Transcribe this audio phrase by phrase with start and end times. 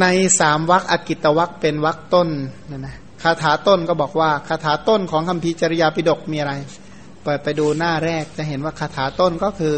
[0.00, 0.06] ใน
[0.40, 2.28] สามวักอกิตวักเป็นวักต้น
[2.70, 6.52] นะนะคาถาต้นก็บอกว่าคาถาต้นของคัมภีร์จริยาปิฎกมีอะไร
[7.24, 9.76] เปิดไปดูหน้าแรกจะเห็นว่าคาถาต้นก็คือ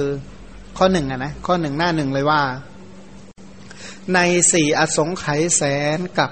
[0.79, 2.43] ข้อหนึ่งอะนะข้อหนึ่งหน้าหนึ่งเลยว่า
[4.15, 4.19] ใน
[4.53, 5.63] สี่อสงไขยแส
[5.97, 6.31] นกับ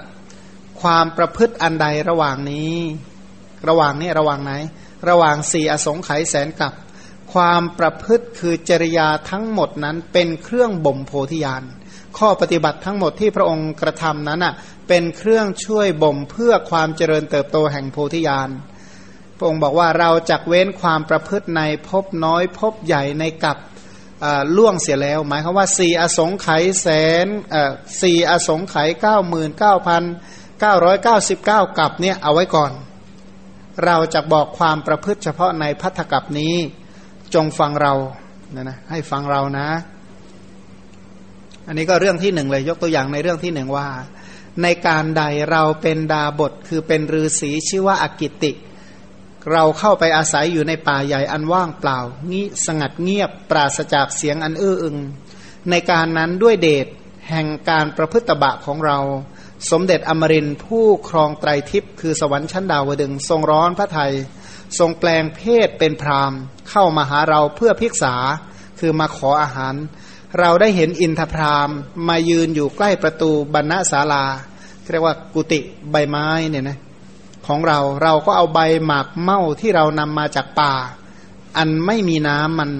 [0.81, 2.73] ความประพฤติอันใดระหว่างนี้
[3.67, 4.53] ระหว่างนี้ระหว่างไหน
[5.09, 6.73] ระหว่างสี่อสงไขยแสนกับ
[7.33, 11.63] ความประพฤติคือจริยาทั้งหมดนั้นเป็นเครื่องบ่มโพธิญาณ
[12.17, 14.53] ข้อปฏิบัติทั้งหมดที่พระองค์กระทำนั้นอะ
[14.87, 18.49] เป็นเครื่องช่วยบ่มเพื่อความเจริญเติบโตแห่งโพธิญาณ
[19.37, 23.57] พระองค์บอกว่าเราจักเว้นความประพฤติในพบน้อยพบใหญ่ในกับ
[24.57, 26.87] ล่วงเสียแล้ว หมายความว่าสี่อสงไขยแส
[27.25, 27.27] น
[28.01, 30.03] สี่อสงไขยเก้าหมื่นเก้าพัน
[30.59, 32.71] เก้าร้อยเก้าสิบเก้ากับเนี่ยเอาไว้ก่อน
[33.85, 36.55] เราจะบอกความประพฤติเฉพาะในพัทธกับนี้
[37.33, 37.93] จงฟังเรา
[38.55, 39.67] นะนะให้ฟังเรานะ
[41.67, 43.89] อันนี้ก็เรื่องที่หนึ่งเลยยกตัวอย่างในเรื่องที่หนึ่งว่า
[44.63, 48.51] ในการใดเราเป็นดาบทคือเป็นฤาษีชื่อว่าอากิติ
[49.51, 54.97] เราเข้าไปอาศัยอยู่ในป่าใหญ่อันว่างเปล่างี้สงัดเงียบปราศจากเสียงอันอื้ออึง
[55.69, 56.87] ในการนั้นด้วยเดช
[57.29, 58.97] แห่งการประพฤติบะของเรา
[59.71, 64.13] สมเด็จอมรินผู้ครองไตรทิพย์คือสวรรค์ชั้นดาวดึงทรงร้อนพระไทย
[64.79, 66.33] ทรงแปลงเพศเป็นพราม
[66.69, 68.15] เข้ามาหาเราเพื่อพิกษา
[68.79, 69.75] คือมาขออาหาร
[70.39, 71.69] เราได้เห็นอินทพราม
[72.07, 74.25] มายืนอยู่ใกล้ประตูบรรณศาลา
[74.91, 75.59] เรียกว่ากุฏิ
[75.91, 76.77] ใบไม้เนี่ยนะ
[77.47, 80.73] ของเราเราก็เอาใบหมากเม่าที่เรานำมาจากป่า
[81.57, 82.71] อันไม่มีน้ำมัน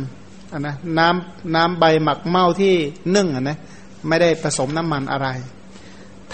[0.59, 2.74] นะน้ำน้ำใบหมักเม่าที่
[3.16, 3.58] นึ่งนะ
[4.08, 5.28] ไม่ได้ผสมน้ำมันอะไร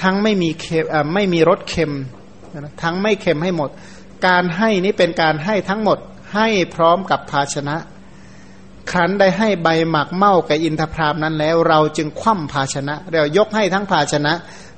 [0.02, 1.94] ทั้งไม่มีเค็มไม่มีรสเค็ม
[2.54, 3.70] นะทั้งไม่เค็มให้หมด
[4.28, 5.98] การให้นี้เป็นการให้ทั้งหมด
[6.36, 7.76] ให้พร้อมกับภาชนะ
[8.92, 14.34] ครั้นได้ให้ใบหมักเมากับอินทพรามนั้นแล้ว เราจึงคว่ำภาชนะ เรายกให้ทั้งภาชนะ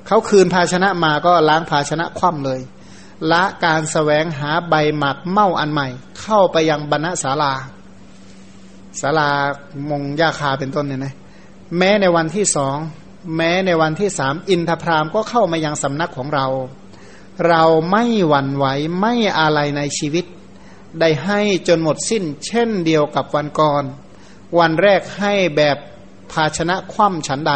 [0.07, 2.59] เขาคืนภาชนะมาก็ล้างภาชนะคว่ำเลย
[3.31, 5.88] ละการสแสวงหาใบหมักเมาอันใหม่
[6.22, 7.53] เข้าไปยังบรรณศาลา
[9.01, 9.29] ศาลา
[9.89, 11.13] มงยาคาเป็นต้นเนี่ยนะ
[11.78, 12.78] แม้ในวันที่สอง
[13.35, 16.47] แม้ในวันที่สามอินทพรามก็เข้ามายังสำนักของเรา
[17.47, 18.66] เราไม่หวั่นไหว
[18.99, 20.25] ไม่อะไรในชีวิต
[20.99, 23.83] ได้ให้จนหมดสิ้น เช่นเดียวกับวันก่อน
[24.59, 25.78] วันแรกให้แบบ
[26.34, 27.53] ภาชนะคว่ำฉันใด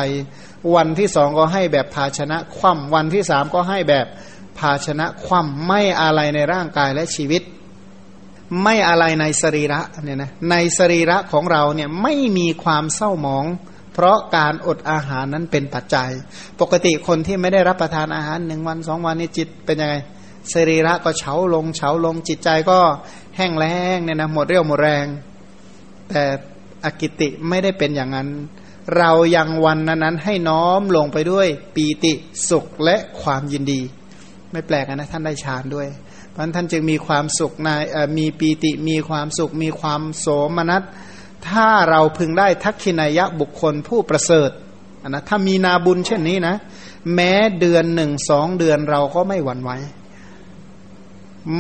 [0.76, 4.08] วันที่สองก็ให้แบบภาชนะคว่ำวันที่สามก็ให้แบบ
[4.60, 7.44] ภาชนะคว่ำไม่อะไรในร่างกายและชีวิต
[8.64, 13.46] ไม่อะไรในสรีระเนี่ยนะในสรีระของเราเนี่ยไม่มีความเศร้าหมอง
[13.94, 16.10] เพราะการอดอาหารนั้นเป็นปัจจัย
[16.62, 19.96] ปกติคนที่ไม่ได้รับประทานอาหารหนึ่งวันสองวันนี่จิตเป็นยังไง
[20.54, 22.80] สรีระก็เฉาลงเฉาลงจิตใจก็
[23.38, 25.06] แห้งแล้งเนี่ยนะหมดเรี่ยวหมดแรง
[26.10, 26.24] แต่
[26.86, 28.30] อกิติไม่ได้เป็นอย่างนั้น
[28.98, 32.14] เรายังวันนั้นให้น้อมลงไปด้วยปีติ
[32.50, 33.82] สุขและความยินดี
[34.52, 35.88] ไม่แปลกนะท่านได้ฌานด้วย
[36.30, 37.70] เพราะท่านจึงมีความสุขใน
[38.18, 40.84] มีปีติมีความสุข มีความโสมนัส
[41.50, 44.52] ถ้าเราพึงได้ทักขินายะบุคคลผู้ประเสริฐ
[45.08, 46.56] นะถ้ามีนาบุญเช่นนี้นะ
[47.14, 49.72] แม้เดือนหนึ่งสองเดือนเราก็ไม่หวั่นไหว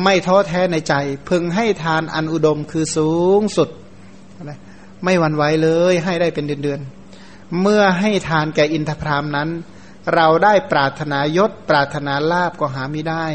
[0.04, 0.94] ไม่ท้อแท้ในใจ
[1.30, 3.69] พึงให้ทานอันอุดมคือสูงสุด
[5.03, 9.50] ไม่หวั่นไหวเลย ให้ได้เป็นเดือนๆเมื่อให้ทานแก่อินทพรามนั้น
[10.15, 13.25] เราได้ปรารถนายศ ปรารถนาลาบก็หาไม่ได้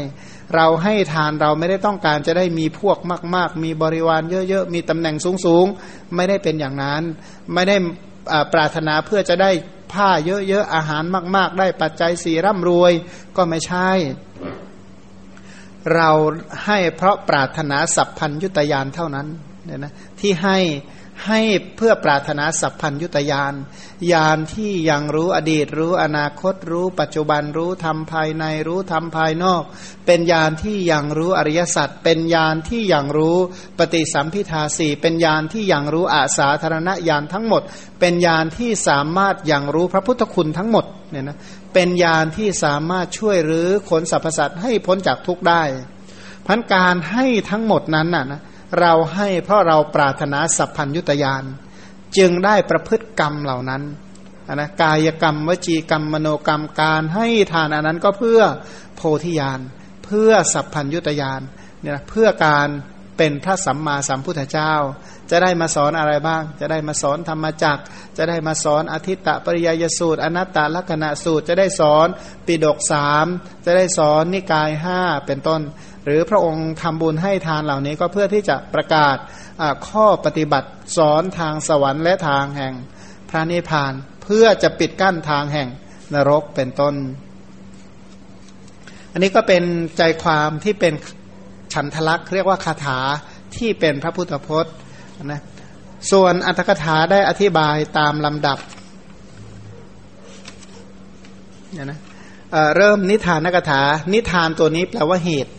[0.55, 2.97] เราให้ทานเราไม่ได้ต้องการจะได้มีพวก
[3.35, 5.15] มาก ๆ มีบริวารเยอะๆมีตำแหน่ง
[5.45, 7.03] สูงๆไม่ได้เป็นอย่างนั้น
[7.53, 7.75] ไม่ได้
[8.53, 9.51] ปรารถนาเพื่อจะได้
[9.93, 11.03] ผ้าเยอะๆอาหาร
[11.35, 12.93] มาก ๆ ได้ปัจจัยสีร่ำรวย
[13.35, 13.89] ก็ไม่ใช่
[15.95, 16.09] เรา
[16.65, 19.27] ให้เพราะปรารถนาสัพพัญยุตยานเท่านั้น
[19.65, 20.57] เนี่ยนะที่ให้
[21.27, 21.41] ให้
[21.75, 23.53] เพื่อปรารถนาสัพพัญยุตยาน
[24.11, 29.63] ยานที่ยังรู้อดีตรู้อนาคตรู้ ปัจจุบันรู้ธรรมภายในรู้ธรรมภายนอก
[30.05, 33.37] เป็นยานที่ยังรู้อริยสัจเป็นยานที่ยังรู้
[33.79, 37.61] ปฏิสัมพิทาสี่เป็นยานที่ยังรู้อาสาธารณญาณทั้งหมด
[37.99, 41.37] เป็นยานที่สามารถยังรู้พระพุทธคุณทั้งหมดเนี่ยนะ
[41.73, 45.63] เป็นยานที่สามารถช่วยหรือขนสรรพสัตว์ให้พ้นจากทุกข์ได้
[46.47, 48.41] พันการให้ทั้งหมดนั้นน่ะนะ
[48.79, 51.43] เราให้เพราะเราปรารถนาสัพพัญยุตยาน
[52.17, 53.83] จึงได้ประพฤติกรรมเหล่านั้น
[54.53, 58.41] นะกายกรรม วจีกรรมมโนกรรมการให้ทานอันนั้นก็เพื่อ
[58.95, 59.59] โพธิญาณ
[60.05, 61.41] เพื่อสัพพัญยุตยาน
[61.79, 62.67] เนี่ยเพื่อการ
[63.17, 64.73] เป็นพระสัมมาสัมพุทธเจ้า
[65.31, 67.77] จะได้มาสอนอะไรบ้าง จะได้มาสอนธรรมจัก
[68.17, 72.07] จะได้มาสอนอธิตตปริยยสูตร อนัตตลักษณะสูตร จะได้สอน
[72.47, 73.25] ปิดกสาม
[73.65, 75.61] จะได้สอนนิกายห้าเป็นต้น
[76.05, 79.17] หรือพระองค์ทำบุญให้ทานเหล่านี้ก็เพื่อที่จะประกาศ
[79.89, 82.73] ข้อปฏิบัติสอนทางสวรรค์และทางแห่ง
[83.29, 83.93] พระนิพพาน
[84.23, 85.69] เพื่อจะปิดกั้นทางแห่ง
[86.13, 86.95] นรกเป็นต้น
[89.11, 89.63] อันนี้ก็เป็น
[89.97, 90.93] ใจความที่เป็น
[91.73, 92.99] ฉันทลักษ์เรียกว่าคาถา
[93.57, 94.73] ที่เป็นพระพุทธพจน์
[95.25, 95.41] นะ
[96.11, 98.57] ส่วนอัตถกถาได้อธิบายตามลำดับ
[101.73, 101.99] เนี่ยนะ
[102.51, 103.81] เเริ่มนิทานนักถา
[104.13, 105.51] นิทานตัวนี้แปลว่าเหตุ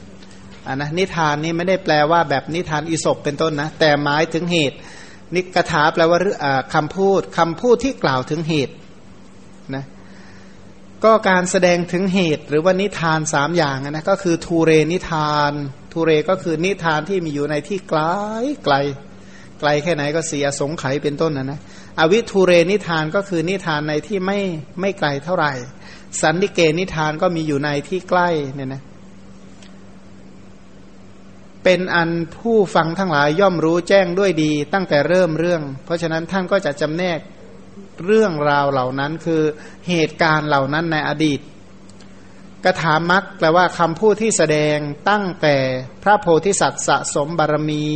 [0.67, 4.77] อ่านะนิทานนี้ไม่ได้แปลว่าแบบนิทานอิศบเป็นต้นนะ แต่หมายถึงเหตุ
[5.35, 6.19] นิกถาแปลว่า
[6.75, 8.75] คำพูดคำพูดที่กล่าวถึงเหตุ
[9.75, 9.85] นะ
[11.05, 15.53] ก็การแสดงถึงเหตุ หรือว่านิทานสามอย่างนะก็คือทูเรนิทาน
[15.93, 18.01] ทูเรก็คือนิทานที่มีอยู่ในที่ไกล
[18.65, 18.75] ไกล
[19.61, 21.61] ไกลแค่ไหนก็เสียสงไขเป็นต้นนะนะ
[21.99, 24.41] อวิทูเรนิทานก็คือนิทานในที่ไม่
[24.81, 25.53] ไม่ไกลเท่าไหร่
[26.21, 28.83] สันนิเกนิทานก็มีอยู่ในที่ใกล้เนี่ยนะ
[31.65, 37.19] เป็นอันผู้ฟังทั้งหลายย่อมรู้แจ้งด้วยดี ตั้งแต่เริ่มเรื่อง เพราะฉะนั้นท่านก็จะจำแนก
[38.07, 39.43] เรื่องราวเหล่านั้นคือ
[39.89, 41.41] เหตุการณ์เหล่านั้นในอดีต
[42.65, 44.77] กถามักแปลว่าคำพูดที่แสดง
[45.11, 45.57] ตั้งแต่
[46.03, 47.87] พระโพธิสัตว์สะสมบารมี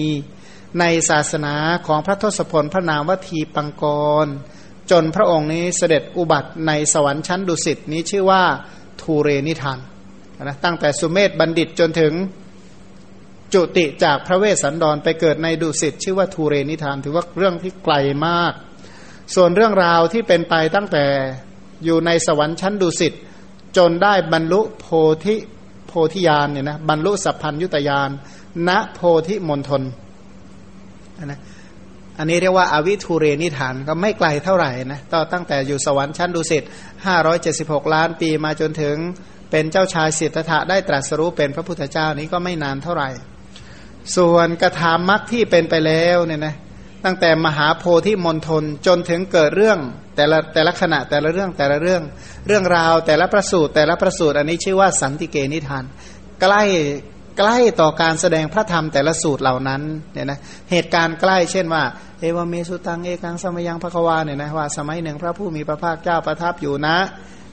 [0.81, 1.55] ในศาสนา
[1.87, 3.85] ของพระทศพลพระนามวทีปังก
[4.25, 4.27] ร
[4.91, 8.43] จนพระองค์นี้เสด็จอุบัติในสวรรค์ชั้นดุสิตนี้ชื่อว่า
[9.01, 9.79] ทูเรนิทาน
[10.43, 12.13] นะตั้งแต่สุเมธบัณฑิตจนถึง
[13.55, 17.95] จุติจากพระเวสสันดรไปเกิดในดุสิตชื่อว่าทูเรนิทาน ถือว่าเรื่องที่ไกล
[18.27, 18.53] มาก
[19.35, 21.05] ส่วนเรื่องราวที่เป็นไปตั้งแต่
[21.85, 23.13] อยู่ในสวรรค์ชั้นดุสิต
[23.77, 24.87] จนได้บรรลุโพ
[25.25, 25.37] ธิ
[25.87, 28.11] โพธิญาณเนี่ยนะบรรลุสัพพัญยุตยาน
[28.69, 29.83] ณโพธิมณฑล
[31.25, 31.41] นะ
[32.19, 36.63] อันนี้เรียกว่าอาวิทูเรนิฐานก็ไม่ไกลเท่าไหร่นะต่อตั้งแต่อยู่สวรรค์ชั้นดุสิต
[37.07, 38.97] ห้าร้อยเจ็ดสิบหกล้านปีมาจนถึง
[39.51, 43.11] เป็นเจ้าชายสิทธัตถะได้ตรัสรู้เป็นพระพุทธเจ้านี้ก็ไม่นานเท่าไหร่
[44.17, 46.55] ส่วนกระถามมรที่เป็นไปแล้วเนี่ยนะ
[47.05, 49.79] ตั้งแต่มหาโพธิมณฑลจนถึงเกิดเรื่อง
[50.17, 52.03] แต่ละแต่ละขณะแต่ละเรื่องแต่ละเรื่อง
[52.47, 55.85] เรื่องราวแต่ละประสูตรแต่ละประสูตรอันนี้ชื่อว่าสันติเกนิทาน
[56.43, 56.63] ใกล้
[57.39, 59.83] ใกล้ต่อการแสดงพระธรรมแต่ละสูตรเหล่านั้น
[60.13, 60.39] เนี่ยนะ
[60.71, 61.83] เหตุการณ์ใกล้เช่นว่า
[62.21, 66.89] เอวเมสุตังเอกังสมยังพระควาเนี่ยนะว่าสมัยหนึ่งพระผู้มีพระภาคเจ้าประทับอยู่ณ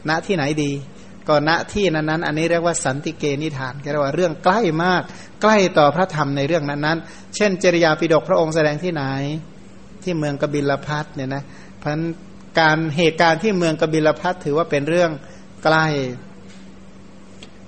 [0.09, 0.71] ณที่ไหนดี
[1.27, 5.01] ก็ณที่นั้นๆ อันนี้เรียกว่าสันติเกนิฐานเรียกว่าเรื่องใกล้มาก
[5.41, 9.03] ใกล้ต่อพระธรรมในเรื่องนั้นๆ เช่น จริยาปิดกพระองค์แสดงที่ไหน
[10.03, 11.43] ที่เมืองกบิลพัทเนี่ยนะ
[11.79, 11.91] เพราะ
[12.59, 15.11] การเหตุการณ์ที่เมืองกบิลพัทถือว่าเป็นเรื่อง
[15.63, 15.85] ใกล้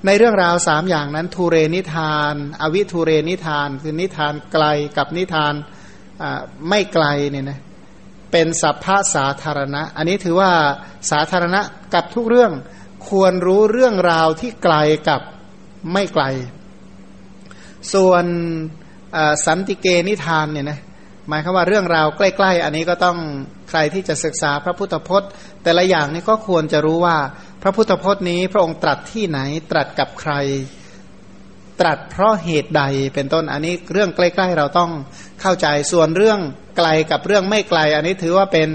[0.05, 4.65] ในเรื่องราวสามอย่างนั้นทูเรนิทาน อวิทูเรนิทาน คือนิทานไกล
[4.97, 5.53] กับนิทาน
[6.69, 7.59] ไม่ไกลเนี่ยนะ
[8.31, 10.51] เป็นสัพพะสาธารณะ อันนี้ถือว่า
[11.11, 11.61] สาธารณะ
[11.93, 12.51] กับทุกเรื่อง
[13.09, 14.75] ควรรู้เรื่องราวที่ไกล
[15.09, 15.21] กับ
[15.93, 16.23] ไม่ไกล
[17.93, 18.25] ส่วน
[19.45, 20.79] สันติเกนิทานเนี่ยนะ
[21.27, 23.17] หมายคือว่าเรื่องราวใกล้ ๆ อันนี้ก็ต้อง
[23.69, 25.29] ใครที่จะศึกษาพระพุทธพจน์
[25.63, 27.17] แต่ละอย่างนี้ก็ควรจะรู้ว่า
[27.63, 29.39] พระพุทธพจน์นี้ พระองค์ตรัสที่ไหน
[29.71, 30.33] ตรัสกับใคร
[31.79, 32.83] ตรัสเพราะเหตุใด
[33.13, 34.91] เป็นต้นอันนี้เรื่องใกล้ ๆ เราต้อง
[35.41, 36.39] เข้าใจส่วนเรื่อง
[36.77, 38.69] ไกลกับเรื่องไม่ไกล อันนี้ถือว่าเป็น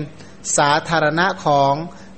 [0.58, 1.72] สาธารณะของ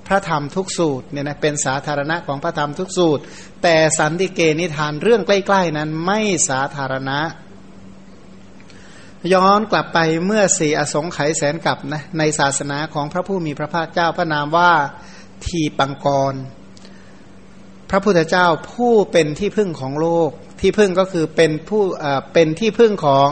[0.06, 3.22] พระธรรมทุกสูตรเนี่ยนะเป็นสาธารณะของพระธรรมทุกสูตร
[3.62, 7.20] แต่สันติเกนิทานเรื่องใกล้ ๆ นั้นไม่สาธารณะ
[9.32, 14.72] ย้อนกลับไปเมื่อสี่อสงไขยแสนกับนะในศาสนาของพระผู้มีพระภาคเจ้าพระนามว่า
[15.46, 16.34] ทีปังกร
[17.90, 20.30] พระพุทธเจ้าผู้เป็นที่พึ่งของโลก
[20.60, 21.82] ที่พึ่งก็คือเป็นผู้
[22.34, 23.28] เป็นที่พึ่งของ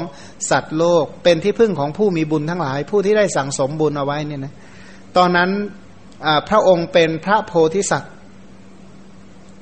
[0.51, 4.55] สัตว์โลก เป็นที่พึ่งของผู้มีบุญทั้งหลาย ผู้ที่ได้สั่งสมบุญเอาไว้เนี่ยนะ
[5.17, 5.51] ตอนนั้น
[6.49, 8.13] พระองค์เป็นพระโพธิสัตว์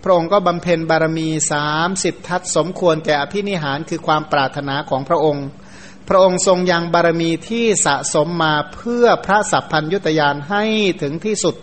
[0.02, 5.46] พระองค์ก็บำเพ็ญบารมีสามสิบทัศสมควรแก่อภินิหารคือความปรารถนาของพระองค์
[6.08, 10.64] พระองค์ทรงยังบารมีที่สะสมมาเพื่อพระสัพพัญยุตยานให้
[11.02, 11.54] ถึงที่สุด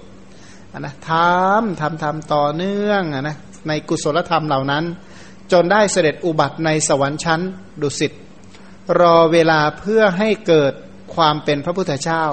[0.79, 3.37] นะทำทำทำต่อเนื่องนะ
[3.67, 4.83] ในกุศลธรรมเหล่านั้น
[5.51, 7.41] จนได้เสด็จอุบัติในสวรรค์ชั้น
[7.81, 8.11] ดุสิต
[8.99, 10.73] รอเวลาเพื่อให้เกิด
[11.15, 12.23] ความเป็นพระพุทธเจ้า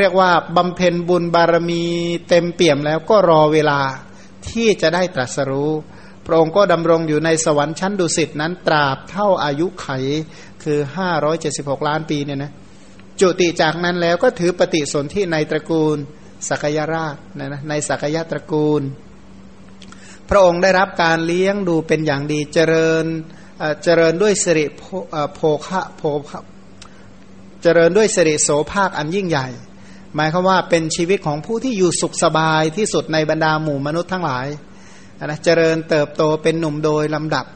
[0.00, 1.84] เรียกว่าบำเพ็ญบุญบารมี
[2.28, 3.80] เต็มเปี่ยมแล้วก็รอเวลา
[4.48, 5.72] ที่จะได้ตรัสรู้
[6.26, 9.88] พระองค์ก็ดำรงอยู่ในสวรรค์ชั้นดุสิตนั้นตราบเท่าอายุไข
[10.62, 10.78] คือ
[11.32, 12.52] 576 ล้านปีเนี่ยนะ
[13.20, 15.96] จุติจากนั้นแล้วก็ถือปฏิสนธิในตระกูล
[16.48, 18.82] สักยราชนะนะในสักยะตระกูล
[20.28, 23.04] พระองค์ได้รับการเลี้ยงดูเป็นอย่างดีเจริญ
[23.84, 24.64] เจริญด้วยสิริ
[25.34, 26.02] โภคะโภ
[27.62, 29.48] เจริญด้วยสิริโสภาคอันยิ่งใหญ่
[30.16, 34.46] หมายความว่าเป็นชีวิตของผู้ที่อยู่สุขสบายที่สุดในบรรดาหมู่มนุษย์ทั้งหลาย
[35.24, 37.46] นะเจริญเติบโตเป็นหนุ่มโดยลำดับ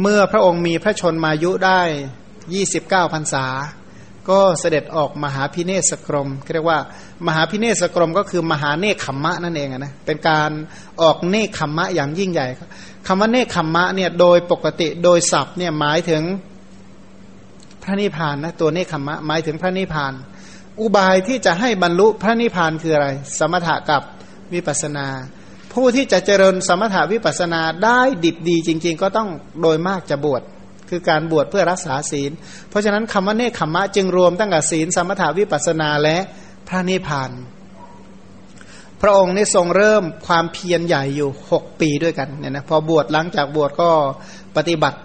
[0.00, 1.80] เมื่อพระองค์มีพระชนมายุได้
[2.54, 3.46] ยี่สิบเก้าพรรษา
[4.30, 6.78] ก็เสด็จออกมหาพิเนศกรมเรียกว่า
[7.26, 10.50] มหาพิเนศกรมก็คือมหาเนคขมมะนั่นเองนะเป็นการ
[11.02, 12.46] ออกเนคขมมะอย่างยิ่งใหญ่
[13.06, 16.22] คำว่าเนคขมมะเนี่ยโดยปกติโดยศัพท์เนี่ยหมายถึง
[17.82, 20.12] พระนิพพานนะตัวเนคขมมะหมายถึงพระนิพพาน
[20.80, 24.02] อุบายที่จะให้บรรลุพระนิพพานคืออะไร สมถะกับ
[24.54, 25.06] วิปัสนา
[25.72, 29.28] ผู้ที่จะเจริญสมถะวิปัสนาได้ดิบดีจริง ๆ ก็ต้อง
[29.60, 30.42] โดยมากจะบวช
[30.90, 32.30] คือการบวชเพื่อรักษาศีล
[32.68, 36.16] เพราะฉะนั้นคำว่าเนคขมะจึงรวมตั้งแต่ศีล สมถาวิปัสนาและ
[36.68, 37.30] พระนิพพาน
[39.00, 43.90] พระองค์นี่ทรงเริ่มความเพียรใหญ่อยู่หกปีด้วยกันเนี่ยนะพอบวชหลังจากบวชก็
[44.56, 44.98] ปฏิบัติ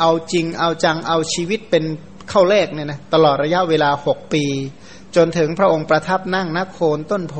[0.00, 1.84] เอาจริงเอาจังเอาชีวิตเป็น
[2.30, 4.44] เข้าเลกเนี่ยนะตลอดระยะเวลาหกปี
[5.16, 7.36] จนถึงพระองค์ประทับนั่งนักโคนต้นโพ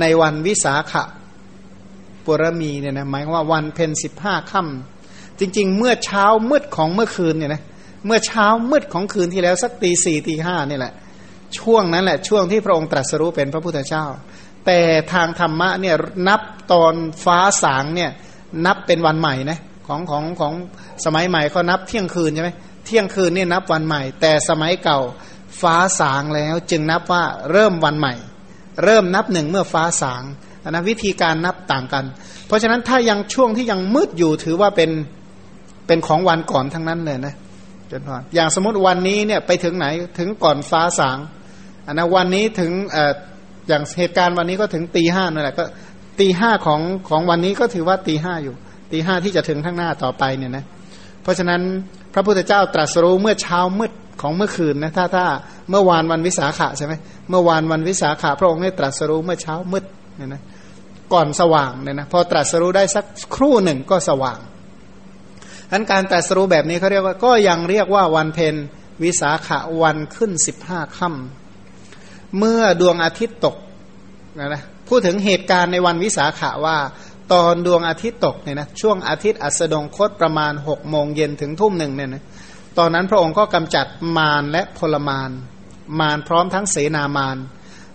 [0.00, 1.04] ในวันวิสาขะ
[2.24, 7.62] ปุรมีเนี่ยนะหมายว่าวันเพ็ญสิบห้าค่ำจริง ๆ เมื่อเช้ามืดของเมื่อคืนเนี่ยนะ
[8.06, 10.92] เมื่อเช้ามืดของคืนที่แล้วสักตีสี่ตีห้านี่แหละ
[11.58, 14.04] ช่วงนั้นแหละช่วงที่พระองค์ตรัสรู้เป็นพระพุทธเจ้า
[14.66, 14.80] แต่
[15.12, 15.96] ทางธรรมะเนี่ย
[16.28, 16.40] นับ
[16.72, 18.10] ตอนฟ้าสางเนี่ย
[18.66, 20.52] นับเป็นวันใหม่นะของของของ
[21.04, 22.50] สมัยใหม่เขานับเที่ยงคืนใช่ไหม
[22.90, 25.00] ที่ยงคืนนี่นับวันใหม่ แต่สมัยเก่า
[25.60, 28.14] ฟ้าสางแล้วจึงนับว่าเริ่มวันใหม่
[28.84, 30.22] เริ่มนับหนึ่งเมื่อฟ้าสาง
[30.68, 32.04] นะวิธีการนับต่างกัน
[32.46, 34.90] เพราะฉะนั้นถ้ายังช่วงที่ยังมืดอยู่ถือว่าเป็น
[35.86, 37.34] เป็นของวันก่อนทั้งนั้นเลยนะ
[37.90, 39.86] จนพออย่างสมมติวันนี้เนี่ยไปถึงไหน
[40.18, 41.18] ถึงก่อนฟ้าสาง
[41.86, 43.12] อันนะวันนี้ถึงเอ่อ
[43.68, 45.64] อย่างเหตุการณ์วันนี้ก็ถึงตีห้านั่นแหละก็
[46.20, 48.54] ตีห้าของของวันนี้ก็ถือว่าตีห้าอยู่
[48.92, 50.64] ตีห้าที่จะถึงข้างหน้าต่อไปเนี่ยนะ
[51.22, 51.60] เพราะฉะนั้น
[52.14, 55.24] พระพุทธเจ้าตรัสรู้เมื่อเช้ามืดของเมื่อคืนนะถ้าถ้า
[55.70, 56.94] เมื่อวานวันวิสาขะใช่ไหม
[57.30, 59.84] เมื่อวานวันวิสาขะพระองค์ได้ตรัสรู้เมื่อเช้ามืด
[60.16, 60.42] เนี่ยนะ
[61.12, 64.38] ก่อนสว่างเนี่ยนะพอตรัสรู้ได้สักครู่หนึ่งก็สว่าง
[65.72, 68.54] อันการตรัสรู้แบบนี้เขาเรียกว่าก็ยังเรียกว่าวันเพ็ญ
[69.04, 73.56] วิสาขะวันขึ้นสิบห้าค่ำเมื่อดวงอาทิตย์ตก
[74.38, 76.76] นะนะพูดถึงเหตุการณ์ในวันวิสาขะว่า
[77.32, 82.24] ตอนดวงอาทิตย์ตกเนี่ยนะช่วงอาทิตย์อัสดงคตประมาณหกโมงเย็นถึงทุ่มหนึ่งเนี่ยนะ
[82.78, 85.30] ตอนนั้นพระองค์ก็กำจัดมารและพลมาร
[86.00, 87.36] มารพร้อมทั้งเสนามาร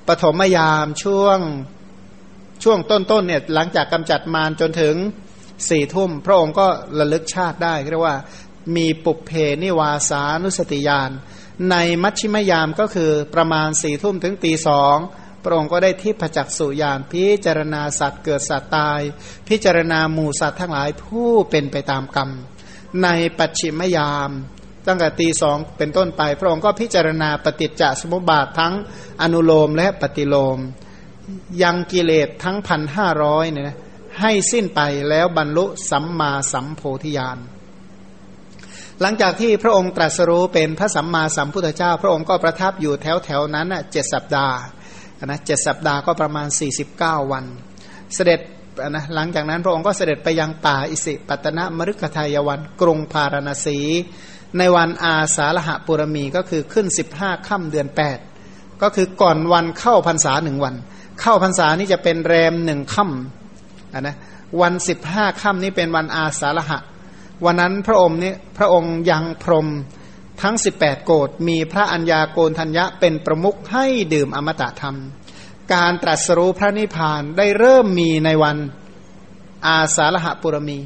[0.08, 1.40] ปฐมยามช่วง
[2.64, 4.96] ช่วงต้นๆเนี่ยหลังจากกำจัดมารจนถึง
[5.70, 6.68] สี่ทุ่ม พระองค์ก็
[7.00, 8.18] ระลึกชาติได้เรียกว่า
[8.76, 9.32] มีปุเพ
[9.64, 11.12] นิวาสานุสติยาน
[11.72, 14.98] ในมัชชิมยามก็คือประมาณสี่ทุ่มถึงตีสอง
[15.46, 19.02] พระองค์ก็ได้ทิพจักสุญานพิจารณาสัตว์เกิดสัตว์ตาย
[19.48, 22.30] พิจารณาหมู่สัตว์ทั้งหลายผู้เป็นไปตามกรรม
[23.04, 24.32] ในปัจฉิมยาม
[24.88, 28.74] ตั้งแต่ตีสองเป็นต้นไป พระองค์ก็พิจารณาปฏิจจสมุปบาททั้ง
[29.22, 30.58] อนุโลมและปฏิโลม
[31.64, 33.76] ยังกิเลสทั้งพันห้าร้อยเนี่ย
[34.22, 37.40] ให้สิ้นไปแล้วบรรลุสัมมาสัมโพธิญาณ
[39.02, 44.58] หลังจากที่พระองค์ตรัสรู้เป็นพระสัมมาสัมพุทธเจ้า พระองค์ก็ประทับอยู่แถวแถวนั้นเจ็ดสัปดาห์
[45.30, 46.48] นะเจ็ดสัปดาห์ก็ประมาณ
[46.90, 47.46] 49 วัน
[48.16, 48.40] เสด็จ
[48.90, 53.80] นะหลังจากนั้นพระองค์ก็เสด็จไปยังป่าอิสิปตนะมฤคทายวัน กรุงพาราณสี
[54.58, 57.88] ในวันอาสาฬหปุรมีก็คือขึ้น 15ค่ำเดือน
[58.34, 60.76] 8 ก็คือก่อนวันเข้าพรรษาหนึ่งวัน
[61.22, 64.16] เข้าพรรษานี่จะเป็นแรมหนึ่งค่ำนะ
[64.62, 64.74] วัน
[65.08, 66.80] 15ค่ำนี้เป็นวันอาสาฬหะ
[67.46, 69.68] วันนั้นพระองค์นี่พระองค์ยังพรม
[70.42, 74.98] ทั้ง 18 โกดมีพระัญญาโกนทัญญะเป็นประมุขให้ดื่มอมตะธรรม
[75.74, 78.58] การตรัสรู้พระนิพพานได้เริ่มมีในวัน
[79.68, 80.80] อาสาฬหปุรมี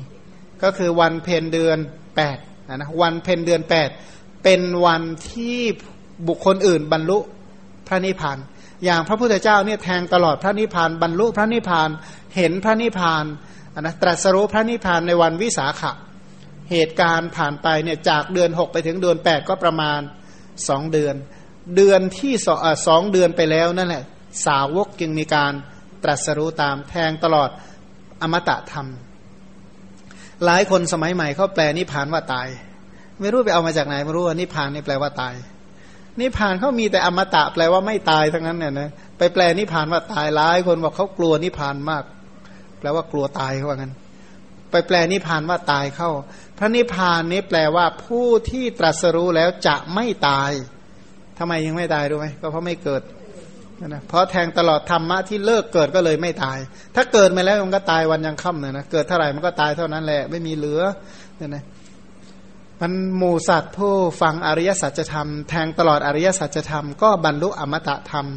[0.64, 1.78] ก็คือวันเพ็ญเดือน
[2.24, 3.62] 8นะนะวันเพ็ญเดือน
[4.02, 5.60] 8 เป็นวันที่
[6.28, 7.20] บุคคลอื่นบรรลุ
[7.88, 8.38] พระนิพพาน
[8.86, 11.90] อย่างพระพุทธเจ้าเนี่ยแทงตลอดพระนิพพานบรรลุพระนิพพาน
[12.36, 13.26] เห็นพระนิพพาน
[13.80, 15.92] นะตรัสรู้พระนิพพานในวันวิสาขะ
[16.72, 20.00] เหตุการณ์ผ่านไปเนี่ยจากเดือนหกไปถึงเดือนแปดก็ประมาณ
[20.70, 21.16] สองเดือน
[21.76, 24.04] เดือนที่สองสองเดือนไปแล้วนั่นแหละ
[24.46, 25.54] สาวกจึงมีการ
[26.04, 27.50] ตรัสรู้ตามแทงตลอด
[28.22, 28.88] อมตะธรรม
[30.46, 32.48] หลายคนสมัยใหม่เขาแปลนิพานว่าตาย
[33.20, 35.36] ไม่รู้ไปเอามาจากไหนไม่รู้ว่านิพานนี่แปลว่าตาย
[36.20, 42.04] นิพานเขามีแต่อมตะแปลว่าไม่ตายทั้งนั้นเนี่ยนะไปแปลนิพานว่าตายหลายคนบอกเขากลัวนิพานมาก
[42.80, 43.94] แปลว่ากลัวตายเขาว่างั้น
[44.72, 46.10] ไปแปลนิพานว่าตายเข้า
[46.60, 50.52] พระนิพพานนี้แปลว่าผู้ที่ตรัสรู้แล้วจะไม่ตาย
[51.38, 53.02] ทำไมยังไม่ตายรู้ไหมก็เพราะไม่เกิด
[53.88, 56.58] นะเพราะแทงตลอดธรรมะที่เลิกเกิดก็เลยไม่ตาย
[56.96, 60.82] ถ้าเกิดมาแล้วมันก็ตายวันยังค่ำเนี่ยนะเกิดเท่าไหร่มันก็ตายเท่านั้นแหละไม่มีเหลือ
[61.38, 61.64] เนี่ยนะ
[62.82, 68.28] มันหมู่สัตว์ผู้ฟังอริยสัจธรรมแทงตลอดอริยสัจธรรมก็บรรลุอมตะธรรม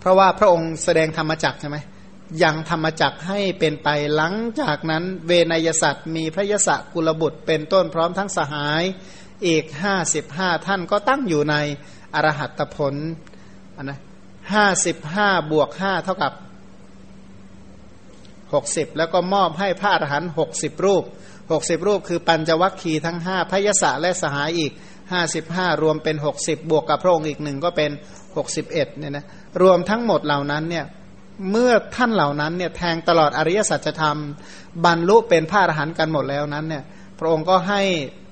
[0.00, 1.78] เพราะว่าพระองค์แสดงธรรมจักใช่ไหม
[2.42, 8.82] ยังธรรมจักให้เป็นไปหลังจากนั้นเวนยสัตว์มีพระยศกุลบุตรเป็นต้นพร้อมทั้งสหาย
[9.42, 11.54] เอกห้าสิบห้าท่านก็ตั้งอยู่ใน
[12.14, 12.94] อรหัตผล
[13.82, 13.98] นนะ
[14.54, 16.32] ห้าสิบห้าบวกห้าเท่ากับ
[18.54, 21.04] หกสิบแล้วก็มอบให้พระอรหันต์หกสิบรูป
[21.52, 24.72] หกสิบรูปคือปัญจวัคคีย์ทั้งห้าพยศและสหายอีก
[25.12, 27.90] ห้าสิบห้ารวมเป็นหกสิบบวกกับพระองค์อีกหนึ่งก็เป็น
[28.36, 29.24] หกสิบเอ็ดเนี่ยนะ
[29.62, 30.84] รวมทั้งหมดเหล่านั้นเนี่ย
[31.50, 34.18] เมื่อท่านเหล่านั้นเนี่ยแทงตลอดอริยสัจธรรม
[34.84, 36.84] บรรลุเป็นพระอรหันต์กันหมดแล้วนั้นเนี่ย
[37.18, 37.82] พระองค์ก็ให้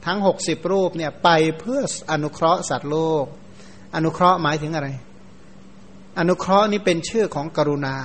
[0.06, 1.28] ทั้งหกสิบรูปเนี่ยไป
[1.60, 1.80] เพื่อ
[2.12, 3.24] อนุเคราะห์สัตว์โลก
[3.94, 4.88] อนุเคราะห์หมายถึงอะไร
[6.18, 7.96] อนุเคราะห์นี่เป็นชื่อของกรุณา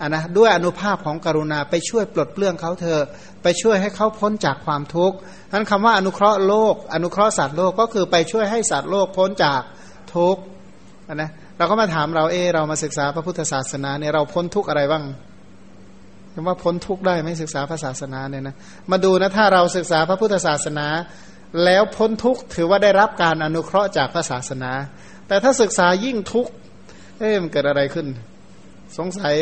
[0.00, 2.98] อะนะด้วยอนุภาพของกรุณาไปช่วยปลดเปลื้องเขาเธอ
[3.42, 5.16] ไปช่วยให้เขาพ้นจากความทุกข์
[5.52, 9.62] นั้นคำว่าอนุเคราะห์โลก อนุเคราะห์สัตว์โลกก็คือไปช่วยให้สัตว์โลกพ้นจาก
[10.14, 10.42] ทุกข์
[11.08, 15.04] อะนะ เราก็มาถามเราเออเรามาศึกษาพระพุทธศาสนาเนี่ยเราพ้นทุกอะไรบ้าง
[16.34, 18.54] คำว่าพ้นทุกได้ไหมศึกษาพระศาสนาเนี่ยนะ
[18.90, 20.86] มาดูนะถ้าเราศึกษาพระพุทธศาสนา
[21.64, 24.72] แล้วพ้นทุกถือว่าได้รับการอนุเคราะห์จากพระศาสนา
[25.28, 26.46] แต่ถ้าศึกษายิ่งทุก
[27.18, 28.06] เอ๊ะมันเกิดอะไรขึ้น
[28.98, 29.34] สงสัย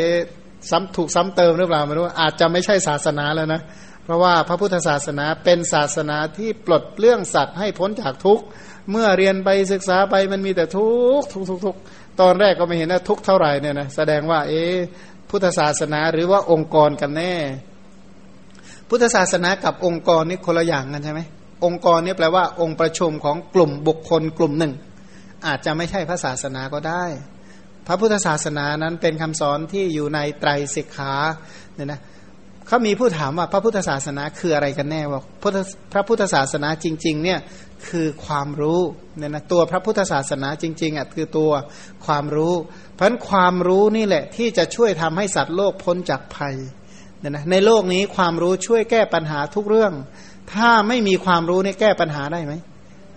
[0.69, 3.61] ซ้ำถูกซ้ำเติมหรือเปล่าไม่รู้อาจจะไม่ใช่ศาสนาแล้วนะ
[4.03, 8.43] เพราะว่าพระพุทธศาสนาเป็นศาสนาที่ปลดเรื่องสัตว์ให้พ้นจากทุกข์
[8.91, 11.75] เมื่อเรียนไปศึกษาไปมันมีแต่ทุกทุกทุกทุก
[12.21, 14.63] ตอนแรกก็ไม่เห็นนะทุกเท่าไหร่เนี่ยนะแสดงว่า เอ๊
[15.29, 17.33] พุทธศาสนาหรือว่าองค์กรกันแน่
[18.89, 21.21] พุทธศาสนากับองค์กรนี่คนละอย่างกันใช่ไหม
[21.65, 24.73] องค์กรนี่แปลว่าองค์ประชุมของกลุ่มบุคคลกลุ่มหนึ่ง
[25.45, 27.03] อาจจะไม่ใช่พระศาสนาก็ได้
[27.87, 31.13] พระพุทธศาสนานั้นเป็นคำสอนที่อยู่ในไตรสิกขา
[31.75, 31.99] เนี่ยนะ
[32.67, 35.21] เขามีผู้ถามว่าพระพุทธศาสนาคืออะไรกันแน่ว่า
[35.93, 37.39] พระพุทธศาสนาจริง ๆ เนี่ย
[37.87, 38.81] คือความรู้
[39.17, 41.51] เนี่ยนะตัวพระพุทธศาสนาจริงๆอะคือตัว
[42.05, 42.53] ความรู้
[42.95, 46.55] เพราะความรู้นี่แหละที่จะช่วยทำให้สัตว์โลกพ้นจากภัย
[47.19, 49.93] เนี่ยนะในโลกนี้ความรู้ช่วยแก้ปัญหาทุกเรื่อง
[50.53, 52.53] ถ้าไม่มีความรู้นี่แก้ปัญหาได้ไหม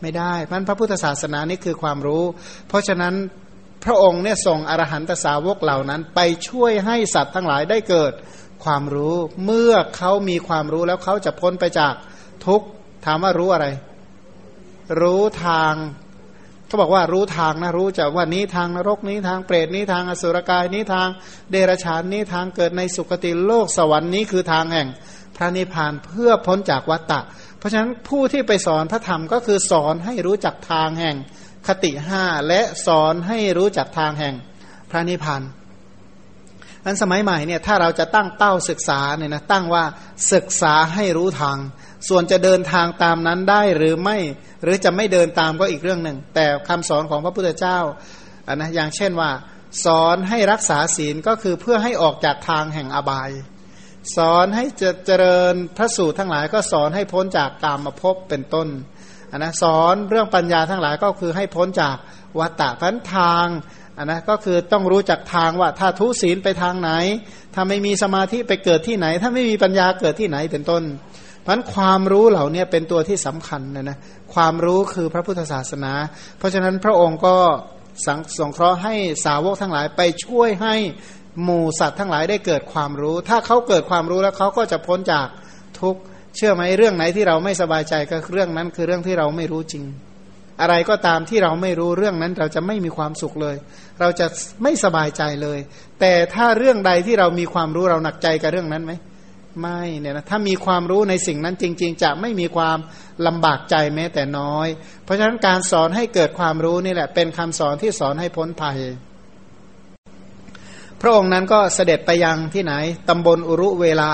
[0.03, 2.25] ไม่ได้เพราะพระพุทธศาสนานี่คือความรู้
[2.69, 3.15] เพราะฉะนั้น
[3.85, 8.13] พระองค์เนี่ยส่งอรหันตสาวกเหล่านั้น ไปช่วยให้สัตว์ทั้งหลายได้เกิด
[8.65, 11.95] ความรู้ เมื่อเขามีความรู้แล้วเขาจะพ้นไปจาก
[12.47, 12.63] ทุก
[13.07, 13.67] ถามว่ารู้อะไร
[15.01, 15.75] รู้ทาง
[16.67, 21.09] เขาบอกว่ารู้ทางนะรู้จากว่านี้ทางนรกนี้ทางเปรตนี้ทางอสุรกายนี้ทาง
[21.51, 24.89] เดรัจฉานนี้ทางเกิดในสุคติโลกสวรรค์นี้คือทางแห่ง
[25.37, 27.21] พระนิพพานเพื่อพ้นจากวัฏฏะ
[27.59, 31.17] เพราะฉะนั้นผู้ที่ไปสอนพระธรรมก็คือสอนให้รู้จักทางแห่ง
[31.67, 34.35] คติห้าและสอนให้รู้จักทางแห่ง
[34.91, 35.43] พระนิพพาน
[36.85, 39.85] อันสมัยใหม่เนี่ยถ้าเราจะตั้งเป้าศึกษาเนี่ยนะตั้งว่า
[40.33, 41.59] ศึกษาให้รู้ทาง
[42.09, 44.19] ส่วนจะเดินทางตามนั้นได้หรือไม่
[44.63, 47.79] หรือจะไม่เดินตามก็อีกเรื่องหนึ่ง แต่คำสอนของพระพุทธเจ้า
[48.47, 49.31] อันนะอย่างเช่นว่า
[49.85, 53.31] สอนให้รักษาศีลก็คือเพื่อให้ออกจากทางแห่งอบาย
[54.17, 54.65] สอนให้
[55.07, 58.69] เจริญพระสูตรทั้งหลายก็สอนให้พ้นจากกามมาพบเป็นต้น
[59.31, 61.97] อันนะสอนเรื่องปัญญาทั้งหลายก็คือให้พ้นจาก
[62.39, 63.47] วัตตะพันทาง
[63.97, 66.91] อันนะก็คือต้องรู้จักทางว่าถ้าทุศีลไปทางไหน
[67.55, 70.83] ถ้าไม่มีสมาธิไปเกิดที่ไหน ถ้าไม่มีปัญญาเกิดที่ไหนเป็นต้น
[71.43, 73.99] เพราะความรู้เหล่านี้เป็นตัวที่สำคัญนะนะ
[74.35, 75.93] ความรู้คือพระพุทธศาสนา
[76.39, 77.37] เพราะฉะนั้นพระองค์ก็
[78.07, 80.75] สังสงเคราะห์ให้สาวกทั้งหลายไปช่วยให้
[81.45, 85.27] หมู่สัตว์ทั้งหลายได้เกิดความรู้ ถ้าเขาเกิดความรู้แล้วเขาก็จะพ้นจาก
[85.81, 85.97] ทุก
[86.37, 89.85] เชื่อไหมเรื่องไหนที่เราไม่สบายใจก็เรื่องนั้นคือเรื่องที่เราไม่รู้จริง
[90.61, 93.57] อะไรก็ตามที่เราไม่รู้เรื่องนั้นเราจะไม่มีความสุขเลย
[94.01, 94.27] เราจะ
[94.63, 95.59] ไม่สบายใจเลย
[96.01, 98.93] แต่ถ้าเรื่องใดที่เรามีความรู้เราหนักใจกับเรื่องนั้นไหม
[99.61, 102.79] ไม่เนี่ยนะถ้ามีความรู้ในสิ่งนั้นจริง ๆ จะไม่มีความ
[103.27, 104.69] ลำบากใจแม้แต่น้อย
[105.05, 108.79] เพราะฉะนั้นการสอนให้เกิดความรู้นี่แหละ เป็นคำสอนที่สอนให้พ้นภัย
[111.01, 112.75] พระองค์นั้นก็เสด็จไปยังที่ไหน
[113.09, 114.13] ตำบลอุรุเวลา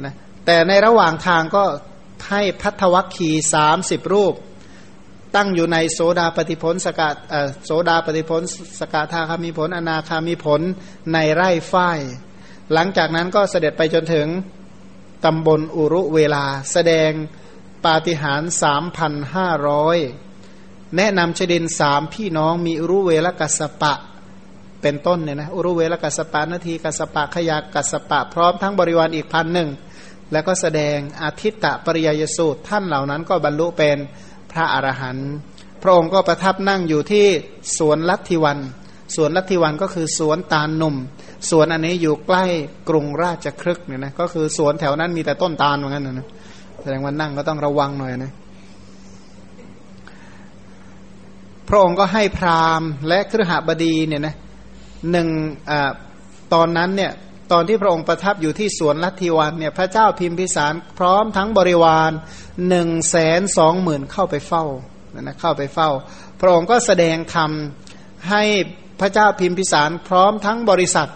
[0.00, 0.14] นะ
[0.46, 1.64] แต่ในระหว่างทางก็
[2.30, 4.34] ให้พัทวัคคีสามสิบรูป
[5.36, 7.08] ตั้งอยู่ในโสดาปฏิพลสกา
[7.64, 8.42] โสดาปฏิพล
[8.80, 10.60] สกาธาคามีผลอนาคามีผล
[11.12, 12.00] ในไร่ฝ้าย
[12.72, 14.26] หลังจากนั้นก็เสด็จไปจนถึง
[15.24, 17.10] ตำบลอุรุเวลา แสดง
[17.84, 19.98] ปาฏิหาริย์สามพันห้าร้อย
[20.96, 23.94] แนะนำชดินสามพี่น้องมีอุรุเวลกัสปะ
[24.82, 29.68] เป็นต้นเนี่ยนะอุรุเวลกัสปะนาทีกัสปะขยากัสปะ พร้อมทั้งบริวารอีกพันหนึ่ง
[30.32, 33.98] แล้วก็แสดงอาทิตตะปริยยสูตรท่านเหล่านั้นก็บรรลุเป็น
[34.52, 35.30] พระอรหันต์
[35.82, 37.26] พระองค์ก็ประทับนั่งอยู่ที่
[37.78, 38.58] สวนลัทธิวัน
[39.14, 40.96] สวนลัทธิวันก็คือสวนตาลหนุ่ม
[41.50, 42.44] สวนอันนี้อยู่ใกล้
[42.88, 46.28] กรุงราชครึกเนี่ยนะก็คือสวนแถวนั้นมีแต่ต้นตาลเหมือนกันนะ
[46.80, 48.32] แสดงว่านั่งก็ต้องระวังหน่อยนะ
[51.68, 54.34] พระองค์ก็ให้พราหมณ์และครหบดีเนี่ยนะ
[55.10, 55.28] หนึ่ง
[55.70, 55.72] อ
[56.54, 57.12] ตอนนั้นเนี่ย
[57.52, 62.10] ตอนที่พระองค์ประทับอยู่ที่สวนลัทธิวันเนี่ยพระเจ้าพิมพิสารพร้อมทั้งบริวาร
[62.68, 64.64] หนึ่งแสนสองหมื่นเข้าไปเฝ้า
[65.20, 65.90] นะเข้าไปเฝ้า
[66.40, 67.50] พระองค์ก็แสดงธรรม
[68.30, 68.42] ให้
[69.00, 71.08] พระเจ้าพิมพิสารพร้อมทั้งบริษัท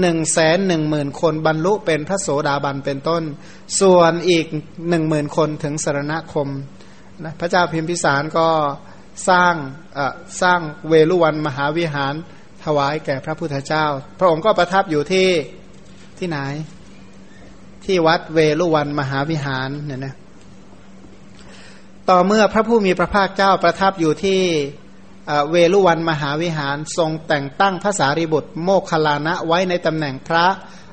[0.00, 3.22] หนึ่งแสนหนึ่งหมื่นคนบรรลุเป็นพระโสดาบันเป็นต้น
[3.80, 4.46] ส่วนอีก
[4.88, 6.48] หนึ่งหมื่นคนถึงสรณคม
[7.24, 8.48] นะพระเจ้าพิมพิสารก็
[9.28, 9.54] สร้าง
[10.42, 12.14] สร้างเวลุวันมหาวิหาร
[12.64, 13.86] ถวายแก่พระพุทธเจ้า
[14.18, 15.28] พระองค์ก็ประทับอยู่ที่
[16.18, 16.38] ที่ไหน
[17.84, 20.14] ที่วัดเวลุวันมหาวิหารเนี่ยนะ
[22.10, 24.40] ต่อเมื่อพระผู้มีพระภาคเจ้าประทับอยู่ที่
[25.50, 30.46] เวลุวันมหาวิหารทรงแต่งตั้งพระสารีบุตร โมคคลานะไว้ในตำแหน่งพระ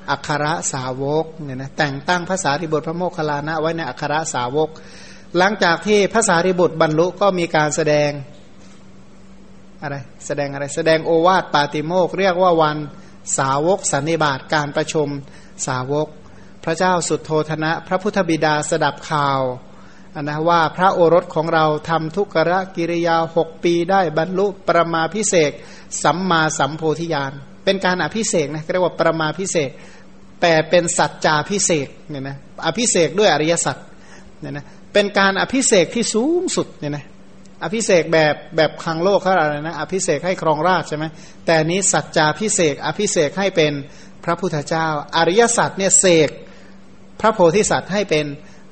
[0.10, 4.70] อัครสาวกเนี่ยนะแต่งตั้งพระสารีบุตรพระโมคคลานะไว้ในอัครสาวก
[5.38, 8.12] หลังจากที่พระสารีบุตรบรรลุก็มีการแสดง
[9.82, 9.96] อะไร
[10.26, 12.78] แสดงอะไรแสดงโอวาทปาติโมกเรียกว่าวัน
[13.38, 15.08] สาวกสันนิบาตการประชุม
[15.68, 16.08] สาวก
[16.64, 19.42] พระเจ้าสุดโทธนะ พระพุทธบิดาสดับข่าว
[20.22, 25.52] นนะว่าพระโอรสของเราทำทุกรกิริยาหกปีได้บรรลุประมาพิเศษ
[26.04, 27.32] สัมมาสัมโพธิญาณ
[27.66, 29.70] เป็นการอภิเศกนะเรียกว่าประมาพิเศษ
[30.40, 33.78] แปลเป็นสัจจาพิเศษเนี่ยนะอภิเศกด้วยอริยสัจ
[34.42, 37.06] เนี่ยนะเป็นการอภิเศกที่สูงสุดเนี่ยนะ
[37.64, 41.06] อภิเศกแบบแบบครังโลกเขาอะไรนะอภิเศกให้ครองราชใช่ไหม
[41.46, 43.74] แต่นี้สัจจาพิเศษอภิเศกให้เป็น
[44.26, 46.30] พระพุทธเจ้า อริยสัจเนี่ยเสก
[47.22, 48.26] พระโพธิสัตว์ให้เป็น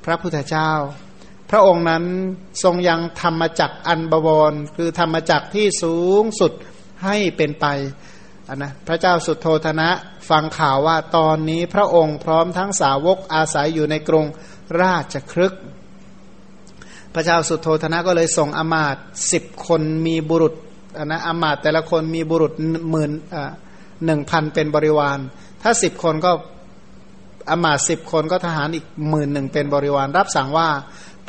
[0.05, 0.71] พระพุทธเจ้า
[1.55, 2.03] ระองค์นั้น
[2.63, 6.51] ทรงยังธรรมจักอันบวร คือธรรมจักที่สูงสุด
[7.03, 7.65] ให้เป็นไป
[8.55, 9.89] นนะพระเจ้าสุโทธนะ
[10.29, 14.25] ฟังข่าวว่าตอนนี้พระองค์พร้อมทั้งสาวกอาศัยอยู่ในกรุง
[14.81, 15.53] ราชครึก
[17.13, 18.95] พระเจ้าสุโธธนะก็เลยส่งอมาต
[19.31, 20.53] สิบคนมีบุรุษ
[21.05, 22.53] นะอมาตแต่ละคนมีบุรุษ
[22.89, 23.11] หมื่น
[24.05, 25.19] หนึ่งพันเป็นบริวาร
[25.61, 26.31] ถ้าสิบคนก็
[27.49, 30.69] อมาตสิบคนก็ทหารอีกหมื่นหนึ่งเป็นบริวาร รับสั่งว่า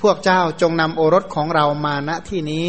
[0.00, 2.68] พวกเจ้าจงนำโอรสของเรามาณที่นี้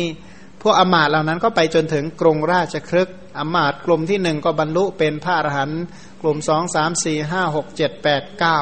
[0.61, 3.09] พวกอมาตเหล่านั้นก็ไปจนถึงกรงราชครึก
[3.39, 5.81] อมาตกลุ่มที่หนึ่งก็บรรลุเป็นพระอรหันต์
[6.21, 8.59] กลุ่มสองสามสี่ห้าหกเจ็ดแปดเก้า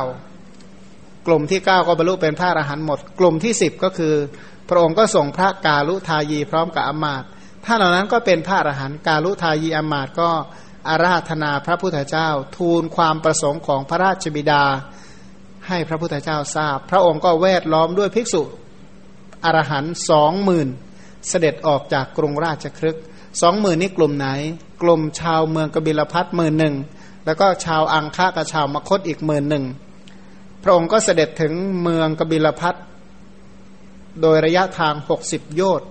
[1.27, 4.13] กลุ่มที่เก้าก็บรรลุเป็นพระอรหันต์หมด กลุ่มที่สิบก็คือ
[4.69, 7.23] พระองค์ก็ส่งพระกาลุทายีพร้อมกับอมาต
[7.65, 10.29] ท่านเหล่านั้นก็เป็นพระอรหันต์กาลุทายีอมาตก็
[10.89, 14.63] อาราธนาพระพุทธเจ้า ทูลความประสงค์ของพระราชบิดา
[15.67, 18.41] ให้พระพุทธเจ้าทราบ พระองค์ก็แวดล้อมด้วยภิกษุ
[19.45, 20.67] อรหันต์สองหมื่น
[21.29, 22.97] เสด็จออกจากกรุงราชครึก
[23.41, 24.27] สองหมื่นนี้กลุ่มไหน
[24.83, 26.75] กลุ่มชาวเมืองกบิลพัทหมื่นหนึ่ง
[27.25, 29.65] แล้วก็ชาวอังคะกับชาวมคตอีกหมื่นหนึ่ง
[30.63, 32.75] พระองค์ก็เสด็จถึงเมืองกบิลพัท
[34.21, 35.87] โดยระยะทางหกสิบโยชน์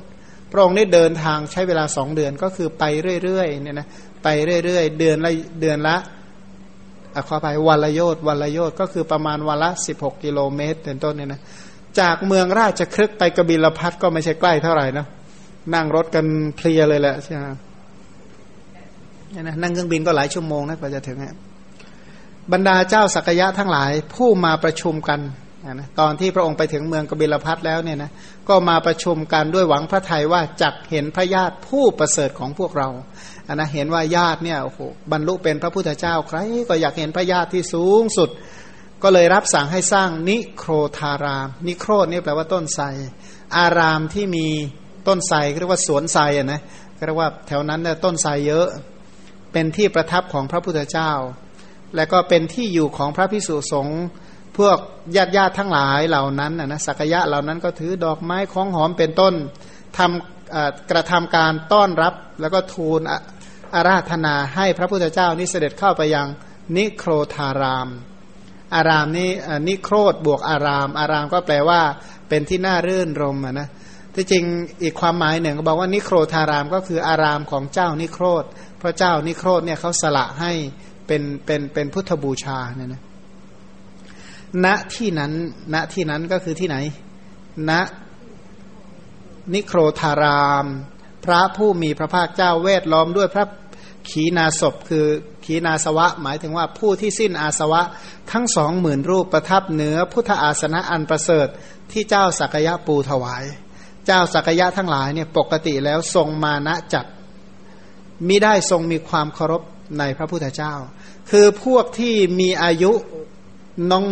[0.51, 2.85] พระองค์ได้เดินทางใช้เวลาสองเดือนก็คือไป
[3.25, 3.89] เรื่อยๆเนี่ยนะ
[4.23, 4.29] ไป
[4.65, 5.97] เรื่อยๆ เดือนละเดือนละ
[7.15, 11.41] อขอไปวันละโยชน์วันละโยชน์ก็คือประมาณวันละสิบหกกิโลเมตรเป็นต้นเนี่ยนะ
[12.01, 15.07] จากเมืองราชครึกไปกบิลพัทก็ไม่ใช่ใกล้เท่าไหร่นะ
[15.75, 17.47] นั่งรถกันเพลียเลยแหละใช่ไหม
[19.63, 21.35] นั่งเครื่องบินก็หลายชั่วโมงนะกว่าจะถึงฮะ
[22.53, 25.21] บรรดาเจ้าสักยะทั้งหลายผู้มาประชุมกัน
[25.73, 28.11] นะตอนที่พระองค์ไปถึงเมืองกบิลพัทแล้วเนี่ยนะ
[28.49, 32.89] ก็มาประชุมกันด้วยหวังพระทัยว่าจักเห็นพระญาติผู้ประเสริฐของพวกเรา
[33.49, 34.81] อันนะเห็นว่าญาติเนี่ยโอ้โห
[35.13, 38.31] บรรลุเป็นพระพุทธเจ้าใครก็อยากเห็นพระญาติที่สูงสุด
[39.03, 42.85] ก็เลยรับสั่งให้สร้างนิโครธาราม นิโครนี่แปลว่าต้นไทร
[43.57, 44.47] อารามที่มี
[45.09, 46.61] ต้นไทรเรียกว่าสวนไทรอะนะ
[47.07, 48.67] เรียกว่าแถวนั้นเนี่ยต้นไทรเยอะ
[49.53, 51.13] เป็นที่ประทับของพระพุทธเจ้า
[51.95, 54.03] และก็เป็นที่อยู่ของพระพิสุสงฆ์
[54.59, 54.79] พวก
[55.17, 59.35] ญาติญาติทั้งหลายเหล่านั้นนะสักยะเหล่านั้นก็ถือดอกไม้ของหอมเป็นต้น
[59.99, 60.42] ทำ
[60.91, 63.01] กระทำการต้อนรับแล้วก็ทูล
[63.75, 66.29] อาราธนาให้พระพุทธเจ้านี้เสด็จเข้าไปยัง
[66.77, 67.89] นิโครธาราม
[68.75, 69.31] อารามนี่
[69.69, 71.81] นิโครธบวกอาราม อารามก็แปลว่า
[72.29, 73.69] เป็นที่น่ารื่นรมนะ
[74.15, 74.45] ที่จริง
[74.83, 78.45] อีกความหมายหนึ่งก็บอกว่านิโครธารามก็คืออารามของเจ้านิโครธ
[78.83, 80.53] พระเจ้านิโครธเนี่ยเขาสละให้
[81.07, 83.03] เป็นเป็นเป็นพุทธบูชาเนี่ยนะ
[84.65, 85.33] ณที่นั้น
[85.75, 86.77] ณที่นั้นก็คือที่ไหน
[87.71, 87.73] ณ
[89.55, 90.67] นิโครธาราม
[91.25, 93.45] พระผู้มีพระภาคเจ้าเวทล้อมด้วยพระ
[94.11, 95.07] ขีนาศพคือ
[95.45, 97.83] ขีนาสวะ หมายถึงว่าผู้ที่สิ้นอาสวะ
[98.33, 101.49] ทั้งสองหมื่นรูปประทับเหนือพุทธอาสนะอันประเสริฐ
[101.93, 103.45] ที่เจ้าสักยะปูถวาย
[104.07, 107.07] เจ้าสักยะทั้งหลายเนี่ยปกติแล้วทรงมานะจัด
[108.29, 109.63] มิได้ทรงมีความเคารพ
[109.99, 110.75] ในพระพุทธเจ้า
[111.31, 112.93] คือพวกที่มีอายุ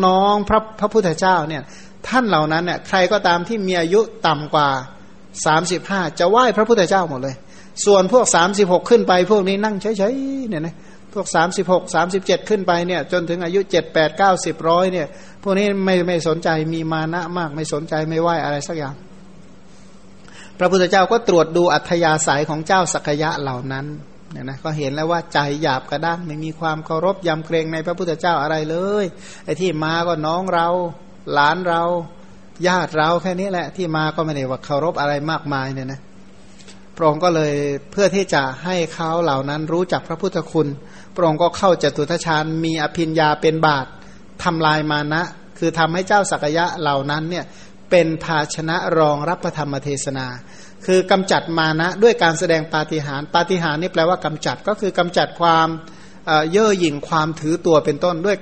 [0.06, 1.62] น้องๆพระพระพุทธเจ้าเนี่ย
[2.08, 4.68] ท่านเหล่านั้นเนี่ยใครก็ตามที่มีอายุต่ำกว่า
[5.46, 7.34] สามสิบห้าจะไหว้พระพุทธเจ้าหมดเลย
[7.86, 10.74] ส่วนพวกสามสิบหกขึ้นไป พวกนี้นั่งเฉยๆเนี่ยนะ
[11.14, 15.06] พวกสามสิบหกสามสิบเจ็ดขึ้นไปเนี่ยจนถึงอายุเจ็ดแปดเก้าสิบร้อยเนี่ย
[15.42, 18.94] พวกนี้ไม่ไม่สนใจมีมานะมากไม่สนใจไม่ไหวอะไรสักอย่าง
[20.58, 23.86] พระพุทธเจ้าก็ตรวจดูอัธยาศัยของเจ้าสักยะเหล่านั้น
[24.32, 29.04] เนี่ยนะก็เห็นแล้วว่าใจหยาบกระด้างไม่มีความเคารพยำเกรงในพระพุทธเจ้าอะไรเลย
[29.44, 30.68] ไอ้ที่มาก็น้องเรา
[31.32, 31.82] หลานเรา
[32.66, 36.00] ญาติเราแค่นี้แหละ ที่มาก็ไม่ได้ว่าเคารพอะไรมากมายเนี่ยนะ
[36.96, 37.54] พระองค์ก็เลย
[37.92, 40.68] เพื่อที่จะให้เขาเหล่านั้นรู้จักพระพุทธคุณ
[41.14, 43.88] พระองค์ก็เข้าจตุทชาญมีอภิญญาเป็นบาตร
[44.44, 45.22] ทำลายมานะ
[45.58, 47.44] คือทำให้เจ้าสักยะเหล่านั้นเนี่ย
[47.90, 50.26] เป็นภาชนะรองรับพระธรรมเทศนา
[50.86, 55.68] คือกำจัดมานะด้วยการแสดงปาฏิหาริย์ปาฏิหาริย์นี่แปลว่ากำจัดก็คือกำจัดความ
[56.52, 58.36] เย่อหยิ่งความถือตัวเป็นต้นด้วย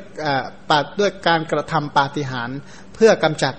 [0.70, 2.56] ปาด้วยการกระทำปาฏิหาริย์
[2.94, 3.54] เพื่อกำจัด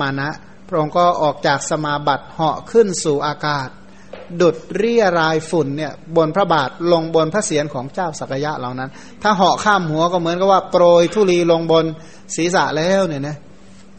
[0.00, 0.30] มานะ
[0.68, 3.68] พระองค์ก็ออกจากสมาบัติเหาะขึ้นสู่อากาศ
[4.40, 8.90] ดุดเรียรายฝุ่นเนี่ยบนพระบาทลงบนพระเศียรของเจ้าสักยะเหล่านั้น
[9.22, 11.84] ถ้าเหาะข้ามหัวก็เหมือนกับว่าโปรยทุลีลงบน
[12.36, 13.36] ศีรษะแล้วเนี่ยนะ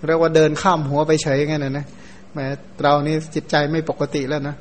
[0.08, 1.86] เรียกว่าเดินข้ามหัวไปเฉยงั้นนะ
[2.34, 2.46] แม้
[2.82, 4.56] เรานี่จิตใจไม่ปกติแล้วนะ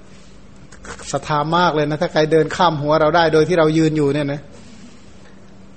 [1.13, 4.41] ศรัทธามากเลยนะ ถ้าใครเดินข้ามหัวเราได้โดยที่เรายืนอยู่เนี่ยนะ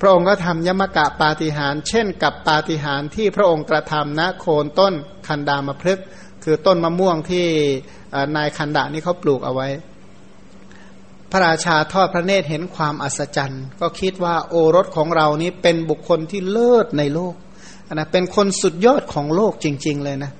[0.01, 4.93] พระองค์ก็ทำยมกะปาฏิหาร เช่นกับปาฏิหารที่พระองค์กระทำณโคนต้น
[5.27, 5.99] คันดามพฤก
[6.43, 7.45] คือต้นมะม่วงที่
[8.35, 9.67] นายคันดานี่เขาปลูกเอาไว้
[11.31, 17.35] พระราชาทอดพระเนตรเห็นความอัศจรรย์ ก็คิดว่าโอรสของเรานี้เป็นบุคคลที่เลิศในโลก
[17.93, 20.31] นะเป็นคนสุดยอดของโลกจริง ๆ เลยนะ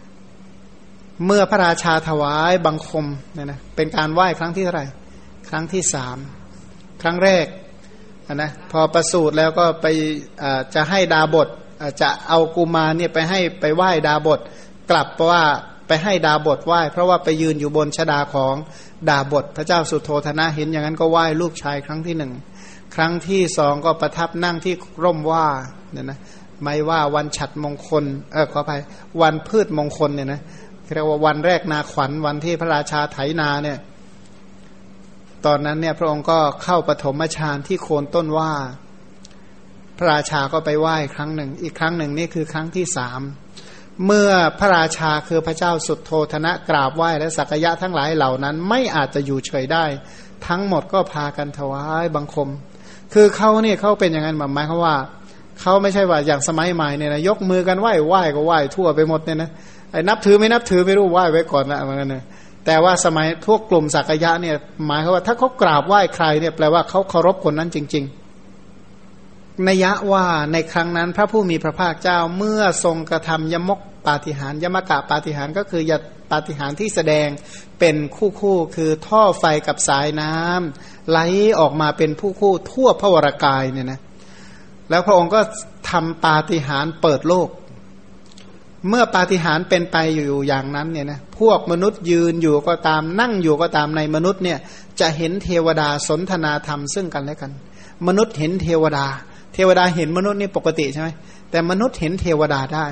[1.25, 4.85] เมื่อพระราชาถวายบังคมเนี่ยนะเป็นการไหว้ครั้งที่เท่าไหร่
[5.49, 6.17] ครั้งที่สาม
[7.01, 7.45] ครั้งแรก
[8.35, 9.85] นะพอประสูติแล้วก็ไป
[10.75, 11.47] จะให้ดาบท
[12.01, 14.39] จะเอากุมารเนี่ยไปให้ไปไหว้ดาบท
[14.89, 15.43] กลับเพราะว่า
[15.87, 18.55] ไปให้ดาบทไหว้ เพราะว่าไปยืนอยู่บนชดาของ
[19.09, 22.31] ดาบทพระเจ้าสุโธธนะเห็นอย่างนั้นก็ไหว้ลูกชายครั้งที่หนึ่ง
[22.95, 25.47] ครั้งที่สองก็ประทับนั่งที่ร่มว่า
[25.91, 26.19] เนี่ยนะ
[26.63, 28.81] ไม่ว่าวันฉัดมงคลเออขออภัย
[29.21, 30.41] วันพืชมงคลเนี่ยนะ
[30.93, 33.77] เรียกว่าวันแรกนาขวัญวันที่พระราชาไถนาเนี่ย
[35.45, 38.53] ตอนนั้นเนี่ยพระองค์ก็เข้าปฐมฌานที่โคนต้นว่า
[39.97, 43.21] พระราชาก็ไปไหว้ครั้งหนึ่ง อีกครั้งหนึ่งนี่คือครั้งที่สาม
[44.05, 49.85] เมื่อพระราชาคือพระเจ้าสุดโทธนะกราบไหว้และสักยะทั้งหลายเหล่านั้น ไม่อาจจะอยู่เฉยได้
[50.47, 52.49] ทั้งหมดก็พากันถวายบังคม
[53.13, 54.95] คือเขาเนี่ยเขาเป็นอย่างนั้นหมายควาว่า
[55.61, 59.49] เขาไม่ใช่ว่าอย่างสมัยใหม่เนี่ยนะยกมือกันไหว้ไหว้ก็ไหว้ทั่วไปหมดเนี่ยนะ
[59.91, 62.23] ไอ้นับถือไม่นับถือไม่รู้ไหว้ไว้ก่อนละเหมือนกันเนะ
[62.65, 75.91] แต่ว่าสมัยพวกกลุ่มสักยะเนี่ยหมายความว่าถ้าเขากราบไหว้ใครเนี่ยแปลว่าเขาเคารพคนนั้นจริง ๆ นยะว่าในครั้งนั้นพระผู้มีพระภาคเจ้าเมื่อทรงกระทำยมกปาฏิหารยมกะปาฏิหารก็คือย
[76.31, 77.27] ปาฏิหารที่แสดง
[77.79, 81.19] เป็นคู่คู่คือท่อไฟกับสายน้ำไหล
[81.59, 83.99] ออกมาเป็นผู้คู่ทั่วพระวรากายเนี่ยนะ
[84.89, 85.41] แล้วพระองค์ก็
[85.89, 87.47] ทำปาฏิหารเปิดโลก
[88.89, 94.59] เมื่อปาฏิหารเป็นไปอยู่อย่างนั้นเนี่ยนะพวกมนุษย์ยืนอยู่ก็ตามนั่งอยู่ก็ตามในมนุษย์เนี่ย
[94.99, 97.51] จะเห็นเทวดาสนทนาธรรมซึ่งกันและกัน
[98.07, 99.05] มนุษย์เห็นเทวดา
[99.53, 101.09] เทวดาเห็นมนุษย์นี่ปกติใช่ไหม
[101.51, 102.85] แต่มนุษย์เห็นเทวดาได้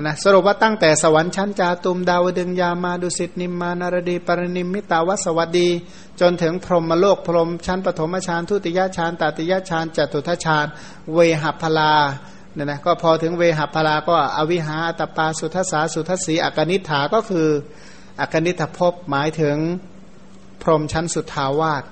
[0.00, 5.68] นะสรุปว่าตั้งแต่สวรรค์ชั้นจาตุมดาวดึงยามาดุสิตนิมมานารดีปรนิมมิตาวัสวัสดี
[6.20, 10.66] จนถึงพรหมโลกพรหมชั้นปฐมฌานทุติยฌานตติยฌานจตุทัชฌาน
[11.12, 11.92] เวหัพลา
[12.54, 17.48] เนี่ยนะก็พอถึงเวหัพลาก็อวิหาตปาสุทัสาสุทัสสีอกนิฐาก็คือ
[18.20, 19.56] อกนิฐภพหมายถึง
[20.62, 21.84] พรหมชั้นสุทธาวาส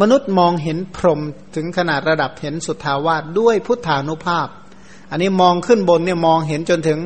[0.00, 1.20] มนุษย์มองเห็นพรหม
[1.56, 4.48] ถึงขนาดระดับเห็นสุทธาวาสด้วยพุทธานุภาพ
[5.10, 6.98] อันนี้มองขึ้นบนเนี่ยมองเห็นจนถึง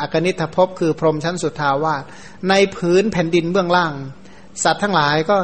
[0.00, 2.02] อากนิทภพคือพรหมชั้นสุดทาวาส
[2.48, 3.92] ในพื้นแผ่นดินเบื้องล่าง
[4.64, 5.36] สัตว์ทั้งหลายก็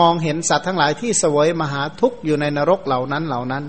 [0.00, 3.64] มองเห็นสัตว์ทั้งหลายที่สวยมหาทุกข์อยู่ในนรกเหล่านั้นเหล่านั้น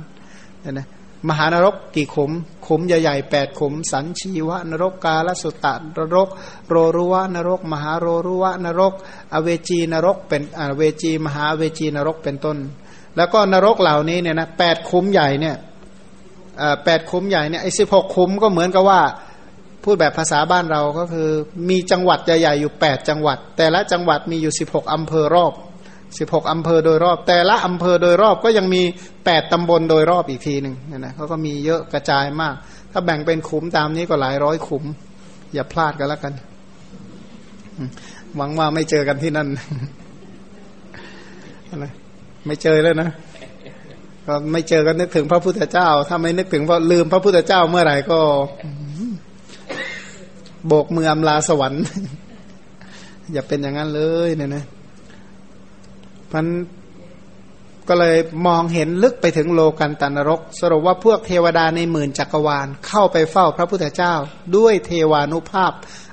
[0.62, 0.88] เนี่ยนะ
[1.30, 2.32] มหานรกกี่ขม
[2.68, 6.30] ขมใหญ่ๆแปดขม สันชีวะนรกกาลสุตตะนรก
[6.70, 8.94] โรรุวะนรก มหาโรรุวะนรก
[9.34, 12.58] อเวจีนรกเป็นอเวจีมหาเวจีนรกเป็นต้น
[13.18, 15.56] แล้วก็นรกเหล่านี้เนี่ยนะแปดขมใหญ่เนี่ย
[16.84, 19.02] แปดขมใหญ่เนี่ยไอ้สิบหกขมก็เหมือนกับว่า
[19.84, 21.30] พูดแบบภาษาบ้านเราก็คือ
[21.70, 25.54] มีจังหวัดใหญ่ๆอยู่แปดจังหวัด แต่ละจังหวัดมีอยู่สิบหกอำเภอรอบ
[26.20, 28.82] สิบหกอำเภอโดยรอบ แต่ละอำเภอโดยรอบก็ยังมี
[29.26, 32.56] แปดตำบลโดยรอบอีกทีหนึ่งเนี่ยนะเขาก็มีเยอะกระจายมาก
[32.92, 34.84] ถ้าแบ่งเป็นขุมตามนี้ก็หลายร้อยขุม
[35.54, 36.34] อย่าพลาดกันแล้วกัน
[38.36, 39.48] หวังว่าไม่เจอกันที่นั่น
[41.70, 41.86] อะไร
[42.46, 43.10] ไม่เจอแล้วนะ
[44.26, 48.20] ก็ไม่เจอกันนึกถึงพระพุทธเจ้า ถ้าไม่นึกถึงพอลืมพระพุทธเจ้าเมื่อไหร่ก็
[50.68, 51.84] โบกมืออำลาสวรรค์
[53.34, 54.64] อย่าเป็นอย่างนั้นเลยเนี่ยนะ
[56.34, 56.46] มัน
[57.88, 58.18] ก็เลย
[58.48, 64.14] มองเห็นลึกไปถึงโลกันตานรก สรุปว่าพวกเทวดาในหมื่นจักรวาล เข้าไปเฝ้าพระพุทธเจ้า
[64.58, 65.72] ด้วยเทวานุภาพ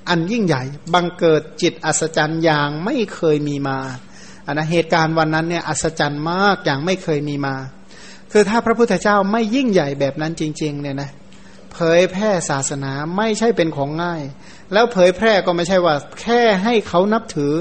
[0.08, 0.62] อันยิ่งใหญ่
[0.94, 3.78] บังเกิดจิตอัศจรรย์อย่างไม่เคยมีมา
[4.46, 7.56] อันนะเหตุการณ์วันนั้นเนี่ยอัศจรรย์มากอย่างไม่เคยมีมา
[8.32, 11.10] คือถ้าพระพุทธเจ้าไม่ยิ่งใหญ่แบบนั้นจริงๆเนี่ยนะ
[11.72, 14.22] เผยแพร่ศาสนาไม่ใช่เป็นของง่าย
[14.72, 17.52] แล้วเผยแพร่ก็ไม่ใช่ว่าแค่ให้เขานับถือ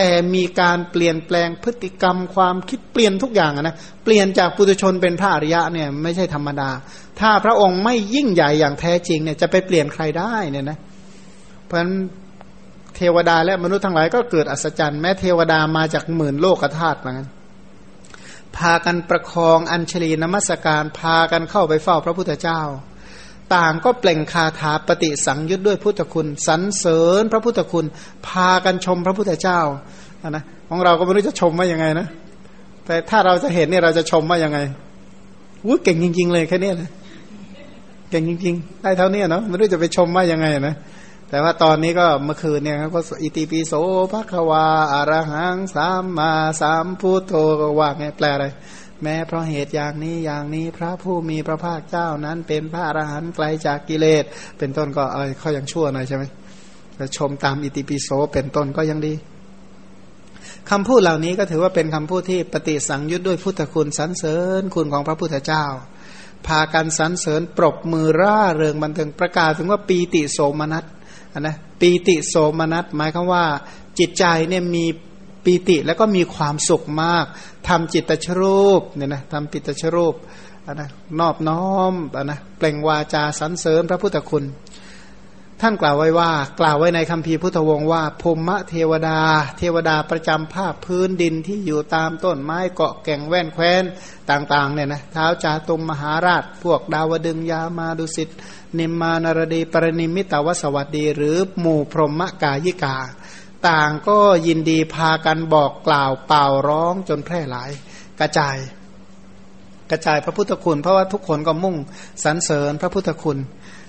[0.00, 6.70] แต่มีการเปลี่ยนแปลงพฤติกรรมความคิดเปลี่ยนทุกอย่างนะเปลี่ยนจากปุถุชนเป็นพระอริยะเนี่ยไม่ใช่ธรรมดา
[7.20, 10.78] ถ้าพระองค์ไม่ยิ่งใหญ่อย่างแท้จริงเนี่ยจะไปเปลี่ยนใครได้เนี่ยนะ
[11.64, 11.92] เพราะฉะนั้น
[12.96, 17.28] เทวดาและมนุษย์ทั้งหลายก็เกิดอัศจรรย์แม้เทวดามาจากหมื่นโลกธาตุเหมือนกัน
[18.56, 22.60] พากันประคองอัญชลีนมัสการพากันเข้าไปเฝ้าพระพุทธเจ้า
[23.54, 27.86] ต่างก็เปล่งคาถาปฏิสังยุตด้วยพุทธคุณสรรเสริญพระพุทธคุณ
[28.26, 29.60] พากันชมพระพุทธเจ้า
[30.28, 32.06] นะของเราก็ไม่รู้จะชมว่ายังไงนะ
[32.86, 34.58] แต่ถ้าเราจะเห็นเนี่ยเราจะชมว่ายังไง
[35.66, 36.90] วุ้เก่งจริง ๆ เลยแค่นี้เลย
[38.10, 40.74] เก่งจริง ๆ ได้เท่านี้เนาะไม่รู้จะไปชมว่ายังไงนะ
[41.30, 43.72] แต่ว่าตอนนี้ก็เมื่อคืนเนี่ยก็อิติปิโส
[44.12, 48.46] ภควาอารหังสามมาสามพุทโธก็ว่าไงแปลอะไร
[49.02, 54.24] แม้เพราะเหตุอย่างนี้อย่างนี้พระผู้มีพระภาคเจ้านั้นเป็นพระอรหันต์ไกลจากกิเลส
[54.58, 56.24] เป็นต้นก็เออเขายังชั่วหน่อยใช่ไหม
[57.16, 59.14] ชมตามอิติปิโสเป็นต้นก็ยังดี
[60.70, 65.64] คำพูดเหล่านี้ก็ถือว่าเป็นคำพูดที่ปฏิสังยุตด้วยพุทธคุณสรรเสริญคุณของพระพุทธเจ้า
[66.46, 70.84] พากันสรรเสริญปรบมือร่าเริงบันเทิงประกาศถึงว่าปีติโสมนัส
[71.40, 73.44] นะปีติโสมนัสหมายคือว่า
[73.98, 74.84] จิตใจเนี่ยมี
[75.48, 77.24] ปีติแล้วก็มีความสุขมาก
[77.68, 80.14] ทำจิตตชรูปเนี่ยนะทำปิตชรูป
[80.74, 80.88] นะ
[81.20, 81.92] นอบน้อม
[82.24, 84.44] นะเปล่งวาจาสรรเสริญพระพุทธคุณ
[85.60, 86.30] ท่านกล่าวไว้ว่า
[86.60, 89.20] กล่าวไว้ในคัมภีร์พุทธวงศ์ว่าพมมะเทวดา
[89.58, 93.82] เทวดาประจำภาคพื้นดินที่อยู่ตามต้นไม้เกาะแก่งแว่นแคว้น
[94.30, 98.28] ต่างๆเนี่ยนะเท้าจาตุมมหาราช พวกดาวดึงยามาดุสิต
[98.78, 102.96] นิมมานารดีปรนิมิตาวสวัสดี หรือหมู่พรหมกายิกา
[103.68, 107.70] ต่างก็ยินดีพากันบอกกล่าวเป่าร้องจนแพร่หลาย
[108.20, 108.56] กระจาย
[109.90, 111.76] กระจายพระพุทธคุณ เพราะว่าทุกคนก็มุ่ง
[112.24, 113.38] สรรเสริญพระพุทธคุณ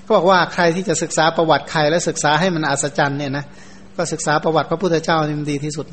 [0.05, 3.45] ก็บอกว่าใครที่จะศึกษาประวัติใครและศึกษาให้มันอัศจรรย์เนี่ยนะ
[3.97, 5.85] ก็ศึกษาประวัติพระพุทธเจ้านี่มันดีที่สุด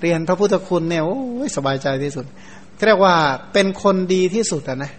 [0.00, 2.24] เรียนพระพุทธคุณเนี่ยโอ้ยสบายใจที่สุด
[2.86, 3.14] เรียกว่า
[3.52, 4.92] เป็นคนดีที่สุดนะ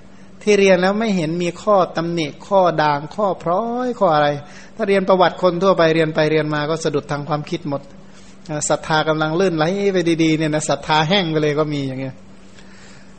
[0.43, 4.27] ที่เรียนแล้วไม่เห็นมีข้อตำหนิข้อด่างข้อพร้อยข้ออะไร
[4.75, 7.82] ถ้าเรียนประวัติคนทั่วไปเรียนไปเรียนมาก็สะดุดทางความคิดหมด
[8.69, 12.15] ศรัทธากำลังลื่นไหลไปดีๆเนี่ยนะศรัทธาแห้งไปเลยก็มีอย่างเงี้ย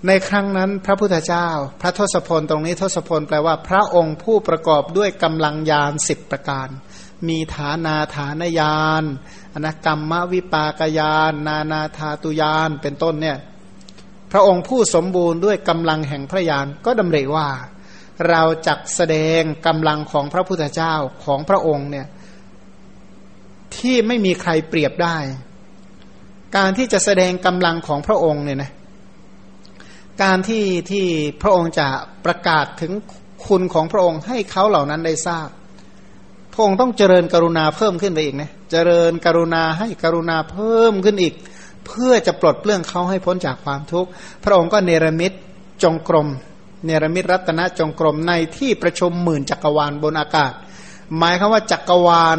[0.06, 1.48] ในครั้งนั้นพระพุทธเจ้า
[1.80, 6.68] พระทศพลตรงนี้ทศพลแปลว่า พระองค์ผู้ประกอบด้วยกำลังยานสิบประการ
[7.28, 9.04] มีฐานาฐานยาน
[9.54, 13.38] อนกรรมวิปากยาน นานาธาตุยานเป็นต้นเนี่ย
[14.32, 17.48] พระองค์ผู้สมบูรณ์ด้วยกำลังแห่งพระญาณก็ดำเริว่า
[18.28, 22.06] เราจักแสดงกำลังของพระพุทธเจ้าของพระองค์เนี่ย
[23.76, 25.16] ที่ไม่มีใครเปรียบได้
[26.56, 28.70] การที่จะแสดงกำลังของพระองค์เนี่ยนะ
[30.22, 31.06] การที่ที่
[31.42, 31.88] พระองค์จะ
[32.24, 32.92] ประกาศถึง
[33.46, 35.48] คุณของพระองค์ให้เขาเหล่านั้นได้ทราบ
[36.52, 41.34] พระองค์ต้องเจริญกรุณาเพิ่มขึ้นไปอีกนะเจริญกรุณาให้กรุณาเพิ่มขึ้นอีก
[41.86, 44.10] เพื่อจะปลดเปลื้องเขาให้พ้นจากความทุกข์
[44.44, 45.32] พระองค์ก็เนรมิต
[45.82, 46.28] จงกรม
[46.86, 50.52] เนรมิตรัตนจงกรมในที่ประชุมหมื่นจักรวาลบนอากาศ
[51.16, 52.38] หมายคือว่าจักรวาล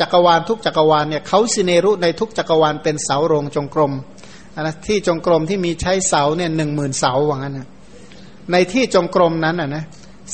[0.00, 3.92] จักรวาลทุกจักรวาลเนี่ยเขาสิเนรุในทุกจักรวาลเป็นเสาโรงจงกรม
[4.60, 7.68] นะที่จงกรมที่มีใช้เสาเนี่ยหนึ่งหมื่นเสาว่างั้นนะ
[8.52, 9.84] ในที่จงกรมนั้นอะนะ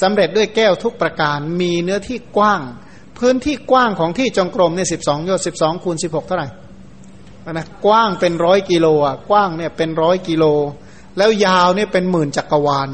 [0.01, 2.63] สำเร็จด้วยแก้วทุกประการมีเนื้อที่กว้าง
[3.19, 6.49] พื้นที่กว้างของที่จงกรมเนี่ยสิบสองโยต์สิบสองคูณสิบหกเท่าไหร่
[7.49, 10.45] นะกว้างเป็นร้อยกิโลอะกว้างเนี่ยเป็นร้อยกิโล
[11.19, 12.91] แล้วยาวเนี่ยเป็นหมื่นจักรวาล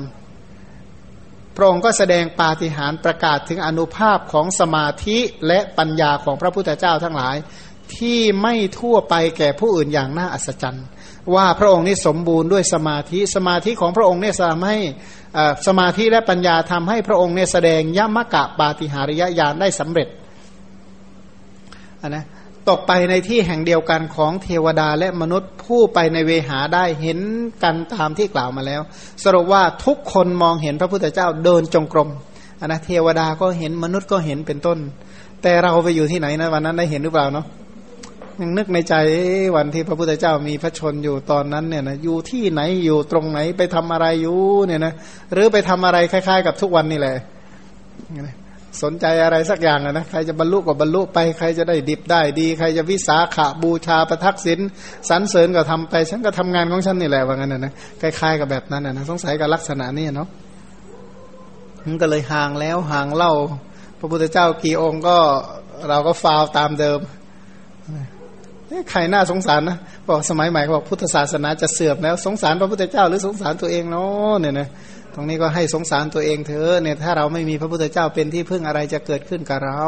[1.56, 7.36] พระองค์ก็แสดงปาฏิหาริย์ประกาศถึงอนุภาพของสมาธิและปัญญาของพระพุทธเจ้าทั้งหลาย
[7.96, 10.86] ที่ไม่ทั่วไปแก่ผู้อื่นอย่างน่าอัศจรรย์
[11.34, 14.78] ว่าพระองค์นี้สมบูรณ์ด้วยสมาธิสมาธิของพระองค์เนี่ยทำให้
[15.66, 20.08] สมาธิและปัญญาทำให้พระองค์เนี่ยแสดงยมกะปาฏิหาริยญาณได้สำเร็จ
[22.00, 22.24] นนะ
[22.70, 27.18] ตกไปในที่แห่งเดียวกันของเทวดาและมนุษย์ผู้ไปในเวหาได้เห็น
[27.62, 28.80] กันตามที่กล่าวมาแล้ว
[29.24, 32.08] สรุปว่าทุกคนมองเห็นพระพุทธเจ้าเดินจงกรม
[32.60, 34.78] นนะเทวดาก็เห็นมนุษย์ก็เห็นเป็นต้น
[35.42, 37.46] แต่เราไปอยู่ที่ไหนนะวันนั้นได้เห็นหรือเปล่าเนาะ
[38.40, 38.94] ยังนึกในใจ
[39.56, 44.92] วันที่พระพุทธเจ้ามีพระชนอยู่ตอนนั้นเนี่ยนะอยู่ที่ไหนอยู่ตรงไหนไปทำอะไรอยู่เนี่ยนะ
[45.32, 47.16] หรือไปทำอะไรคล้าย ๆ กับทุกวันนี่แหละ
[48.82, 54.60] สนใจอะไรสักอย่างนะใครจะบรรลุก็บรรลุไปใครจะได้ดิบได้ดี ใครจะวิสาขาบูชาประทักษิณ
[55.10, 60.28] สรรเสริญก็ทำไป ฉันก็ทำงานของฉันนี่แหละว่างั้นนะคล้ายๆกับแบบนั้นนะสงสัยกับลักษณะนี้เนาะ
[61.84, 63.32] มันก็เลยห่างแล้วห่างเล่า
[63.98, 65.16] พระพุทธเจ้ากี่องค์ก็
[65.88, 66.98] เราก็ฟาวตามเดิม
[68.90, 74.68] ใครน่าสงสารนะบอกสมัยใหม่บอกพุทธศาสนาจะเสื่อมแล้ว สงสารพระพุทธเจ้าหรือสงสารตัวเองเนาะเนี่ยนะ
[75.18, 79.82] ตรงนี้ก็ให้สงสารตัวเองเถอะเนี่ยถ้าเราไม่มีพระพุทธเจ้าเป็นที่พึ่งอะไรจะเกิดขึ้นกับเรา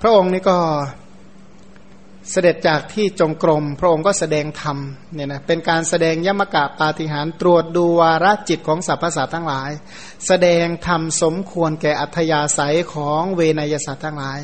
[0.00, 0.56] พระองค์นี่ก็
[2.30, 4.78] เสด็จจากที่จงกรม พระองค์ก็แสดงธรรม
[5.14, 9.70] เนี่ยนะเป็นการแสดงยมกะปาฏิหารตรวจดูวาระจิตของสรรพสัตว์ทั้งหลาย
[10.26, 14.38] แสดงธรรมสมควรแก่อัธยาศัยของเวนยสัตว์ทั้งหลาย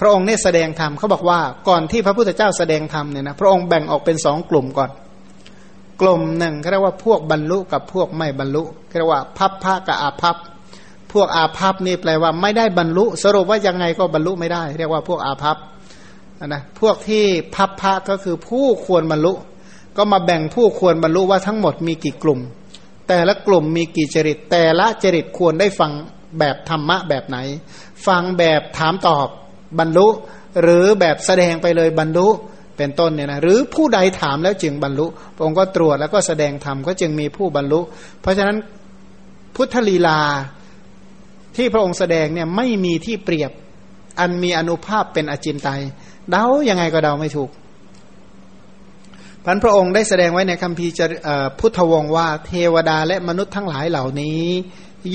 [0.00, 4.90] พระองค์เนี่ยแสดงธรรมเขาบอกว่าก่อนที่พระพุทธเจ้าแสดงธรรมเนี่ยนะพระองค์แบ่งออกเป็นสองกลุ่มก่อน
[6.00, 8.62] กลุ่มหนึ่งเขาเรียกว่าพวกบรรลุกับพวกไม่บรรลุ
[8.98, 10.36] เรียกว่าพับผ้ากับอาพับ
[11.12, 15.56] พวกอาพับนี่แปลว่าไม่ได้บรรลุ สรุปว่ายังไงก็บรรลุไม่ได้ เรียกว่าพวกอาพับ
[16.46, 17.24] นะพวกที่
[17.54, 19.32] พับผ้าก็คือผู้ควรบรรลุ
[19.96, 22.40] ก็มาแบ่งผู้ควรบรรลุว่าทั้งหมดมีกี่กลุ่ม
[23.08, 25.92] แต่ละกลุ่มมีกี่จริต แต่ละจริตควรได้ฟัง
[26.38, 27.38] แบบธรรมะแบบไหน
[28.06, 29.28] ฟังแบบถามตอบ
[29.78, 30.08] บรรลุ
[30.62, 32.28] หรือแบบแสดงไปเลยบรรลุ
[32.80, 35.06] เป็นต้นเนี่ยนะหรือผู้ใดถามแล้วจึงบรรลุ
[35.36, 37.80] พระองค์ก็ตรวจแล้วก็แสดงธรรมก็จึงมีผู้บรรลุ
[38.20, 38.56] เพราะฉะนั้น
[39.56, 40.20] พุทธลีลา
[41.56, 43.50] ที่พระองค์แสดงเนี่ยไม่มีที่เปรียบ
[44.20, 45.82] อันมีอนุภาพเป็นอจินไตย
[46.30, 47.50] เดายังไงก็เดาไม่ถูก
[49.44, 50.92] พันพระองค์ได้แสดงไว้ในคัมภีร์
[51.58, 54.42] พุทธวงศ์ว่า เทวดาและมนุษย์ทั้งหลายเหล่านี้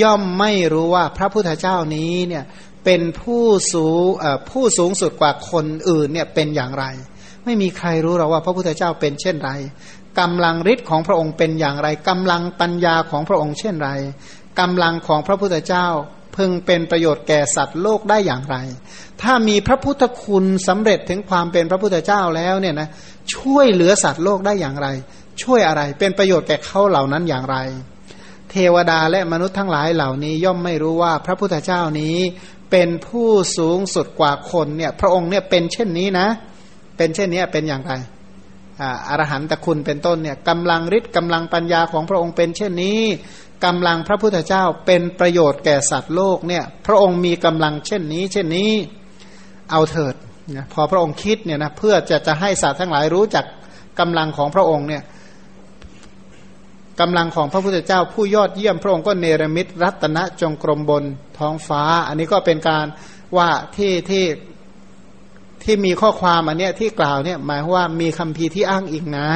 [0.01, 2.43] ย่อมไม่รู้ว่าพระพุทธเจ้านี้เนี่ย
[2.85, 3.43] เป็นผู้
[3.73, 4.05] สูง
[4.51, 6.85] ผู้สูงสุดกว่าคนอื่นเนี่ยเป็นอย่างไร
[7.45, 9.51] ไม่มีใครรู้หรอกว่าพระพุทธเจ้าเป็นเช่นไร
[10.19, 13.89] กำลังฤทธิ์ของพระองค์เป็นอย่างไรกำลังปัญญาของพระองค์เช่นไร
[14.59, 15.87] กำลังของพระพุทธเจ้า
[16.35, 18.57] พึงเป็นประโยชน์แก่สัตว์โลกได้อย่างไร
[19.21, 22.89] ถ้ามีพระพุทธคุณสำเร็จถึงความเป็นพระพุทธเจ้าแล้วเนี่ยนะ
[23.35, 24.87] ช่วยเหลือสัตว์โลกได้อย่างไร
[25.43, 27.57] ช่วยอะไรเป็นประโยชน์แก่เขาเหล่านั้นอย่างไร
[28.51, 32.17] เทวดาและมนุษย์ทั้งหลายเหล่านี้ย่อมไม่รู้ว่าพระพุทธเจ้านี้
[32.71, 37.93] เป็นผู้สูงสุดกว่าคนเนี่ยพระองค์เนี่ยเป็นเช่นนี้นะเป็นเช่นนี้เป็นอย่างไร
[39.07, 42.99] อรหันตคุณเป็นต้นเนี่ยกำลังฤทธิ์กำลังปัญญาของพระองค์เป็นเช่นนี้
[43.65, 48.71] กำลังพระพุทธเจ้าเป็นประโยชน์แก่สัตว์โลกเนี่ยพระองค์มีกำลังเช่นนี้ เช่นนี้
[49.71, 50.15] เอาเถิด
[50.55, 53.45] นะพอพระองค์คิดเนี่ยนะเพื่อจะจะให้สัตว์ทั้งหลายรู้จัก
[53.99, 55.03] กำลังของพระองค์เนี่ย
[57.01, 61.03] กำลังของพระพุทธเจ้าผู้ยอดเยี่ยมพระองค์ก็เนรมิตรัตนจงกรมบน
[61.37, 62.85] ท้องฟ้า อันนี้ก็เป็นการ
[63.37, 64.23] ว่าที่ที่
[65.65, 69.29] ที่มีข้อความอันเนี้ยที่กล่าวเนี่ยหมายว่ามีคำพีที่อ้างอิงนะ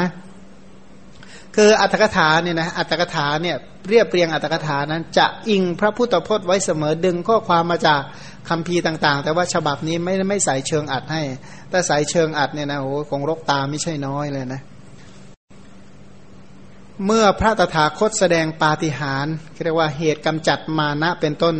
[1.55, 3.57] คืออัตถกถาเนี่ยนะอัตถกถาเนี่ย
[3.89, 8.01] เรียบเรียงอัตถกถานั้น จะอิงพระพุทธพจน์ไว้เสมอดึงข้อความมาจาก
[8.49, 11.21] คำพีต่างๆ แต่ว่าฉบับนี้ไม่ไม่ใส่เชิงอัดให้
[11.69, 14.61] แต่ใส่เชิงอัดเนี่ยนะโอ้คงรกตาไม่ใช่น้อยเลยนะ
[17.05, 21.55] เมื่อพระตถาคตแสดงปาฏิหาริย์เรียกว่าเหตุกำจัดมานะเป็นต้น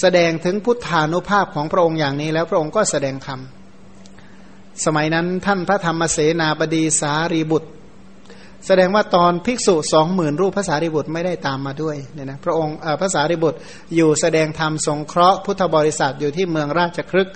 [0.00, 3.40] แสดงถึงพุทธานุภาพของพระองค์อย่างนี้แล้วพระองค์ก็แสดงธรรม
[4.84, 7.68] สมัยนั้นท่านพระธรรมเสนาบดีสารีบุตร
[8.66, 13.58] แสดงว่าตอนภิกษุสองหมื่นรูปภาษาริบุตรไม่ได้ตามมาด้วยเนี่ยนะพระองค์ภาษาริบุตร
[13.94, 17.28] อยู่แสดงธรรมสงเคราะห์พุทธบริษัทอยู่ที่เมืองราชครึก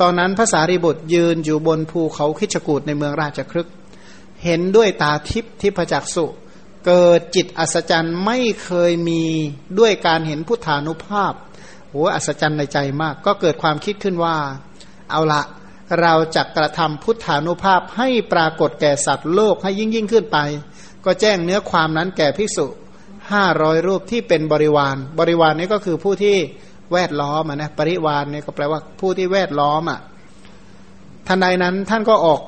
[0.00, 3.68] ตอนนั้นภาษาริบุตรยืนอยู่บนภูเขาคิชกูดในเมืองราชครึก
[4.44, 6.26] เห็นด้วยตาทิพย์ทิพจักสุ
[6.86, 9.22] เกิดจิตอัศจรรย์ไม่เคยมี
[9.78, 11.34] ด้วยการเห็นพุทธานุภาพ
[11.90, 14.36] โอ้อัศจรรย์ในใจมาก ก็เกิดความคิดขึ้นว่า
[15.10, 15.42] เอาละ
[16.00, 20.38] เราจะกระทำพุทธานุภาพให้ปรากฏแก่สัตว์โลกให้ยิ่งยิ่งขึ้นไป
[21.04, 22.66] ก็แจ้งเนื้อความนั้นแก่ภิกษุ
[23.32, 26.36] ห้าร้อยรูปที่เป็นบริวาร บริวารนี้ก็คือผู้ที่
[26.92, 30.00] แวดล้อมนะปริวารนี่ก็แปลว่าผู้ที่แวดล้อมอะ
[31.28, 32.40] ทันใดนั้นท่านก็ออก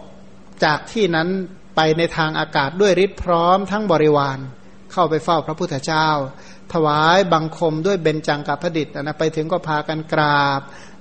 [0.64, 1.28] จากที่นั้น
[1.76, 4.38] ไปในทางอากาศด้วยฤทธิ์พร้อมทั้งบริวาร
[4.92, 6.08] เข้าไปเฝ้าพระพุทธเจ้า
[6.72, 10.60] ถวายบังคมด้วยเบญจังกับพระดิษฐ์นะไปถึงก็พากันกราบ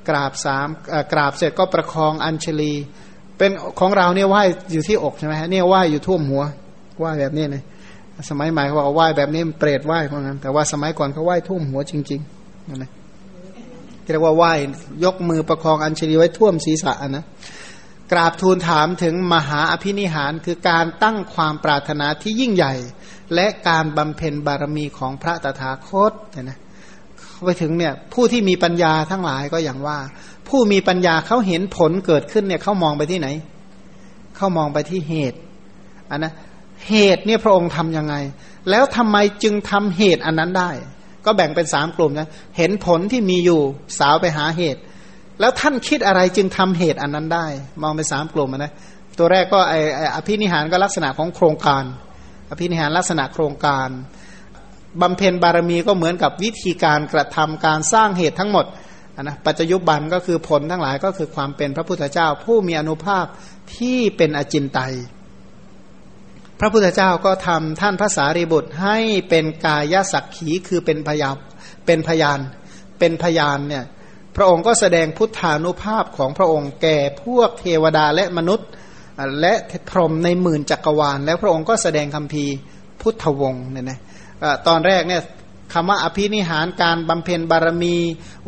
[0.09, 0.67] กราบสาม
[1.13, 2.73] กราบเสร็จก็ประคองอัญชลี
[3.37, 4.35] เป็นของเราเนี่ยไหว
[4.71, 6.43] อยู่ที่อกใช่ไหมฮะเนี่ยไหวอยู่ท่วมหัว
[6.99, 7.63] ไหวแบบนี้เลย
[8.29, 12.91] สมัยใหม่เขาบอกไหวแบบนี้เปรตไหวเพราะงั้นแต่ว่าสมัยก่อนเขาไหวท่วมหัวจริงๆนั่นแหละ
[14.11, 14.43] เรียกว่าไหว
[15.03, 17.25] ยกมือประคองอัญชลีไว้ท่วมศีรษะนะ
[18.11, 22.73] กราบทูลถามถึงมหาอภินิหารคือการตั้งความปรารถนาที่ยิ่งใหญ่
[23.33, 26.59] และการบำเพ็ญบารมีของพระตถาคตเนี่ยนะ
[27.45, 29.97] ไปถึงเนี่ยผู้ที่มีปัญญาทั้งหลายก็อย่างว่า
[30.47, 33.27] ผู้มีปัญญาเขาเห็นผลเกิดขึ้นเนี่ยเขามองไปที่ไหน
[34.35, 35.39] เขามองไปที่เหตุ
[36.09, 36.33] อันนะ
[36.89, 38.15] เหตุเนี่ยพระองค์ทํำยังไง
[38.69, 40.71] แล้วทำไมจึงทำเหตุอันนั้นได้
[41.25, 42.27] ก็แบ่งเป็นสามกลุ่มนะ
[42.57, 43.61] เห็นผลที่มีอยู่
[43.99, 44.81] สาวไปหาเหตุ
[45.39, 47.45] แล้วท่านคิดอะไรจึงทำเหตุอันนั้นได้
[47.81, 48.71] มองไปสามกลุ่มนะ
[49.17, 49.73] ตัวแรกก็ไอ
[50.15, 51.83] อภินิหารก็ลักษณะของโครงการ
[52.49, 53.87] อภินิหารลักษณะโครงการ
[55.01, 58.65] บำเพ็ญบารมีก็เหมือนกับวิธีการกระทำการสร้างเหตุทั้งหมด
[59.21, 63.25] นะปัจจยุบันก็คือผลทั้งหลายก็คือความเป็นพระพุทธเจ้า ผู้มีอนุภาพ
[63.75, 64.93] ที่เป็นอจินไตย
[66.59, 68.97] พระพุทธเจ้าก็ทำท่านพระสารีบุตรให้
[69.29, 71.29] เป็นกายสักขีคือเป็นพยา
[71.85, 72.39] เป็นพยาน
[72.99, 73.85] เป็นพยานเนี่ย
[74.35, 78.69] พระองค์ก็แสดงพุทธานุภาพของพระองค์แก่พวกเทวดาและมนุษย์
[79.41, 79.53] และ
[79.89, 82.45] พรหมในหมื่นจักรวาล แล้วพระองค์ก็แสดงคำพี
[83.01, 83.99] พุทธวงศ์เนี่ยนะ
[84.67, 85.21] ตอนแรกเนี่ย
[85.73, 87.95] คำว่าอภินิหารการบำเพ็ญบารมี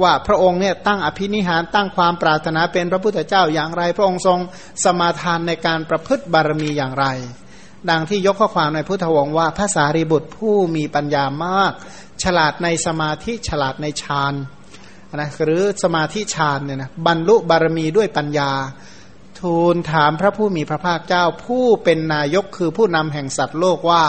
[0.01, 4.39] ว่าพระองค์เนี่ยตั้งอภินิหารตั้งความปรารถนาเป็นพระพุทธเจ้าอย่างไร พระองค์ทรง
[4.83, 7.05] สมาทานในการประพฤติบารมีอย่างไร
[7.89, 11.73] ดังที่ยกข้อความในพุทธวงศ์ว่าพระสารีบุตรผู้มีปัญญามาก
[12.23, 14.33] ฉลาดในสมาธิฉลาดในฌาน
[15.15, 18.51] นะหรือสมาธิฌานเนี่ยนะบรรลุบารมีด้วยปัญญา
[19.39, 24.03] ทูลถามพระผู้มีพระภาคเจ้าผู้เป็นนายกคือผู้นำแห่งสัตว์โลกว่า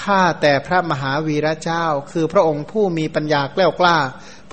[0.00, 3.98] ข้าแต่พระมหาวีระเจ้า คือพระองค์ผู้มีปัญญาแกล้วกล้า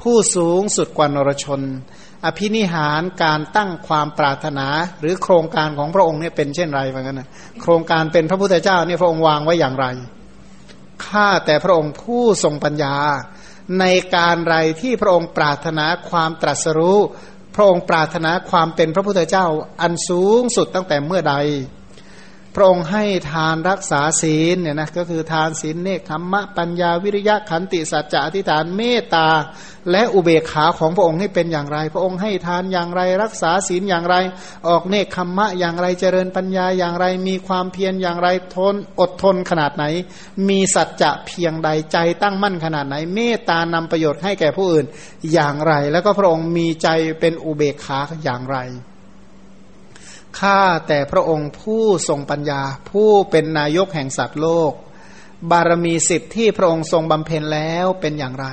[0.01, 1.61] ผู้สูงสุดกว่านรชน
[2.25, 4.67] อภินิหารการตั้งความปรารถนา
[4.99, 7.29] หรือโครงการของพระองค์เนี่ยเป็นเช่นไรเหมือนกันนะ
[7.61, 9.85] โครงการเป็นพระพุทธเจ้าเนี่ยพระองค์วางไว้อย่างไร
[11.05, 12.95] ข้าแต่พระองค์ผู้ทรงปัญญา
[13.79, 13.85] ใน
[14.15, 16.99] การไรที่พระองค์ปรารถนาความตรัสรู้
[17.55, 19.45] พระองค์ปรารถนาความเป็นพระพุทธเจ้า
[19.81, 21.35] อันสูงสุดตั้งแต่เมื่อใด
[22.55, 29.27] พระองค์ให้ทานรักษาศีลเนี่ยนะก็คือทานศีลเนคขมมะปัญญาวิริยะขันติสัจจะอธิษฐานเมตตา
[29.91, 34.15] และอุเบกขาของพระองค์ให้เป็นอย่างไร พระองค์ให้ทานอย่างไรรักษาศีลอย่างไร
[34.67, 39.85] ออกเนคขมมะอย่างไรเจริญปัญญาอย่างไร มีความเพียรอย่างไรทนอดทนขนาดไหน
[40.49, 44.85] มีสัจจะเพียงใดใจตั้งมั่นขนาดไหน เมตตานำประโยชน์ให้แก่ผู้อื่น
[45.33, 46.87] อย่างไร แล้วก็พระองค์มีใจ
[47.19, 48.59] เป็นอุเบกขาอย่างไร
[50.39, 54.73] ข้าแต่พระองค์ผู้ทรงปัญญา ผู้เป็นนายกแห่งสัตว์โลก
[55.51, 58.47] บารมีสิบที่พระองค์ทรงบำเพ็ญแล้วเป็นอย่างไร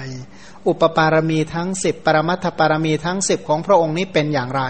[0.68, 4.62] อุปปารมีทั้งสิบปรมัตถปารมีทั้งสิบของพระองค์นี้เป็นอย่างไร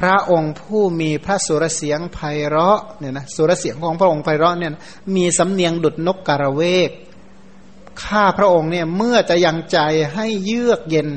[0.00, 2.18] พระองค์ผู้มีพระสุรเสียงไพ
[2.48, 4.72] เราะเนี่ยนะสุรเสียงของพระองค์ไพเราะเนี่ย
[5.16, 6.90] มีสำเนียงดุดนกกระเวก
[8.04, 9.78] ข้าพระองค์เนี่ยเมื่อจะยังใจ
[10.14, 11.08] ให้เยือกเย็น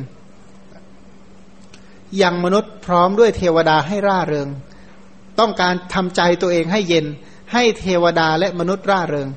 [2.22, 4.49] ยังมนุษย์พร้อมด้วยเทวดาให้ร่าเริง
[5.40, 7.06] ต้องการทำใจตัวเองให้เย็น
[7.54, 9.30] ให้เทวดาและมนุษย์ร่าเริง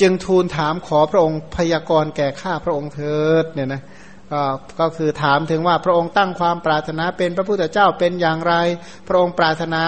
[0.00, 3.82] จึงทูลถามขอพระองค์พยากรณ์แก่ข้าพระองค์เถิดเนี่ยนะ
[4.80, 8.54] ก็คือถามถึงว่าพระองค์ตั้งความปรารถนาเป็นพระพุทธเจ้าเป็นอย่างไร
[9.08, 9.84] พระองค์ปรารถนา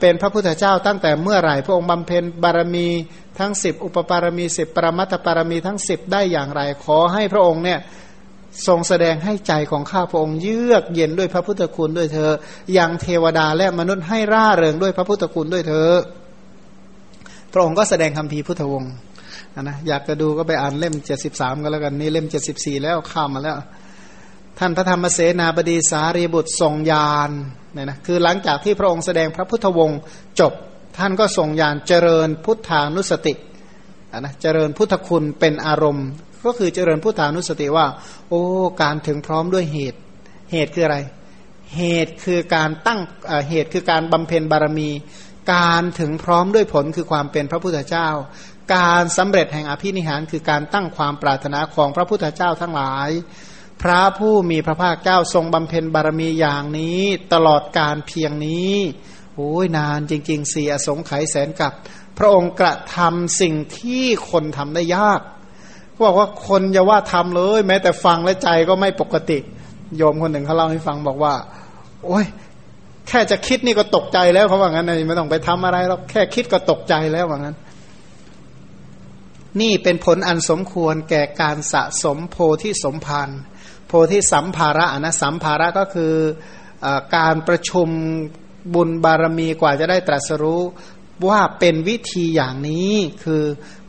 [0.00, 2.88] เป็นพระพุทธเจ้าตั้งแต่เมื่อไหร่ พระองค์บำเพ็ญบารมี
[3.38, 7.78] ทั้งสิบอุปปารมีสิบปรมัตถปารมีทั้งสิบได้อย่างไร ขอให้พระองค์เนี่ย
[8.66, 12.30] ทรงแสดงให้ใจของข้าพระองค์เยือกเย็นด้วยพระพุทธคุณด้วยเธอ
[12.74, 15.90] อย่างเทวดาและมนุษย์ให้ร่าเริงด้วยพระพุทธคุณด้วยเธอ
[17.52, 18.92] พระองค์ก็แสดงคำพีพุทธวงศ์
[19.62, 23.56] นะอยากจะดูก็ไปอ่านเล่มเจ็ดสิบสามก็แล้วกันนี่เล่มเจ็ดสิบสี่แล้วข้ามมาแล้ว
[24.58, 27.30] ท่านพระธรรมเสนาบดีสารีบุตรทรงยาน
[27.72, 29.98] เนี่ยนะคือหลังจากที่พระองค์แสดงพระพุทธวงศ์
[30.40, 30.52] จบ
[30.98, 33.34] ท่านก็ทรงยานเจริญพุทธานุสติ
[34.18, 36.06] นะเจริญพุทธคุณเป็นอารมณ์
[36.46, 37.86] ก็คือเจริญพุทธานุสติว่า
[38.28, 38.42] โอ้
[38.82, 40.00] การถึงพร้อมด้วยเหตุ
[40.52, 40.98] เหตุคืออะไร
[41.76, 43.00] เหตุคือการตั้ง
[43.48, 44.90] เหตุคือการบำเพ็ญบารมี
[45.54, 48.08] การถึงพร้อมด้วยผลคือความเป็นพระพุทธเจ้า
[48.74, 53.10] การสำเร็จแห่งอภินิหาร คือการตั้งความปรารถนาของพระพุทธเจ้าทั้งหลาย
[53.82, 57.00] พระผู้มีพระภาคเจ้าทรงบำเพ็ญบารมีอย่างนี้
[57.32, 58.74] ตลอดการเพียงนี้
[59.34, 61.72] โอ้ยนานจริงๆเสียสงไขยแสนกับ
[62.18, 65.20] พระองค์กระทำสิ่งที่คนทำได้ยาก
[65.96, 69.38] เขาบอกว่าคนอย่าว่าทำเลย แม้แต่ฟังและใจก็ไม่ปกติ
[69.96, 71.34] โยมคนหนึ่งเขาเล่าให้ฟังบอกว่า
[72.06, 72.26] โอ้ย
[73.08, 77.56] แค่จะคิดนี่ก็ตกใจแล้วเขาว่างั้นไม่ต้องไปทำอะไรหรอกแค่คิดก็ตกใจแล้วว่างั้น
[79.60, 83.28] นี่เป็นผลอันสมควรแก่การสะสมโพธิสมภาร
[83.86, 86.14] โพธิสัมภาระนะสัมภาระก็คือ
[86.84, 86.86] อ
[87.16, 87.88] การประชุม
[88.74, 90.62] บุญบารมีกว่าจะได้ตรัสรู้
[91.28, 92.92] ว่าเป็นวิธีอย่างนี้
[93.24, 93.42] คือ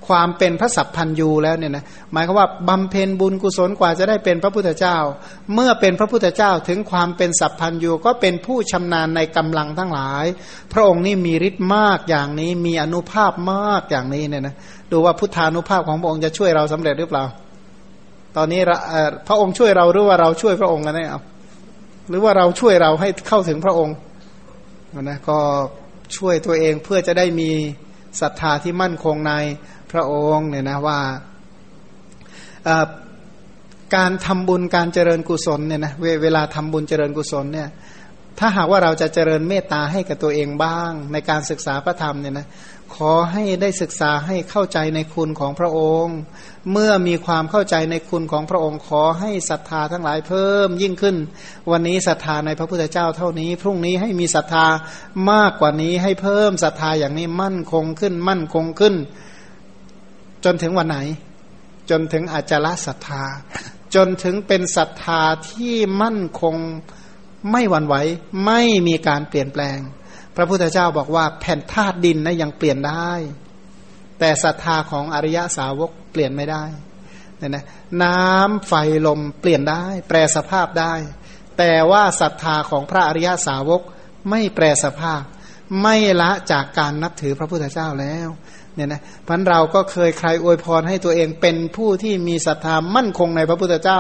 [0.08, 1.84] ความเป็นพระสัพพันยูแล้วเนี่ยนะ
[2.14, 4.98] หมายความว่าบำเพ็ญบุญกุศลกว่าจะได้เป็นพระพุทธเจ้า
[5.54, 10.26] เมื่อเป็นพระพุทธเจ้าถึงความเป็นสัพพันยูก็เป็นผู้ชำนาญในกำลังทั้งหลาย
[10.74, 14.56] พระองค์นี่มีฤทธิ์มากอย่างนี้มีอนุภาพมากอย่างนี้เนี่ยนะ
[14.92, 17.24] ดูว่าพุทธานุภาพของพระองค์จะช่วยเราสำเร็จหรือเปล่า
[18.38, 18.62] ตอนนี้
[19.28, 21.22] พระองค์ช่วยเราหรือว่าเราช่วยพระองค์กันแน่เอา
[22.10, 23.96] หรือว่าเราช่วยเราให้เข้าถึงพระองค์
[25.02, 25.40] นะก็
[26.18, 27.52] ช่วยตัวเองเพื่อจะได้มี
[28.22, 29.34] ศรัทธาที่มั่นคงใน
[29.92, 31.00] พระองค์เนี่ยนะว่า
[33.96, 37.70] การทำบุญการเจริญกุศลเนี่ยนะเวลาทำบุญเจริญกุศลเนี่ย
[38.40, 42.48] ถ้าหากว่าเราจะเจริญเมตตาให้กับตัวเองบ้าง ในการศึกษาพระธรรมเนี่ยนะ
[42.96, 46.18] ขอให้ได้ศึกษาให้เข้าใจในคุณของพระองค์
[46.72, 51.16] เมื่อมีความเข้าใจในคุณของพระองค์ ขอให้ศรัทธาทั้งหลายเพิ่มยิ่งขึ้น
[51.72, 54.66] วันนี้ศรัทธาในพระพุทธเจ้าเท่านี้ พรุ่งนี้ให้มีศรัทธา
[55.32, 58.96] มากกว่านี้ให้เพิ่มศรัทธาอย่างนี้มั่นคงขึ้น มั่นคงขึ้น
[60.50, 60.98] จนถึงวันไหน
[61.90, 63.24] จนถึงอาจละศรัทธา
[63.96, 66.56] จนถึงเป็นศรัทธาที่มั่นคง
[67.52, 67.96] ไม่หวั่นไหว
[68.46, 69.78] ไม่มีการเปลี่ยนแปลง
[70.36, 73.12] พระพุทธเจ้าบอกว่าแผ่นธาตุดินนะยังเปลี่ยนได้
[74.20, 76.64] แต่ศรัทธาของอริยสาวกเปลี่ยนไม่ได้
[77.38, 77.66] เนี่ยนะ
[78.04, 78.74] น้ำไฟ
[79.08, 80.94] ลมเปลี่ยนได้ แปลสภาพได้
[81.58, 83.82] แต่ว่าศรัทธาของพระอริยสาวก
[84.30, 85.22] ไม่แปลสภาพ
[85.82, 88.28] ไม่ละจากการนับถือพระพุทธเจ้าแล้ว
[88.78, 94.00] เนี่ยนะพันเราก็เคยใครอวยพรให้ตัวเองเป็นผู้ที่มีศรัทธามั่นคงในพระพุทธเจ้า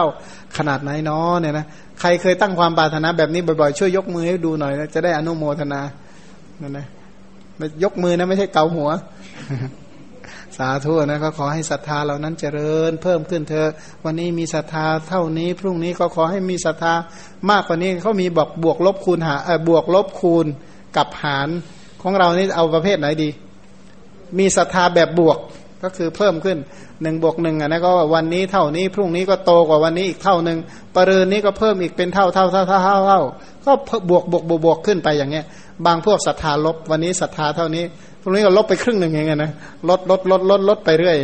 [0.57, 1.65] ขนาดไหนเนาะเนี่ยนะ
[1.99, 5.81] ใครเคยตั้งความปรารถนาแบบนี้บ่อยๆ ช่วยยกมือให้ดูหน่อยนะจะได้อนุโมทนา
[6.59, 6.85] เนั่นนะ
[7.83, 8.89] ยกมือนะไม่ใช่เกาหัว
[10.57, 13.67] สาธุนะก็ขอให้ศรัทธาเหล่านั้นเจริญ เพิ่มขึ้นเธอ
[14.05, 16.93] วันนี้มีศรัทธาเท่านี้ พรุ่งนี้ก็ขอให้มีศรัทธา
[17.49, 20.45] มากกว่านี้เขามีบอกบวกลบคูณหาเออบวกลบคูณ
[20.97, 21.49] กับหาร
[22.01, 23.29] ของเรานี่เอาประเภทไหนดี
[24.39, 25.37] มีศรัทธาแบบบวก
[25.83, 26.57] ก็คือเพิ่มขึ้น
[27.01, 30.57] หนึ่งบวกหนึ่งอะนะก็วันนี้เท่านี้พรุ่งนี้ก็โตกว่าวันนี้อีกเท่าหนึ่ง
[30.95, 33.21] ปรืนนี้ก็เพิ่มอีกเป็นเท่าเท่าเท่าเท่าเท่าเท่า
[33.65, 33.71] ก็
[34.09, 35.45] บวกบวกบวกบวกขึ้นไปอย่างเงี้ย
[35.85, 37.83] บางพวกศรัทธาลบวันนี้ศรัทธาเท่านี้
[38.21, 39.51] พรุ่งนี้ก็ลบไปครึ่งหนึ่งอย่างเงี้ยนะ
[39.89, 41.17] ลดลดลดลดลดไปเรื่อย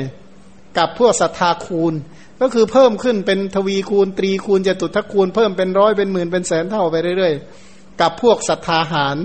[0.77, 1.93] กับพวกศรัทธาคูณ
[2.41, 7.33] ก็คือเพิ่มขึ้นเป็นทวีคูณตรีคูณจตุทัคูณเพิ่มเป็นร้อยเป็นหมื่นเป็นแสนเท่าไปเรื่อย
[7.67, 9.17] ๆ กับพวกศรัทธาหาร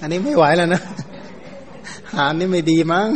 [0.00, 0.82] อันนี้ไม่ไหวแล้วนะ
[2.18, 3.08] หารนี่ไม่ดีมั้ง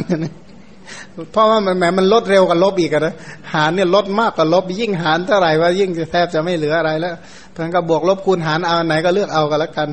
[1.33, 3.15] เพราะว่ามันแหมมันลดเร็วกว่าลบอีกนะ
[3.55, 7.15] หารเนี่ยลดมากกว่าลบ ยิ่งหารเท่าไหร่ว่ายิ่งแทบจะไม่เหลืออะไรแล้ว
[7.51, 9.89] เพราะงั้นก็บวกลบคูณหารเอาไหนก็เลือกเอากันล้วกัน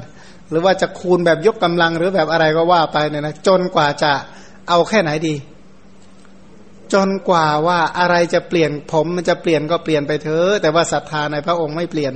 [0.49, 4.11] หรือว่าจะคูณแบบยกกำลังหรือแบบอะไรก็ว่าไปเนี่ยนะจนกว่าจะ
[4.69, 5.35] เอาแค่ไหนดี
[6.93, 12.13] จนกว่าว่าอะไรจะเปลี่ยนผมมันจะเปลี่ยนก็เปลี่ยนไปเถอะแต่ว่าศรัทธาในพระองค์ไม่เปลี่ยน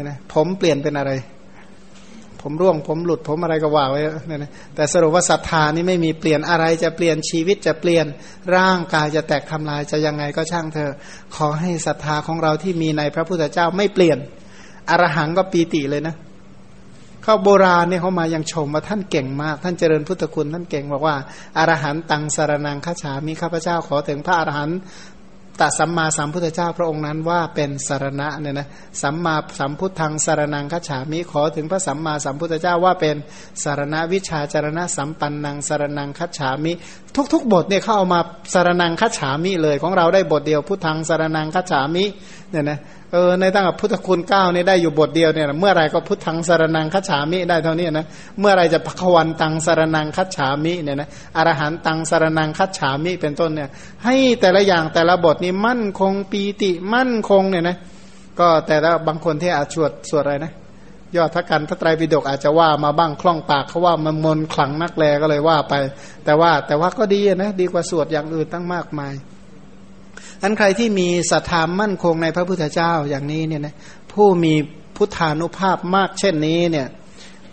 [0.00, 1.12] นะผมเปลี่ยนเป็นอะไร
[2.42, 8.06] ผมร่วงผมหลุดผมอะไรก็ว่าไว้เนี่ยนะ แต่สรุปว่าศรัทธานี่ไม่มีเปลี่ยนอะไรจะเปลี่ยนชีวิตจะเปลี่ยน
[8.56, 10.90] ร่างกายจะแตกทำลายจะยังไงก็ช่างเธอ
[11.36, 14.18] ขอให้ศรัทธาของเราที่มีในพระพุทธเจ้าไม่เปลี่ยน
[14.90, 16.16] อรหังก็ปีติเลยนะ
[17.22, 21.16] เขาโบราณเนี่ยเขามายังชมว่าท่านเก่งมาก ท่านเจริญพุทธคุณท่านเก่งบอกว่า
[21.58, 24.70] อารหันตังสารนังข้าฉามีข้าพเจ้าขอถึงพระอรหัน
[25.60, 28.68] ตสัมมาสัมพุทธเจ้าพระองค์นั้นว่าเป็นสารณะเนี่ยนะ
[29.02, 33.16] สัมมาสัมพุทธังสารนังคัจฉามิขอถึงพระสัมมาสัมพุทธเจ้าว่าเป็น
[33.62, 36.72] สารณะวิชาจารณะสัมปันนังสารนังคัจฉามิ
[37.32, 38.20] ทุก ๆ บทเนี่ยเขาเอามา
[38.54, 42.04] สารนังคัจฉามิเลยของเราได้บทเดียวพุทธังสารนังคัจฉามิ
[42.50, 42.78] เนี่ยนะ
[43.12, 48.06] เออในตั้งแต่พุทธคุณเก้านี่ได้อยู่บทเดียวเนี่ยเมื่อไรก็พุทธังสารนังคัจฉามิได้เท่านี้นะ
[48.40, 53.68] เมื่อไรจะพควันตังสารนังคัจฉามิเนี่ยนะอรหันตังสารนังคัจฉามิเป็นต้นเนี่ย
[54.04, 57.76] ให้แต่ละอย่างแต่ละบทนี้มั่นคงปีติมั่นคงเนี่ยนะ
[58.40, 60.52] ก็แต่ละบางคนที่อาจสวดสวดอะไรนะ
[61.16, 65.74] ยอดพระกันพระไตรปิฎกอาจจะว่ามาบ้างคล่องปากเขาว่ามันมนขลังนักแลก็เลยว่าไป
[66.24, 69.14] แต่ว่าแต่ว่าก็ดีนะดีกว่าสวดอย่างอื่นตั้งมากมาย
[70.42, 73.74] อันใครที่มีศรัทธามั่นคงในพระพุทธเจ้าอย่างนี้เนี่ยนะ
[74.12, 74.54] ผู้มี
[74.96, 76.86] พุทธานุภาพมากเช่นนี้เนี่ย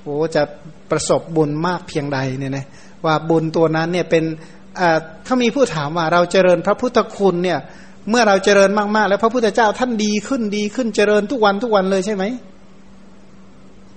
[0.01, 0.43] โอ้จะ
[0.91, 2.65] ประสบบุญมากเพียงใดเนี่ยนะ
[3.05, 4.23] ว่าบุญตัวนั้นเนี่ยเป็น
[5.25, 7.59] ถ้ามีผู้ถามว่าเราเจริญพระพุทธคุณเนี่ย
[8.09, 12.23] เมื่อเราเจริญมากๆ แล้วพระพุทธเจ้าท่านดีขึ้นดีขึ้นเจริญทุกวันทุกวันเลยใช่ไหม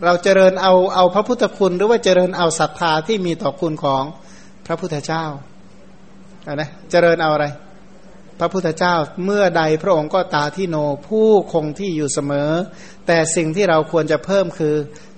[0.05, 4.03] เราเจริญเอาเอาพระพุทธคุณหรือว่าเจริญเอาศรัทธาที่มีต่อคุณของ
[4.67, 5.25] พระพุทธเจ้า
[6.55, 7.47] นะเจริญเอาอะไร
[8.41, 10.77] พระพุทธเจ้าเมื่อใดพระองค์ก็ตาที่โน
[11.09, 12.51] ผู้คงที่อยู่เสมอ
[13.07, 14.75] แต่สิ่งที่เราควรจะเพิ่มคือ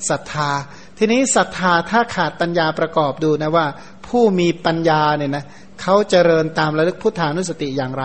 [0.09, 0.51] ศรัทธา
[0.99, 3.67] ทีนี้ศรัทธาถ้าขาดปัญญาประกอบดูนะว่า
[4.07, 5.45] ผู้มีปัญญาเนี่ยนะ
[5.81, 8.05] เขาเจริญตามระลึกพุทธานุสติอย่างไร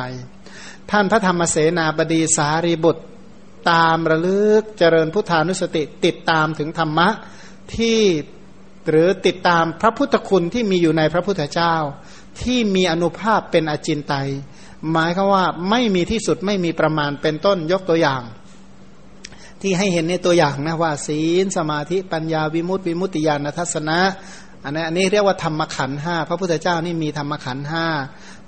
[0.92, 3.04] ท่านพระธรรมเสนาบดีสารีบุตร
[3.72, 7.10] ตามระลึกเจริญพุทธานุสติติดตามถึงธรรมะ
[7.76, 8.00] ที่
[8.90, 11.76] หรือติดตามพระพุทธคุณที่มีอยู่ในพระพุทธเจ้า
[12.42, 14.30] ที่มีอนุภาพเป็นอจินไตย
[14.92, 18.22] หมายคือว่าไม่มีที่สุดไม่มีประมาณเป็นต้นยกตัวอย่าง
[19.62, 24.00] ที่ให้เห็นในตัวอย่างนะว่า ศีลสมาธิปัญญาวิมุตติวิมุตติญาณทัศนะ
[24.64, 27.86] อันนี้อันนี้เรียกว่าธรรมขันห้าพระพุทธเจ้านี่มีธรรมขันห้า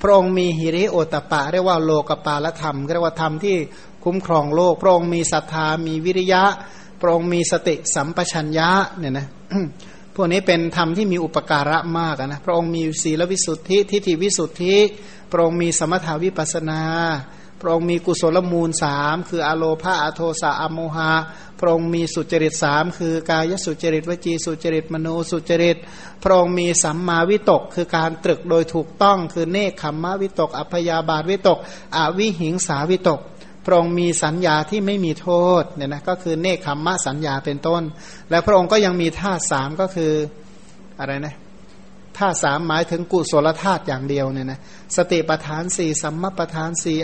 [0.01, 3.55] พระองค์มีหิริโอตปะ เรียกว่าโลกปาลธรรมเรียกว่าธรรมที่
[4.03, 6.43] คุ้มครองโลก พระองค์มีศรัทธามีวิริยะ
[7.01, 9.27] พระองค์มีสติสัมปชัญญะเนี่ยนะ
[10.21, 14.75] วกนี้เป็นธรรมที่มีอุปการะมากนะพระองค์มีศีลวิสุทธิทิฏฐิวิสุทธิ
[15.31, 16.81] พระองค์มีสมถาวิปัสนา
[17.61, 21.11] พระองค์มีกุศลมูลสามคืออโลภาอโทสะอโมหะ
[21.59, 25.77] พระองค์มีสุจริตสามคือกายสุจริตวจีสุจริตมโนสุจริต
[26.23, 31.59] พระองค์มีสัมมาวิตก คือการตรึกโดยถูกต้องคือเนคขมมะวิตก อัพยาบาทวิตก
[31.97, 33.19] อวิหิงสาวิตก
[33.69, 35.29] ระองค์มีสัญญาที่ไม่มีโท
[35.61, 37.83] ษเนี่ยนะก็คือเนคขมมะสัญญาเป็นต้น
[38.29, 40.11] และพระองค์ก็ยังมีธาตุสามก็คือ
[40.99, 41.35] อะไรนะ
[42.17, 44.59] ธาตุสามหมายถึงกุศลธาตุอย่างเดียวเนี่ยนะ
[44.95, 46.97] สติปทานสี่สัมมาปทานสี่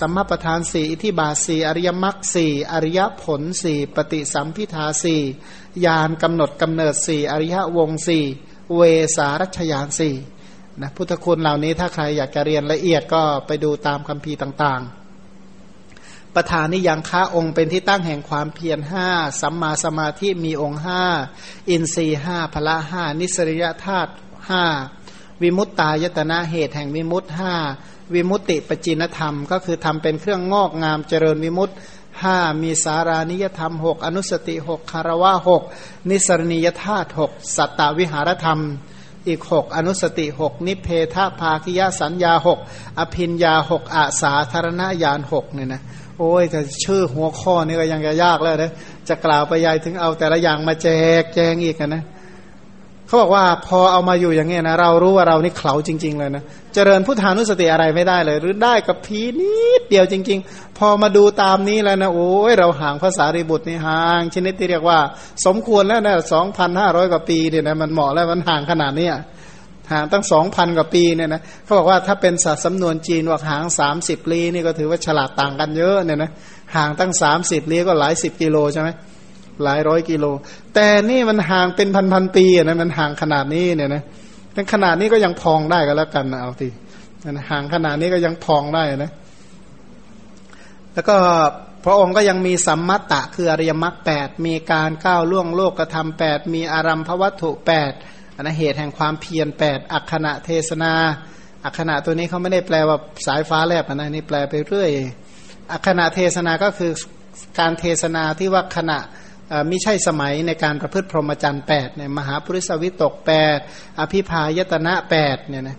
[0.00, 5.22] สัมมาประธานสี่อิทิบาสี่อริยมรรคสี่อริยผลสี่ปฏิสัมพิทาสี่
[5.86, 8.24] ยานกำหนดกำเนิดสี่อริยวงสี่
[8.76, 8.80] เว
[9.16, 10.14] สารัชยานสี่
[10.80, 15.03] นะพุทธคุณเหล่านี้ถ้าใครอยากจะเรียนละเอียดก็ไปดูตามคัมภีร์ต่างๆ
[16.34, 19.08] ประธานนิยังค้าองค์เป็นที่ตั้งแห่งความเพียรห้า
[19.40, 21.02] สัมมาสมาธิมีองค์ห้า
[21.70, 24.10] อินทรีห้าพละห้านิสริยธาตุ
[24.50, 24.64] ห้า
[25.42, 27.54] วิมุตตายตนะเหตุแห่งวิมุตห้า
[28.14, 31.70] วิมุตติปจินธรรม ก็คือทำเป็นเครื่องงอกงามเจริญวิมุต
[32.22, 35.62] ห้ามีสารานิยธรรมหกอนุสติหกคารวะหก
[36.10, 38.60] นิสรณียธาตุหกสัตตวิหารธรรม
[39.28, 42.58] อีกหกอนุสติหกนิเพทภาคิยสัญญาหก
[42.98, 45.82] อภินยาหกอาสาธารณญาณหกเนี่ยนะ
[46.18, 48.72] โอ้ยแต่ชื่อหัวข้อนี่ก็ยังจะยากแล้วนะ
[49.08, 50.88] จะกล่าวไปยายถึงเอาแต่ละอย่างมาแจ
[51.22, 52.04] กแจงอีกนะ
[53.06, 56.42] เขาบอกว่าพอเอามาอยู่อย่างเงี้ยนะเรารู้ว่าเรานี่เข่าจริง ๆ เลยนะ
[56.74, 64.98] เจริญพุทธานุสติอะไรไม่ได้เลย หรือได้กับพีนิดเดียวจริง ๆ พอมาดูตามนี้แล้วนะโอ้ยเราห่างภาษาริบุตรนี่ห่าง ชนิดที่เรียกว่า
[65.46, 69.14] สมควรแล้วนะสองพันห้าร้อยกว่าปีเนี่ยนะมันเหมาะแล้วมันห่างขนาดเนี้ย
[69.92, 76.30] ห่างตั้งสองพันกว่าปีเนี่ยนะเขาบอกว่าถ้าเป็นศาสตร์สำนวนจีนว่าห่างสามสิบลี้นี่ก็ถือว่าฉลาดต่างกันเยอะเนี่ยนะ
[76.76, 78.88] ห่างตั้งสามสิบลี้ก็หลายสิบกิโลใช่ไหม
[79.64, 80.24] หลายร้อยกิโล
[80.74, 84.02] แต่นี่มันห่างเป็นพันพันปีนะมันห่างขนาดนี้เนี่ยนะ
[84.52, 86.68] แต่ขนาดนี้ก็ยังพองได้ก็แล้วกันนะเอาที
[87.50, 89.10] ห่างขนาดนี้ก็ยังพองได้นะ
[90.94, 91.16] แล้วก็
[91.84, 97.92] พระองค์ก็ยังมีสัมมัตตะคืออริยมรรคแปดมีการก้าวล่วงโลกกระทำแปดมีอารัมพวัตถุแปด
[98.36, 100.92] อันนเหตุแห่งความเพียรแปดอักขณะเทศนา
[101.64, 104.90] อักขณะตัวนี้เขาไม่ได้แปลว่าสายฟ้าแลบนะนี่แปลไปเรื่อย
[105.72, 106.92] อักขณะเทศนาก็คือ
[107.58, 108.98] การเทศนาที่ว่าขณะ
[109.70, 113.58] มิใช่สมัยในการประพฤติพรหมจรรย์แปดเนี่ยมหาปริสวิตกแปด
[114.00, 115.78] อภิพายตนะแปดเนี่ยนะ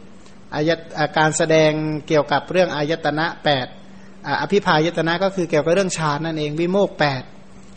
[0.56, 0.72] อาย
[1.18, 1.72] การแสดง
[2.08, 3.68] เกี่ยวกับเรื่องอายตนะแปด
[4.42, 7.24] อภิพายตนะก็คือเกี่ยวกับเรื่องฌานนั่นเองวิโมกแปด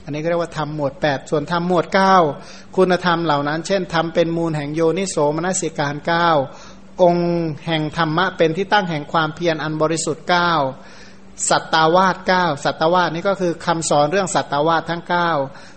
[0.09, 2.17] อันนี้ก็เรียกว่าทำหมวดแปดส่วนทำหมวดเก้า
[2.77, 6.29] คุณธรรมเหล่านั้น เช่นทำเป็นมูลแห่งโยนิโสมนสิการเก้า
[7.03, 7.31] องค์
[7.67, 10.53] แห่งธรรมะเป็นที่ตั้งแห่งความเพียรอันบริสุทธิ์เก้า
[11.49, 15.31] สัตตาวาสเก้าสัตตาวาสนี่ก็คือคำสอนเรื่องสัตตาวาสทั้งเก้า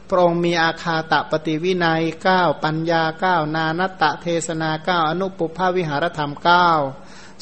[0.09, 6.69] พระองค์มีอาคาตะปฏิวินัยเก้าปัญญาเก้านานัตตะเทศนาเก้าอนุปุภาวิหารธรรมเก้า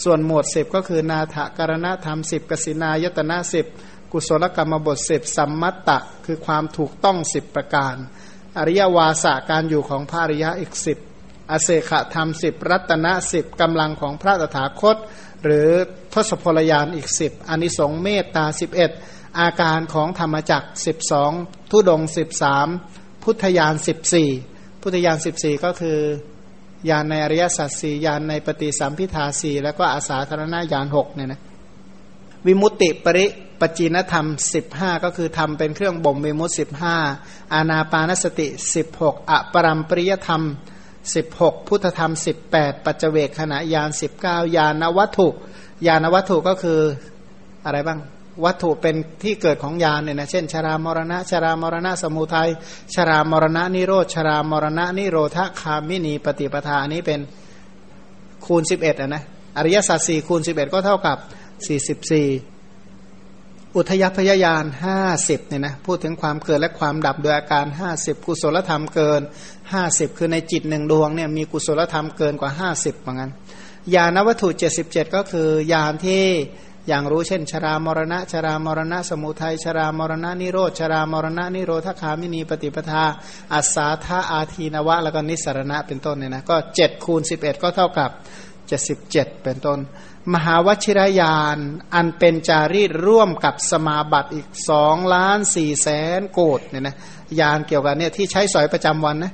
[0.04, 3.68] ส่วนหมวดสิบก็คือนาถกรณธรรมสิบกสินายตนะสิบ
[4.12, 7.95] กุศลกรรมบทสิบสัมมัตตะ คือความถูกต้องสิบประการ
[8.57, 10.97] อริยวาสาการอยู่ของพระอริยะอีกสิบ
[11.51, 14.97] อเศขธรรมสิบรัตนะสิบกำลังของพระตถาคต
[15.43, 15.70] หรือ
[16.14, 18.91] ทศพลยานอีกสิบอนิสงเมตตาสิบเอ็ด
[19.39, 21.32] อาการของธรรมจักสิบสอง
[21.72, 22.68] ทุดงสิบสาม
[23.24, 24.30] พุทธยานสิบสี่
[24.82, 25.99] พุทธยานสิบสี่ก็คือ
[26.89, 31.41] ยานในอริยสัจสี่ยานในปฏิสัมพิทาสี่แล้วก็อาสาธารณญาณหกเนี่ยนะ
[32.45, 33.26] วิมุตติปริ
[33.60, 36.97] ปจีนธรรมสิบห้าก็คือทำเป็นเครื่องบ่มวิมุตสิบห้า
[37.53, 40.43] อานาปานสติสิบหกอปรัมปริยธรรม
[41.16, 45.28] สิบหกพุทธธรรมสิบแปดปัจเจเวกขณะยานสิบเก้ายานวัตถุ
[45.88, 46.80] ยานวัตถุก็คือ
[47.66, 47.99] อะไรบ้าง
[48.45, 52.49] วัตถุเป็นที่เกิดของยานเนี่ยนะ เช่น ชรามรณะ ชรามรณะสมุทัย
[52.95, 57.20] ชรามรณะนิโรธ ชรามรณะนิโรธคามินีปฏิปทานี้เป็น
[58.45, 59.24] คูณสิบเอ็ดนะ
[59.57, 61.18] อริยสัจสี่คูณสิบเอ็ดก็เท่ากับ
[61.68, 62.28] สี่สิบสี่
[63.80, 69.21] อุทยพยายานห้าสิบเนี่ยนะพูดถึงความเกิดและความดับโดยอาการห้าสิบกุศลธรรมเกิน
[69.73, 73.32] ห้าสิบคือในจิตหนึ่งดวงเนี่ยมีกุศลธรรมเกินกว่าห้าสิบเหมือนกัน
[73.95, 76.25] ญาณวัตถุเจ็ดสิบเจ็ดก็คือญาณที่
[76.88, 83.05] อย่างรู้เช่น ชรามรณะ ชรามรณะ สมุทัยชรามรณะนิโรธชรามรณะนิโรธคามินีปฏิปทา
[83.53, 88.11] อัสสาธาอาทีนวะ แล้วก็นิสรณะเป็นต้นเนี่ยนะก็เจ็ดคูณสิบเอ็ดก็เท่ากับ
[88.67, 89.80] เจ็ดสิบเจ็ดเป็นต้น
[90.34, 91.57] มหาวชิรยาน
[91.95, 95.88] อันเป็นจารีตร่วมกับสมาบัติอีกสองล้านสี่แส
[96.20, 96.95] นโกดเนี่ยนะ
[97.39, 99.34] ยานเกี่ยวกับเนี่ยที่ใช้สอยประจำวันนะ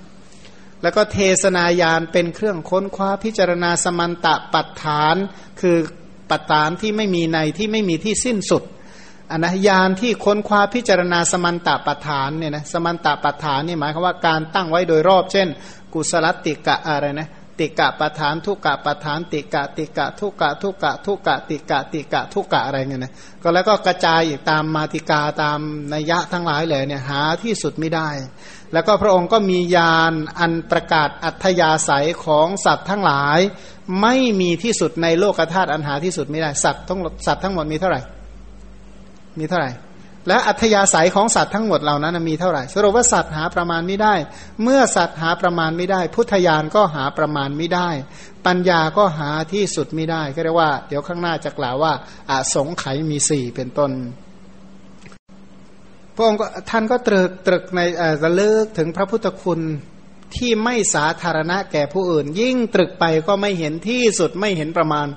[0.82, 5.16] แล้วก็เทศนายานเป็นเครื่องค้นคว้าพิจารณาสมันตะปัฏฐาน
[5.62, 5.78] คือ
[6.30, 8.64] ปัฏฐานที่ไม่มีในที่ไม่มีที่สิ้นสุด
[9.32, 15.48] อันนะยานที่ค้นคว้าพิจารณาสมันตะปัฏฐานเนี่ยนะสมันตะปัฏฐานนี่หมายความว่าการตั้งไว้โดยรอบ เช่น
[15.94, 17.28] กุศลติกะอะไรนะ
[17.60, 25.60] ติกะปัฏฐานทุกกะปัฏฐาน ติกะติกะทุกกะทุกกะทุกกะติกะติกะทุกกะอะไรเงี้ยนะก็แล้วก็กระจายอีกตามมาติกาตาม
[25.94, 28.10] นัยยะทั้งหลายเลยเนี่ยหาที่สุดไม่ได้
[28.74, 33.40] แล้วก็พระองค์ก็มียานอันประกาศอัธยาศัยของสัตว์ทั้งหลาย
[34.02, 38.02] ไม่มีที่สุดในโลกธาตุอันหาที่สุดไม่ได้สัตว์ทั้งสัตว์ทั้งหมดมีเท่าไหร่
[39.40, 39.70] มีเท่าไหร่
[40.28, 44.16] และอัธยาศัยของสัตว์ทั้งหมดเหล่านั้นมีเท่าไหร่สรุปว่าสัตว์หาประมาณไม่ได้
[44.64, 47.90] เมื่อสัตว์หาประมาณไม่ได้ พุทธญาณก็หาประมาณไม่ได้
[48.46, 51.94] ปัญญาก็หาที่สุดไม่ได้ ก็เรียกว่า เดี๋ยวข้างหน้าจะกล่าวว่า
[52.30, 53.92] อาสงไขมีสี่เป็นต้น
[56.16, 57.82] พระองค์ท่านก็ตรึกตรึกใน
[58.24, 59.62] ระลึกถึงพระพุทธคุณ
[60.36, 65.08] ที่ไม่สาธารณะแก่ผู้อื่น ยิ่งตรึกไปก็ไม่เห็นที่สุดไม่เห็นประมาณ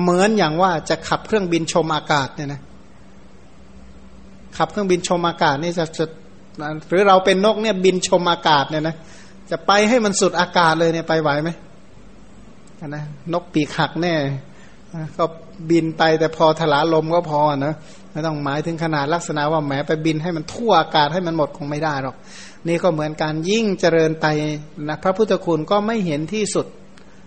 [0.00, 2.60] เหมือนอย่างว่าจะขับเครื่องบินชมอากาศเนี่ยนะ
[4.56, 6.04] ขับเครื่องบินชมอากาศนี่จะจะ
[6.88, 8.96] หรือเราเป็นนกเนี่ยบินชมอากาศเนี่ยนะ
[9.50, 11.50] จะไปให้มันสุดอากาศเลยเนี่ยไปไหวไหม
[12.88, 14.14] นะนกปีกหักแน่
[15.18, 15.24] ก็
[15.70, 17.74] บินไปแต่พอถลาลมก็พอนะ
[18.12, 22.16] ไม่ต้องหมายถึงขนาดลักษณะว่าแหมไปบินให้มันทั่วอากาศให้มันหมดคงไม่ได้หรอก
[22.68, 24.26] นี่ก็เหมือนการยิ่งเจริญไต
[24.88, 26.66] นะพระพุทธคุณก็ไม่เห็นที่สุด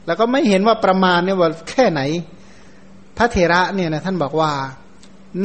[0.05, 2.01] แล้วก็ไม่เห็นว่าประมาณเนี่ยว่าแค่ไหน
[3.17, 4.51] พระเถระเนี่ยนะท่านบอกว่า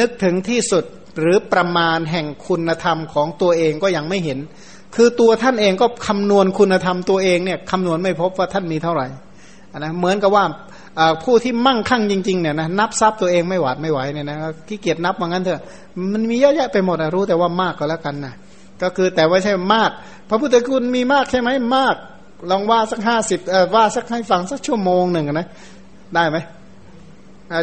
[0.01, 0.85] นึกถึงที่สุด
[1.21, 4.39] หรือประมาณแห่งคุณธรรมของตัวเองก็ยังไม่เห็น
[4.97, 9.07] คือตัวท่านเองก็คำนวณคุณธรรมตัวเองเนี่ยคำนวณไม่พบว่าท่านมีเท่าไหร่
[9.79, 10.45] นะเหมือนกับว่า
[11.25, 14.37] ผู้ที่มั่งคั่งจริงๆเนี่ยนะนับทรัพย์ตัวเองไม่หวาดไม่ไหวเนี่ยนะ
[14.69, 15.63] ขี้เกียจนับว่างั้นเถอะ
[16.13, 18.35] มันมีเยอะแยะไปหมดนะรู้แต่ว่ามากก็แล้วกันนะ
[18.83, 19.91] ก็คือแต่ว่าใช่มาก
[20.29, 21.95] พระพุทธคุณมีมากใช่ไหมมาก
[22.51, 23.41] ลองว่าสักห้าสิบ
[23.75, 25.47] ว่าสักให้ฟังสักชั่วโมงหนึ่งนะ
[26.15, 26.39] ได้ไหม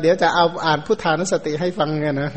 [0.01, 2.31] เดี๋ยวจะเอาอ่านพุทธานุสติให้ฟังกันนะ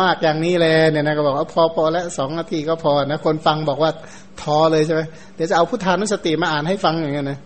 [0.00, 3.90] มากอย่างนี้เลยเนี่ยนะก็บอกว่าพอพอแล้วสองนาทีก็พอนะคนฟังบอกว่า
[4.42, 5.02] ท้อเลยใช่ไหม
[5.34, 7.38] เดี๋ยวจะเอาพุทธานุสติมาอ่านให้ฟังอย่างเงี้ยนะ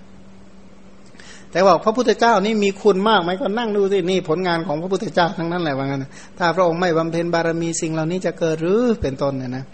[1.50, 6.04] แต่บอกพระพุทธเจ้านี่มีคุณมากไหมก็นั่งดูสินี่ผลงานของพระพุทธเจ้าทั้งนั้นแหละว่างั้น
[6.38, 9.64] ถ้าพระองค์ไม่บำเพ็ญบารมีสิ่งเหล่านี้จะเกิดหรือเป็นต้นเนี่ยนะ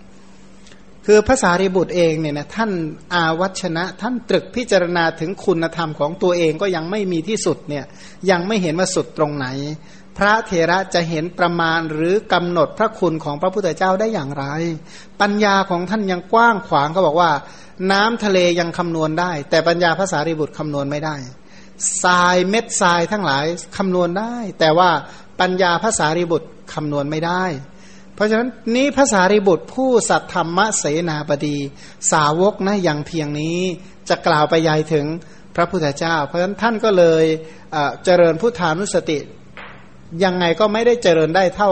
[1.06, 2.70] คือภาษาริบุตรเองเนี่ยนะท่าน
[3.14, 7.84] อาวัชนะ ท่านตรึกพิจารณาถึงคุณธรรมของตัวเองก็ยังไม่มีที่สุดเนี่ย
[8.30, 9.46] ยังไม่เห็นว่าสุดตรงไหน
[10.18, 14.44] พระเถระจะเห็นประมาณหรือกำหนดพระคุณของพระพุทธเจ้าได้อย่างไร
[15.20, 17.30] ปัญญาของท่านยังกว้างขวางเขาบอกว่า
[17.92, 21.16] น้ำทะเลยังคำนวณได้ แต่ปัญญาภาษาริบุตรคำนวณไม่ได้
[22.04, 23.44] ทรายเม็ดทรายทั้งหลาย
[23.76, 24.90] คำนวณได้ แต่ว่า
[25.40, 27.44] ปัญญาภาษาริบุตรคำนวณไม่ได้
[28.14, 31.58] เพราะฉะนั้นนี้ภาษาริบุตรผู้สัตธรรมเสนาบดี
[32.12, 33.58] สาวกนะอย่างเพียงนี้
[34.08, 35.06] จะกล่าวไปยายถึง
[35.56, 37.24] พระพุทธเจ้า เพราะฉะนั้นท่านก็เลย
[38.04, 39.18] เจริญพุทธานุสติ
[40.24, 41.70] ยังไงก็ไม่ได้เจริญได้เท่า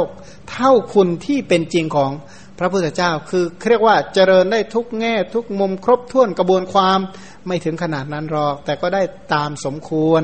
[0.53, 2.11] เท่าคุณที่เป็นจริงของ
[2.59, 6.99] พระพุทธเจ้า คือเรียกว่าเจริญได้ทุกแง่ทุกมุมครบถ้วนกระบวนความ
[7.47, 9.03] ไม่ถึงขนาดนั้นหรอก แต่ก็ได้
[9.35, 10.23] ตามสมควร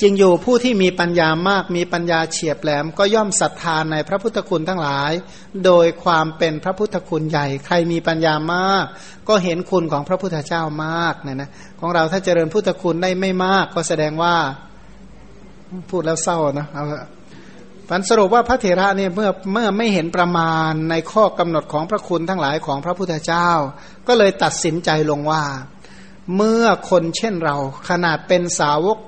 [0.00, 5.12] จริงอยู่ผู้ที่มีปัญญามากมีปัญญาเฉียบแหลม ก็ย่อมศรัทธาในพระพุทธคุณทั้งหลาย
[5.64, 8.84] โดยความเป็นพระพุทธคุณใหญ่ ใครมีปัญญามาก
[9.28, 14.34] ก็เห็นคุณของพระพุทธเจ้ามากเนี่ยนะของเราถ้าเจริญพุทธคุณได้ไม่มาก ก็แสดงว่า
[15.90, 16.84] พูดแล้วเศร้านะเอา
[17.88, 23.50] พันสรุปว่าพระเถระเนี่ยเมื่อเมื่อไม่เห็นประมาณในข้อกำหนดของพระคุณทั้งหลายของพระพุทธเจ้า
[24.08, 25.44] ก็เลยตัดสินใจลงว่า
[26.36, 27.56] เมื่อคนเช่นเรา
[27.88, 28.98] ขนาดเป็นสาวก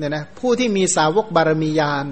[0.00, 2.06] เนี่ยนะผู้ที่มีสาวกบารมียาน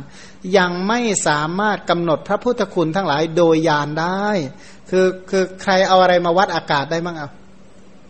[0.58, 4.26] ยังไม่สามารถกำหนดพระพุทธคุณทั้งหลายโดยยานได้
[4.90, 7.28] คือคือใครเอาอะไรมาวัดอากาศได้บ้างเอา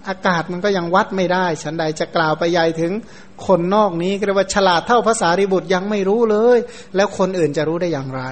[0.09, 2.93] อากาศมันก็ยังวัดไม่ได้ ฉันใดจะกล่าวไปใหญ่ถึง
[3.47, 6.59] คนนอกนี้ก็เรียกว่าฉลาดเท่าภาษาริบุตรยังไม่รู้เลย
[6.97, 8.23] แล้วคนอื่นจะรู้ได้อย่างไร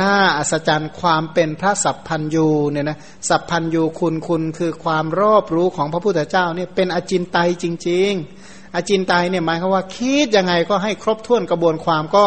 [0.00, 2.98] น่าอัศจรรย์ความเป็นพระสัพพัญยูเนี่ยนะ
[3.28, 8.12] สัพพัญยูคุณคุณคือความรอบรู้ของพระพุทธเจ้าเนี่ยเป็นอจินไตยจริง
[8.44, 12.26] ๆ อาจินไตยเนี่ยหมายความว่าคิดยังไงก็ให้ครบถ้วนกระบวนความก็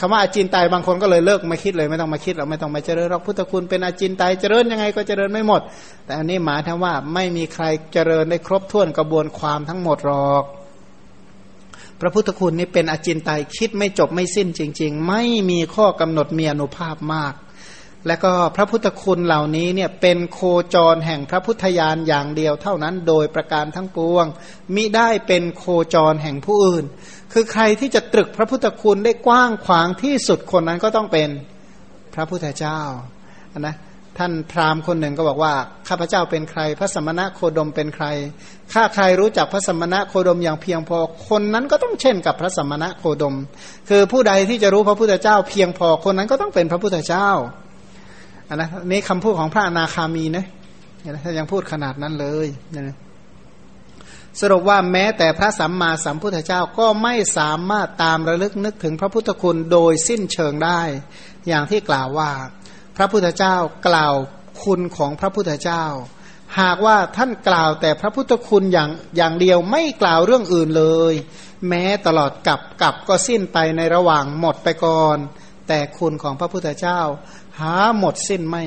[0.00, 5.62] คำว่าอาจินไตยบางคนก็เลยเลิกม่คิดเลยไม่ต้องมาคิดหรอกไม่ต้องมาเจริญหรอกพุทธคุณเป็นอาจินไตยเจริญยังไงก็เจริญไม่หมด
[6.04, 10.44] แต่อันนี้หมายถึงว่าไม่มีใครเจริญได้ครบถ้วนกระบวนความทั้งหมดหรอก
[12.00, 17.34] พระพุทธคุณนี้เป็นอาจินไตยคิดไม่จบไม่สิ้นจริง ๆ ไม่มีข้อกำหนดมีอนุภาพมาก
[18.06, 20.40] และก็พระพุทธคุณเหล่านี้เนี่ยเป็นโค
[20.74, 24.26] จรแห่งพระพุทธญาณอย่างเดียวเท่านั้นโดยประการทั้งปวง
[24.74, 26.84] มิได้เป็นโคจรแห่งผู้อื่น
[27.32, 31.28] คือใครที่จะตรึกพระพุทธคุณได้กว้างขวางที่สุดคนนั้นก็ต้องเป็น
[32.14, 32.80] พระพุทธเจ้า
[33.58, 33.76] นะ
[34.18, 35.54] ท่านพราหมณ์คนหนึ่งก็บอกว่า
[35.88, 38.06] ข้าพเจ้าเป็นใคร พระสมณะโคดมเป็นใคร
[38.72, 40.98] ข้าใครรู้จักพระสมณะโคดมอย่างเพียงพอ
[41.28, 43.36] คนนั้นก็ต้องเช่นกับพระสมณะโคดม
[43.88, 47.28] คือผู้ใดที่จะรู้พระพุทธเจ้าเพียงพอคนนั้นก็ต้องเป็นพระพุทธเจ้า
[48.50, 50.46] อันนะนี่คำพูดของพระอนาคามีนะ
[51.24, 52.96] ถ้ายังพูดขนาดนั้นเลยนะ
[54.40, 60.80] สรุปว่าแม้แต่พระสัมมาสัมพุทธเจ้าก็ไม่สามารถตามระลึกนึกถึงพระพุทธคุณโดยสิ้นเชิงได้
[61.48, 62.30] อย่างที่กล่าวว่า
[62.96, 63.56] พระพุทธเจ้า
[63.88, 64.14] กล่าว
[64.64, 65.84] คุณของพระพุทธเจ้า
[66.60, 71.14] หากว่าท่านกล่าวแต่พระพุทธคุณอย่างอย่างเดียวไม่กล่าวเรื่องอื่นเลย
[71.68, 75.18] แม้ตลอดกับกับก็สิ้นไปในระหว่างหมดไปก่อน
[75.68, 77.00] แต่คุณของพระพุทธเจ้า
[77.60, 78.62] หาหมดสิ้นไม่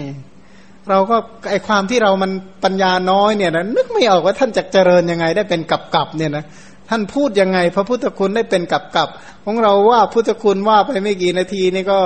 [0.90, 1.18] เราก็
[1.50, 2.32] ไอความที่เรามัน
[2.64, 6.44] ปัญญาน้อยเนี่ยนะนึกไม่ออกว่าท่านจะเจริญยังไงได้เป็นกับกับเนี่ยนะ
[6.90, 9.10] ท่านพูดยังไง พระพุทธคุณได้เป็นกับกับ
[9.46, 12.00] ของเราว่าพุทธคุณว่าไปไม่กี่นาทีนี่ก็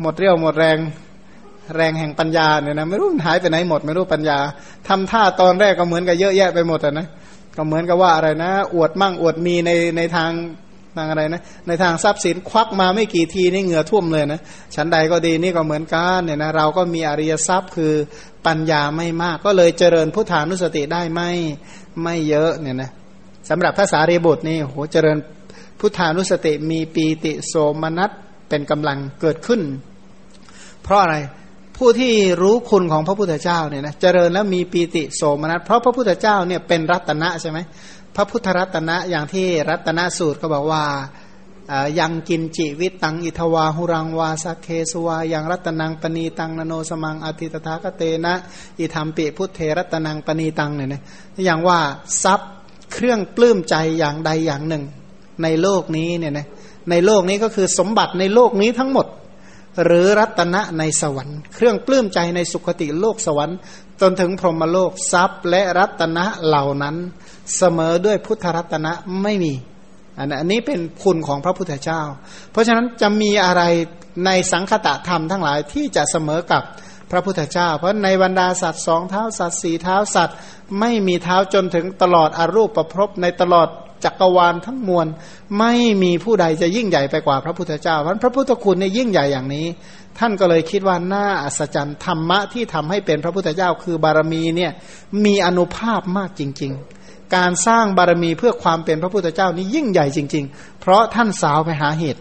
[0.00, 0.78] หมดเรี่ยวหมดแรง
[1.76, 4.38] แรงแห่งปัญญาเนี่ยนะไม่รู้หายไปไหนหมดไม่รู้ปัญญา
[4.88, 7.06] ทำท่าตอนแรกก็เหมือนกับเยอะแยะไปหมดอะนะ
[7.56, 10.30] ก็เหมือนกับว่าอะไรนะ อวดมั่งอวดมีในในทาง
[10.96, 14.40] ทางอะไรนะ ในทางทรัพย์สินควักมาไม่กี่ทีนี่เหงื่อท่วมเลยนะ
[14.74, 17.92] ชั้นใดก็ดีนี่ก็เหมือนกันเนี่ยนะเราก็มีอริยทรัพย์คือ
[18.46, 21.30] ปัญญาไม่มาก ก็เลยเจริญพุทธานุสติได้ไม่
[22.02, 22.90] ไม่เยอะเนี่ยนะ
[23.48, 25.18] สำหรับภาษาเรบุตรนี่โหเจริญ
[25.80, 28.10] พุทธานุสติมีปีติโสมนัส
[28.48, 29.60] เป็นกำลังเกิดขึ้น
[30.82, 31.16] เพราะอะไร
[31.76, 32.12] ผู้ที่
[32.42, 37.58] รู้คุณของพระพุทธเจ้าเนี่ยนะเจริญแล้วมีปีติโสมนัสเพราะพระพุทธเจ้าเนี่ยเป็นรัตนะใช่ไหม
[38.16, 40.84] พระพุทธรัตนะอย่างที่รัตนสูตรก็บอกว่า
[42.00, 48.34] ยังกินจิวิตตังอิทวาหุรังวาสักเคสวายังรัตนังปณีตังนโนสมังอธิตถากเตนะ
[48.78, 51.02] อิธรรมปิพุทเทรัตนังปณีตังเนี่ยนะ
[51.44, 51.78] อย่างว่า
[52.22, 52.50] ทรัพย์
[52.92, 54.84] เครื่องปลื้มใจอย่างใดอย่างหนึ่ง
[55.42, 56.46] ในโลกนี้เนี่ยนะ
[56.90, 59.06] ในโลกนี้ก็คือสมบัติในโลกนี้ทั้งหมด
[59.84, 63.56] หรือรัตนะในสวรรค์ เครื่องปลื้มใจในสุคติโลกสวรรค์
[64.00, 66.96] จนถึงพรหมโลกทรัพย์และรัตนะเหล่านั้น
[67.56, 69.54] เสมอด้วยพุทธรัตนะไม่มี
[70.18, 72.02] อันนี้เป็นคุณของพระพุทธเจ้า
[72.50, 73.62] เพราะฉะนั้นจะมีอะไร
[74.26, 76.62] ในสังคตะธรรมทั้งหลายที่จะเสมอกับ
[77.10, 80.36] พระพุทธเจ้า เพราะในบรรดาสัตว์สองเท้าสัตว์สี่เท้าสัตว์
[80.80, 83.68] ไม่มีเท้าจนถึงตลอดอรูปประพรบในตลอด
[84.04, 85.06] จักรวาลทั้งมวล
[85.58, 85.72] ไม่
[86.02, 89.66] มีผู้ใดจะยิ่งใหญ่ไปกว่าพระพุทธเจ้าเพราะพระพุทธคุณเนี่ยยิ่งใหญ่อย่างนี้
[90.18, 94.72] ท่านก็เลยคิดว่าน่าอัศจรรย์ธรรมะที่ทำให้เป็นพระพุทธเจ้าคือบารมีเนี่ย
[95.24, 96.72] มีอนุภาพมากจริง
[97.04, 102.20] ๆ การสร้างบารมีเพื่อความเป็นพระพุทธเจ้านี้ยิ่งใหญ่จริง ๆ เพราะท่านสาวไปหาเหตุ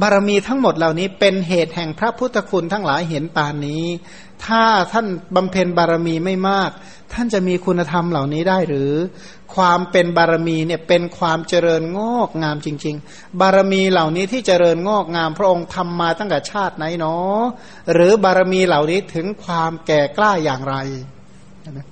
[0.00, 3.84] บารมีทั้งหมดเหล่านี้เป็นเหตุแห่งพระพุทธคุณทั้งหลายเห็นปานนี้
[4.44, 4.62] ถ้า
[4.92, 5.06] ท่าน
[5.36, 6.70] บำเพ็ญบารมีไม่มาก
[7.12, 8.92] ท่านจะมีคุณธรรมเหล่านี้ได้หรือ
[9.54, 17.42] ความเป็นบารมีเนี่ยเป็นความเจริญงอกงามจริง ๆ บารมีเหล่านี้ที่เจริญงอกงาม พระองค์ทำมาตั้งแต่ชาติไหนเนาะ
[17.92, 20.76] หรือบารมีเหล่านี้ถึงความแก่กล้าอย่างไร
[21.72, 21.86] นะ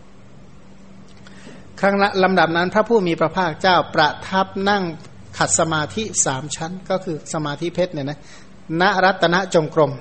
[1.80, 4.84] ครั้งลำดับนั้นพระผู้มีพระภาคเจ้าประทับนั่ง
[5.38, 8.18] ขัดสมาธิสามชั้น ก็คือสมาธิเพชรเนี่ยนะ
[8.80, 9.92] ณรัตนจงกรม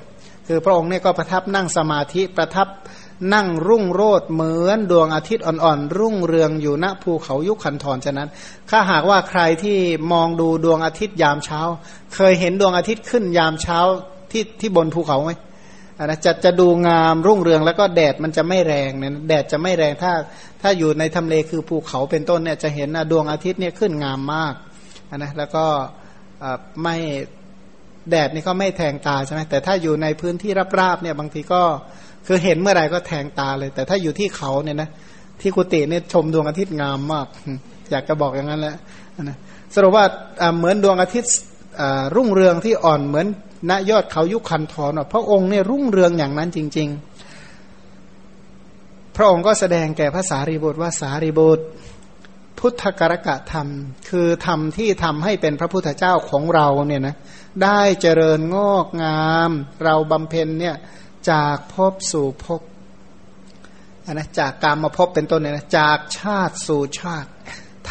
[0.47, 2.67] คือพระองค์เนี่ยก็ประทับนั่งสมาธิประทับ
[3.33, 8.29] นั่งรุ่งโรดเหมือนดวงอาทิตย์อ่อนๆ รุ่งเรืองอยู่ณภูเขายุคขันธรฉะนั้น
[8.69, 9.77] ถ้าหากว่าใครที่
[10.11, 11.61] มองดูดวงอาทิตย์ยามเช้า
[12.15, 13.79] เคยเห็นดวงอาทิตย์ขึ้นยามเช้า
[14.31, 15.31] ที่ที่บนภูเขาไหม
[16.03, 20.13] นะจะจะดูงามรุ่งเรืองแล้วก็แดดมันจะไม่แรงเนี่ยแดดจะไม่แรงถ้า
[20.61, 24.53] ถ้าอยู่ในทำเลคือภูเขาเป็นต้นเนี่ยจะเห็นดวงอาทิตย์เนี่ยขึ้นงามมาก
[25.15, 25.65] นะแล้วก็
[26.83, 26.95] ไม่
[28.09, 31.63] แดดนี่ก็ไม่แทงตาใช่ไหมแต่ถ้าอยู่ในพื้นที่ราบๆเนี่ยบางทีก็
[32.27, 34.89] คือเห็นเมื่อไหร่ก็แทงตาเลย แต่ถ้าอยู่ที่เขาเนี่ยนะ
[35.41, 37.27] ที่กุฏิเนี่ยชมดวงอาทิตย์งามมาก
[37.91, 38.75] อยากจะบอกอย่างนั้นแหละ
[39.23, 39.37] นะ
[39.73, 40.05] สรุปว่า
[40.57, 41.31] เหมือนดวงอาทิตย์
[42.15, 43.27] รุ่งเรืองที่อ่อนเหมือน
[43.69, 47.15] ณยอดเขายุคันทอนพระองค์เนี่ยรุ่งเรืองอย่างนั้นจริง ๆ
[49.15, 51.63] พระองค์ก็แสดงแก่ภาษารีบุตรว่าสารีบุตร
[52.59, 53.67] พุทธกรกะธรรม
[54.09, 57.15] คือธรรมที่ทำให้เป็นพระพุทธเจ้าของเราเนี่ยนะ
[57.63, 59.51] ได้เจริญงอกงาม
[59.83, 60.75] เราบำเพ็ญเนี่ย
[61.31, 62.61] จากพบสู่พบ
[64.13, 67.29] นะจากการมาพบเป็นต้นเนี่ยนะจากชาติสู่ชาติ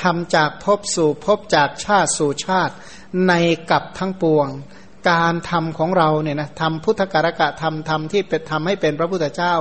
[0.00, 2.74] ทำจากพบสู่พบจากชาติสู่ชาติ
[3.28, 3.32] ใน
[3.70, 4.48] กับทั้งปวง
[5.10, 9.54] การทำของเราเนี่ยนะทำพุทธการกะทำทำที่เป็นทำให้เป็นพระพุทธเจ้า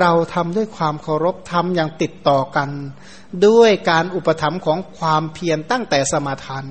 [0.00, 2.70] เราทำด้วยความเคารพทำอย่างติดต่อกัน
[3.46, 6.64] ด้วยการอุปถัมภ์ของความเพียรตั้งแต่สมาทาน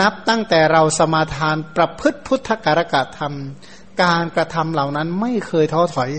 [0.00, 3.34] นับตั้งแต่เราสมาทานประพฤติพุทธการกะธรรม
[4.02, 6.10] การกระทำเหล่านั้นไม่เคยท้อถอย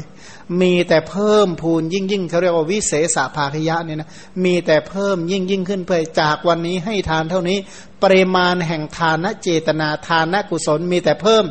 [0.62, 4.10] มีแต่เพิ่มพูนยิ่งยิ่งเขาเรียกว่าวิเศษภาคยะเนี่ยนะ
[4.44, 7.58] มีแต่เพิ่มยิ่งยิ่งขึ้นเพื่อจากวันนี้ให้ทานเท่านี้
[8.04, 11.44] ปริมาณแห่งทานเจตนาทานกุศล มีแต่เพิ่ม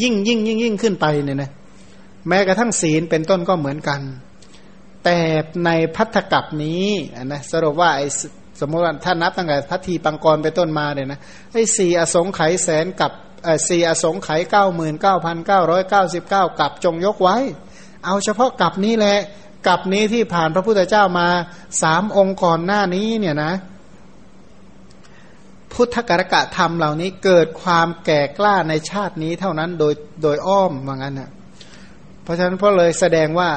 [0.00, 1.50] ยิ่งยิ่งยิ่งยิ่งขึ้นไปเนี่ยนะ
[2.28, 4.00] แม้กระทั่งศีลเป็นต้นก็เหมือนกัน
[5.04, 5.18] แต่
[5.64, 6.86] ในพัทธกับนี้
[7.24, 8.06] นะสรุปว่าไอ้
[8.60, 11.20] สมมติว่าถ้านับตั้งแต่พัทธีปังกรไปต้นมาเนี่ยนะ
[11.52, 13.12] ไอ้สี่อสงไขยแสนกับ
[13.68, 17.36] สี่อสงไขยเก้าหมื่นเก้าพันเก้าร้อยเก้าสิบเก้ากับจงยกไว้
[18.04, 19.18] เอาเฉพาะกับนี้แหละ
[19.66, 21.28] กับนี้ที่ผ่านพระพุทธเจ้ามา
[21.82, 23.52] สามองค์ก่อนหน้านี้เนี่ยนะ
[25.72, 31.30] พุทธกรกะธรรมเหล่านี้เกิดความแก่กล้าในชาตินี้เท่านั้นโดยโดยอ้อมว่างั้นนะ
[32.22, 33.50] เพราะฉะนั้นเพราะเลยแสดงว่า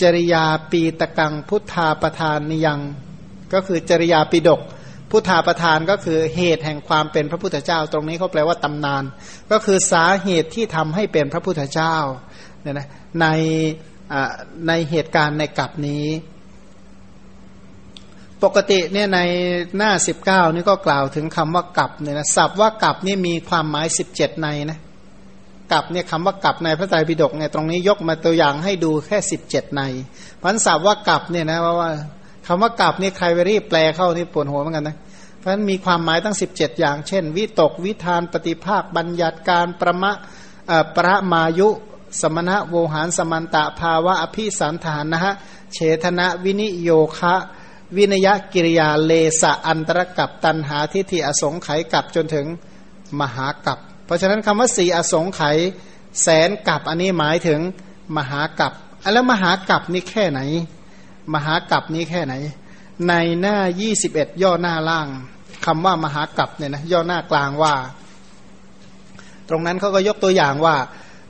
[0.00, 2.80] จริยาปีตะกังพุทธาประธานนิยัง
[3.52, 4.60] ก็คือจริยาปิดก
[5.14, 9.04] พุทธาประธานก็คือเหตุแห่งความเป็นพระพุทธเจ้า ตรงนี้เขาแปลว่าตำนาน
[9.50, 11.96] ก็คือสาเหตุที่ทำให้เป็นพระพุทธเจ้า
[12.62, 12.88] เนี่ยนะ
[13.20, 13.26] ใน
[14.68, 16.06] ในเหตุการณ์ในกับนี้
[18.44, 19.20] ปกติเนี่ยใน
[19.76, 24.78] หน้าสิบเก้านี่ก็กล่าวถึงคำว่ากับเนี่ยนะศัพท์ว่ากับนี่มีความหมายสิบเจ็ดในนะ
[25.72, 29.82] กับเนี่ยคำว่ากับในพระไตรปิฎกเนี่ยตรงนี้ยกมาตัวอย่างให้ดูแค่สิบเจ็ดใน
[30.42, 31.90] พันศัพท์ว่ากับเนี่ยนะว่า
[32.46, 34.96] คำว่ากับนี่ใครไปรีบแปลเข้านี่ปวดหัวเหมือนกันนะ
[35.44, 40.12] เพราะฉะนั้นมีความหมายตั้งสิบเจ็ดอย่าง เช่น วิตก วิธาน ปฏิภาค บัญญัติการประมะ
[40.96, 41.68] ประมายุ
[42.20, 45.34] สมณะโวหารสมันตะภาวะอภิสันฐานนะฮะ
[45.72, 47.34] เฉทนะวินิโยคะ
[47.96, 52.46] วินยกิริยาเลสะอันตรกับตันหาทิฏฐิอสงไขยกับจนถึง
[53.20, 55.56] มหากับ เพราะฉะนั้นคำว่าสีอสงไขย
[56.22, 57.60] แสนกับอันนี้หมายถึง
[58.16, 58.72] มหากับ
[59.12, 60.40] แล้วมหากับนี่แค่ไหน
[61.34, 62.34] มหากับนี้แค่ไหน
[63.08, 63.56] ในหน้า
[64.00, 65.08] 21 ย่อหน้าล่าง
[65.66, 67.74] คำว่ามหากับเนี่ยนะย่อหน้ากลางว่า
[69.48, 70.76] ตรงนั้นเขาก็ยกตัวอย่างว่า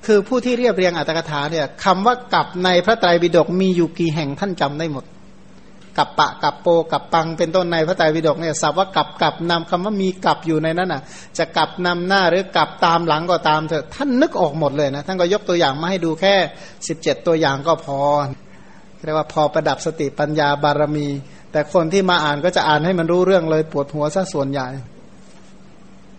[0.07, 5.05] คือผู้ที่เรียบเรียงอัตถกถาเนี่ยคำว่ากับในพระไตรปิฎกมีอยู่กี่แห่งท่านจำได้หมด
[5.99, 11.03] กับปะกับโปกับปังเป็นต้นในพระไตรปิฎกเนี่ยสับว่ากับกับนำคำว่ามีกับอยู่ในนั้นอะ
[11.39, 16.35] จะกับนำหน้าหรือกับตามหลังก็ตามเถอะท่านนึกออกหมดเลยนะท่านก็ยกตัวอย่างมาให้ดูแค่
[16.89, 17.99] สิบเจ็ดตัวอย่างก็พอ
[19.05, 21.09] เรียกว่าพอประดับสติปัญญาบารมี
[21.55, 24.69] แต่คนที่มาอ่านก็จะอ่านให้มันรู้เรื่องเลยปวดหัวซะส่วนใหญ่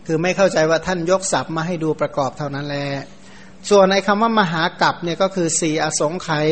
[0.05, 2.87] คือไม่เข้าใจว่าท่านยกศัพท์มาให้ดูประกอบเท่านั้นแหละ
[3.69, 6.47] ส่วนในคำว่ามหากับเนี่ยก็คือสี่อสงไขย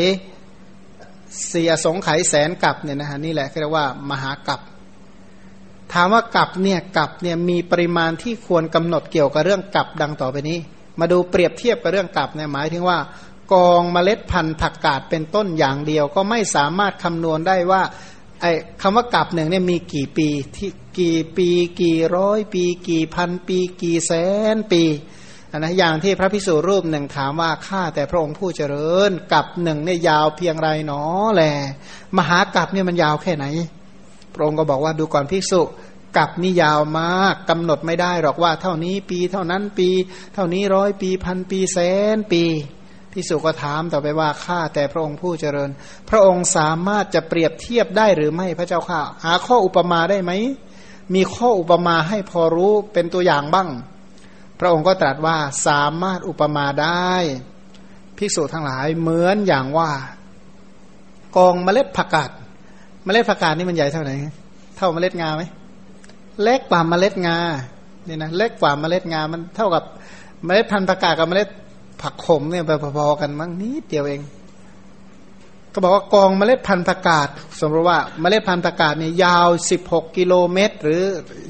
[1.54, 4.62] สี่อสงไขยแสนกับเนี่ยนะฮะนี่แหละเรียกว่ามหากับ
[5.94, 10.58] ถามว่ากับเนี่ยกับเนี่ยมีปริมาณที่ควรกำหนดเกี่ยวกับเรื่องกับดังต่อไปนี้
[11.00, 13.00] มาดูเปรียบเทียบกับเรื่องกับเนี่ยหมายถึงว่า
[13.54, 17.82] กองเมล็ดพันธุ์ผักกาดเป็นต้นอย่างเดียว ก็ไม่สามารถคำนวณได้ว่า
[18.44, 20.28] ไอ้คำว่ากับหนึ่งเนี่ยมีกี่ปี
[20.58, 21.50] ที่กี่ปี
[21.82, 24.14] กี่ร้อยปี กี่พันปีกี่แส
[24.56, 24.84] นปี
[25.58, 31.02] นะอย่างที่พระพิสุรูปหนึ่งถามว่าข้าแต่พระองค์ผู้เจริญกับหนึ่งเนี่ยยาวเพียงไรหนอ
[31.34, 31.44] แล
[32.18, 33.46] มหากับเนี่ยมันยาวแค่ไหน
[34.34, 35.62] พระองค์ก็บอกว่าดูก่อนพิสุ
[36.18, 39.90] กับนี่ยาวมากกำหนดไม่ได้หรอกว่า เท่านี้ปีเท่านั้นปี
[40.34, 41.80] เท่านี้ร้อยปีพันปีแส
[42.16, 42.44] นปี
[43.14, 45.70] พิสุก็ถามต่อไปว่าข้าแต่พระองค์ผู้เจริญ
[46.10, 50.32] พระองค์สามารถจะเปรียบเทียบได้หรือไม่พระเจ้าข้าหาข้ออุปมาได้ไหม
[51.16, 53.70] มีข้ออุปมาให้พอรู้เป็นตัวอย่างบ้าง
[54.60, 55.38] พระองค์ก็ตรัสว่า
[55.68, 57.12] สามารถอุปมาได้
[58.18, 59.92] ภิกษุทั้งหลายเหมือนอย่างว่า
[61.38, 62.30] กองเมล็ดผักกาด
[63.06, 64.16] เมล็ดผักกาดนี่มันใหญ่เท่าไหร่
[64.78, 65.44] เท่าเมล็ดงาไหม
[66.42, 67.38] เล็กกว่าเมล็ดงา
[68.06, 69.84] เนี่ยนะเล็กกว่าเมล็ดงามันเท่ากับ
[70.46, 71.50] เมล็ดพันธุ์ผักกาดกับเมล็ด
[72.02, 74.22] ผักขมเนี่ยไปพอๆกันมั้งนิดเดียวเอง
[75.74, 77.30] ก็บอกว่ากองเมล็ดพันธุ์ผักกาด
[77.60, 79.48] สมมติว่าเมล็ดพันธุ์ผักกาดเนี่ยยาว
[79.82, 81.04] 16 กิโลเมตร หรือ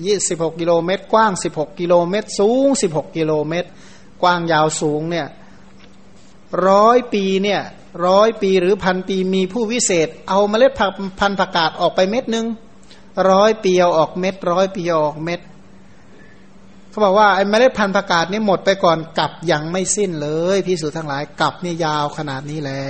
[0.03, 3.69] 26 กิโลเมตร กว้าง 16 กิโลเมตร สูง 16 กิโลเมตร
[4.21, 5.27] กว้างยาวสูงเนี่ย
[6.67, 7.61] ร้อยปีเนี่ย
[8.07, 12.47] ร้อยปีหรือพันปีมีผู้วิเศษ เอาเมล็ดพันธุ์ผักกาดออกไปเม็ดหนึ่ง
[13.31, 15.39] ร้อยปีเอาออกเม็ดร้อยปีออกเม็ด
[16.93, 22.81] เขาบอกว่าไอ้เมล็ดพันธุ์ผักกาดนี่หมดไปก่อนกับยังไม่สิ้นเลยพิสูจทั้งหลายกับนี่ยาวขนาดนี้แหละ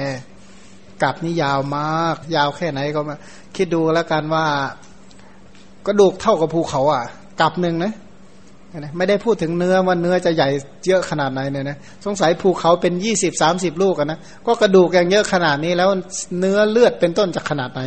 [1.03, 3.17] กับนี่ยาวมาก ยาวแค่ไหนก็มา
[3.55, 4.45] คิดดูแล้วกันว่า
[5.85, 7.03] ก็ดูกเท่ากับภูเขาอะ
[7.41, 7.93] กับหนึ่งนะ
[8.97, 10.49] ไม่ได้พูดถึงเนื้อว่าเนื้อจะใหญ่
[10.87, 15.89] เยอะขนาดไหนเนี่ยนะสงสัยภูเขาเป็นยี่สิบสามสิบลูกนนะก็กระดูกอย่างเยอะขนาดนี้แล้ว
[16.39, 17.81] เนื้อเลือดเป็นต้นจะขนาดไหน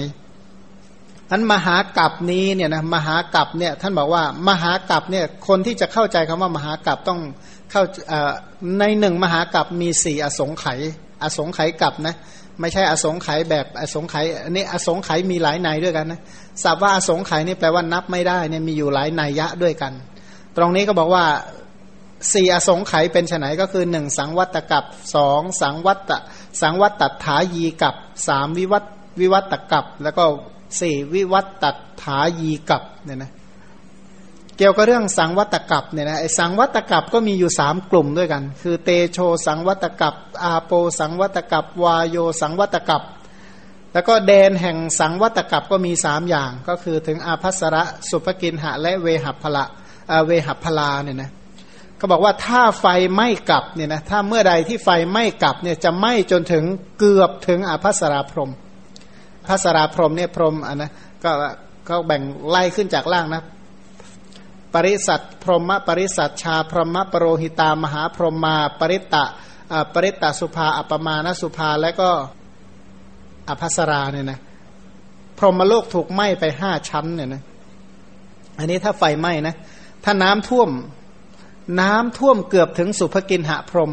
[1.30, 7.20] อันมหากัปนี้เนี่ยนะมหากัปเนี่ยท่านบอกว่ามหากัปเนี่ยคนที่จะเข้าใจคำว่ามหากัปต้อง
[7.70, 7.82] เข้า
[8.78, 10.80] ในหนึ่งมหากัปมีสี่อสงไขย
[11.22, 12.14] อสงไขยกัปนะ
[12.60, 16.20] ไม่ใช่อสงไขยแบบอสงไขยอันนี้อสงไขยมีหลายในด้วยกันนะ
[16.62, 19.92] สับว่าอสงไขยนี่แปลว่านับไม่ได้เนี่ยมีอยู่หลายนัยยะด้วยกัน
[20.56, 21.24] ตรงนี้ก็บอกว่า
[22.34, 24.84] สี่อสงไขยเป็นไนก็คือหนึ่งสังวัตกับ
[25.14, 26.12] สองสังวัต
[26.60, 27.94] สังวัตตถายีกับ
[28.28, 28.84] สามวิวัต
[29.20, 30.24] วิวัตกับแล้วก็
[30.80, 31.64] สี่วิวัตต
[32.02, 33.32] ถายีกับเนี่ยนะ
[34.56, 40.14] เกี่ยวกับเรื่องสังวัตกับเนี่ยนะไอสังวัตกับก็มีอยู่สามกลุ่มด้วยกัน คือเตโชสังวัตกับ
[40.44, 43.02] อาโปสังวัตกับวายโยสังวัตกับ
[43.92, 49.64] แล้วก็แดนแห่งสังวัตกับก็มีสามอย่าง ก็คือถึงอาภัสระสุภกินหะและเวหัพละ
[50.26, 51.30] เวหัพลาเนี่ยนะ
[52.00, 56.64] ก็บอกว่าถ้าไฟไม้กลับเนี่ยนะถ้าเมื่อใดที่ไฟไม้กลับเนี่ยจะไหม้จนถึง
[56.98, 58.52] เกือบถึงอาภัสราพรม
[59.48, 60.90] ภัสราพรมเนี่ยพรมอะนะ
[61.24, 61.30] ก็
[61.88, 63.42] ก็แบ่งไล่ขึ้นจากล่างนะ
[64.74, 69.24] ปริสัทพรหมปริสัทชาพรหมปรโรหิตามหาพรหมา ปริตตะ
[69.94, 72.10] ปริตตสุภาอัปมาณสุภาและก็
[73.48, 74.38] อภัสราเนี่ยนะ
[75.38, 77.42] พรหมโลกถูกไหม้ไปห้าชั้นเนี่ยนะ
[78.58, 79.54] อันนี้ถ้าไฟไหม้นะ
[80.04, 80.70] ถ้าน้ำท่วม
[81.80, 83.92] น้ำท่วมเกือบถึงสุภกินหะพรม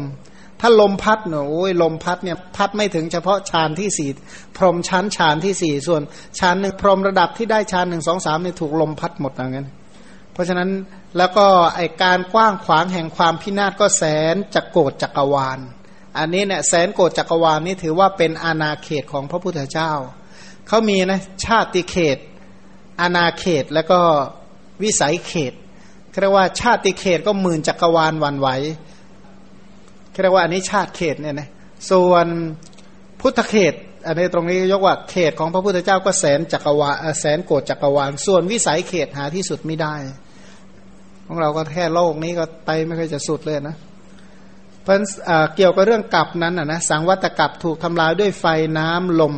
[0.66, 4.10] ถ้าลมพัดเนอะโอ้ยลมพัดเนี่ยพัดไม่ถึงเฉพาะฌานที่สี่
[4.56, 6.02] พรมชั้นฌานที่สี่ส่วน
[6.38, 9.68] ฌานหนึ่งพรมระดับที่ได้ฌานหนึ่งสองสามเนี่ยถูกลมพัดหมดอย่างนั้น
[10.32, 10.70] เพราะฉะนั้น
[11.18, 11.46] แล้วก็
[11.76, 15.58] ไอการกว้างขวางแห่งความพินาศก็แสนจักโกรจักรวาล
[16.18, 19.92] อันนี้เนี่ยแสนโกรจักรวาลนี่ถือว่าเป็นอาณาเขตของพระพุทธเจ้า
[20.68, 22.18] เขามีนะชาติเขต
[23.00, 24.00] อาณาเขตแล้วก็
[24.82, 25.52] วิสัยเขต
[26.20, 28.48] เรียกว่าชาติเขตก็หมื่นจักรวาลวันไหว
[30.22, 31.48] เรียกว่าอันนี้ชาติเขตเนี่ยนะ
[31.90, 32.26] ส่วน
[33.20, 33.74] พุทธเขต
[34.06, 39.94] อันนี้ตรงนี้ยกว่าเขตของพระพุทธเจ้าก็แสนจักรวาลแสนโกดจักรวาล ส่วนวิสัยเขตหาที่สุดไม่ได้
[41.26, 43.76] ของเราก็แค่โลกนี้ก็ไปไม่เคยจะสุดเลยนะ
[44.82, 44.94] เพราะ
[45.56, 48.46] เกี่ยวกับเรื่องกลับนั้นนะสังวัตกับถูกทำลายด้วยไฟ
[48.78, 49.34] น้ำลม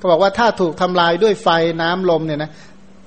[0.00, 1.48] ก็บอกว่าถ้าถูกทำลายด้วยไฟ
[1.82, 2.50] น้ำลมเนี่ยนะ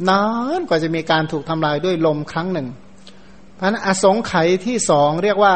[0.10, 0.23] นา
[0.60, 2.68] นกว่าจะมีการถูกทำลายด้วยลมครั้งหนึ่ง
[3.60, 5.56] พราะนั้นอสงไขยที่สองเรียกว่า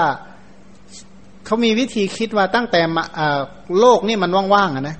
[1.45, 2.81] เขามีวิธีคิดว่าตั้งแต่
[3.79, 4.97] โลกนี่มันว่างๆนะ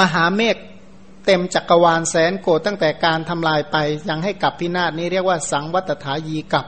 [0.00, 0.56] มหาเมฆ
[1.26, 3.76] เต็มจักรวาลแสนโกดตั้งแต่การทำลายไป
[4.08, 6.66] ยังให้กลับพินาศนี้เรียกว่าสังวัตถายีกับ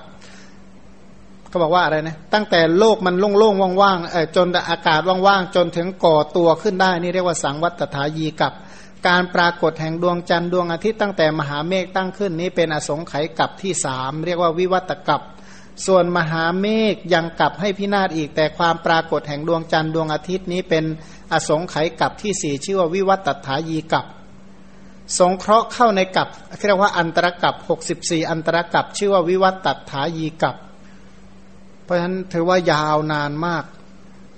[1.49, 8.53] เขาบอกว่าอะไรนะตั้งแต่โลกมันโล่งๆว่างๆจนอากาศว่างๆจนถึงก่อตัวขึ้นได้นี่เรียกว่าสังวัตถายีกับ
[9.09, 15.23] การปรากฏแห่งดวงจันทร์ดวงอาทิตย์ตั้งแต่มหาเมฆตั้งขึ้นนี้เป็นอสงไขยกับที่สามเรียกว่าวิวัตกับ
[15.87, 20.85] ส่วนมหาเมฆยังกลับให้พินาศอีก แต่ความปรากฏแห่งดวงจันทร์ดวงอาทิตย์นี้เป็น
[21.33, 24.07] อสงไขยกับที่สี่ชื่อว่าวิวัตถายีกับ
[25.19, 26.29] สงเคราะห์เข้าในกับ
[26.67, 30.57] เรียกว่าอันตรกับหกสิบสี่อันตรกับชื่อว่าวิวัตถายีกับ
[31.85, 33.65] เพราะฉะนั้นถือว่ายาวนานมาก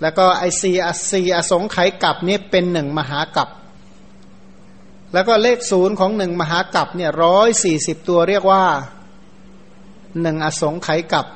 [0.03, 3.49] แล้วก็ไอซีอซีอสงไขยกับนี้เป็นหนึ่งมหากับ
[5.13, 8.65] แล้วก็เลขศูนย์ของหนึ่งมหากัปเนี่ยร้อยสี่สิบตัวเรียกว่า
[10.21, 11.27] หนึ่งอสงไขยกับ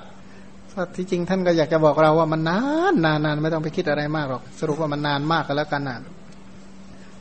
[0.97, 2.61] ที่จริงท่านก็อยากจะบอกเราว่ามันนา
[2.93, 5.99] นนานนานไม่ต้องไปคิดอะไรมากหรอก สรุปว่ามันนานมากกันแล้วกันนะ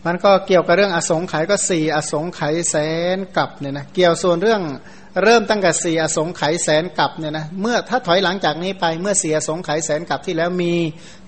[0.06, 2.76] มันก็เกี่ยวกับเรื่องอสงไขยก็สี่อสงไขยแส
[3.15, 4.61] นกับเนี่ยนะเกี่ยวส่วนเรื่อง
[5.23, 10.73] เริ่มตั้งแต่สี่อสงไขยแสนกับเนี่ยนะเมื่อถ้าถอยหลังจากนี้ไปเมื่อเสียสงไขยแสนกับที่แล้วมี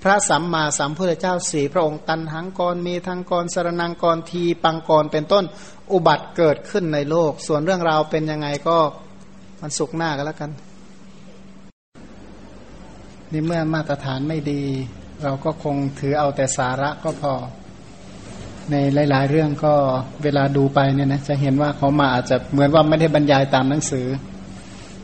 [0.03, 5.45] พระสัมมาสัมพุทธเจ้าสี่พระองค์ตันหังกรมีทังกรสรนังกรทีปังกรเป็นต้น
[5.91, 8.77] อุบัติเกิดขึ้นในโลก ส่วนเรื่องราวเป็นยังไงก็
[9.61, 10.51] มันสุกหน้ากันแล้วกัน
[13.31, 14.61] นี่เมื่อมาตรฐานไม่ดี
[15.23, 17.33] เราก็คงถือเอาแต่สาระก็พอ
[18.71, 18.75] ใน
[19.11, 19.73] หลาย ๆ เรื่องก็
[20.23, 24.07] เวลาดูไปเนี่ยนะจะเห็นว่าเขามาอาจจะเหมือนว่าไม่ได้บรรยายตามหนังสือ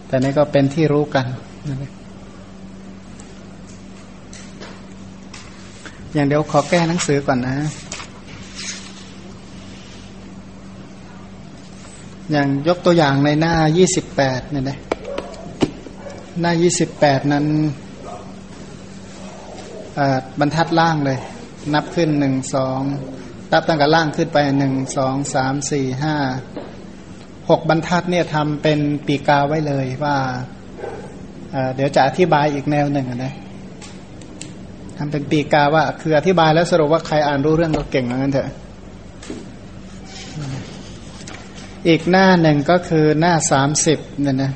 [0.07, 1.25] แต่นี่ก็เป็นที่รู้กัน
[1.69, 1.91] นะ
[6.13, 7.55] อย่างเดี๋ยวขอแก้หนังสือก่อนนะ
[12.31, 14.79] อย่างยกตัวอย่างในหน้ายี่สิบแปดเนี่ยนะ
[16.41, 17.45] หน้ายี่สิบแปดนั้น
[20.39, 21.19] บรรทัดล่างเลย
[21.73, 22.81] นับขึ้นหนึ่งสอง
[23.51, 26.15] นับตั้งแต่ล่างขึ้นไปหนึ่งสองสามสี่ห้า
[27.49, 30.17] หกบรรทัดเนี่ยทำเป็นปีกาไว้เลยว่า
[31.75, 33.33] เดี๋ยวจะอธิบายอีกแนวหนึ่งนะ
[34.97, 38.49] ทำเป็นปีกาว่าคืออธิบายแล้วสรุปว่าใครอ่านรู้เรื่องก็เก่งเหมือนกันเถอะ
[41.87, 44.51] อีกหน้าหนึ่งก็คือหน้าสามสิบเนี่ยนะ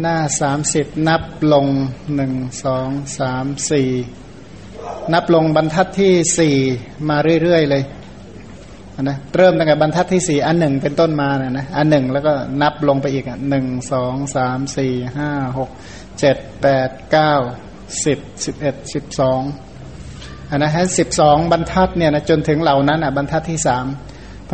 [0.00, 1.22] หน้าสามสิบนับ
[1.52, 1.66] ลง
[2.14, 2.32] หนึ่ง
[2.64, 2.88] สอง
[3.18, 3.90] สามสี่
[5.12, 6.56] นับลงบรรทัดที่สี่
[7.08, 7.82] มาเรื่อยๆเลย
[9.02, 12.32] นะเริ่มตั้งแต่บรรทัดที่สี่อันหนึ่งเป็นต้นมานะนะอันหนึ่งแล้วก็
[12.62, 15.70] นับลงไปอีกอะหนึ่งสองสามสี่ห้าหก
[16.18, 17.34] เจ็ดแปดเก้า
[18.04, 19.42] สิบสิบเอ็ดสิบสอง
[20.50, 23.86] อันนะฮะสิบสองบรรทัดเนี่ยนะจนถึงเหล่านั้นอะบรรทัดที่สาม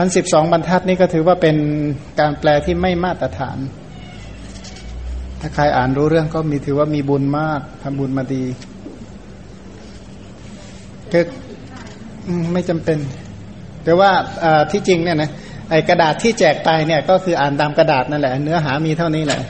[0.01, 1.57] พันสิบสองบรรทัดนี่ก็ถือว่าเป็น
[2.21, 3.59] การแปลที่ไม่มาตรฐาน
[5.41, 8.45] ถ้าใครอ่านรู้เรื่องก็มีถือว่ามีบุญมากทำบุญมาดี
[11.13, 11.25] คือ
[12.53, 12.99] ไม่จำเป็น
[13.85, 14.11] แต่ว่า
[14.71, 15.31] ที่จริงเนี่ยนะ
[15.71, 19.41] ไอกระดาษที่แจกไปเนี่ยก็คืออ่านตามกระดาษนั่นแหละ เนื้อหามีเท่านี้แหละ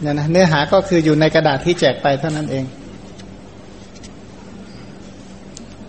[0.00, 2.64] เนี่ยนะเนื้อหาก็คืออยู่ในกระดาษที่แจกไปเท่านั้นเอง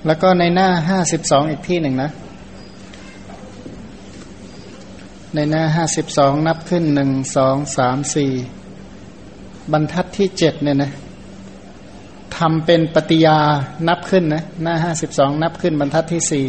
[0.06, 2.12] แล้วก็ในหน้าห้าสิบสองอีกที่หนึ่งนะ
[5.36, 8.32] ในหน้าห้าสิบสองนับขึ้นหนึ่งสองสามสี่
[9.72, 10.92] บรรทัดที่เจ็ดเนี่ยนะ
[12.38, 13.38] ทำเป็นปฏิยา
[13.88, 16.46] นับขึ้นนะหน้าห้าสิบสองนับขึ้นบรรทัดที่สี่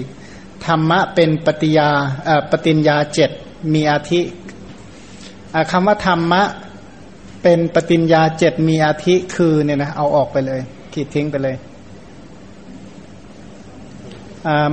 [0.67, 1.89] ธรรมะเป็นปฏิยา
[2.51, 3.31] ปฏิญญาเจ็ด
[3.75, 4.21] มีอาทิ
[5.71, 6.43] คำว่าธรรมะ
[7.43, 10.61] เป็นปฏิญญาเจ็ดมีอาทิคือเนี่ยนะเอาออกไปเลย
[10.93, 11.57] ขีดทิ้งไปเลย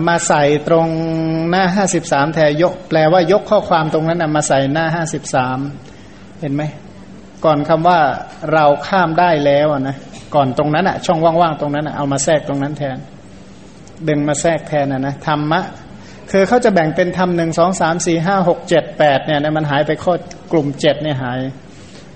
[0.07, 0.88] มาใส่ตรง
[1.49, 5.60] หน้าห้าสิบสามแทนยก แปลว่ายกข้อความตรงนั้นนะมาใส่หน้าห้าสิบสาม
[6.39, 6.64] เห็นไหม
[7.45, 7.99] ก่อนคำว่า
[8.53, 9.95] เราข้ามได้แล้วนะ
[10.35, 12.98] ก่อนตรงนั้นอะช่องว่างๆตรงนั้นอะเอามาแทรกตรงนั้นแทน
[14.07, 15.61] ดึงมาแทรกแทนนะนะธรรมะ
[16.31, 20.14] คือเขาจะแบ่งเป็นธรรมหนึ่งสองสามสี่ห้าหกเจ็ดแปดเนี่ยมันหายไปข้อ
[20.52, 21.39] กลุ่มเจ็ดเนี่ยหาย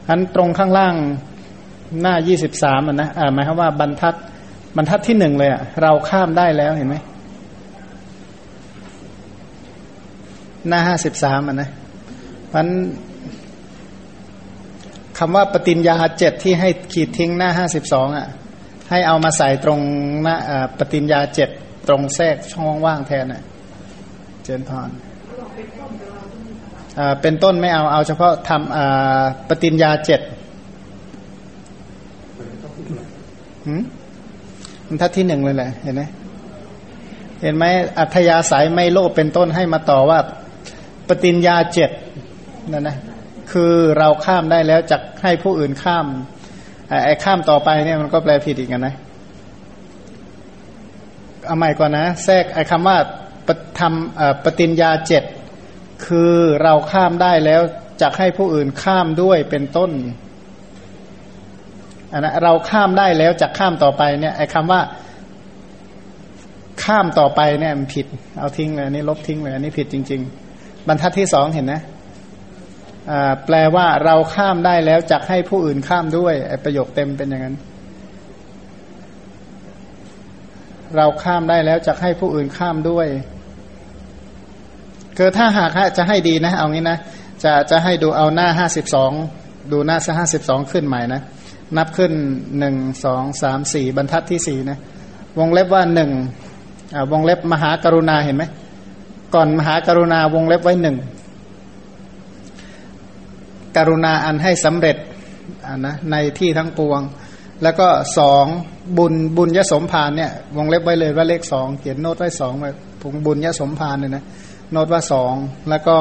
[0.10, 0.96] อันตรงข้างล่าง
[2.02, 4.16] หน้ายี่สิบสามนะอ่าหมายความว่าบรรทัด
[4.76, 6.96] บรรทัดที่หนึ่งเลยอะเราข้ามได้แล้วเห็นไหม
[10.70, 11.70] หน้าห้าสิบสามอะนะ
[12.52, 12.68] พัน
[15.18, 18.28] คำว่าปฏิญญาเจ็ดที่ให้ขีดทิ้งหน้าห้าสิบสองอะ
[18.90, 19.80] ให้เอามาใส่ตรง
[20.24, 20.36] หน้า
[20.78, 21.50] ปฏิญญาเจ็ด
[21.88, 23.42] ตรงแทรกช่องว่างแทนอะ
[24.44, 24.90] เจนพร
[27.22, 30.22] เป็นต้นไม่เอาเอาเฉพาะทำปฏิญญาเจ็ด
[34.88, 36.04] มันทัดที่หนึ่งเลยแหละเห็นไหม
[37.42, 37.64] เห็นไหม
[38.00, 40.20] อัธยาศัยไม่โลภเป็นต้นให้มาต่อว่า
[41.10, 41.90] ปฏิญญาเจ็ด
[42.72, 42.98] นั่นนะ
[43.52, 46.06] คือเราข้ามได้แล้วจะให้ผู้อื่นข้าม
[47.06, 48.96] ไอ้ข้ามต่อไปเนี่ยมันก็แปลผิดอีกนะ
[51.46, 52.98] เอาใหม่ก่อนนะแทรกไอ้คำว่า
[53.48, 53.50] ป
[53.80, 55.24] ทำปฏิญญาเจ็ด
[56.06, 56.34] คือ
[56.64, 57.62] เราข้ามได้แล้ว
[58.02, 59.92] จะให้ผู้อื่นข้ามด้วยเป็นต้น
[62.12, 64.82] อันนะเราข้ามได้แล้วจะข้ามต่อไปเนี่ยไอ้คำว่า
[66.84, 68.06] ข้ามต่อไปเนี่ยมันผิด
[68.40, 70.45] เอาทิ้งเลยอันนี้ลบทิ้งเลยอันนี้ผิดจริง ๆ
[70.88, 71.82] บรรทัดที่สองเห็นนะ
[73.46, 76.34] แปลว่าเราข้ามได้แล้วจักให้ผู้อื่นข้ามด้วย
[76.64, 77.56] ประโยคเต็มเป็นอย่างนั้น
[80.96, 83.08] เราข้ามได้แล้วจักให้ผู้อื่นข้ามด้วย
[85.18, 86.98] คือถ้าหากจะให้ดีนะ เอางี้นะ
[87.44, 89.12] จะจะให้ดูเอาหน้าห้าสิบสอง
[89.72, 91.22] ดูหน้าห้าสิบสองขึ้นใหม่นะ
[91.78, 92.12] นับขึ้น
[92.60, 92.76] หนึ่ง
[93.06, 94.78] สองสามสี่บรรทัดที่สี่นะ
[95.40, 96.12] วงเล็บว่าหนึ่ง
[97.12, 98.44] วงเล็บมหากรุณาเห็นไหม
[99.34, 100.98] ก่อนมหากรุณาวงเล็บไว้หนึ่ง
[103.78, 104.98] กรุณาอันให้สำเร็จ
[105.86, 107.02] นะในที่ทั้งปวง
[107.64, 107.88] แล้วก็
[108.18, 108.46] สอง
[108.98, 112.70] บุญบุญยสมภารเนี่ยวงเล็บไว้เลยว่าเลขสองเขียนโน้ตไว้สองไว้
[113.02, 114.24] ผงบุญยสมภารเนี่ยนะ
[114.72, 115.34] โน้ตว่าสอง
[115.70, 115.98] แล้วก็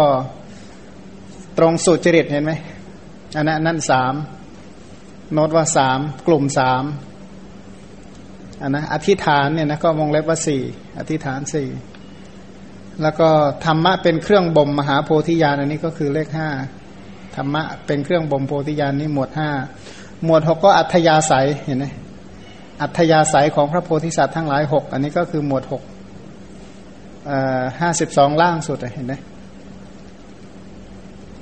[1.58, 2.52] ตรงสุจริตเห็นไหม
[3.36, 4.14] อันนั้นนั่นสาม
[5.32, 6.84] โน้ตว่าสามกลุ่มสาม
[8.62, 10.62] อันนะอธิษฐานเนี่ยนะก็วงเล็บว่าสี่
[10.98, 11.68] อธิษฐานสี่
[13.02, 13.28] แล้วก็
[13.64, 16.48] ธรรมะเป็นเครื่องบ่มมหาโพธิญาณอันนี้ก็คือเลขห้า
[17.36, 19.50] ธรรมะเป็นเครื่องบ่มโพธิญาณนี่หมวดห้า
[20.24, 21.86] หมวดหกก็อัธยาศัยเห็นไหม
[22.82, 25.82] อัธยาศัยของพระโพธิสัตว์ทั้งหลายหกอันนี้ก็คือหมวดหก
[27.80, 29.14] ห้าสิบสองล่างสุดเห็นไหม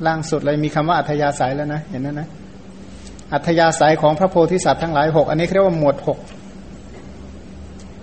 [0.07, 2.29] ล่างสุดเลยมีคำว่าอัธยาศัยแล้วนะเห็นไหมนะ
[3.33, 6.19] อัธยาศัยของพระโพธิสัตว์ทั้งหลายหกอันนี้เรียกว่าหมวดหก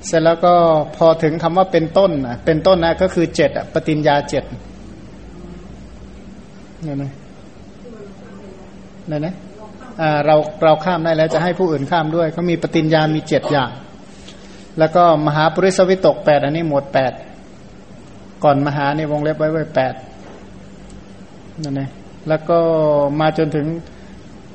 [0.06, 0.54] เสร็จแล้วก็
[0.98, 4.44] พอถึงคำว่าเป็นต้นนะเป็นต้นนะก็คือเจ็ดปฏิญญาเจ็ด
[6.84, 7.12] เนี่ยนะ
[9.08, 9.36] เนี่ยนะ
[10.26, 13.72] เราเราข้ามได้แล้วจะให้ผู้อื่นข้ามด้วยเขามีปฏิญญามีเจ็ดอย่าง
[14.80, 17.14] แล้วก็มหาปริสวิตกแปดอันนี้หมวดแปด
[18.44, 19.94] ก่อนมหาในวงเล็บไว้ไว้แปด
[21.64, 21.90] นั่นเอง
[22.28, 22.60] แล้วก็
[23.20, 23.68] มาจนถึง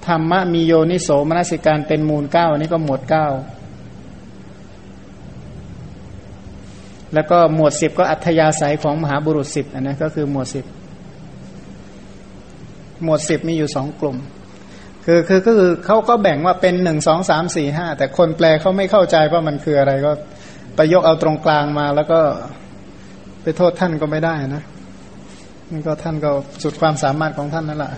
[0.07, 3.27] ธรรมะมีโยนิโสมนสิการเป็นมูลเก้าอันนี้ก็หมวดเก้า
[7.15, 10.65] แล้วก็หมวดสิบก็อัธยาศัยของมหาบุรุษสิบอันนี้ก็คือหมวดสิบ
[13.05, 14.17] หมวดสิบมีอยู่สองกลุ่ม
[15.05, 20.13] คือคือก็คือเขาก็แบ่งว่าเป็นหนึ่งสองสามสี่ห้าแต่คนแปลเขาไม่เข้าใจว่ามันคืออะไรก็
[20.77, 22.21] ไปยกเอาตรงกลางมาแล้วก็
[23.43, 24.63] ไปโทษท่านก็ไม่ได้นะ
[25.73, 26.31] นี่ก็ท่านก็
[26.63, 27.93] สุดความสามารถของท่านนั่นแหละ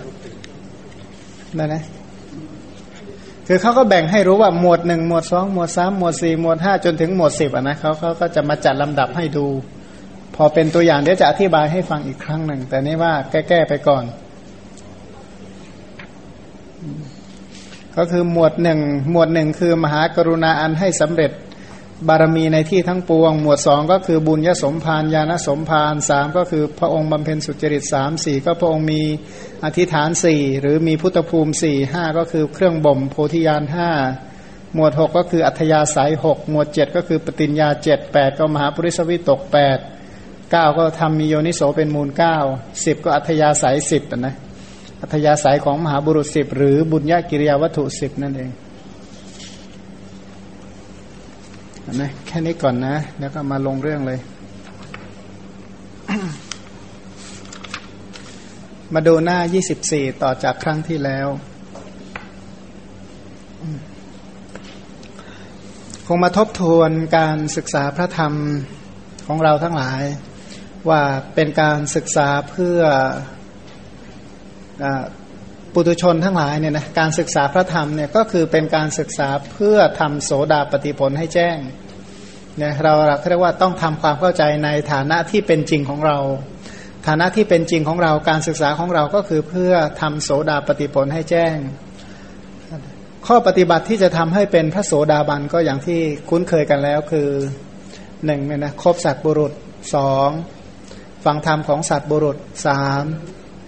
[1.58, 1.82] นั่นนะ
[3.46, 9.46] คือเขาก็แบ่งให้รู้ว่าหมวดหนึ่งหมวดสองหมวดสามหมวดสี่หมวดห้าจนถึงหมวดสิบอะนะเขาเขาก็จะมาจัดลำดับให้ดู
[10.34, 14.04] พอเป็นตัวอย่างเดี๋ยวจะอธิบายให้ฟังอีกครั้งหนึ่ง แต่นี่ว่าแก้ๆไปก่อน
[17.96, 21.30] ก็คือหมวดหนึ่งหมวดหนึ่งคือมหากรุณาอันให้สำเร็จ
[22.08, 29.02] บารมีในที่ทั้งปวง หมวดสองก็คือบุญยสมภารญาณสมภารสามก็คือพระองค์บำเพ็ญสุจริตสามสี่ก็พระองค์มี
[29.64, 33.90] อธิษฐานสี่หรือมีพุทธภูมิสี่ห้าก็คือเครื่องบ่มโพธิญาณห้า
[34.74, 39.78] หมวดหกก็คืออัธยาศัยหกหมวดเจ็ดก็คือปฏิญญาเจ็ดแปดก็มหาปริสวิตกแปด
[40.50, 42.36] เก้าก็ทำมีโยนิโสเป็นมูลเก้า
[42.84, 44.34] สิบก็อัธยาศัยสิบนะ
[45.02, 48.50] อัธยาศัยของมหาบุรุษสิบหรือบุญญากิริยาวัตถุสิบนั่นเอง
[51.94, 54.20] นะแค่นี้ก่อนนะ แล้วก็มาลงเรื่องเลย
[58.94, 59.38] มาดูหน้า
[59.80, 61.28] 24 ต่อจากครั้งที่แล้ว
[66.06, 68.32] คงมาทบทวนการศึกษาพระธรรม
[69.26, 70.02] ของเราทั้งหลาย
[70.88, 71.02] ว่า
[71.34, 72.80] เป็นการศึกษาเพื่อ
[75.78, 81.56] ปุตุชนทั้งหลายเนี่ยนะการศึกษาพระธรรมเนี่ยก็คือเป็นการศึกษาเพื่อทำโสดาปฏิผลให้แจ้ง
[82.58, 82.92] เนี่ยเรา
[83.28, 86.18] เรียกว่าต้องทำความเข้าใจในฐานะที่เป็นจริงของเรา
[87.06, 91.56] ฐานะที่เป็นจริงของเราการศึกษาของเราก็คือเพื่อทำโสดาปฏิผลให้แจ้ง
[93.26, 97.28] ข้อปฏิบัติที่จะทำให้เป็นพระโสดาบันก็อย่างที่คุ้นเคยกันแล้วคือ
[98.26, 99.52] หนึ่งเนี่ยนะครบสัตบุรุษ
[99.94, 100.28] สอง
[101.24, 102.36] ฟังธรรมของสัตบุรุษ
[102.66, 103.04] สาม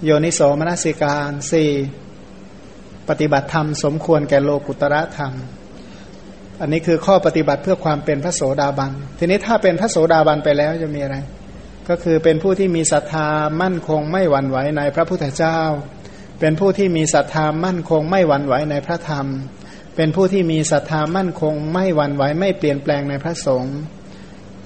[0.05, 1.71] โยนิโสมนสิการสี่
[3.09, 5.33] ปฏิบัติธรรมสมควรแก่โลกุตระธรรม
[6.61, 11.17] อันนี้คือข้อปฏิบัติเพื่อความเป็นพระโสดาบัน ทีนี้ถ้าเป็นพระโสดาบันไปแล้วจะมีอะไร
[11.89, 13.29] ก็คือเป็นผู้ที่มีศรัทธา
[13.63, 15.61] มั่นคงไม่หวั่นไหวในพระพุทธเจ้า
[16.41, 19.27] เป็นผู้ที่มีศรัทธามั่นคงไม่หวั่นไหวในพระธรรม
[19.97, 23.79] เป็นผู้ที่มีศรัทธามั่นคง ไม่หวั่นไหวไม่เปลี่ยนแปลงในพระสงฆ์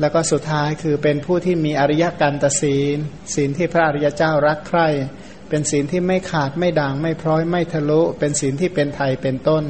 [0.00, 2.98] แล้วก็สุดท้ายคือเป็นผู้ที่มีอริยการตศีล
[3.34, 4.88] ศีลที่พระอริยเจ้ารักใคร่
[5.54, 9.64] เป็นศีลที่ไม่ขาดไม่ด่างไม่พร้อยไม่ทะลุเป็นศีลที่เป็นไทยเป็นต้น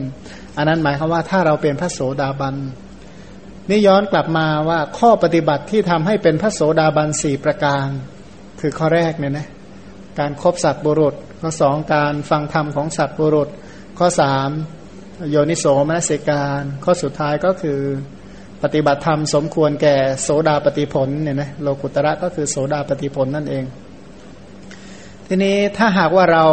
[0.57, 2.57] อันนั้นหมายความว่าถ้าเราเป็นพระโสดาบัน
[3.71, 7.87] นี่ย้อนกลับมาว่าข้อปฏิบัติที่ทำให้เป็นพระโสดาบันสี่ประการ
[8.61, 9.49] คือข้อแรกเนี่ยนะ
[10.19, 13.49] การครบสัตว์บุรุษ ข้อสองการฟังธรรมของสัตว์บุรุษ
[13.99, 14.49] ข้อสาม
[15.31, 17.81] โยนิโสมนสิการ ข้อสุดท้ายก็คือ
[18.63, 23.67] ปฏิบัติธรรมสมควรแก่โสดาปฏิผลเนี่ยนะโลกุตระก็คือโสดาปฏิผลนั่นเอง
[25.35, 26.45] ทีนี้ถ้าหากว่าเรา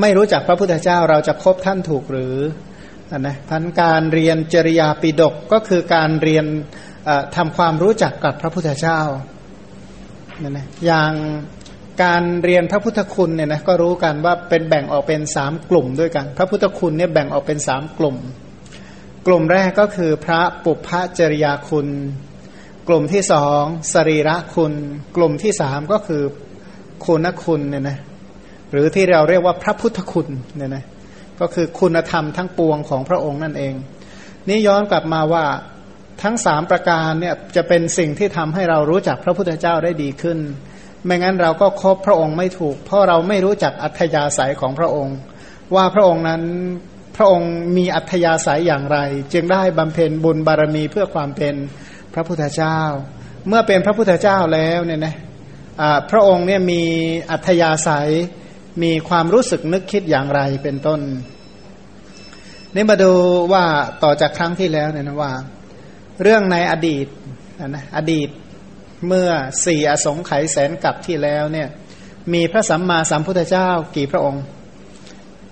[0.00, 2.36] ไม่รู้จักพระพุทธเจ้าเราจะคบท่านถูกหรือ
[3.18, 6.44] นะพันการเรียนจริยาปิดกก็คือการเรียน
[7.36, 9.00] ทำความรู้จักกับพระพุทธเจ้า
[10.42, 11.12] นี่นะอย่าง
[12.02, 18.16] การเรียนพระพุทธคุณเนี่ยนะก็รู้กันว่าเป็นแบ่งออกเป็นสามกลุ่มด้วยกัน พระพุทธคุณเนี่ยแบ่งออกเป็นสามกลุ่ม
[19.26, 20.88] กลุ่มแรกก็คือพระปุพพ
[21.18, 21.88] จริยาคุณ
[22.88, 23.62] กลุ่มที่สอง
[23.92, 24.72] สรีระคุณ
[25.16, 26.22] กลุ่มที่สามก็คือ
[27.04, 27.98] คุณคุณเนี่ยนะ
[28.72, 30.84] หรือที่เราเรียกว่าพระพุทธคุณเนี่ยนะ
[31.40, 33.74] ก็คือคุณธรรมทั้งปวงของพระองค์นั่นเอง
[34.48, 35.44] นี่ย้อนกลับมาว่า
[36.22, 40.38] ทั้งสามประการเนี่ยจะเป็นสิ่งที่ทำให้เรารู้จักพระพุทธเจ้าได้ดีขึ้น
[41.04, 45.16] ไม่งั้นเราก็คบพระองค์ไม่ถูก เพราะเราไม่รู้จักอัธยาศัยของพระองค์
[45.74, 46.42] ว่าพระองค์นั้น
[47.16, 48.98] พระองค์มีอัธยาศัยอย่างไร
[49.32, 51.54] จึงได้บำเพ็ญบุญบารมีเพื่อความเป็น
[52.14, 52.78] พระพุทธเจ้า
[53.48, 55.16] เมื่อเป็นพระพุทธเจ้าแล้วเนี่ยนะ
[56.10, 56.82] พระองค์เนี่ยมี
[57.30, 58.10] อัธยาศัย
[58.82, 61.00] มีความรู้สึกนึกคิดอย่างไรเป็นต้น
[62.74, 63.12] นี่มาดู
[63.52, 63.64] ว่า
[64.02, 65.32] ต่อจากครั้งที่แล้วเนี่ยนะว่า
[66.22, 67.06] เรื่องในอดีต
[67.68, 68.28] นะอดีต
[69.06, 69.30] เมื่อ
[69.66, 71.68] สี่อสงไขยแสนกับที่แล้วเนี่ย
[72.32, 74.44] มีพระสัมมาสัมพุทธเจ้ากี่พระองค์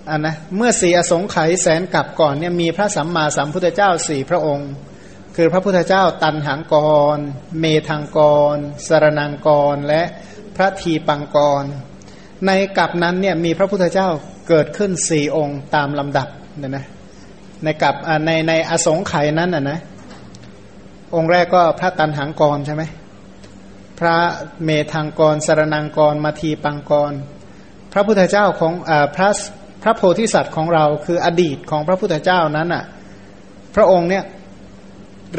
[0.09, 4.69] อันนะเมื่อสี่อสงไขยแสนกับก่อนเนี่ยมีพระสัมมาสัมพุทธเจ้าสี่พระองค์
[5.35, 6.75] คือพระพุทธเจ้าตันหังก
[7.15, 7.17] ร
[7.59, 8.19] เมธังก
[8.55, 8.57] ร
[8.87, 10.03] สรนังกร และ
[10.55, 11.63] พระทีปังกร
[12.45, 14.07] ในกับนั้นเนี่ยมีพระพุทธเจ้า
[14.49, 16.27] เกิดขึ้นสี่องค์ตามลำดับ
[16.59, 16.85] เนี่ยนะ
[17.63, 17.95] ในกับ
[18.25, 19.79] ในในอสงไขยนั้นอะนะ
[21.15, 22.83] องค์แรกก็พระตันหังกรใช่ไหม
[23.99, 24.17] พระ
[24.63, 27.13] เมธังกรสารนังกรมาทีปังกร
[27.93, 29.29] พระพุทธเจ้าของอพระ
[29.83, 32.83] พระโพธิสัตว์ของเราคืออดีตของพระพุทธเจ้านั้นอะ
[33.75, 34.23] พระองค์เนี่ย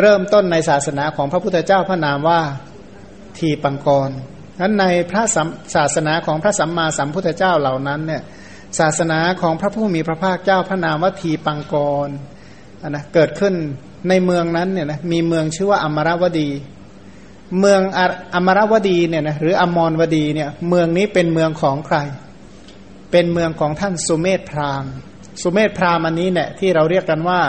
[0.01, 2.41] เริ่มต้นในศาสนาของพระพุทธเจ้าพระนามว่า
[3.39, 4.11] ทีปังกร
[4.61, 5.23] นั้นในพระ
[5.75, 8.23] ศาสนาของพระสัมมาสัมพุทธเจ้าเหล่านั้นเนี่ย
[8.79, 11.75] ศาสนาของพระผู้มีพระภาคเจ้าพระนามวัตถีปังก
[12.07, 12.09] ร
[12.89, 13.55] นะเกิดขึ้น
[14.09, 16.51] ในเมืองนั้นเนี่ยนะมีเมืองชื่อว่าอมรวดี
[17.61, 17.81] เมือง
[18.35, 21.97] อมรวดีเนี่ยนะหรืออมรวดีเนี่ยเมืองนี้เป็นเมืองของใคร
[23.11, 24.93] เป็นเมืองของท่านสุเมธพราหมณ์
[25.43, 27.41] สุเมธพราหมณ์อันนี้เนี่ยที่เราเรียกกันว่า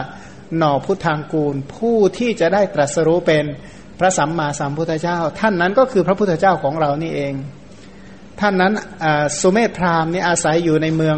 [0.57, 3.45] หน่อพุทธางกูล ผู้ที่จะได้ตรัสรู้เป็น
[4.03, 7.34] ระสัมมาสัมพุทธเจ้า ท่านนั้นก็คือพระพุทธเจ้าของเรานี่เอง
[8.39, 8.73] ท่านนั้น
[9.41, 11.17] สุเมธพราหมณ์นี่อาศัยอยู่ในเมือง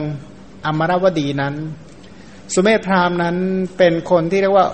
[0.66, 1.56] อมรวดีนั้น
[2.54, 3.38] สุเมธพราหมณ์นั้น
[3.78, 4.68] เป็นคนที่เรียกว่า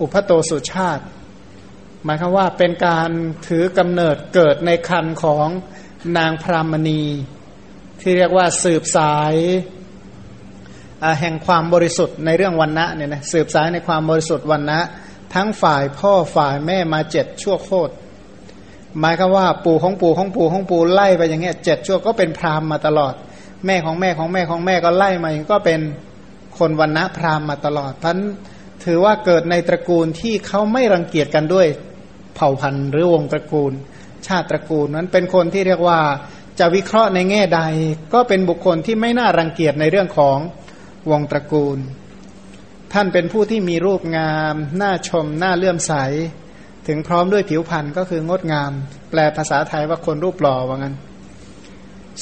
[0.00, 1.04] อุพโตสุชาติ
[2.04, 3.10] หมายคือว่าเป็นการ
[3.46, 5.46] ถือกำเนิดเกิดในคันของ
[6.16, 7.02] นางพรามณี
[8.00, 9.34] ที่เรียกว่าสืบสาย
[11.20, 14.80] แห่งความบริสุทธิ์ในเรื่องวันณะเนี่ยนะสืบสายในความบริสุทธิ์วันณะ
[15.34, 17.92] ทั้งฝ่ายพ่อฝ่ายแม่มาเจ็ดชั่วโคตร
[18.98, 23.14] หมายคือว่าปู่ของปู่ของปู่ของปู่ไล่ไปอย่างเงี้ยเจ็ดชั่วก็เป็นพราหมณ์มาตลอด
[23.66, 25.80] แม่ของแม่ของแม่ของแม่ก็ไล่มาอย่างก็เป็น
[26.58, 28.18] คนวันณะพราหมณ์มาตลอดท่าน
[28.84, 31.66] ถือว่าเกิดในตระกูลที่เขาไม่รังเกียจกันด้วย
[32.34, 33.72] เผ่าพันธุ์หรือวงตระกูล
[34.26, 36.00] ชาติตระกูลนั้นเป็นคนที่เรียกว่า
[36.58, 37.60] จะวิเคราะห์ในแง่ใด
[38.14, 40.38] ก็เป็นบุคคลที่ไม่น่ารังเกียจในเรื่องของ
[41.10, 41.78] วงตระกูล
[42.92, 45.92] ท่านเป็นผู้ที่มีรูปงาม น่าชม น่าเลื่อมใส
[46.86, 48.72] ถึงพร้อมด้วยผิวพรรณก็คืองดงาม
[49.10, 50.94] แปลภาษาไทยว่าคนรูปหล่อว่างั้น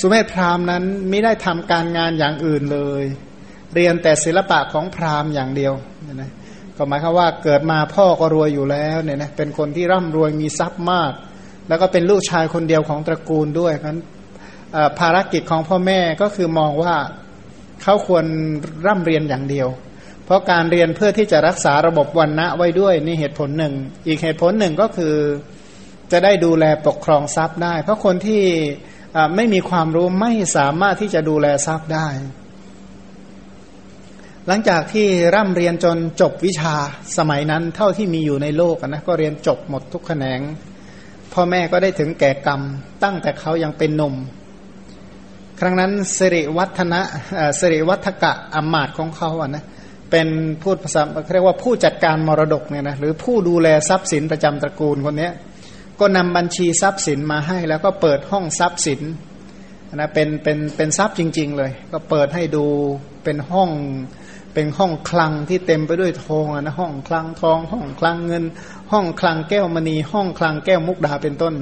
[0.01, 3.05] สุเมธพราหมณ์นั้นไม่ได้ทำการงานอย่างอื่นเลย
[3.75, 5.75] เรียนแต่ศิลปะของพราหมณ์อย่างเดียว
[6.15, 6.31] นะ
[6.77, 11.13] ก็หมายความว่าเกิดมาพ่อก็รวยอยู่แล้วเนี่ยนะเป็นคนที่ร่ำรวยมีทรัพย์มาก
[11.69, 13.99] แล้วก็เป็นลูกชายคนเดียวของตระกูลด้วยนั้น
[14.99, 16.95] ภารกิจของพ่อแม่ก็คือมองว่า
[17.83, 18.25] เขาควร
[18.87, 19.69] ร่ำเรียนอย่างเดียว
[20.27, 23.75] เพราะการเรียนเพื่อที่จะรักษาระบบวันณะไว้ด้วยนี่เหตุผลหนึ่ง
[24.07, 25.15] อีกเหตุผลหนึ่งก็คือ
[26.13, 28.43] จะได้ดูแลปกครองทรัพย์ได้ เพราะคนที่
[29.37, 32.09] ไม่มีความรู้ไม่สามารถที่จะดูแลทรัพย์ได้
[34.47, 36.75] หลังจากที่ร่ำเรียนจนจบวิชา
[37.17, 40.41] สมัยนั้นเท่าที่มีอยู่ในโลกนะก็เรียนจบหมดทุกแขนง
[41.33, 42.61] พ่อแม่ก็ได้ถึงแก่กรรม
[43.05, 44.15] ตั้งแต่เขายังเป็นหนุ่ม
[45.61, 47.01] ครั้งนั้นสิริวัฒนะ
[47.61, 51.03] สิริวัฒกะอมาตของเขาอะนะเเป็นพูดภาษา
[51.33, 55.31] เรียกว่าผู้จัดการมรดกเนี่ยนะหรือผู้ดูแลทรัพย์สินประจำตระกูลคนนี้
[56.01, 59.01] ก็นำบัญชีทรัพย์สินมาให้ แล้วก็เปิดห้องทรัพย์สิน
[59.95, 62.65] นะเป็นเป็นเป็นทรัพย์จริง ๆ เลย ก็เปิดให้ดู
[63.25, 63.71] เป็นห้อง
[64.55, 68.45] เป็นห้องคลังที่เต็มไปด้วยทองนะห้องคลังทอง ห้องคลังเงิน
[68.93, 71.55] ห้องคลังแก้วมณี ห้องคลังแก้วมุกดาเป็นต้น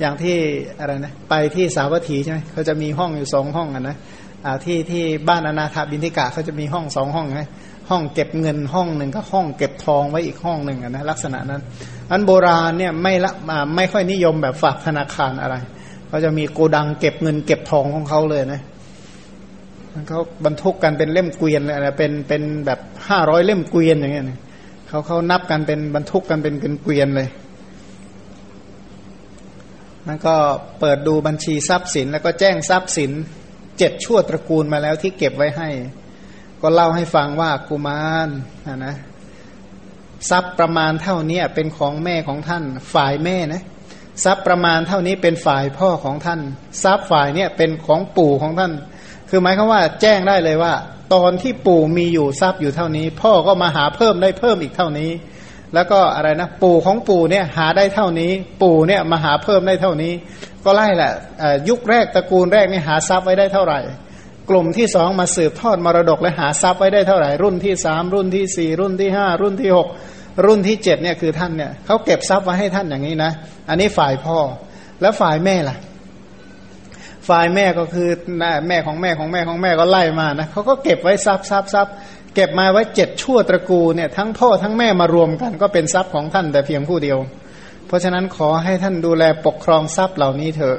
[0.00, 0.36] อย่างที่
[0.78, 3.96] อะไรนะไปที่สาวัตถีใช่ไหมเขาจะมีห้องอยู่สองห้องอะนะ
[4.44, 7.42] อ่าที่ที่บ้านอนาถาบินทิกะเขาจะมีห้องสองห้องไง
[7.90, 11.62] ห้องเก็บเงินห้องหนึ่งก็ห้องเก็บทองไว้อีกห้องหนึ่งนะลักษณะนั้น
[12.10, 13.32] อันโบราณเนี่ยไม่ละ
[13.76, 15.56] ไม่ค่อยนิยมแบบฝากธนาคารอะไร
[16.08, 18.62] เขาจะมีโกดังเก็บเงิน เก็บทองของเขาเลยนะ
[20.08, 22.78] เขาบรรทุกกันเป็นเล่มเกวียนเลยนะเป็นเป็นแบบ
[23.08, 24.26] ห้าร้อยเล่มเกวียนอย่างเงี้ย
[24.88, 27.28] เขาเขานับกันเป็นบรรทุกกันเป็นเกวียนเลย
[30.06, 30.34] นั่นก็
[30.80, 33.10] เปิดดูบัญชีทรัพย์สิน แล้วก็แจ้งทรัพย์สิน
[33.78, 35.68] เจ็ดชั่วตระกูลมาแล้วที่เก็บไว้ให้
[36.62, 38.28] ก็เล่าให้ฟังว่ากุมาร
[38.66, 38.94] นะนะ
[40.30, 42.64] ทรัพย์ประมาณเท่านี้เป็นของแม่ของท่าน
[42.94, 43.62] ฝ่ายแม่นะ
[44.24, 46.40] ทรัพย์ประมาณเท่านี้เป็นฝ่ายพ่อของท่าน
[46.82, 48.72] ทรัพย์ฝ่ายเนี่ยเป็นของปู่ของท่าน
[49.28, 50.74] คือหมายความว่าแจ้งได้เลยว่า
[51.14, 55.10] ตอนที่ปู่มีอยู่ทรัพย์อยู่เท่านี้ พ่อก็มาหาเพิ่มได้เพิ่มอีกเท่านี้
[55.74, 58.32] แล้วก็อะไรนะปู่ของปู่เนี่ยหาได้เท่านี้
[58.62, 60.12] ปู่เนี่ยมาหาเพิ่มได้เท่านี้
[60.64, 61.12] ก็ไล่แหละ
[61.68, 63.80] ยุคแรกตระกูลแรกนี่หาทรัพย์ไว้ได้เท่าไหร่
[64.50, 69.88] กลุ่มที่สองมาสืบทอดมรดกและหาทรัพย์ไว้ได้เท่าไหร่รุ่นที่สามรุ่นที่สี่รุ่นที่ห้ารุ่นที่หก
[70.46, 73.32] รุ่นที่เจ็ดเนี่ยคือท่านเนี่ยเขาเก็บทรัพย์ไว้ให้ท่านอย่างนี้นะ
[73.68, 74.38] อันนี้ฝ่ายพ่อ
[75.00, 75.76] แล้วฝ่ายแม่ล่ะ
[77.28, 78.08] ฝ่ายแม่ก็คือ
[78.68, 81.92] แม่ของแม่ของแม่ของแม่ก็ไล่มานะเขาก็เก็บไว้ทรัพย์ทรัพย์ทรัพย์
[82.34, 87.18] เก็บมาไว้เจ็ดชั่วตระกูลเนี่ยทั้งพ่อทั้งแม่มารวมกัน ก็เป็นทรัพย์ของท่านแต่เพียงผู้เดียว
[87.86, 90.78] เพราะฉะนั้นขอให้ท่านดูแลปกครองทรัพย์เหล่านี้เถอะ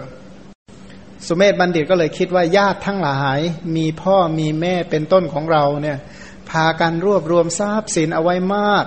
[1.27, 3.39] สุเมธบัณฑิตก็เลยคิดว่าญาติทั้งหลาย
[3.75, 5.97] มีพ่อมีแม่เป็นต้นของเราเนี่ย
[6.49, 8.85] พากันรวบรวมทรัพย์สินเอาไว้มาก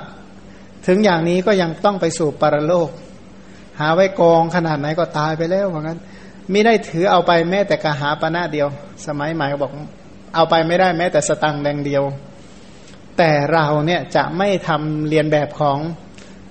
[0.87, 2.91] ถึงอย่างนี้ก็ยังต้องไปสู่ปรโลก
[3.81, 5.99] หาไว้กองขนาดไหนก็ตายไปแล้วเหมือนกัน
[6.51, 8.69] ไม่ได้ถือเอาไปแม้แต่กระหาปณะเดียว
[9.07, 9.73] สมัยใหม่ก็บอก
[10.35, 12.05] เอาไปไม่ได้แม้แต่สตังแดงเดียว
[13.19, 15.79] แต่เราเนี่ยจะไม่ทำเรียนแบบของ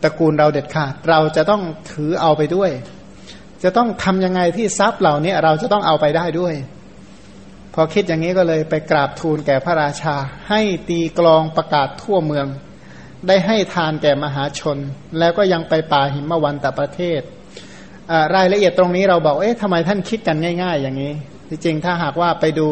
[0.03, 2.71] ตระกูลเราเด็ดขาด เราจะต้องถือเอาไปด้วย
[3.63, 6.53] จะต้องทำยังไงที่ทรัพย์เหล่านี้เราจะต้องเอาไปได้ด้วย
[7.73, 10.15] พอคิดอย่างนี้ก็เลยไปกราบทูลแก่พระราชา
[10.49, 12.47] ให้ตีกลองประกาศทั่วเมือง
[13.27, 14.77] ได้ให้ทานแก่มหาชน
[15.19, 17.21] แล้วก็ยังไปป่าหิมวันตประเทศ
[18.35, 21.13] รายละเอียดตรงนี้เราบอก เอ๊ะทำไมท่านคิดกันง่าย ๆ อย่างนี้
[21.49, 22.69] ที่จริงถ้าหากว่าไปดู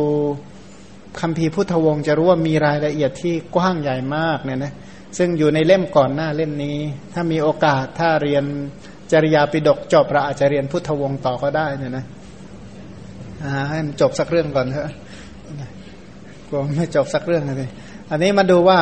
[1.19, 4.73] คำพีร์พุทธวงศ์จะรู้ว่ามีรายละเอียดที่กว้างใหญ่มากเนี่ยนะ
[5.17, 6.77] ซึ่งอยู่ในเล่มก่อนหน้าเล่มนี้
[7.13, 8.43] ถ้ามีโอกาสถ้าเรียน
[9.13, 12.05] จริยาปิดกจบเราอาจจะเรียนพุทธวงศ์ต่อก็ได้เนี่ยนะ
[13.69, 14.89] ให้มันจบสักเรื่องก่อนเถอะ
[16.47, 17.69] กลัวไม่จบสักเรื่องเลย
[18.11, 18.79] อันนี้มาดูว่า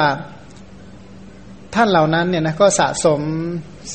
[1.76, 3.22] ท่านเหล่านั้นเนี่ยนะก็สะสม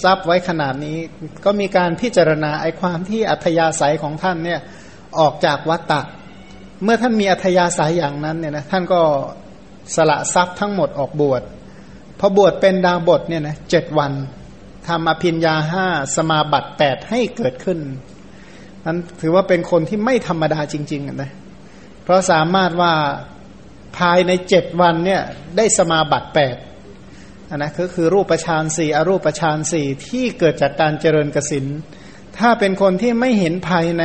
[0.02, 0.96] ทรัพย์ไว้ขนาดนี้
[1.44, 4.60] ก็มีการพิจารณาไอความที่อัธยาศัยของท่านเนี่ย
[5.18, 6.00] ออกจากวัตตะ
[6.82, 9.00] เมื่อท่านมีอัธยาศัยอย่างนั้นเนี่ยนะท่านก็
[9.96, 11.42] สละทรัพย์ทั้งหมดออกบวช
[12.20, 14.12] พอบวชเป็นดาบทเนี่ยนะเจ็ดวัน
[14.88, 15.86] ทำอภิญญาห้า
[16.16, 17.78] สมาบัติแปดให้เกิดขึ้น
[18.86, 21.30] นั้นถือว่าเป็นคนที่ไม่ธรรมดาจริงๆนะ
[22.02, 22.94] เพราะสามารถว่า
[23.98, 25.22] ภายในเจ็ดวันเนี่ย
[25.56, 26.56] ได้สมาบัติแปด
[27.50, 31.66] นนะก็คือรูปฌานสี่อรูปฌานสี่ที่เกิดจากการเจริญกสิน
[32.38, 34.04] ถ้าเป็นคนที่ไม่เห็นภายใน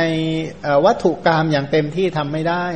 [0.84, 2.66] วัตถุกรรมอย่างเต็มที่ทำไม่ได้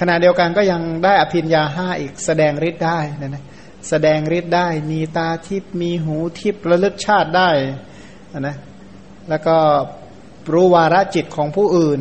[0.00, 3.44] ขณะเดียวกันก็ยังได้อภิญญาห้าอีกแสดงฤทธิ์ได้นะนะ
[3.88, 7.50] แสดงฤทธิ์ได้ มีตาทิพมีหูทิพระลึกชาติได้
[8.40, 8.56] นะ
[9.28, 9.56] แล้วก็
[10.52, 12.00] รู้วาระจิตของผู้อื่น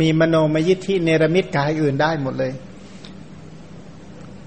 [0.00, 2.52] มีมโนมยิทธิเนรมิตกายอื่นได้หมดเลย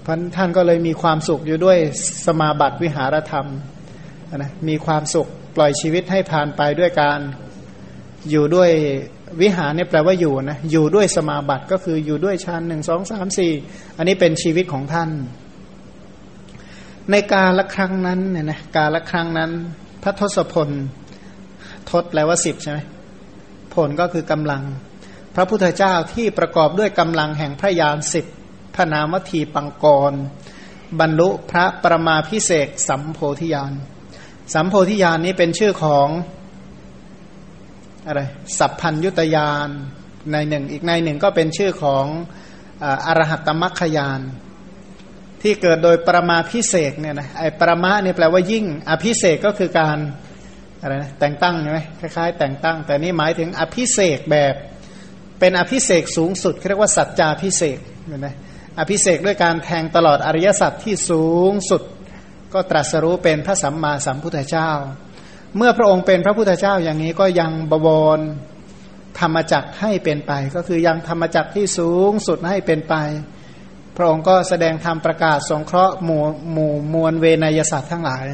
[0.04, 1.78] พันท่านก็เลยมีความสุขอยู่ด้วย
[2.26, 3.46] สมาบัติวิหารธรรม
[4.36, 7.20] นะมีความสุขปล่อยชีวิตให้ผ่านไปด้วยการ
[8.30, 8.70] อยู่ด้วย
[9.40, 13.52] วิหารเนี่ยแปลว่าอยู่นะอยู่ด้วยสมาบัติก็คืออยู่ด้วยชั้นหนึ่งสองสามสี่
[13.96, 15.10] อันนี้เป็นชีวิตของท่าน
[17.10, 19.50] ในการละครั้งนั้นเนี่ยนะการละครั้งนั้น
[20.02, 20.68] พระทศพล
[21.90, 22.78] ทศแปลว่าสิบใช่ไหม
[23.74, 24.62] ผลก็คือกำลัง
[25.34, 28.26] พระพุทธเจ้าที่ประกอบด้วยกำลังแห่งพระยานสิบ
[28.74, 30.12] พระนามทีปังกร
[31.00, 33.72] บรรลุพระประมาพิเศษสัมโพธิญาณ
[34.54, 36.08] สัมโพธิญาณนี้เป็นชื่อของ
[38.06, 38.20] อะไร
[38.58, 39.68] สัพพัญยุตยาน
[40.32, 42.04] ในหนึ่งอีกในหนึ่งก็เป็นชื่อของ
[43.06, 44.20] อรหัตตมัคคยาน
[45.42, 49.98] ที่เกิดโดยปรมาพิเศษเนี่ยนะไอปรมาเนี่ยแปลว่ายิ่ง อภิเศษก็คือการ
[50.80, 54.54] อะไรนะแต่งตั้งใช่ไหมคล้ายๆ แต่งตั้ง แต่นี่หมายถึงอภิเศษแบบ
[55.38, 58.34] เป็นอภิเศกสูงสุดเรียกว่าสัจจาพิเศษเนี่ยนะ
[58.78, 61.82] อภิเศกด้วยการแทงตลอดอริยสัจที่สูงสุด
[62.54, 64.70] ก็ตรัสรู้เป็นพระสัมมาสัมพุทธเจ้า
[65.56, 67.88] เมื่อพระองค์เป็นพระพุทธเจ้าอย่างนี้ก็ยังบว
[68.18, 68.20] ร
[69.20, 72.94] ธรรมจักให้เป็นไป ก็คือยังธรรมจักที่สูงสุดให้เป็นไป
[73.96, 76.22] พระองค์ก็แสดงธรรมประกาศสงเคราะห์หมู่
[76.52, 78.26] หมู่มวลเวนยศาสตว์ทั้งหลาย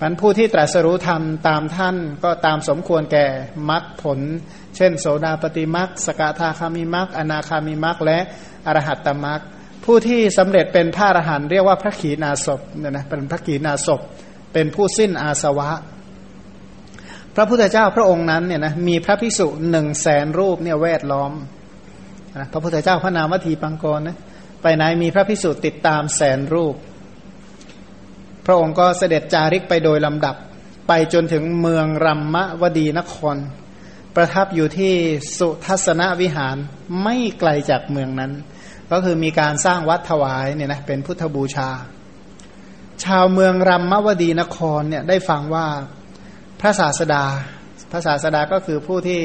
[0.00, 3.26] มันผู้ที่ตรัสรู้ธรรมตามท่านก็ตามสมควรแก่
[3.70, 4.18] มรรคผล
[4.76, 8.18] เช่น โสดาปฏิมรรคสกทาคามิมรรคอนาคามิมรรคและ
[8.66, 9.40] อรหัตตมรรค
[9.84, 14.00] ผู้ที่สำเร็จเป็นพระอรหันต์เรียกว่าพระขีณาสพเนี่ยนะเป็นพระขีณาสพ
[14.52, 15.70] เป็นผู้สิ้นอาสวะ
[17.34, 21.32] พระพุทธเจ้าพระองค์นั้นเนี่ยนะมีพระภิกษุหนึ่งแสนรูปเนี่ยแวดล้อม
[22.36, 24.16] นะพระพุทธเจ้าพระนามวัตถีปังกรนะ
[24.62, 26.74] ไปไหนมีพระภิกษุติดตามแสนรูป
[28.46, 30.36] พระองค์ก็เสด็จจาริกไปโดยลำดับ
[30.88, 33.36] ไปจนถึงเมืองรัมมะวดีนคร
[34.16, 34.94] ประทับอยู่ที่
[35.38, 36.56] สุทัศนวิหาร
[37.02, 38.32] ไม่ไกลจากเมืองนั้น
[38.90, 41.70] ก็คือมีการสร้างวัดถวายเนี่ยนะเป็นพุทธบูชา
[43.04, 45.66] ชาวเมืองรัมมะวดีนครเนี่ยได้ฟังว่า
[46.60, 47.24] พระศาสดา
[47.90, 49.22] พระศาสดาก็คือผู้ที่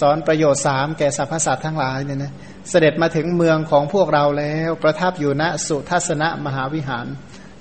[0.00, 2.32] สอนประโยชน์สามแก่สรรพสัตว์ทั้งหลายเนี่ยนะ
[2.70, 7.06] เสด็จมาถึงเมืองของพวกเราแล้ว ประทับอยู่ณสุทัศนมหาวิหาร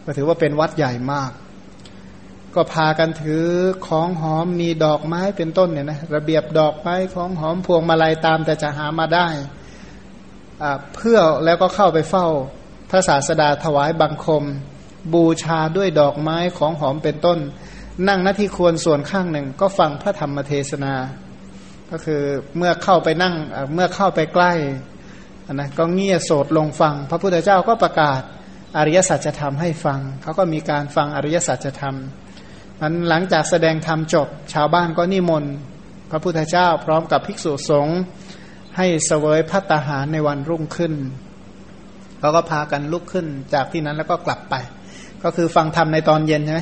[0.06, 1.32] ก็ถือว่าเป็นวัดใหญ่มาก
[2.56, 3.46] ก็พากันถือ
[3.88, 9.28] ของหอมมีดอกไม้เป็นต้นเนี่ยนะระเบียบดอกไม้ของหอมพวงมาลัยตามแต่จะหามาได้
[10.96, 12.28] เพื่อแล้วก็เข้าไปเฝ้า
[12.90, 14.44] พระศาสดาถวายบังคม
[15.14, 17.40] บูชาด้วยดอกไม้ของหอมเป็นต้น
[18.08, 20.94] นั่งหน้าที่ควรส่วนข้างหนึ่งก็ฟังพระธรรมเทศนา
[21.92, 22.22] ก็คือ
[22.58, 23.36] เมื่อเข้าไปนั่ง
[23.74, 24.54] เมื่อเข้าไปใกล้
[25.54, 28.22] นะก็เงี่ยโสดลงฟัง พระพุทธเจ้าก็ประกาศ
[28.78, 31.96] อริยสัจธรรมให้ฟัง เขาก็มีการฟังอริยสัจธรรม
[32.80, 35.54] มันหลังจากแสดงธรรมจบ ชาวบ้านก็นิมนต์
[36.12, 38.00] พระพุทธเจ้าพร้อมกับภิกษุสงฆ์
[38.78, 40.94] ให้เสวยพัตาหารในวันรุ่งขึ้น
[42.20, 44.56] เขาก็พากันลุกขึ้นจากที่นั้นแล้วก็กลับไป
[45.24, 46.62] ก็คือฟังธรรมในตอนเย็นใช่ไหม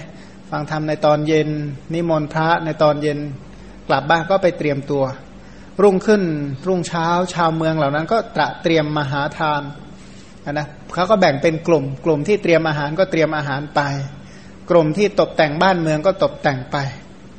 [0.52, 1.50] ฟังธรรมในตอนเย็น
[1.94, 3.20] นิมนต์พระในตอนเย็น
[3.90, 5.04] กลับบ้านก็ไปเตรียมตัว
[5.82, 6.22] รุ่งขึ้น
[6.68, 9.62] รุ่งเช้าชาวเมืองเหล่านั้น ก็ตระเตรียมมหาทาน
[10.52, 13.82] นะเขาก็แบ่งเป็นกลุ่ม กลุ่มที่เตรียมอาหารก็เตรียมอาหารไป
[14.70, 16.78] กลุ่มที่ตกแต่งบ้านเมืองก็ตกแต่งไป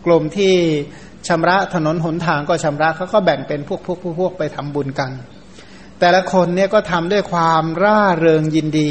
[0.07, 0.55] กลุ่มที่
[1.29, 5.11] ชำระถนนหนทางก็ชำระเขาก็แบ่งเป็นพวกพวกพวกพวกไปทำบุญกัน
[6.01, 8.91] แต่ละคนเนี่ยก็ทำด้วยความร่าเริงยินดี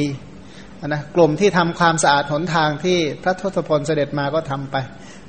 [0.87, 4.75] นะกลุ่มที่ทำความสะอาดหนทางที่พระทศพลเสด็จมาก็ทำไป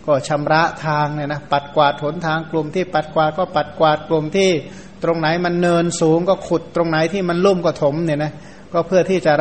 [0.06, 4.50] ก็ชำระทางเนี่ยนะปัดกวาดหนทางกลุ่มที่ปัดกวาดก็ปัดกวาดกลุ่มที่
[5.02, 8.32] ตรงไหนมันเนินสูงก็ขุดตรงไหนที่มันลุ่มก็ถมเนี่ยนะ
[8.72, 9.32] ก็เพื่อที่จะ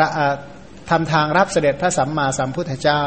[0.90, 3.04] ทำทางรับเสด็จพระสัมมาสัมพุทธเจ้า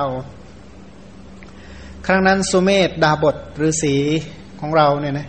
[2.07, 3.37] ครั้งนั้นสุเมธดาบท
[3.69, 3.97] ฤาษี
[4.61, 5.29] ของเราเนี่ยนะ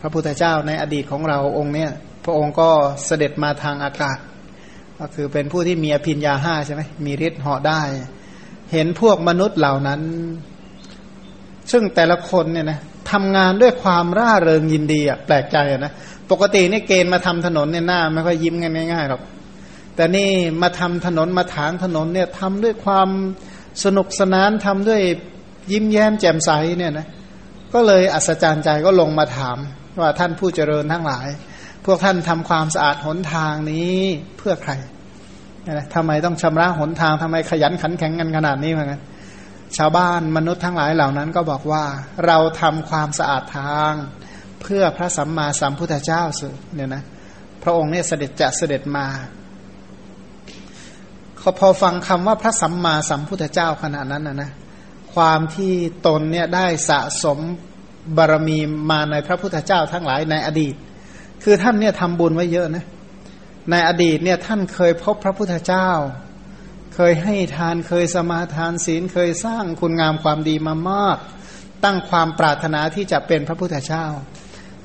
[0.00, 1.90] พระพุทธเจ้าในอดีตของเราองค์เนี้ย
[2.24, 2.70] พระองค์ก็
[3.06, 4.18] เสด็จมาทางอากาศ
[4.98, 7.80] ก็คือเป็นผู้ที่มีอภิญญาห้าใช่ไหมมีฤทธิ์เหาะได้
[8.72, 10.00] เห็นพวกมนุษย์เหล่านั้น
[11.70, 12.78] ซึ่งแต่ละคนเนี่ยนะ
[13.10, 15.92] ทำงานด้วยความร่าเริงยินดีอะแปลกใจอะนะ
[16.30, 19.22] ปกตินี่เกณฑ์มาทำถนนเนี่ยหน้าไม่ค่อยยิ้มกันง่ายๆหรอก
[19.96, 20.30] แต่นี่
[20.62, 23.08] มาทำถนนมาถางถนนเนี่ยทำด้วยความ
[23.84, 25.00] สนุกสนานทำด้วย
[25.72, 27.06] ยิ้มแย้มแจ่มใสเนี่ยนะ
[27.74, 29.58] ก็เลยอัศจรรย์ใจก็ลงมาถาม
[30.00, 31.28] ว่าท่านผู้เจริญทั้งหลาย
[31.86, 33.96] พวกท่านทำความสะอาดหนทางนี้
[34.38, 34.72] เพื่อใคร
[35.66, 39.00] นะทำไมต้องชำระหนทางทำไมขยันขันแข็งกันขนาดนี้เหมือนกัน
[39.76, 41.84] ชาวบ้านมนุษย์ทั้งหลายเหล่านั้นก็บอกว่า
[42.26, 43.92] เราทำความสะอาดทาง
[44.62, 47.02] เพื่อพระสัมมาสัมพุทธเจ้าสิเนี่ยนะ
[47.62, 49.06] พระองค์เนี่ยเสด็จจะเสด็จมา
[51.38, 54.50] เขาพอฟังคำว่าพระสัมมาสัมพุทธเจ้าขนาดนั้นนะนะ
[55.14, 55.72] ความที่
[56.06, 57.38] ตนเนี่ยได้สะสม
[58.16, 58.58] บารมี
[58.90, 60.74] มาในพระพุทธเจ้าทั้งหลายในอดีต
[61.42, 62.84] คือท่านเนี่ยทำบุญไว้เยอะนะ
[63.70, 65.88] ในอดีตเนี่ยท่านเคยพบพระพุทธเจ้า
[66.94, 71.18] เคยให้ทานเคยสมาทานศีลเคยสร้างคุณงามความดีมามาก
[71.84, 74.06] ตั้งความปรารถนาที่จะเป็นพระพุทธเจ้า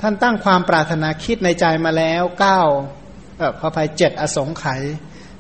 [0.02, 2.62] ท่านตั้งความปรารถนาคิดในใจมาแล้วเก้า
[3.38, 4.82] เออขออภัยเจ็ดอสงไขย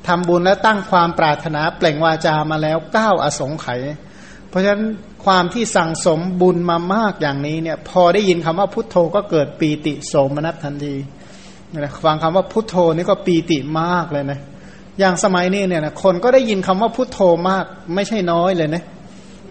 [0.07, 3.81] ทำบุญและตั้งความปรารถนาเปล่งวาจามาแล้วเก้าอสงไขย
[4.49, 4.85] เพราะฉะนั้น
[5.25, 10.95] ความที่สั่งสมบุญมามากอย่างนี้เนี่ย พอได้ยินคำว่าพุทโธก็เกิดปีติโสมนัสทันที
[11.77, 14.39] นะฟังคำว่าพุทโธนี่ก็ปีติมากเลยนะ
[14.99, 17.19] อย่างสมัยนี้เนี่ยนะคนก็ได้ยินคำว่าพุทโธ
[17.49, 17.65] มาก
[17.95, 18.83] ไม่ใช่น้อยเลยนะ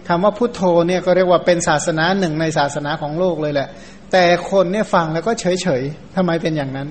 [0.07, 3.67] คำว่าพุทโธเนี่ยก็เรียกว่าเป็นศาสนาหนึ่งในศาสนาของโลกเลยแหละ
[4.11, 5.81] แต่คนเนี่ยฟังแล้วก็เฉยเฉย
[6.15, 6.89] ทำไมเป็นอย่างนั้น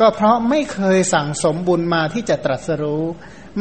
[0.00, 3.04] ก็เพราะไม่เคยสั่งสมบุญมาที่จะตรัสรู้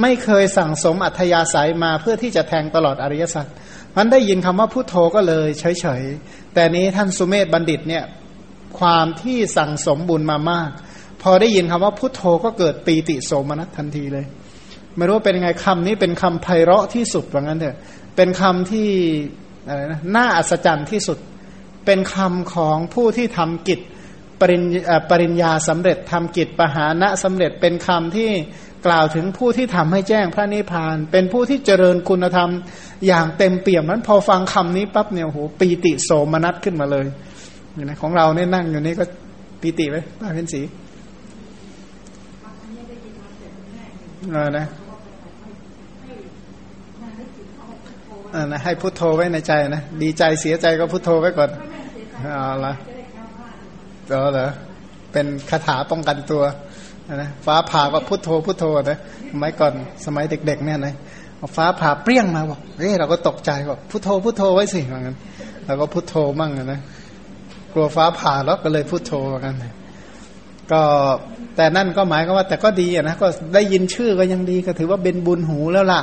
[0.02, 3.46] ไม่เคยสั่งสมอัธยาศัยมาเพื่อที่จะแทงตลอดอริยสัจ
[3.98, 8.04] มันได้ยินคำว่าพุทโธก็เลยเฉยๆแต่นี้ท่านสุเมธบัณฑิตเนี่ย
[8.80, 10.70] ความที่สั่งสมบุญมามาก
[11.22, 14.26] พอได้ยินคำว่าพุทโธก็เกิดปีติโสมนัสทันทีเลย
[14.96, 17.78] ไม่รู้ว่าเป็นไงคำนี้เป็นคำไพเราะที่สุดว่างั้นเถอะ
[18.16, 18.90] เป็นคำที่
[19.68, 21.18] อะไรนะน่าอัศจรรย์ที่สุด
[21.86, 23.80] เป็นคำของผู้ที่ทำกิจ
[24.40, 24.64] ปริญ
[25.10, 28.30] ปริญญาสำเร็จทำกิจปหานะสำเร็จเป็นคำที่
[28.86, 32.50] กล่าวถึงผู้ที่ทำให้แจ้งพระนิพพาน เป็นผู้ที่เจริญคุณธรรม
[33.08, 37.06] อย่างเต็มเปี่ยมนั้นพอฟังคำนี้ปั๊บเนี่ยโหปีติโสมนัสขึ้นมาเลย
[37.84, 39.06] นะของเราเนี่ยนั่งอยู่นี่ก็
[39.62, 40.62] ปีติไหมป้าเพ็ญศรี
[44.28, 44.66] เออนะ
[48.34, 51.50] ออนะให้พุทโธไว้ในใจนะ ดีใจเสียใจก็พุทโธไว้ก่อน
[52.22, 52.74] เอาละ
[54.10, 54.50] ก็เหรอ
[55.12, 56.44] เป็นคาถาป้องกันตัว
[57.16, 58.98] นะฟ้าผ่าก็พุทโธพุทโธนะ
[59.32, 59.74] สมัยก่อน
[60.06, 60.96] สมัยเด็ก ๆ เนี่ยนะ
[61.56, 65.16] ฟ้าผ่าเปรี้ยงมาบอกเฮ้ยเราก็ตกใจบอกพุทโธพุทโธไว้สิเหมือนกัน
[65.66, 66.82] เราก็พุทโธมั่งนะ
[67.74, 69.14] กลัวฟ้าผ่าแล้วก็เลยพุทโธ
[69.46, 69.56] กัน
[70.72, 70.82] ก็
[71.56, 76.02] แต่นั่นก็หมายก็ว่า แต่ก็ดีนะก็ได้ยินชื่อก็ยังดีก็ถือว่าเป็นบุญหูแล้วล่ะ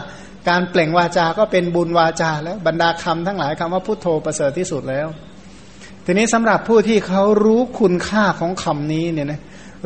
[0.49, 5.07] การเปล่งวาจาก็เป็นบุญวาจาแล้วบรรดาคำทั้งหลายคำว่าพุทโธประเสริฐที่สุดแล้ว
[6.05, 9.41] ทีนี้สำหรับผู้ที่เขารู้คุณค่าของคำนี้เนี่ยนะ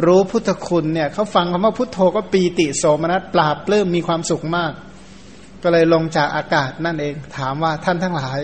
[0.07, 4.73] รู้พุทธคุณเนี่ยเขาฟังคำว่าพุทโธก็ปีติโสมนัสปราบเปลื้มมีความสุขมาก
[5.63, 8.41] ก็เลยลงจากอากาศนั่นเอง ถามว่าท่านทั้งหลาย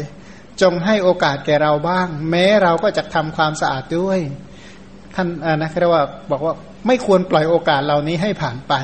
[0.63, 4.19] จงให้โอกาสแก่เราบ้าง แม้เราก็จะทำความสะอาดด้วย
[5.17, 5.29] ท่าน
[5.63, 6.55] นะเรียกว่าบอกว่า
[6.87, 8.75] ไม่ควรปล่อยโอกาสเหล่านี้ให้ผ่านไป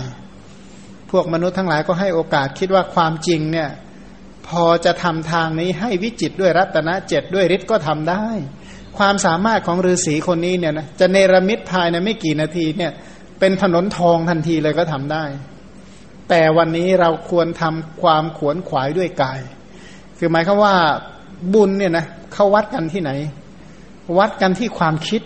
[1.10, 3.68] พวกมนุษย์ทั้งหลายก็ให้โอกาสคิดว่าความจริงเนี่ย
[4.48, 8.24] พอจะทำทางนี้ให้วิจิตด้วยรัตนะเจ็ดด้วยฤทธิ์ก็ทำได้
[8.98, 12.92] ความสามารถของฤาษีคนนี้เนี่ยนะจะเนรมิตภายในไม่กี่นาทีเนี่ย
[13.38, 15.24] เป็นถนนทองทันทีเลยก็ทำได้
[16.28, 19.40] แต่วันนี้เราควรทำความขวนขวายด้วยกาย
[20.18, 20.74] คือหมายคือว่า
[21.54, 23.10] บุญเนี่ยนะเขาวัดกันที่ไหน
[24.18, 25.22] วัดกันที่ความคิด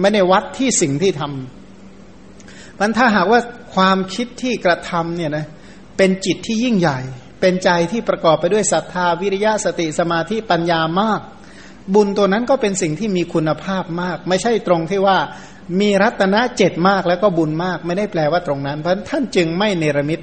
[0.00, 3.40] ไม่ได้วัดที่สิ่งที่ทำมันถ้าหากว่า
[3.74, 5.46] ความคิดที่กระทำเนี่ยนะ
[5.96, 6.98] เป็นจิตที่ยิ่งใหญ่
[7.40, 11.20] เป็นใจที่ประกอบไปด้วยศรัทธาวิริยะสติสมาธิปัญญามาก
[11.94, 15.18] บุญตัวนั้นก็เป็นสิ่งที่มีคุณภาพมาก ไม่ใช่ตรงที่ว่า
[15.80, 20.20] มีรัตนะเจ็ดมากแล้วก็บุญมาก ไม่ได้แปลว่าตรงนั้น เพราะท่านจึงไม่เนรมิต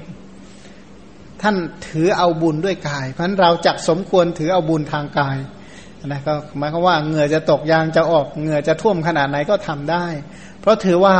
[1.42, 1.56] ท่าน
[1.88, 5.36] ถือเอาบุญด้วยกาย เพราะเราจักสมควรถือเอาบุญทางกาย
[6.06, 10.06] นะก็หมายความว่าเหงื่อจะตกยางจะออกเหงื่อจะท่วมขนาดไหนก็ทำได้
[10.60, 11.16] เพราะถือว่า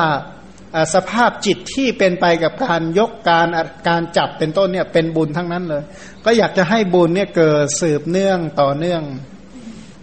[0.95, 3.49] สภาพจิตที่เป็นไปกับการยกการ
[3.89, 5.83] การจับเป็นต้นเนี่ยเป็นบุญทั้งนั้นเลย
[6.25, 9.03] ก็อยากจะให้บุญเนี่ยเกิดสืบเนื่องต่อเนื่อง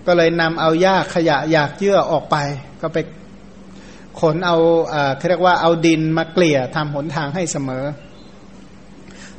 [0.07, 2.35] ก็เลยนำเอาหญ้าขยะอยากเยื่อออกไป
[2.81, 2.97] ก็ไป
[4.19, 4.57] ขนเอา
[5.30, 7.84] เรียกว่าเอาดินมาเกลี่ยทำหนทางให้เสมอ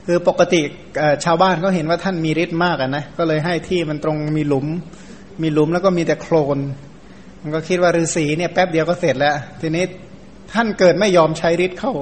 [0.07, 0.63] คือปกติ
[1.25, 4.67] ชาวบ้านเขาเห็นว่าท่านมีฤทธิ์มากนะก็เลยให้ที่มันตรงมีหลุม
[5.43, 6.59] มีหลุมแล้วก็มีแต่โคลน
[7.43, 9.85] มันก็คิดว่าฤาษีเนี่ยแป๊บเดียวก็เสร็จแล้ว ทีนี้
[10.53, 11.93] ท่านเกิดไม่ยอมใช้ฤทธิ์เข้า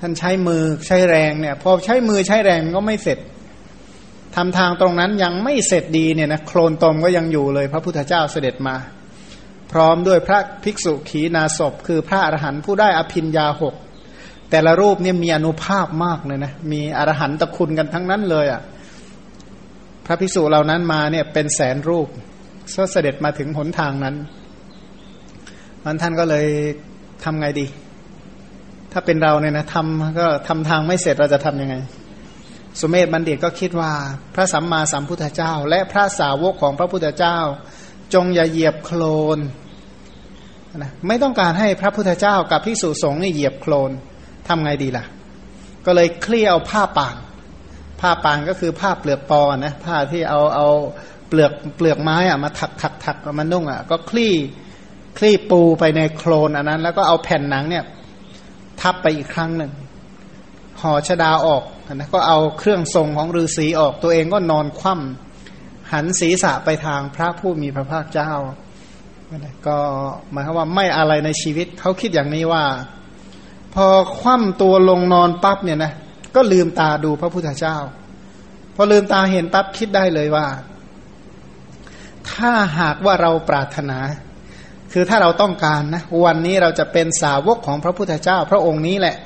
[0.00, 3.18] ท่านใช้มือใช้แรงเนี่ย พอใช้มือใช้แรงก็ไม่เสร็จ
[4.36, 8.76] ทำทางตรงนั้นยังไม่เสร็จดีเนี่ยนะโคลนตมก็ยังอยู่เลย พระพุทธเจ้าเสด็จมา
[9.72, 13.74] พร้อมด้วยพระภิกษุขีนาศพ คือพระอรหันต์ผู้ได้อภินยาหก
[14.50, 18.62] แต่ละรูปเนี่ยมีอนุภาพมากเลยนะมีอรหันตคุณกันทั้งนั้นเลยอะ่ะ
[20.06, 22.08] พระภิกษุเหล่านั้นมาเนี่ยเป็นแสนรูป
[22.76, 24.16] ก็เสด็จมาถึงหนทางนั้น
[25.84, 26.46] มันท่านก็เลย
[27.24, 27.66] ทำไงดี
[28.92, 31.76] ถ้าเป็นเราเนี่ยนะทำก็ทำทางไม่เสร็จเราจะทํำยังไง
[32.80, 33.92] สุเมธบัณฑิตก็คิดว่า
[34.34, 37.38] พระสัมมาสัมพุทธเจ้า และพระสาวกของพระพุทธเจ้า
[38.14, 39.02] จงอย่าเหยียบโคล
[39.36, 39.38] น
[40.76, 43.90] นะไม่ต้องการให้พระพุทธเจ้ากับพิสุสงฆ์นี่เหยียบโคลน
[44.48, 45.04] ทำไงดีล่ะ
[45.86, 47.16] ก็เลยเคลี่ยวผ้าป่าน
[48.00, 50.68] ผ้าป่านก็คือผ้าเปลือกปอนะผ้าที่เอาเอา
[51.32, 54.34] เปลือกเปลือกไม้อะมาถักถักถักมานุ่งอะก็คลี่
[55.18, 57.84] คลี่ปูไปในโคลนอันนั้น แล้วก็เอาแผ่นหนังเนี่ย
[58.80, 59.72] ทับไปอีกครั้งหนึ่ง
[60.80, 61.62] ห่อชดาออก
[61.94, 68.32] นะก็เอาเครื่องทรงของฤาษีออกตัวเองก็นอนคว่ำหันศีรษะไปทางพระผู้มีพระภาคเจ้า
[69.66, 69.76] ก็
[70.30, 72.64] หมายความว่าไม่อะไรในชีวิตเขาคิดอย่างนี้ว่า
[73.74, 73.86] พอ
[74.18, 75.92] คว่ำตัวลงนอนปั๊บเนี่ยนะ
[76.34, 77.76] ก็ลืมตาดูพระพุทธเจ้า
[78.74, 80.46] พอลืมตาเห็นปั๊บคิดได้เลยว่า
[82.30, 83.98] ถ้าหากว่าเราปรารถนา
[84.92, 89.16] คือถ้าเราต้องการนะวันนี้เราจะเป็นสาวกของพระพุทธเจ้า พระองค์นี้แหละ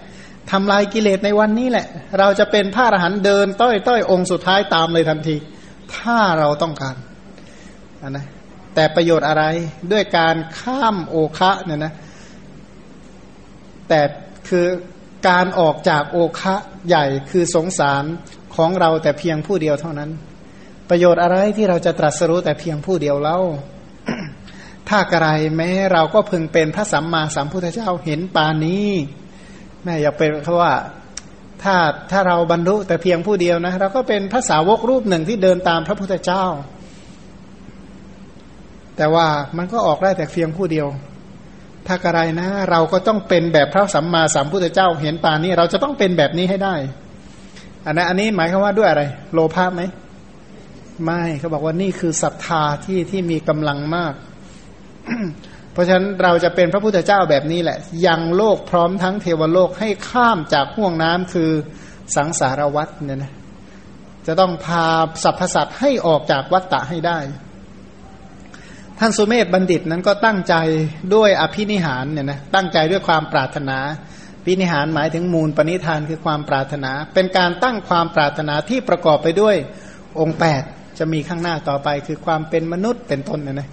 [0.51, 1.87] ทำลายกิเลสในวันนี้แหละ
[2.19, 5.37] เราจะเป็นพระอรหันต์เดิน ต้อยต้อยองค์สุดท้ายตามเลยทันที
[5.97, 6.97] ถ้าเราต้องการ
[8.03, 8.27] นนะ
[8.75, 9.45] แต่ประโยชน์อะไร
[9.93, 11.93] ด้วยการข้ามโอคะเนี่ยนะ
[13.89, 14.01] แต่
[14.49, 14.67] คือ
[15.29, 16.55] การออกจากโอคะ
[16.89, 18.05] ใหญ่คือสงสาร
[18.57, 20.11] ของเราแต่เพียงผู้เดียวเท่านั้น
[20.89, 23.39] ประโยชน์อะไรที่เราจะตรัสรู้แต่เพียงผู้เดียวเล่า
[24.89, 28.91] ถ้ากระไรแม้เราก็พึงเป็นพระสัมมาสัมพุทธเจ้าเห็นปานนี้
[29.85, 30.75] แม่อยากเป็นเขาว่า
[31.63, 31.77] ถ้า
[32.11, 36.45] ถ้าเราบรรลุแต่เพียงผู้เดียวนะ เราก็เป็นพระสาวกรูปหนึ่งที่เดินตามพระพุทธเจ้า
[38.97, 39.27] แต่ว่า
[39.57, 40.87] มันก็ออกได้แต่เพียงผู้เดียว
[41.87, 46.75] ถ้ากระไรนะ เราก็ต้องเป็นแบบพระสัมมาสัมพุทธเจ้า เห็นปานนี้ เราจะต้องเป็นแบบนี้ให้ได้
[47.87, 49.03] อันนั้นอันนี้หมายความว่าด้วยอะไร
[49.33, 49.83] โลภะไหม
[51.05, 54.15] ไม่เขาบอกว่านี่คือศรัทธาที่ที่มีกำลังมาก
[55.73, 61.51] เพราะฉะนั้นเราจะเป็นพระพุทธเจ้าแบบนี้แหละ ยังโลกพร้อมทั้งเทวโลกให้ข้ามจากห่วงน้ำคือ
[62.17, 63.33] สังสารวัฏเนี่ยนะ
[64.27, 64.87] จะต้องพา
[65.25, 67.19] สรรพสัตว์ให้ออกจากวัฏฏะให้ได้
[68.99, 70.55] ท่านสุเมธบัณฑิตนั้นก็ตั้งใจ
[71.15, 73.79] ด้วยอภินิหารเนี่ยนะตั้งใจด้วยความปรารถนา
[74.45, 79.57] พินิหารหมายถึงมูลปณิธานคือความปรารถนา เป็นการตั้งความปรารถนาที่ประกอบไปด้วย
[80.21, 80.63] องค์แปด
[80.99, 83.69] จะมีข้างหน้าต่อไปคือความเป็นมนุษย์เป็นต้นนี่นะ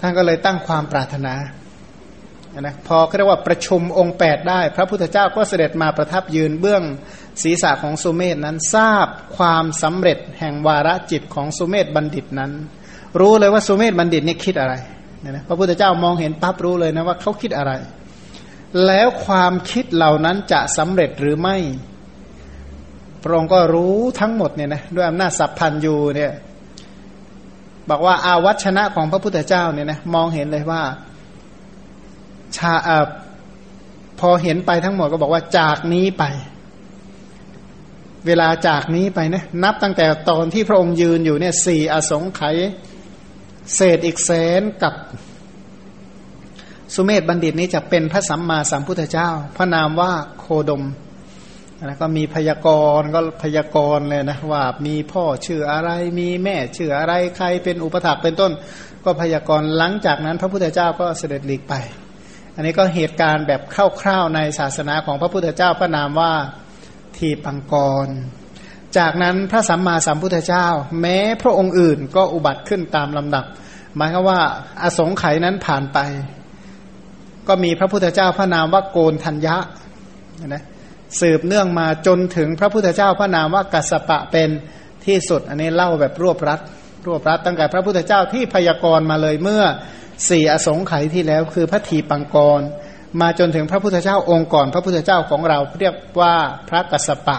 [0.00, 1.34] ท่านก็เลยตั้งความปรารถนา
[2.60, 6.82] นะพอเรียกว่าประชุมองค์แปดได้ พระพุทธเจ้าก็เสด็จมาประทับยืนเบื้อง
[7.42, 9.06] ศีรษะของสุเมธนั้นทราบ
[9.36, 12.52] ความสำเร็จแห่งวาระจิตของสุเมธบัณฑิตนั้น
[13.20, 14.74] รู้เลยว่าสุเมธบัณฑิตนี่คิดอะไร
[15.22, 17.72] นะพระพุทธเจ้ามองเห็นปั๊บรู้เลยนะว่าเขาคิดอะไร
[18.86, 21.56] แล้วความคิดเหล่านั้นจะสำเร็จหรือไม่
[23.22, 26.32] พระองค์ก็รู้ทั้งหมดเนี่ยนะด้วยอำนาจสัพพันยูเนี่ย
[27.90, 30.82] บอกว่าอาวัชนะของพระพุทธเจ้าเนี่ยนะมองเห็นเลยว่า
[32.56, 32.90] ชาอ
[34.20, 36.24] พอเห็นไปทั้งหมดก็บอกว่าจากนี้ไป
[38.26, 42.56] เวลาจากนี้ไปนะนับตั้งแต่ตอนที่พระองค์ยืนอยู่เนี่ยสี่อสงไขย
[43.74, 44.30] เศษอีกแส
[44.60, 44.94] นกับ
[46.94, 50.82] สุเมธบัณฑิตนี้จะเป็นพระสัมมาสัมพุทธเจ้า พระนามว่าโคดม
[51.84, 52.68] นะก็มีพยาก
[52.98, 58.52] รณ์ก็พยากรณ์เลยนะว่ามีพ่อชื่ออะไรมีแม่ชื่ออะไรใครเป็นอุปถักเป็นต้น
[59.04, 61.74] ก็พยากรณ์หลังจากนั้น พระพุทธเจ้าก็เสด็จหลีกไป
[62.54, 63.60] อันนี้ก็เหตุการณ์แบบ
[64.00, 66.32] คร่าวๆในศาสนาของพระพุทธเจ้าพระนามว่า
[67.16, 67.74] ทีปังก
[68.06, 68.08] ร
[68.98, 70.66] จากนั้นพระสัมมาสัมพุทธเจ้า
[71.00, 73.44] แม้พระองค์อื่นก็อุบัติขึ้นตามลำดับ
[73.96, 74.40] หมายความว่า
[74.82, 75.98] อสงไขยนั้นผ่านไป
[77.48, 79.56] ก็มีพระพุทธเจ้าพระนามว่าโกนทัญญะ
[80.46, 80.64] นะ
[81.20, 84.50] สืบเนื่องมาจนถึงพระพุทธเจ้าพระนามว่ากัสปะเป็น
[85.06, 86.60] ที่สุด อันนี้เล่าแบบรวบรัด
[87.06, 89.62] รวบรัดตั้งแต่พระพุทธเจ้าที่พยากรณ์มาเลยเมื่อ
[90.28, 92.60] สี่อสงไขยที่แล้วคือพระทีปังกร
[93.20, 96.34] มาจนถึงพระพุทธเจ้าองค์ก่อน พระพุทธเจ้าของเราเรียกว่า
[96.68, 97.38] พระกัสปะ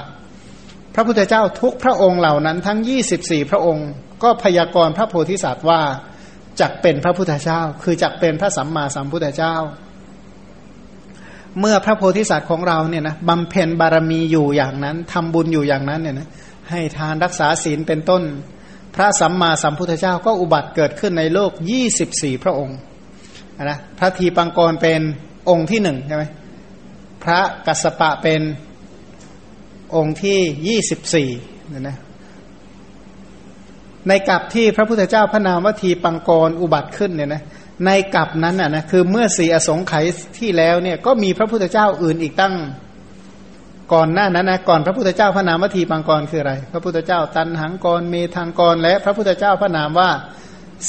[0.96, 3.88] พระพุทธเจ้าทุกพระองค์เหล่านั้นทั้งยี่สิบสี่พระองค์
[4.24, 5.82] ก็พยากรณ์พระโพธิสัตว์ว่า
[6.62, 9.56] จักเป็นพระพุทธเจ้า คือจักเป็นพระสัมมาสัมพุทธเจ้า
[11.60, 16.30] เมื่อพระโพธิสัตว์ของเราเนี่ยนะบำเพ็ญบารมีอยู่อย่างนั้นทำบุญอยู่อย่างนั้นเนี่ยนะ
[16.70, 18.24] ให้ทานรักษาศีลเป็นต้น
[18.96, 22.78] พระสัมมาสัมพุทธเจ้าก็อุบัติเกิดขึ้นในโลกยี่สิบสี่พระองค์
[23.64, 25.02] นะพระทีปังกรเป็น
[25.50, 26.26] องค์ที่หนึ่งใช่ไหม
[27.24, 28.42] พระกัสสปะเป็น
[29.96, 31.30] องค์ที่ยี่สิบสี่
[31.70, 31.98] เนี่ยนะ
[34.08, 37.42] ในกับที่พระพุทธเจ้าพระนามวทีปังกรอุบัติขึ้นเนี่ยนะ
[37.86, 40.06] ในกับนั้นอะนะคือเมื่อสี่อสงไขย
[40.40, 42.56] ที่แล้วเนี่ยก็มีพระพุทธเจ้าอื่นอีกตั้ง
[43.94, 50.10] ก่อนหน้านั้นนะก่อนพระพุทธเจ้าพระนามวทีปังกรคืออะไร พระพุทธเจ้าตันหังกรเมธังกร และพระพุทธเจ้าพระนามว่า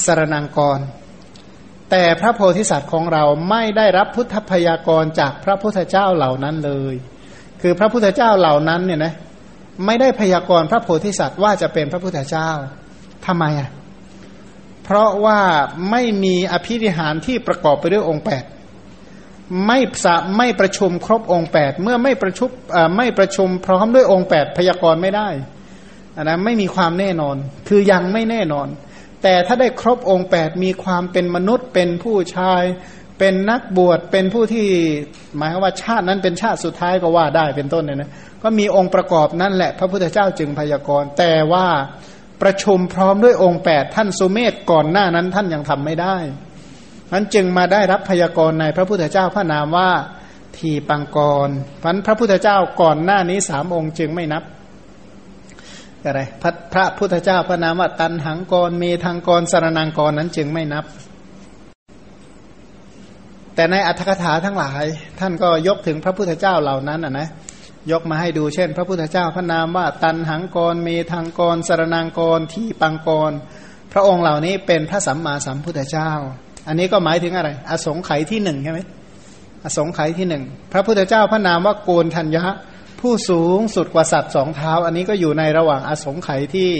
[0.04, 0.78] สรนังกร
[1.90, 6.94] แต่พระโพธิสัตว์ของเราไม่ได้รับพุทธพยากรจากพระพุทธเจ้าเหล่านั้นเลย
[7.62, 9.14] คือพระพุทธเจ้าเหล่านั้นเนี่ยนะ
[9.86, 12.50] ไม่ได้พยากรพระโพธิสัตว์ว่าจะเป็นพระพุทธเจ้า
[13.26, 13.68] ทำไมอะ
[14.92, 15.40] เพราะว่า
[15.90, 18.44] ไม่มีอภิธิหารที่ประกอบไปด้วยองค์แปด
[19.66, 22.50] ไม่สะไม่ประชุมครบองค์แปดเมื่อไม่ประชุม
[22.96, 25.28] ไม่ประชุมพร้อมด้วยองค์แปดพยากรณ์ไม่ได้
[26.16, 27.36] นนะไม่มีความแน่นอน
[27.68, 28.68] คือยังไม่แน่นอน
[29.22, 32.62] แต่ถ้าได้ครบองค์แปดมีความเป็นมนุษย์ เป็นผู้ชาย
[33.18, 34.66] เป็นนักบวชเป็นผู้ที่
[35.36, 38.10] หมายว่าชาตินั้นเป็นชาติสุดท้ายก็ว่าได้เป็นต้นเนี่ยนะ
[38.42, 41.66] ก็มีองค์ประกอบนั่นแหละ พระพุทธเจ้าจึงพยากรณ์แต่ว่า
[42.42, 46.16] ประชุมพร้อมด้วยองค์แปดท่านสุเมธก่อนหน้านั้นท่านยังทำไม่ได้
[47.12, 49.90] นั้นจึงมาได้รับพยากรณ์ในพระพุทธเจ้าพระนามว่า
[50.56, 51.48] ทีปังกร
[51.82, 54.42] พันพระพุทธเจ้าก่อนหน้านี้สามองค์จึงไม่นับ
[56.04, 60.84] อะไรพระพระพุทธเจ้าพระนามว่าตันหังกรเมทังกรสารนังกรนั้นจึงไม่นับ
[63.54, 64.84] แต่ในอัธกถาทั้งหลาย
[65.20, 67.28] ท่านก็ยกถึงพระพุทธเจ้าเหล่านั้นอะนะ
[67.90, 73.32] ยกมาให้ดูเช่น พระพุทธเจ้าพระนามว่าตันหังกรเมทังกรสารนางกรที่ปังกร
[73.92, 76.10] พระองค์เหล่านี้เป็นพระสัมมาสัมพุทธเจ้า
[76.68, 78.80] อันนี้ก็หมายถึงอะไร อสงไขยที่หนึ่งใช่ไหม
[79.64, 82.44] อสงไขยที่หนึ่งพระพุทธเจ้าพระนามว่าโกนทัญญะ
[83.00, 86.70] ผู้สูงสุดกว่าสัตว์สองเท้า อันนี้ก็อยู่ในระหว่างอสงไขยที่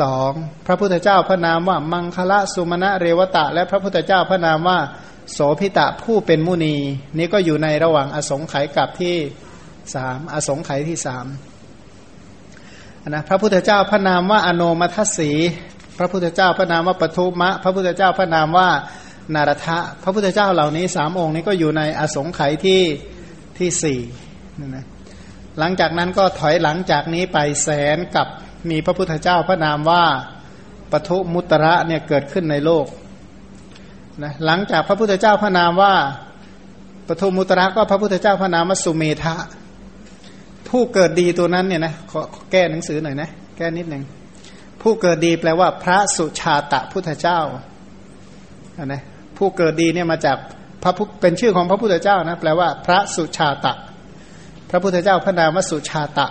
[0.00, 0.30] สอง
[0.66, 4.78] พระพุทธเจ้าพระนามว่ามังคละสุมาณะเรวตะ และพระพุทธเจ้าพระนามว่า
[5.32, 6.76] โสพิตะผู้เป็นมุนี
[7.18, 9.16] นี้ก็อยู่ในระหว่างอสงไขยกับที่
[9.94, 11.26] สามอสงไขยที่สาม
[13.08, 15.30] นะพระพุทธเจ้าพระนามว่าอโนมัทสี
[15.98, 18.68] พระพุทธเจ้าพระนามว่าปทุมะ พระพุทธเจ้าพระนามว่า
[19.34, 22.82] นารทะ พระพุทธเจ้าเหล่านี้สามองค์นี้ก็อยู่ในอสงไขยที่
[23.58, 24.00] ที่สี่
[24.60, 24.84] นะนะ
[25.58, 28.26] หลังจากนั้นก็ถอยหลังจากนี้ไปแสนกับ
[28.70, 30.04] มีพระพุทธเจ้าพระนามว่า
[30.92, 32.86] ปทุมุตระเนี่ยเกิดขึ้นในโลก
[34.22, 35.94] นะหลังจากพระพุทธเจ้าพระนามว่า
[37.08, 39.36] ปทุมุตระก็พระพุทธเจ้าพระนามว่าสุเมธะ
[40.70, 42.20] ผู้เกิดดีตัวนั้นเนี่ยนะขอ
[42.52, 44.02] แก้หนังสือหน่อยนะ แก้นิดหนึ่ง
[44.82, 47.40] ผู้เกิดดีแปลว่า พระสุชาตะพุทธเจ้า
[48.86, 49.02] นะ
[49.36, 50.38] ผู้เกิดดีเนี่ยมาจาก
[50.82, 53.74] พระเป็นชื่อของพระพุทธเจ้านะแปลว่า พระสุชาตะ
[54.70, 56.26] พระพุทธเจ้าพระนามว่าสุชาตะ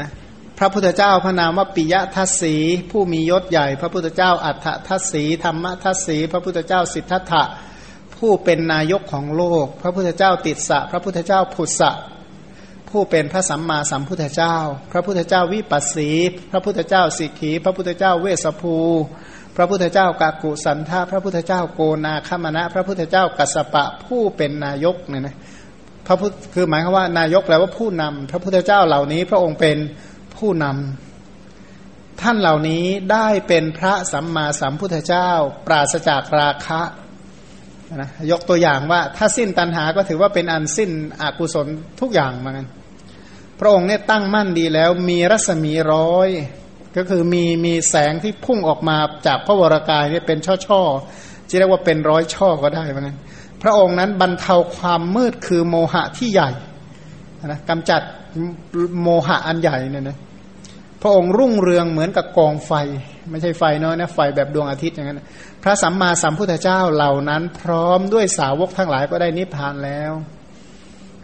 [0.00, 0.10] นะ
[0.58, 2.54] พระพุทธเจ้าพระนามว่าปิยทัศสี
[2.90, 7.42] ผู้มียศใหญ่ พระพุทธเจ้าอัฏฐทัศสีธรรมทัศสีพระพุทธเจ้าสิทธัตถะ
[8.20, 11.92] ผู้เป็นนายกของโลก พระพุทธเจ้าติดสะ พระพุทธเจ้าผุดสะ
[12.90, 14.56] ผู้เป็นพระสัมมาสัมพุทธเจ้า
[14.92, 16.10] พระพุทธเจ้าวิปัสสี
[16.50, 18.76] พระพุทธเจ้าสิกขี พระพุทธเจ้าเวสภู
[19.56, 25.36] พระพุทธเจ้ากากุสันทาพระพุทธเจ้าโกนาคมณะ พระพุทธเจ้ากัสปะ ผู้เป็นนายกเนี่ยนะ
[26.06, 29.76] พระพุทธคือหมายความว่านายกแปลว่าผู้นำพระพุทธเจ้าเหล่านี้ พระองค์เป็น
[30.36, 35.30] ผู้นำท่านเหล่านี้ได้เป็นพระสัมมาสัมพุทธเจ้า
[35.66, 36.80] ปราศจากราคะ
[37.96, 40.90] นะยกตัวอย่างว่าถ้าสิ้นตัณหาก็ถือว่าเป็นอันสิ้น
[41.20, 41.66] อกุศล
[42.00, 42.68] ทุกอย่างเหมือนกัน
[43.60, 46.28] พระองค์เนี่ยตั้งมั่นดีแล้วมีรัศมีร้อย
[46.96, 48.96] ก็คือมีมีแสงที่พุ่งออกมา
[49.26, 50.80] จากพระวรากายเนี่ยเป็นช่อช่อ
[51.48, 53.18] จะเรียกว่าเป็นร้อยช่อก็ได้เหมือนกัน
[53.62, 56.50] พระองค์นั้นบรรเทาความมืดคือโมหะที่ใหญ่
[57.46, 58.02] นะกำจัด
[59.02, 60.16] โมหะอันใหญ่เนี่ยนะ
[61.02, 62.72] พระองค์รุ่งเรืองเหมือนกับกองไฟ
[63.30, 65.20] ไม่ใช่ไฟน้อยนะไฟแบบดวงอาทิตย์อย่างนั้น
[65.62, 70.12] พระสัมมาสัมพุทธเจ้าเหล่านั้น พร้อมด้วยสาวกทั้งหลายก็ได้นิพพานแล้ว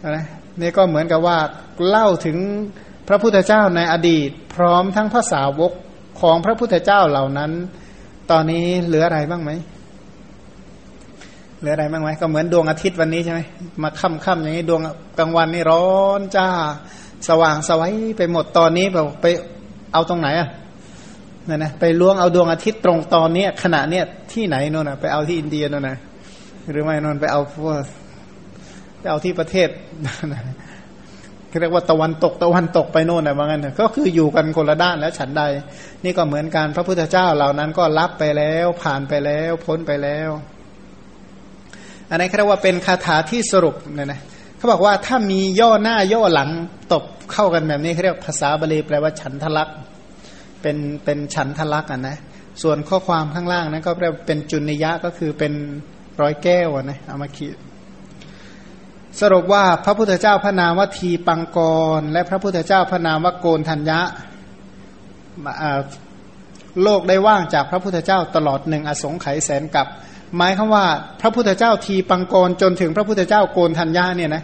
[0.09, 0.25] นะ
[0.61, 1.37] นี่ก็เหมือนกับว่า
[1.87, 2.37] เล่าถึง
[3.07, 5.71] พระพุทธเจ้าในอดีต พร้อมทั้งพระสาวก
[6.21, 7.51] ของพระพุทธเจ้าเหล่านั้น
[8.31, 9.51] ตอนนี้เหลืออะไรบ้างไหม
[11.59, 13.39] เหลืออะไรบ้างไหมก็เหมือนดวงอาทิตย์วันนี้ใช่ไหม
[13.81, 14.81] มาค่ำๆอย่างนี้ดวง
[15.19, 15.87] กลางวันนี่ร้อ
[16.19, 16.47] นจ้า
[17.27, 19.25] สว่างสวัยไปหมดตอนนี้แบบไป
[19.93, 20.49] เอาตรงไหนอะ
[21.49, 24.03] นี่ยนะไปล้วงเอาดวงอาทิตย์ตรงตอนนี้ขณะเนี้ย
[24.33, 25.97] ที่ไหนโน่นนะไปเอาที่อินเดียโน่นนะ
[26.71, 27.83] หรือไม่โน่นไปเอาพวก
[28.99, 29.69] ไปเอาที่ประเทศ
[31.61, 35.41] เรียกว่าตะวันตกตะวันตกไปโน่นนะว่างั้นก็คืออยู่กันคนละด้านแล้วฉันใด
[36.03, 40.29] นี่ก็เหมือนกันพระพุทธเจ้าเหล่านั้นก็รับไปแล้วผ่านไปแล้วพ้นไปแล้ว
[42.09, 44.19] อันนี้เขาเรียกว่าเป็นคาถาที่สรุปเนี่ยนะ
[44.57, 46.49] เขาบอกว่าถ้ามีย่อหน้าย่อหลัง
[46.93, 47.03] ตบ
[47.33, 49.77] เข้ากันแบบนี้เขาเรียกภาษาบาลีแปลว่าฉันทลักษณ์
[50.67, 52.17] เป็นเป็นฉันทลักษณ์อะนะ
[52.63, 55.53] ส่วนข้อความข้างล่างนั้นก็เรียกเป็นจุนิยะก็คือเป็น
[56.21, 57.55] ร้อยแก้วอะนะเอามาคิด
[59.21, 61.59] สรุปว่าพระพุทธเจ้าพระนามว่าทีปังก
[61.99, 63.99] ร และพระพุทธเจ้าพระนามว่าโกนทัญญะ
[66.83, 69.87] โลกได้ว่างจากพระพุทธเจ้าตลอดหนึ่งอสงไขยแสนกับ
[70.35, 70.85] หมายคำว่า
[71.21, 74.43] พระพุทธเจ้าทีปังกรจนถึงพระพุทธเจ้าโกนทัญญาเนี่ยนะ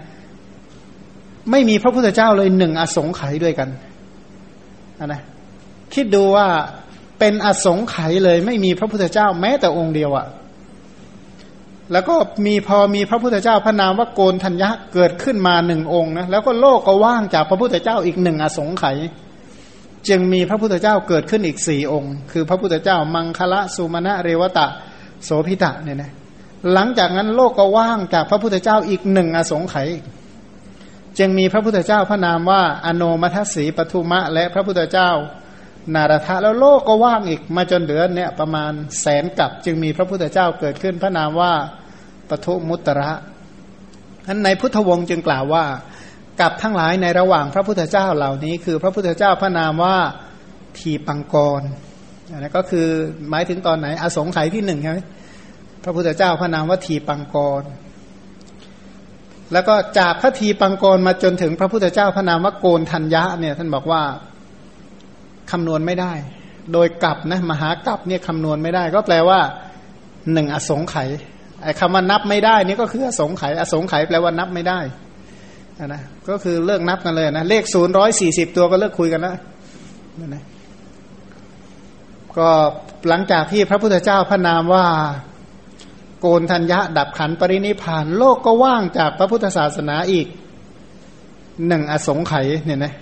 [1.52, 3.70] ไม่มีพระพุทธเจ้าเลยหนึ่งอสงไขยด้วยกัน
[5.06, 5.22] นะ
[5.96, 6.48] คิดดูว่า
[7.20, 10.28] เป็นอสงไขยเลย ไม่มีพระพุทธเจ้าแม้แต่องค์เดียวอะ่ะ
[11.92, 12.16] แล้วก็
[12.46, 18.98] มีพอมีพระพุทธเจ้าพระนามว่าโกนทัญญะเกิดขึ้นมาหนึ่งองค์นะแล้วก็โลกก็ว่างจากพระพุทธเจ้าอีกหนึ่งอสงไขย
[20.08, 24.68] จึงมีพระพุทธเจ้าเกิดขึ้นอีกสี่องค์ คือพระพุทธเจ้ามังคละสุมาณะเรวตะ
[25.24, 26.12] โสพิตะเนี่ยนะ
[26.74, 29.90] หลังจากนั้นโลกก็ว่างจากพระพุทธเจ้าอีกหนึ่งอสงไขย
[31.18, 35.10] จึงมีพระพุทธเจ้าพระนามว่า อโนมัทสีปทุมะ และพระพุทธเจ้า
[35.96, 41.54] นารทะแล้วโลกก็ว่างอีกมาจนเหลือเนี่ยประมาณแสนกับจึงมีพระพุทธเจ้าเกิดขึ้นพระนามว่า
[42.30, 43.12] ปทุมุตระ
[44.28, 45.66] อันในพุทธวงศ์จึงกล่าวว่า
[46.42, 49.98] กับทั้งหลายในระหว่างพระพุทธเจ้าเหล่านี้ คือพระพุทธเจ้าพระนามว่า
[50.80, 51.62] ทีปังกร
[52.32, 52.88] อันนี้ก็คือ
[53.30, 55.00] หมายถึงตอนไหนอสงไขยที่หนึ่งใช่ไหม
[55.84, 57.64] พระพุทธเจ้าพระนามว่าทีปังกร
[59.54, 64.02] แล้วก็จากพระทีปังกรมาจนถึงพระพุทธเจ้าพระนามว่าโกนทัญญะเนี่ยท่านบอกว่า
[65.52, 66.14] คำนวณไม่ได้
[66.74, 69.40] โดยกลับนะมหากลับเนี่ยคำนวณไม่ได้ ก็แปลว่า
[70.34, 71.10] หนึ่งอสงไขย
[71.64, 74.80] ไอ้คำว่านับไม่ได้นี่ก็คืออสงไขยอสงไขยแปลว่านับไม่ได้
[75.88, 79.36] นะก็คือเลิกนับกันเลยนะเลขศูนย์ร้อยสี่สิบตัวก็เลิกคุยกันแล้ว
[80.28, 80.44] นะ
[82.38, 82.50] ก็
[83.10, 84.86] หลังจากที่พระพุทธเจ้าพระนามว่า
[86.20, 90.28] โกนทัญญะดับขันปรินิพาน โลกก็ว่างจากพระพุทธศาสนาอีก
[91.68, 92.94] หนึ่งอสงไขยเนี่ยนะ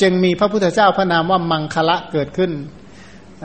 [0.00, 2.52] จึงมีพระพุทธเจ้าพระนามว่ามังคละเกิดขึ้น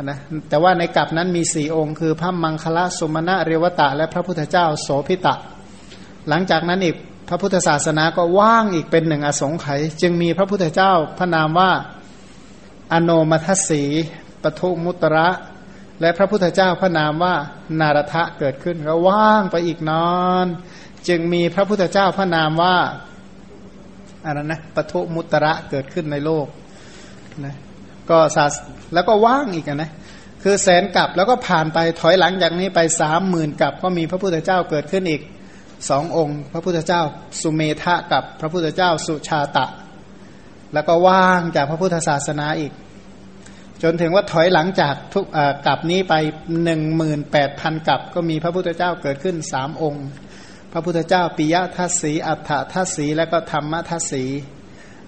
[0.04, 0.20] นะ
[0.50, 5.36] แต่ว่าในกลับนั้นมีสี่องค์ คือพระมังคละสุมาณะเรวตะ และพระพุทธเจ้าโสพิตะ
[6.30, 6.96] หลังจากนั้นอีก
[7.30, 11.72] พระพุทธศาสนาก็ว่างอีกเป็นหนึ่งอสงไขยจึงมีพระพุทธเจ้าพระนามว่า
[12.94, 13.84] อโนมัทสี
[14.44, 15.28] ปทุมุตระ
[16.02, 17.36] และพระพุทธเจ้าพระนามว่า
[17.80, 20.46] นารทะเกิดขึ้นก็ว่างไปอีกนอน
[21.08, 22.78] จึงมีพระพุทธเจ้าพระนามว่า
[24.26, 26.48] อะไรนะปทุมุตระเกิดขึ้นในโลก
[27.46, 27.56] นะ
[28.10, 28.56] ก็ศาส
[28.94, 29.91] แล้วก็ว่างอีกนะ
[30.44, 35.22] คือแสนกับแล้วก็ผ่านไปถอยหลังจากนี้ไปสามหมื่นกับก็มีพระพุทธเจ้าเกิดขึ้นอีก
[35.90, 37.02] สององค์ พระพุทธเจ้า
[37.41, 39.66] สุเมธะกับพระพุทธเจ้าสุชาตะ
[40.74, 42.74] แล้วก็ว่างจากพระพุทธศาสนาอีก
[43.84, 45.26] จนถึงว่าถอยหลังจากทุก
[45.68, 46.14] กับนี้ไป
[46.64, 50.06] หนึ่งหมื่นแปดพันกับก็มีพระพุทธเจ้าเกิดขึ้นสามองค์
[50.72, 54.24] พระพุทธเจ้าปิยทัศสีอัฏฐทัศสีและก็ธรรมทัศสี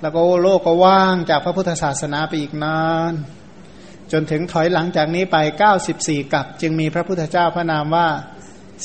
[0.01, 2.81] แล้วก็โลกก็ว่างจากพระพุทธศาสนาไปอีกนา
[3.11, 3.13] น
[4.11, 8.07] จนถึงถอยหลังจากนี้ไปเก้าสิบสี่กับ จึงมีพระพุทธเจ้าพระนามว่า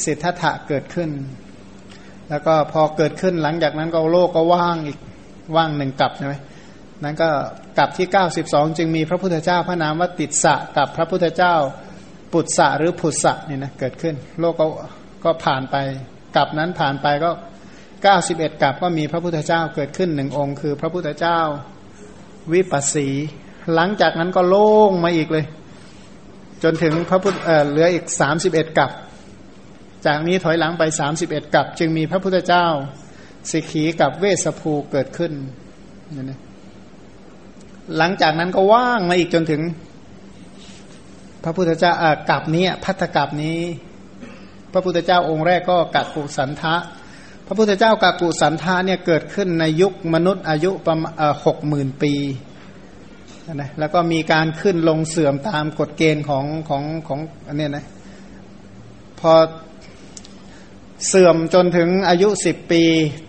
[0.04, 1.10] สิทธัตถะเกิดขึ้น
[2.30, 4.98] แล้วก็พอเกิดขึ้นหลังจากนั้นก็โลกก็ว่างอีก
[5.56, 6.34] ว่างหนึ่งกับใช่ไหม
[7.02, 7.28] นั้นก็
[7.78, 11.54] กับที่เก้าสิบสองจึงมีพระพุทธเจ้าพระนามว่าติดสะกับพระพุทธเจ้า
[12.32, 14.66] ปุตสะหรือผุตสะเนี่ยนะเกิดขึ้น โลกก็
[15.24, 15.76] ก็ผ่านไป
[16.36, 17.30] กับนั้นผ่านไปก็
[18.02, 21.40] เก้าสิบเอ็ดกับก็มีพระพุทธเจ้าเกิดขึ้นหนึ่งองค์ คือพระพุทธเจ้า
[22.52, 23.08] วิปัสสี
[23.74, 25.46] หลังจากนั้นก็โล่งมาอีกเลย
[26.62, 28.90] จนถึงพระพุทธเออเหลืออีกสามสิบเอ็ดกับ
[30.06, 32.66] จากนี้ถอยหลังไปสามสิบเอ็ดกับ จึงมีพระพุทธเจ้า
[33.50, 35.32] สิกขีกับเวสภูเกิดขึ้น
[36.16, 36.38] นี่
[37.96, 39.62] หลังจากนั้นก็ว่างมาอีกจนถึง
[41.44, 41.92] พระพุทธเจ้า
[42.30, 43.58] กับนี้พัทธกับนี้
[44.76, 46.76] ระพุทธเจ้าองค์แรกก็กักุสันทะ
[47.46, 51.12] พระพุทธเจ้ากักุสันทะเนี่ยเกิดขึ้นในยุคมนุษย์อายุประมาณ
[51.44, 52.12] หกหมื่นปี
[53.54, 57.86] นะแล้วก็มีการขึ้นลงเสื่อมตามกฎเกณฑ์ของของของอันนี้นะ
[59.20, 59.32] พอ
[61.08, 62.82] เสื่อมจนถึงอายุสิบปี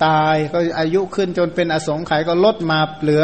[0.05, 3.23] ตายก็อายุขึ้นจนเป็นอสงไขยก็ลดมาเหลือ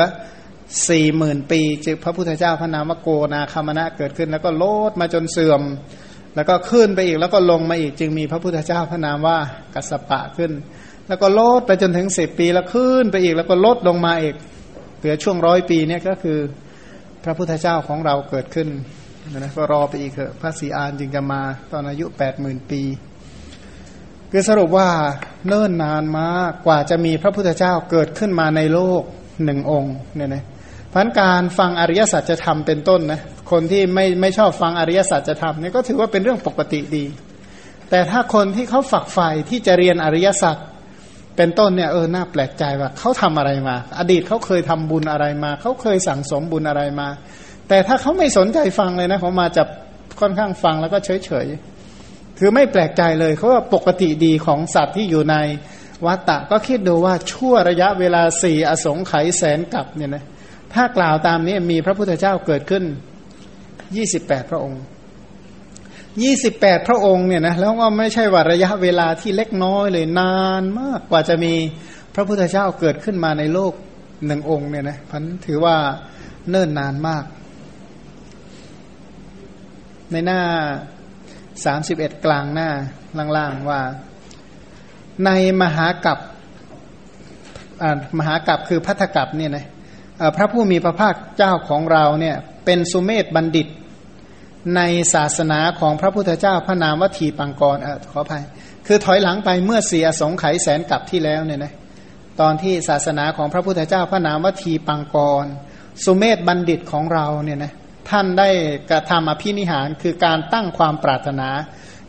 [0.90, 5.62] สี่หมื่นปี จึงพระพุทธเจ้าพระนามโกนาคามณะเกิดขึ้นแล้วก็ลดมาจนเสื่อม
[6.36, 9.38] แล้วก็ขึ้นไปอีกแล้วก็ลงมาอีกจึงมีพระพุทธเจ้าพระนามว่า
[9.74, 10.52] กัสปะขึ้น
[11.08, 14.36] แล้วก็ลดไปจนถึงสิบปีแล้วขึ้นไปอีกแล้วก็ลดลงมาอีก
[15.00, 16.40] เหลือช่วงร้อยปีเนี่ยก็คือ
[17.24, 18.68] พระพุทธเจ้าของเราเกิดขึ้น
[19.38, 21.42] นะก็รอไปอีกเถอะพระศรีอานจึงจะมา
[21.72, 22.82] ตอนอายุแปดหมื่นปี
[24.32, 24.90] คือสรุปว่า
[25.48, 29.02] เนิ่นนานมากกว่าจะมีพระพุทธเจ้าเกิดขึ้นมาในโลก
[29.46, 30.44] หนึ่งองค์เนี่ยนะ
[30.94, 33.22] พันการฟังอริยสัจจะทำเป็นต้นนะ
[33.52, 37.06] คนที่ไม่ไม่ชอบฟังอริยสัจจะทำเนี่ยก็ถือว่าเป็นเรื่องปกติดี
[37.90, 40.58] แต่ถ้าคนที่เขาฝักใฝ่ที่จะเรียนอริยสัจ
[41.38, 47.08] เป็นต้นเนี่ยเออน่าแปลกใจว่าเขาทำอะไรมา อดีตเขาเคยทำบุญอะไรมา เขาเคยสั่งสมบุญอะไรมา
[47.70, 49.64] แต่ถ้าเขาไม่สนใจฟังเลยนะเขามาจะ
[50.20, 51.48] ค่อนข้างฟังแล้วก็เฉยเฉย
[52.40, 55.36] คือไม่แปลกใจเลยเขาว่าปกติดีของสัตว์ที่อยู่ใน
[56.06, 60.24] วัตตะก็คิดดูว่าชั่วระยะเวลาสี่อสงไขยแสนกับเนี่ยนะ
[60.76, 62.84] ถ้ากล่าวตามนี้มีพระพุทธเจ้าเกิดขึ้น
[63.96, 64.82] ยี่สิบแปดพระองค์
[66.24, 71.54] ยี่สิบแปดพระองค์เนี่ยนะแล้วก็ไม่ใช่ว่าระยะเวลาที่เล็กน้อยเลยนานมากกว่าจะมี
[72.16, 73.74] พระพุทธเจ้าเกิดขึ้นมาในโลก
[74.26, 75.76] หนึ่งองค์เนี่ยนะพันถือว่า
[76.50, 77.26] เนิ่นนานมาก
[80.12, 80.42] ในหน้า
[81.66, 82.70] สามสิบเอ็ดกลางหน้า
[83.38, 83.82] ล่างๆว่า
[85.26, 85.30] ใน
[85.62, 86.20] มหากัป
[88.18, 89.66] มหากัปคือพัทธกัปเนี่ยนะ
[90.36, 92.36] พระผู้มีพระภาคเจ้าของเราเนี่ย
[92.66, 93.68] เป็นสุเมธบัณฑิต
[94.76, 94.82] ใน
[95.14, 98.44] ศาสนาของพระพุทธเจ้าพระนามวัตถีปังกรอขออภัย
[98.88, 101.74] คือถอยหลังไปเมื่อเสียสงไขแสนกลับที่แล้วเนี่ยนะ
[102.42, 105.46] ตอนที่ศาสนาของพระพุทธเจ้าพระนามวัตถีปังกร
[106.04, 107.74] สุเมธบัณฑิตของเราเนี่ยนะ
[108.10, 108.50] ท่านได้
[108.90, 111.50] กระทำอภินิหารคือการตั้งความปรารถนา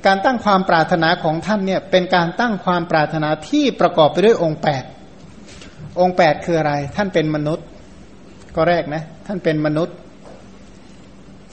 [0.07, 4.61] การตั้งความปรารถนาของท่านเนี่ยเป็นการตั้งความปรารถนาที่ประกอบไปด้วยองค์
[5.31, 7.66] 8 องค์ 8 คืออะไร ท่านเป็นมนุษย์
[8.56, 9.97] ก็แรกนะ ท่านเป็นมนุษย์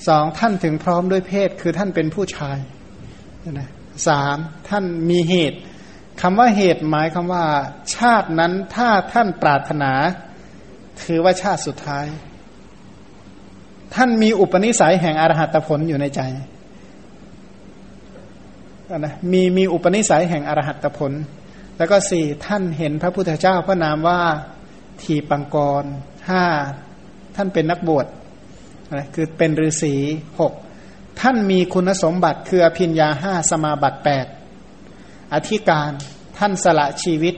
[0.07, 2.57] สองท่านถึงพร้อมด้วยเพศ คือท่านเป็นผู้ชาย
[3.51, 3.69] นะ
[4.07, 4.37] สาม
[4.69, 5.59] ท่านมีเหตุ
[6.21, 7.45] คำว่าเหตุหมายคำว่า
[7.95, 9.91] ชาตินั้นถ้าท่านปรารถนา
[11.03, 12.05] ถือว่าชาติสุดท้าย
[13.95, 16.21] ท่านมีอุปนิสัยแห่งอรหัตผลอยู่ในใจ
[18.99, 21.11] นะมีมีอุปนิสัยแห่งอรหัตผล
[21.77, 24.21] แล้วก็สี่ท่านเห็นพระพุทธเจ้าพระนามว่า
[25.01, 25.83] ทีปังกร
[26.29, 26.45] ห้า
[27.35, 28.05] ท่านเป็นนักบวช
[28.95, 29.95] นะคือเป็นฤาษี
[30.39, 30.53] หก
[31.21, 34.25] ท่านมีคุณสมบัติคืออภิญญาห้าสมาบัติแปด
[35.33, 35.91] อธิการ
[36.37, 37.35] ท่านสละชีวิต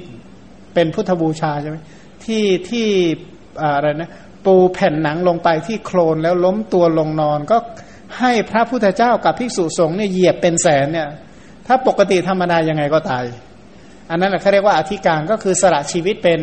[0.73, 1.77] เป็นพุทธบูชาใช่ไหม
[2.23, 2.87] ที่ที่
[3.61, 4.11] อะไรนะ
[4.45, 7.57] ปูแผ่นหนังลงไปที่โคลนแล้วล้มตัวลงนอน ก็
[8.19, 11.07] ให้พระพุทธเจ้ากับภิกษุสงฆ์เนี่ยเหยียบเป็นแสนเนี่ย
[11.67, 13.25] ถ้าปกติธรรมดายังไงก็ตาย
[14.09, 16.39] อันนั้นเขาเรียกว่าอธิการก็คือสละชีวิตเป็น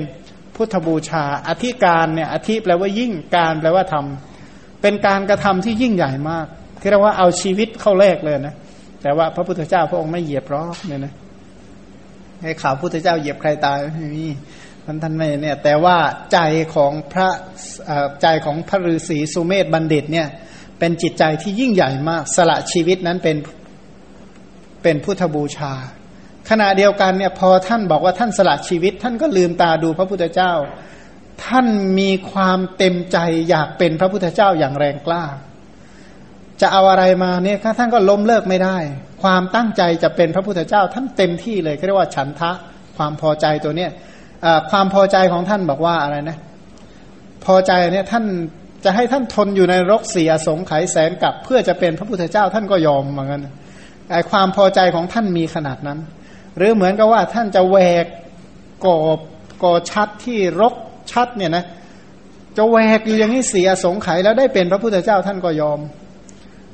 [0.60, 6.46] พุทธบูชา อธิการเนี่ยอธิแปลว่ายิ่งการแปลว่าทำเป็นการกระทำที่ยิ่งใหญ่มาก
[6.80, 8.54] ที่เรียกว่าเอาชีวิตเข้าแลกเลยนะ
[9.02, 11.14] แต่ว่าพระพุทธเจ้าพระองค์ไม่เหยียบรอกเนี่ยนะ
[12.42, 14.26] ให้ข่าวพุทธเจ้าเหยียบใครตายไม่มี
[14.84, 15.96] ท่านท่านไม่เนี่ย แต่ว่า
[16.32, 16.38] ใจ
[16.74, 17.28] ของพระ
[18.22, 20.28] ใจของพระฤาษีสุเมธบัณฑิตเนี่ย
[20.78, 23.36] เป็นจิตใจที่ยิ่งใหญ่มาก สละชีวิตนั้นเป็น
[24.82, 25.72] เป็นพุทธบูชา
[26.50, 30.52] ขณะเดียวกันเนี่ยพอท่านบอกว่าท่านสละชีวิต ท่านก็ลืมตาดูพระพุทธเจ้า
[31.44, 31.66] ท่าน
[31.98, 33.18] มีความเต็มใจ
[33.48, 35.24] อยากเป็นพระพุทธเจ้าอย่างแรงกล้า
[36.60, 38.76] จะเอาอะไรมาเนี่ยท่านก็ล้มเลิกไม่ได้
[39.22, 42.50] ความตั้งใจจะเป็นพระพุทธเจ้า ท่านเต็มที่เลยเรียกว่าฉันทะ
[42.96, 43.90] ความพอใจตัวเนี้ย
[44.70, 46.38] ความพอใจของท่านบอกว่าอะไรนะ
[47.44, 48.24] พอใจเนี่ยท่าน
[48.84, 53.40] จะให้ท่านทนอยู่ในรกเสียสงไขแสนกับ เพื่อจะเป็นพระพุทธเจ้าท่านก็ยอมเหมือนกัน
[54.12, 55.98] ไอความพอใจของท่านมีขนาดนั้น
[56.56, 58.06] หรือเหมือนกับว่าท่านจะแหวก
[58.86, 59.18] กอบ
[59.62, 60.74] ก่อชัดที่รก
[61.12, 61.64] ชัดเนี่ยนะ
[62.56, 65.80] จะแหวกอยู่อย่างนี้เสียสงไขแล้วได้เป็นพระพุทธเจ้าท่านก็ยอม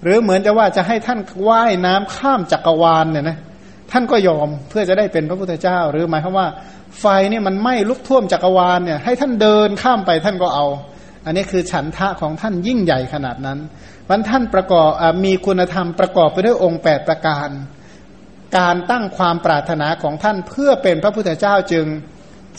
[0.02, 3.38] หรือเหมือนจะว่าจะให้ท่านว่ายน้ำข้ามจักรวาลเนี่ยนะ
[3.92, 6.48] ท่านก็ยอมเพื่อจะได้เป็นพระพุทธเจ้า หรือหมายความว่า
[7.00, 10.66] ไฟนี่มันไหม้ลุกท่วมจักรวาลเนี่ยให้ท่านเดินข้ามไปท่านก็เอา
[11.24, 13.58] อันนี้คือฉันทะของท่านยิ่งใหญ่ขนาดนั้น
[14.08, 14.90] มันท่านประกอบ
[15.24, 17.48] มีคุณธรรมประกอบไปด้วยองค์แปดประการ
[18.58, 21.86] การตั้งความปรารถนาของท่านเพื่อเป็นพระพุทธเจ้าจึง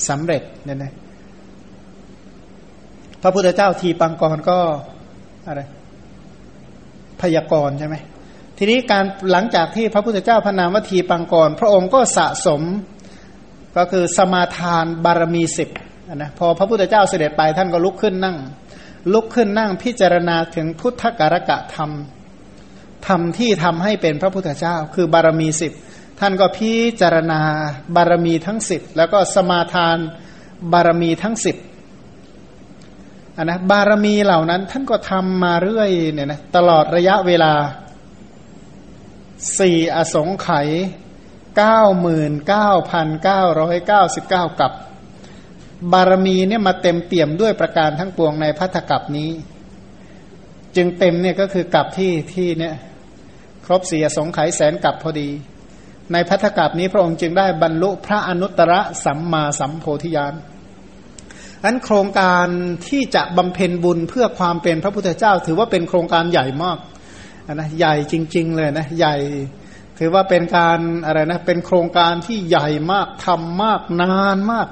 [0.08, 0.94] สำเร็จเนี่ยนะ
[3.24, 4.60] พระพุทธเจ้าทีปังกรก็
[5.48, 5.62] อะไร
[7.22, 7.96] พยากรใช่ไหม
[8.58, 12.62] ทีนี้การหลังจากที่พระพุทธเจ้าพระนามวทีปังกร พระองค์ก็สะสม
[13.78, 15.70] ก็คือสมาทานบารมีสิบ
[16.16, 18.38] นะพอพระพุทธเจ้าเสด็จไปท่านก็ลุกขึ้นนั่ง
[19.14, 21.92] ลุกขึ้นนั่งพิจารณาถึงพุทธการกะธรรม
[23.08, 25.72] ธรรมที่ทำให้เป็นพระพุทธเจ้า คือบารมีสิบ
[26.20, 27.42] ท่านก็พิจารณา
[27.96, 29.98] บารมีทั้งสิบแล้วก็สมาทาน
[30.74, 31.58] บารมีทั้งสิบ
[33.38, 37.54] อันนะบารมีเหล่านั้นท่านก็ทำมาเรื่อยเนี่ยนะตลอดระยะเวลา
[39.60, 40.68] สี่อสงไขย
[41.58, 44.72] เก้าหมื่นเก้าพันเก้าร้อยเก้าสิบเก้ากับ
[45.94, 49.30] บารมีเนี่ยมาเต็มเปี่ยมด้วยประการทั้งปวงในพัทธกับนี้
[50.78, 52.76] จึงเต็มเนี่ยก็คือกับที่ที่เนี่ย
[53.66, 55.30] ครบเสี่อสงไขยแสนกับพอดี
[56.14, 58.74] ในพัทธกับนี้พระองค์จึงได้บรรลุพระอนุตตร
[59.06, 60.34] สัมมาสัมโพธิญาณ
[61.66, 62.48] อันโครงการ
[62.88, 66.78] ที่จะบำเพ็ญบุญเพื่อความเป็นพระพุทธเจ้า ถือว่าเป็นโครงการใหญ่มาก
[67.54, 69.16] นะใหญ่จริง ๆ เลยนะใหญ่
[70.00, 74.68] ถือว่าเป็นการอะไรนะเป็นโครงการที่ใหญ่มากทำมากนานมาก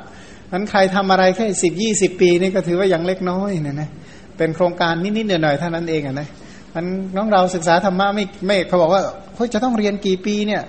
[0.51, 3.89] นั้นใครทำอะไรแค่สิบยี่สิบปีนี่ก็ถือว่ายังเล็กน้อยเนี่ยนะ
[4.37, 6.27] เป็นโครงการนิดๆหน่อยๆเท่านั้นเองอะนะ
[6.75, 6.85] มัน
[7.15, 9.01] น้องเราศึกษาธรรมะไม่ไม่เขาบอกว่า
[9.35, 10.63] เฮ้ยจะต้องเรียนกี่ปีเนี่ย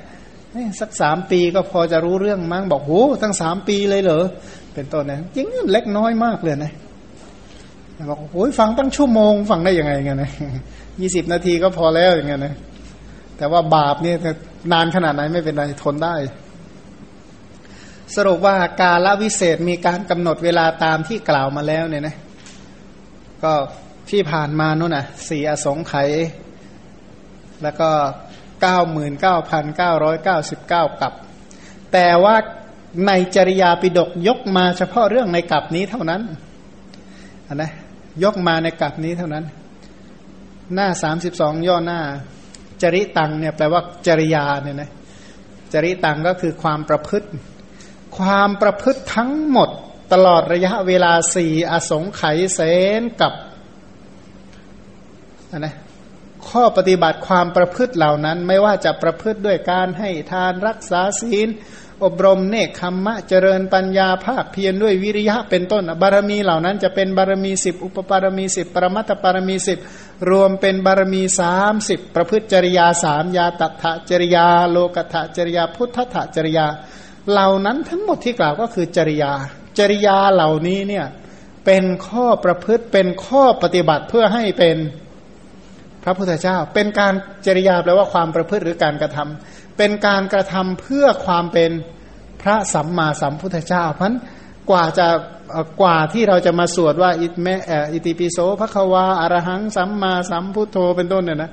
[0.80, 4.24] สักสามปีก็พอจะรู้เรื่องมั้งบอกโหตั้งสามปีเลยเหรอ
[4.74, 6.72] เป็นต้นนะจริงเล็กน้อยมากเลยนะ
[8.10, 10.30] บอกโอ้ยฟังตั้งชั่วโมงฟังได้ยังไงเงี้ยนะ
[11.00, 12.54] ยี่สิบนาทีก็พอแล้วอย่างเงี้ยนะ
[13.38, 14.16] แต่ว่าบาปเนี่ย
[14.72, 16.14] นานขนาดไหนไม่เป็นไรทนได้
[18.16, 22.14] สรุปว่ากาลวิเศษมีการกำหนดเวลาตามที่กล่าวมาแล้วเนี่ยนะ
[23.44, 23.54] ก็
[24.10, 26.10] ที่ผ่านมานู่นน่ะสี่อสงไขย
[27.62, 27.90] แล้วก็
[28.62, 31.12] เก้าหมื่นเก้าพันเก้าร้อยเก้าสิบเก้ากับ
[31.92, 32.36] แต่ว่า
[33.06, 36.22] ในจริยาปิดกยกมาเฉพาะเรื่องในกับนี้เท่านั้น
[37.54, 37.70] นะ
[38.24, 39.44] ยกมาในกับนี้เท่านั้น
[40.74, 42.00] หน้าสามสิบสองย่อหน้า
[42.82, 44.90] จริตังเนี่ยแปลว่าจริยาเนี่ยนะ
[45.72, 47.28] จริตังก็คือความประพฤติ
[48.18, 49.70] ความประพฤติทั้งหมด
[50.12, 52.60] ตลอดระยะเวลาสี่อสงไขยเส
[53.00, 53.32] นกับ
[55.58, 55.74] นะ
[56.48, 61.48] ข้อปฏิบัติความประพฤติเหล่านั้น ไม่ว่าจะประพฤติด้วยการให้ทานรักษาศีล
[62.04, 69.78] อบรมเนคขมมะเจริญปัญญาภาคเพียรด้วยวิริยะเป็นต้น บารมีเหล่านั้นจะเป็นบารมีสิบอุปบารมีสิบปรมัตถบารมีสิบ
[70.30, 76.66] รวมเป็นบารมีสามสิบประพฤติจริยาสามยาตัถจริยา โลกถจริยา พุทธถจริยา
[77.30, 79.32] เหล่านั้นทั้งหมดที่กล่าวก็คือจริยา
[79.78, 81.06] จริยาเหล่านี้เนี่ย
[81.64, 84.76] เป็นข้อประพฤติเป็นข้อปฏิบัติเพื่อให้เป็น
[86.04, 87.12] พระพุทธเจ้า เป็นการ
[87.46, 91.70] จริยาแปลว่าความประพฤติหรือการกระทำเป็นการกระทำเพื่อความเป็น
[92.42, 94.14] พระสัมมาสัมพุทธเจ้า เพราะ
[94.70, 95.06] กว่าจะ
[95.80, 97.48] กว่าที่เราจะมาสวดว่าอิแม
[97.92, 101.50] อิติปิโสพระควาอารหังสัมมาสัมพุทโธเป็นต้นเนี่ยนะ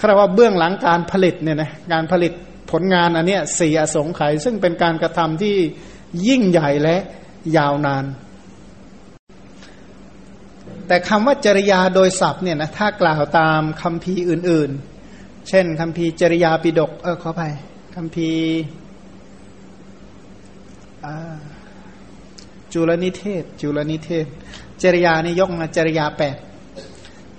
[0.00, 2.32] คาว่าเบื้องหลังการผลิตเนี่ยนะการผลิต
[2.70, 5.56] ผลงานอันเนี้ยสี่อสงไขยซึ่งเป็นการกระทำที่
[6.28, 7.00] ยิ่งใหญ่และ
[7.56, 8.04] ยาวนาน
[10.86, 17.42] แต่คำว่าจริยาโดยศัพท์เนี่ยนะถ้ากล่าวตามคำพีอื่นๆ เช่นคำพีจริยาปิดกเออขอไป
[17.94, 18.30] คำพี
[22.72, 24.26] จุลนิเทศ จุลนิเทศ
[24.82, 26.36] จริยานี่ยกมาจริยาแปด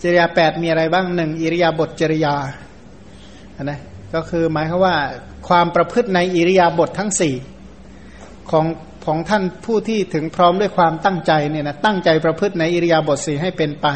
[0.01, 2.35] จริยาแปดมีอะไรบ้างหนึ่งอิริยาบถจริยา
[3.63, 3.79] นะ
[4.13, 4.95] ก็คือหมายคือว่า
[5.47, 7.33] ความประพฤติในอิริยาบถททั้งสี่
[8.51, 8.65] ของ
[9.05, 13.87] ของท่านผู้ที่ถึงพร้อมด้วยความตั้งใจเนี่ยนะตั้งใจประพฤติในอิริยาบถสีให้เป็นไป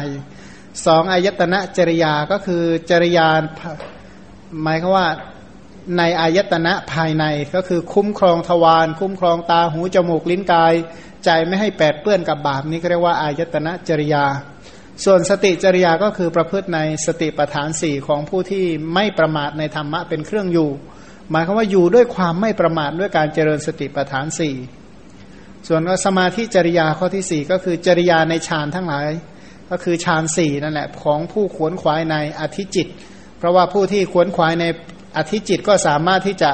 [0.86, 3.28] สองอายตนะจริยาก็คือจริยา
[4.62, 5.06] หมายคือว่า
[5.98, 7.24] ในอายตนะภายใน
[7.54, 10.74] ก็คือคุ้มครองทวารคุ้มครองตาหูจมูกลิ้นกาย
[11.24, 14.24] ใจไม่ให้แปดเปื้อนกับบาปนี้ก็เรียกว่าอายตนะจริยา
[15.04, 18.64] ส่วนสติจริยาก็คือประพฤติในสติปัฏฐานสี่ของผู้ที่
[18.94, 20.70] ไม่ประมาทในธรรมะเป็นเครื่องอยู่
[21.30, 24.54] หมายความว่าอยู่ด้วยความไม่ประมาทด้วยการเจริญสติปัฏฐานสี่
[25.68, 29.08] ส่วนสมาธิจริยาข้อที่สี่ก็คือจริยาในฌานทั้งหลาย
[29.70, 32.88] ก็คือฌานสี่นั่นแหละของผู้ขวนขวายในอธิจิต
[33.38, 34.64] เพราะว่าผู้ที่ขวนขวายใน
[35.16, 36.52] อธิจิตก็สามารถที่จะ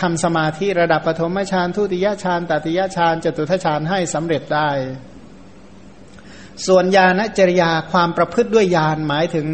[0.00, 4.70] ทำสมาธิระดับปฐมฌานทุติยฌานตติยฌานจตุทฌานให้สำเร็จได้
[6.66, 9.48] ส่วนญาณจริยาความประพฤติด้วยญาณหมายถึง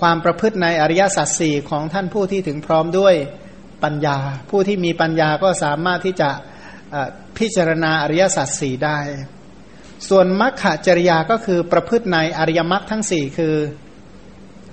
[0.00, 3.14] ความประพฤติในอริยสัจสี่ของท่านผู้ที่ถึงพร้อมด้วย
[3.84, 4.18] ปัญญา
[4.50, 6.30] ผู้ที่มีปัญญาก็สามารถที่จะ
[7.38, 8.98] พิจารณาอริยสัจสี่ได้
[10.08, 13.54] ส่วนมรรคจริยาก็คือประพฤติในอริยมรรคทั้งสี่คือ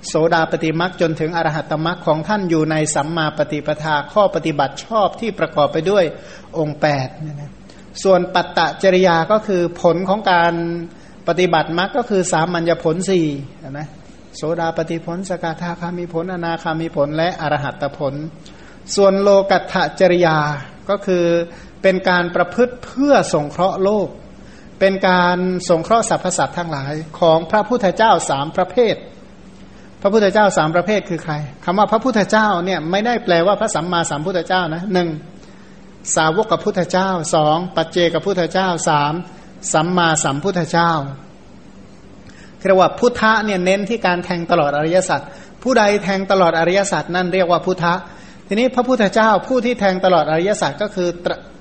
[0.08, 6.04] โสดาปฏิมรรคจนถึงอรหัตมรรคของท่านอยู่ในสัมมาปฏิปทาข้อปฏิบัติชอบที่ประกอบไปด้วย
[6.58, 7.08] องค์แปด
[8.04, 10.54] ส่วนปัตตจริยาก็คือผลของการ
[11.28, 13.26] ปฏิบัติมรรคก็คือสามัญญผลสี่
[13.70, 13.88] นะ
[14.36, 18.14] โสดาปฏิผล สกทาคามีผล อนาคามีผลและอรหัตผล
[18.96, 20.38] ส่วนโลกัตถจริยา
[20.90, 21.26] ก็คือ
[21.82, 24.08] เป็นการประพฤติเพื่อสงเคราะห์โลก
[24.80, 25.38] เป็นการ
[25.70, 28.96] สงเคราะห์สรรพสัตว์ทั้งหลาย ของพระพุทธเจ้าสามประเภท
[30.02, 31.34] พระพุทธเจ้าสามประเภทคือใคร
[31.66, 35.10] คำว่าพระพุทธเจ้าเนี่ยไม่ได้แปลว่าพระสัมมาสัมพุทธเจ้านะหนึ่ง
[36.16, 39.14] สาวกกับพุทธเจ้าสองปัจเจกับพุทธเจ้าสาม
[39.74, 40.92] สัมมาสัมพุทธเจ้า
[42.66, 45.22] เรียกว่าพุทธะเนี่ยเน้นที่การแทงตลอดอริยสัจ
[45.64, 47.94] ผู้ใดแทงตลอดอริยสัจนั่นเรียกว่าพุทธะ
[48.48, 51.10] ทีนี้พระพุทธเจ้าผู้ที่แทงตลอดอริยสัจก็คือ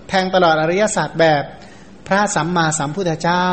[0.09, 1.43] แทงตลอดอริยศาสตร์แบบ
[2.07, 3.47] พระสัมมาสัมพุทธเจ้า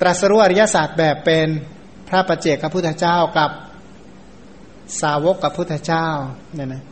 [0.00, 1.48] ตรัสรู้อริยศาสตร์แบบเป็น
[2.08, 3.50] พระประเจกพระพุทธเจ้ากับ
[5.00, 6.08] สาวกกับพุทธเจ้า
[6.54, 6.82] เนี่ยนะ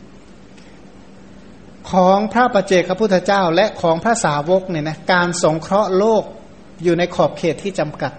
[1.91, 6.23] ของพระประเจกพระพุทธเจ้า และของพระสาวกเนี่ยนะการสงเคราะห์โลก
[6.83, 8.11] อยู่ในขอบเขตที่จำกัด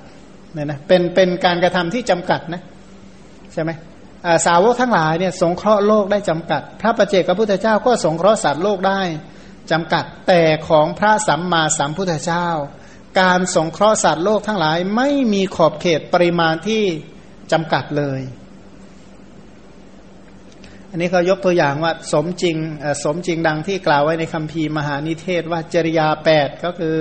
[0.54, 2.62] เนี่ยนะเป็นเป็นการกระทำที่จำกัดนะ
[3.52, 3.70] ใช่ไหม
[4.46, 9.00] สาวกทั้งหลายเนี่ยสงเคราะห์โลกได้จำกัด พระประเจกพระพุทธเจ้าก็สงเคราะห์สัตว์โลกได้
[9.70, 12.48] จำกัดแต่ของพระสัมมาสัมพุทธเจ้า
[13.20, 16.84] การสงเคราะห์สัตว์โลกทั้งหลายไม่มีขอบเขตปริมาณที่
[17.52, 18.20] จำกัดเลย
[20.90, 22.56] อันนี้เขายกตัวอย่างว่าสมจริง
[23.04, 26.98] สมจริงดังที่กล่าวไว้ในคัมภีร์มหานิเทศว่าจริยาแปดก็คือ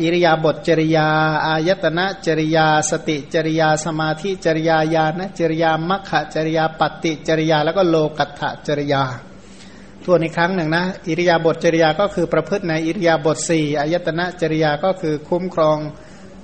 [0.00, 1.08] อิริยาบถจริยา
[1.46, 9.02] อายตนะจริยา สติจริยา สมาธิจริยาญาณจริยามัคคะจริยาปฏิจริยา แล้วก็โลกัตถจริยา
[10.08, 15.78] ทวนอีกครั้งหนึ่งนะ อิริยาบถจริยาก็คือประพฤติในอิริยาบถสี่อายตนะจริยาก็คือคุ้มครอง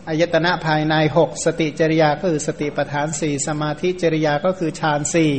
[0.09, 5.33] อายตนะภายในหกสติจริยาก็คือสติปทานสี่สมาธิจริยาก็คือฌานสี่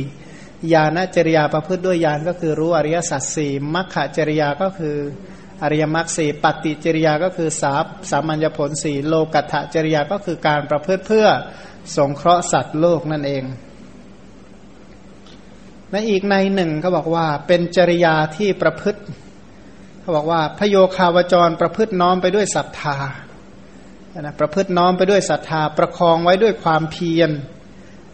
[0.72, 4.96] ญาณจริยาประพฤติด้วยญาณก็คือรู้อริยสัจสี่มัคคจริยาก็คือ
[5.62, 7.74] อริยมรรคสี่ปฏิจริยาก็คือสา
[8.10, 11.26] สามัญญผลสี่โลกัตถจริยาก็คือการประพฤติเพื่อ
[11.96, 13.44] สงเคราะห์สัตว์โลกนั่นเอง
[15.96, 19.00] ในอีกในหนึ่งเขาบอกว่าเป็นจริยาที่ประพฤติ
[20.00, 22.96] เขาบอกว่าพโยคาวจรประพฤติน้อมไปด้วยศรัทธา
[24.20, 27.30] นะประพฤติน้อมไปด้วยศรัทธา ประคองไว้ด้วยความเพียร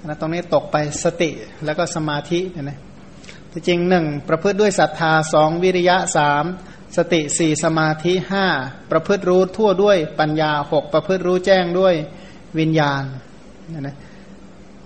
[0.05, 1.31] นะตรงนี้ตกไปสติ
[1.65, 2.79] แล้วก็สมาธิเนี่ยนะ
[3.69, 6.45] จริงหนึ่งประพฤติด้วยศรัทธาสองวิริยะสาม
[6.97, 8.47] สติสี่สมาธิห้า
[8.91, 11.95] ประพฤติรู้ทั่วด้วยปัญญาหกประพฤติรู้แจ้งด้วย
[12.59, 13.03] วิญญาณ
[13.81, 13.97] นะ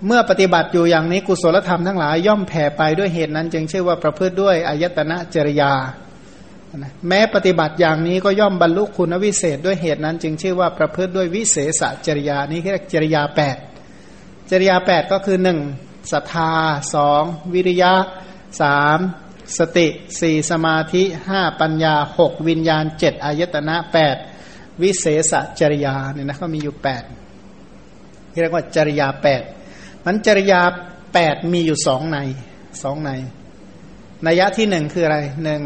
[0.05, 5.71] เมื่อปฏิบัติอยู่อย่างนี้กุศลธรรมทั้งหลายย่อมแผ่ไปด้วยเหตุนั้น จึงชื่อว่าประพฤติด้วยอายตนะจริยา
[7.07, 13.57] แม้ปฏิบัติอย่างนี้ก็ย่อมบรรลุคุณวิเศษด้วยเหตุนั้น จึงชื่อว่าประพฤติด้วยวิเศษจริยานี้เรียกจริยาแปด
[14.49, 15.59] จริยาแปดก็คือหนึ่ง
[16.11, 16.51] ศรัทธา
[16.93, 17.93] สองวิริยะ
[18.61, 18.99] สาม
[19.57, 19.87] สติ
[20.19, 24.15] สี่สมาธิห้าปัญญาหกวิญญาณเจ็ดอายตนะแปด
[24.81, 27.03] วิเศษจริยาเนี่ยนะก็มีอยู่แปด
[28.41, 29.41] เรียกว่าจริยาแปด
[30.09, 30.61] มันจริยา
[31.13, 32.17] แปดมีอยู่สองใน
[32.83, 33.11] สองใน
[34.27, 35.61] นัยยะที่หนึ่งคืออะไรหนึ่ง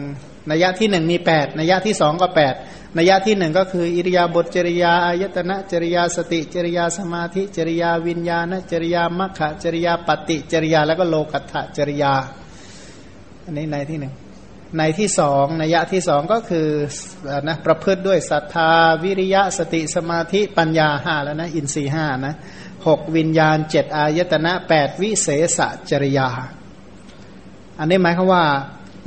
[0.51, 2.53] นัยยะที่หนึ่งมีแปดนัยยะที่สองก็แปด
[2.97, 12.13] นัยยะที่หนึ่งก็คือ อิริยาบถจริยาอายตนะจริยาสติจริยาสมาธิจริยาวิญญาณจริยามัคคะจริยาปฏิจริยาแล้วก็โลกัตถจริยา
[13.43, 14.13] อันนี้ในที่หนึ่ง
[14.77, 16.68] ในที่สองนัยะที่สองก็คือ
[17.47, 18.72] นะประพฤติด้วยศรัทธา
[19.03, 22.35] วิริยะสติสมาธิปัญญาห้าแล้วนะ อินทรีห้านะ
[22.88, 25.28] หกวิญญาณเจ็ดอายตนะแปดวิเศ
[25.58, 25.60] ษ
[25.90, 26.28] จริยา
[27.80, 28.45] อันนี้หมายความว่า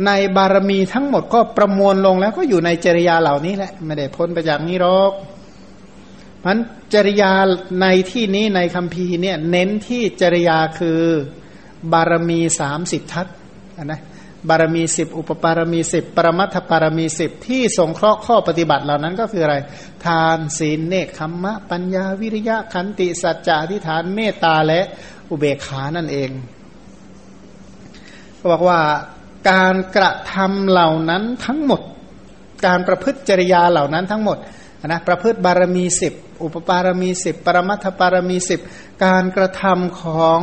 [0.06, 5.12] ในบารมีทั้งหมดก็ประมวลลงแล้วก็อยู่ในจริยาเหล่านี้แหละ ไม่ได้พ้นไปจากนี้หรอก
[6.44, 6.58] มัน
[6.94, 7.32] จริยา
[7.80, 11.00] ในที่นี้ในคำพีเนี่ยเน้นที่จริยาคือ
[11.92, 13.26] บารมีสามสิบทัศ
[13.84, 14.00] นะ
[14.48, 19.56] บารมีสิบอุปปารมีสิบปรมัตถปารมีสิบที่สงเคราะห์ข้อปฏิบัติเหล่านั้นก็คืออะไร
[20.04, 24.80] ทานศีลเนคขมมะ ปัญญาวิริยะขันติสัจจะทิฏฐานเมตตาและ
[25.30, 26.30] อุเบกขานั่นเอง
[28.40, 28.80] ก็บอกว่า
[29.50, 31.80] การกระทำเหล่านั้นทั้งหมด
[32.66, 34.38] การประพฤติจริยาเหล่านั้นทั้งหมด
[34.86, 36.12] นะประพฤติบารมีสิบ
[36.42, 38.60] อุปปารมีสิบปรมัตถปารมีสิบ
[39.04, 40.40] การกระทำของ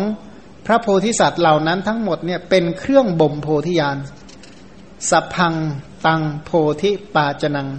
[0.65, 3.97] พระโพธิสัตว์เหล่านั้นทั้งหมดเนี่ยเป็นเครื่องบ่มโพธิญาณ
[5.09, 5.53] สัพพัง
[6.05, 6.51] ตังโพ
[6.81, 7.69] ธิปาจนัง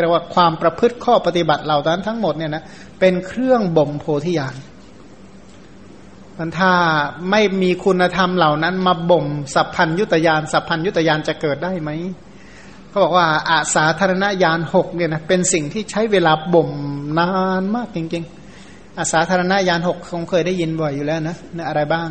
[0.00, 2.64] เรียกว่าความประพฤติข้อปฏิบัติเหล่านั้นทั้งหมดเนี่ยนะ
[3.00, 4.54] เป็นเครื่องบ่มโพธิญาณ
[6.38, 6.72] มันถ้า
[7.30, 11.90] ไม่มีคุณธรรมเหล่านั้น มาบ่มสัพพัญยุตยานสัพพัญยุตยานจะเกิดได้ไหม
[12.88, 16.70] เขาบอกว่าอาสาธารณญาณหกเนี่ยนะเป็นสิ่งที่ใช้เวลาบ่ม
[17.18, 17.30] นา
[17.60, 18.36] นมากจริงๆ
[18.98, 22.08] อาสาธารณญาณหกคงเคยได้ยินบ่อยอยู่แล้วนะนอะไรบ้าง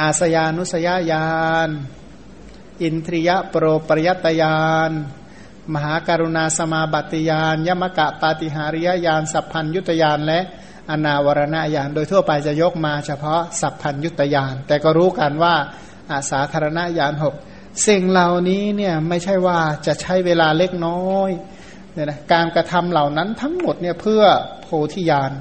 [0.00, 1.28] อาสยานุสยญา
[1.66, 1.68] ณ
[2.82, 4.90] อินทรียะโปรปริยตญาณ
[5.74, 10.40] มหาการุณาสมาบัติญาณยมกะปาติหาริยญาณสัพพัญยุตญาณและ
[10.90, 15.54] อนาวรณญาณโดยทั่วไปจะยกมาเฉพาะสัพพัญยุตญาณแต่ก็รู้กันว่า
[16.12, 17.34] อาสาธารณญาณหก
[17.86, 21.30] สิ่งเหล่านี้เนี่ยไม่ใช่ว่าจะใช้เวลาเล็กน้อย
[21.96, 24.22] เนี่ยนะการกระทำเหล่านั้นทั้งหมดเนี่ยเพื่อ
[24.62, 25.32] โพธิญาณ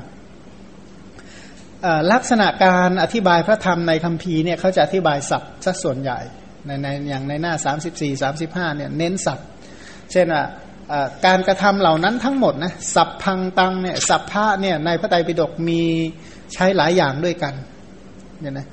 [2.12, 6.20] ลักษณะการอธิบายพระธรรมในคัมภีร์เนี่ยเขาจะอธิบายศัพท์ซะส่วนใหญ่
[6.66, 7.54] ในในอย่างในหน้า
[7.96, 8.34] 34
[8.72, 9.48] 35เนี่ยเน้นศัพท์
[10.12, 10.44] เช่นว่า
[11.26, 15.82] การกระทำเหล่านั้นทั้งหมดนะสัพพังตังเนี่ยสัพพะเนี่ยในพระไตรปิฎกมี
[16.54, 17.54] ใช้หลายอย่างด้วยกัน
[18.40, 18.68] เนี่ยนะ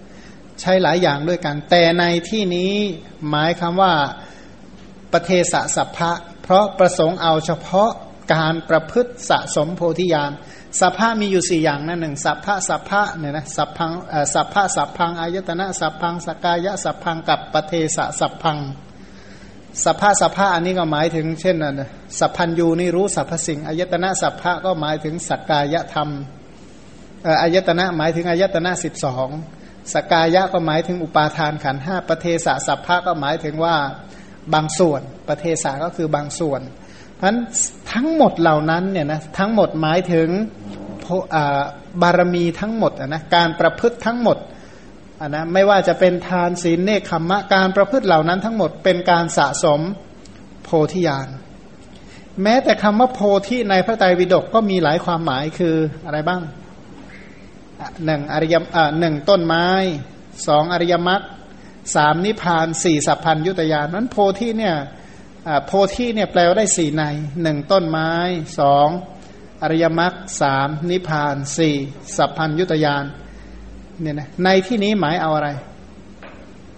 [0.61, 2.73] ใช้หลายอย่างด้วยกัน แต่ในที่นี้
[3.29, 3.93] หมายคำว่า
[5.13, 5.45] ประเทศ
[5.77, 6.11] สัพพะ
[6.53, 7.91] ราะประสงค์เอาเฉพาะ
[8.35, 10.33] การประพฤติสะสมโพธิญาณ
[10.81, 13.93] สัพพะมีอยู่สี่อย่างนั่นหนึ่งสัพพะสัพพะเนี่ยนะสัพพัง
[14.35, 18.59] สัพพะสัพพังอายตนะสัพพังสกายะสัพพังกับปเทสะสัพพัง
[19.85, 21.89] สัพพะสัพพะอันนี้ก็หมายถึงเช่นนะ
[22.19, 26.09] สัพพัญยูนี่รู้สัพพสิ่งอายตนะสัพพะก็หมายถึงสกายธรรม
[27.43, 29.29] อายตนะหมายถึงอายตนะสิบสอง
[29.93, 33.77] สกายะก็หมายถึงอุปาทานขันห้าปเทศะสัพพะก็หมายถึงว่า
[34.55, 36.61] บางส่วน ประเทศะก็คือบางส่วน
[37.15, 37.39] เพราะฉะนั้น
[37.93, 40.29] ทั้งหมดเหล่านั้นเนี่ยนะทั้งหมดหมายถึง
[42.03, 44.39] บารมีทั้งหมดนะการประพฤติทั้งหมด
[45.29, 49.81] นะไม่ว่าจะเป็นทานศีลเนคขมมะการประพฤติเหล่านั้นทั้งหมดเป็นการสะสม
[50.65, 51.29] โพธิญาณ
[52.43, 56.43] แม้แต่คำว่าโพธิในพระไตรปิฎกก็มีหลายความหมายคืออะไรบ้าง
[58.05, 58.55] หนึ่งอริย
[59.01, 59.67] หนึ่งต้นไม้
[60.47, 61.23] สองอริยมรรค
[61.95, 64.77] สามนิพานสี่สัพพัญยุตยานนั้นโพธิเนี่ย
[65.67, 67.03] โพธิเนี่ยแปลว่าได้สี่ใน
[67.43, 68.11] หนึ่งต้นไม้
[68.59, 68.89] สอง
[69.63, 71.75] อริยมรรคสามนิพพานสี่
[72.17, 73.05] สัพพัญยุตยาน
[74.01, 75.49] เนี่ยนะในที่นี้หมายเอาอะไร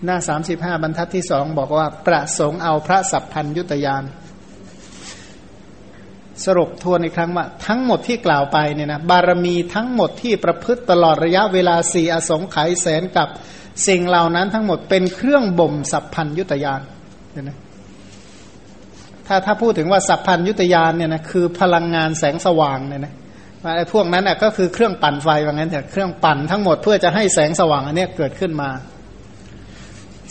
[0.05, 4.05] หน้าสามสิบห้าบรรทัดที่สองบอกว่า ประสงค์เอาพระสัพพัญยุตยาน
[6.44, 13.28] สรุปทวนอีกครั้งว่า ทั้งหมดที่กล่าวไปเนี่ยนะบารมีทั้งหมดที่ประพฤติตลอดระยะเวลาสี่อสงไขยแสนกับ
[13.88, 16.80] สิ่งเหล่านั้นทั้งหมดเป็นเครื่องบ่มสัพพัญยุตยาน
[17.32, 17.59] เนี่ยนะ
[19.26, 23.12] ถ้าถ้าพูดถึงว่าสัพพัญยุตยานเนี่ยนะคือพลังงานแสงสว่างเนี่ยนะ
[23.76, 28.68] ไอ้พวกนั้นอะก็คือเครื่องปั่นไฟว่างั้นแต่เครื่องปั่นทั้งหมดเพื่อจะให้แสงสว่างอันนี้เกิดขึ้นมา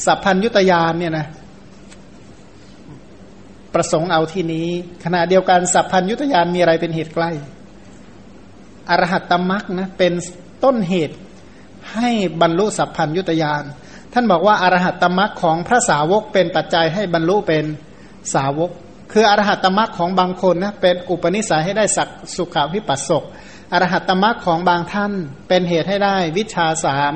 [0.06, 1.26] สัพพัญยุตยานเนี่ยนะ
[3.74, 4.68] ประสงค์เอาที่นี้
[5.04, 7.32] ขณะเดียวกันสัพพัญยุตยานมีอะไรเป็นเหตุใกล้
[8.90, 10.14] อรหัตตมักนะเป็น
[10.64, 11.16] ต้นเหตุ
[11.94, 12.10] ให้
[12.42, 13.64] บรรลุสัพพัญยุตยาน
[14.14, 17.64] ท่านบอกว่าอรหัตตมักของพระสาวกเป็นปัจจัยให้บรรลุเป็น
[18.34, 18.72] สาวก
[19.12, 23.24] คืออรหัตตมักของบางคนนะเป็นอุปนิสัยให้ได้สักสุขาวิปัสสก
[23.74, 25.12] อรหัตตมักของบางท่าน
[25.48, 27.14] เป็นเหตุให้ได้วิชาสาม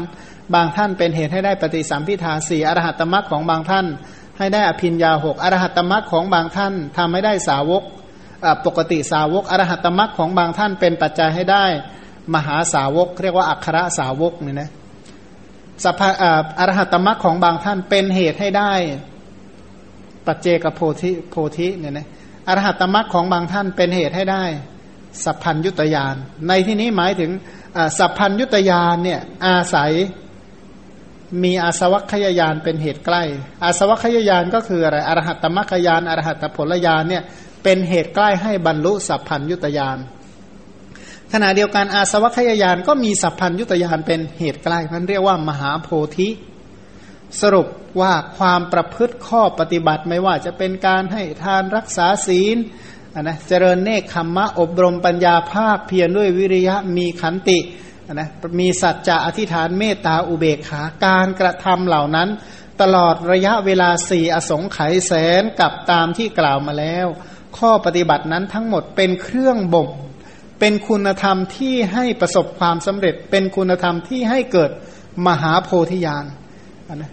[0.54, 3.86] บางท่านเป็นเหตุให้ได้ปฏิสัมพิทาสี่อรหัตตมักของบางท่าน
[4.38, 7.84] ให้ได้อภินยาหกอรหัตตมรักของบางท่านทำให้ได้สาวก
[8.66, 11.66] ปกติสาวกอรหัตตมรักของบางท่านเป็นปัจจัยให้ได้
[12.36, 14.70] มหาสาวก เรียกว่าอัครสาวกเนี่ยนะ
[15.84, 16.02] สัพ
[16.60, 18.74] อรหัตตมรักของบางท่านเป็นเหตุให้ได้
[20.26, 22.08] ปัจเจกโพธิโพธิเนี่ยนะ
[22.48, 24.44] อรหัตตมรักของบางท่านเป็นเหตุให้ได้
[25.24, 26.16] สัพพัญยุตยาน
[26.48, 27.32] ในที่นี้หมายถึง
[27.98, 29.92] สัพพัญยุตยานเนี่ยอาศัย
[31.44, 33.24] มีอาสวัคยายานเป็นเหตุใกล้
[33.64, 37.24] อาสวัคยายานก็คืออะไรอรหัตตมัคคยานอรหัตผลยานเนี่ย
[37.64, 39.98] เป็นเหตุใกล้ให้บรรลุสัพพัญยุตยาน
[41.34, 45.88] ขณะเดียวกันอาสวัคยายานก็มีสัพพัญยุตยานเป็นเหตุใกล้มันเรียกว่ามหาโพ
[46.18, 46.30] ธิ
[47.42, 47.68] สรุป
[48.02, 52.58] ว่าความประพฤติข้อปฏิบัติไม่ว่าจะเป็นการให้ทานรักษาศีล
[53.22, 57.60] นะเจริญเนคขมมะอบรมปัญญาภาคเพียรด้วยวิริยะมีขันติ
[58.14, 58.30] นะ
[58.60, 62.30] มีสัจจะอธิษฐานเมตตาอุเบกขาการกระทำเหล่านั้น
[62.82, 67.08] ตลอดระยะเวลาสี่อสงไขยแสนกับตามที่กล่าวมาแล้ว
[67.58, 69.90] ข้อปฏิบัตินั้นทั้งหมดเป็นเครื่องบ่ม
[70.60, 74.72] เป็นคุณธรรมที่ให้ประสบความสำเร็จ เป็นคุณธรรมที่ให้เกิด
[75.28, 76.26] มหาโพธิญาณ
[76.96, 77.12] นะ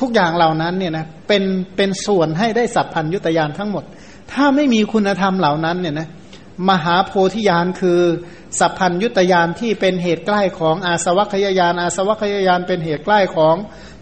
[0.00, 1.42] ทุกอย่างเหล่านั้นเนี่ยนะเป็น
[1.76, 3.84] เป็นส่วนให้ได้สัพพัญยุตยานทั้งหมด
[4.32, 6.08] ถ้าไม่มีคุณธรรมเหล่านั้นเนี่ยนะ
[6.70, 8.00] มหาโพธิญาณคือ
[8.60, 13.54] สัพพัญยุตยานที่เป็นเหตุใกล้ของอาสวัคยายานอาสวัคยายานเป็นเหตุใกล้ของ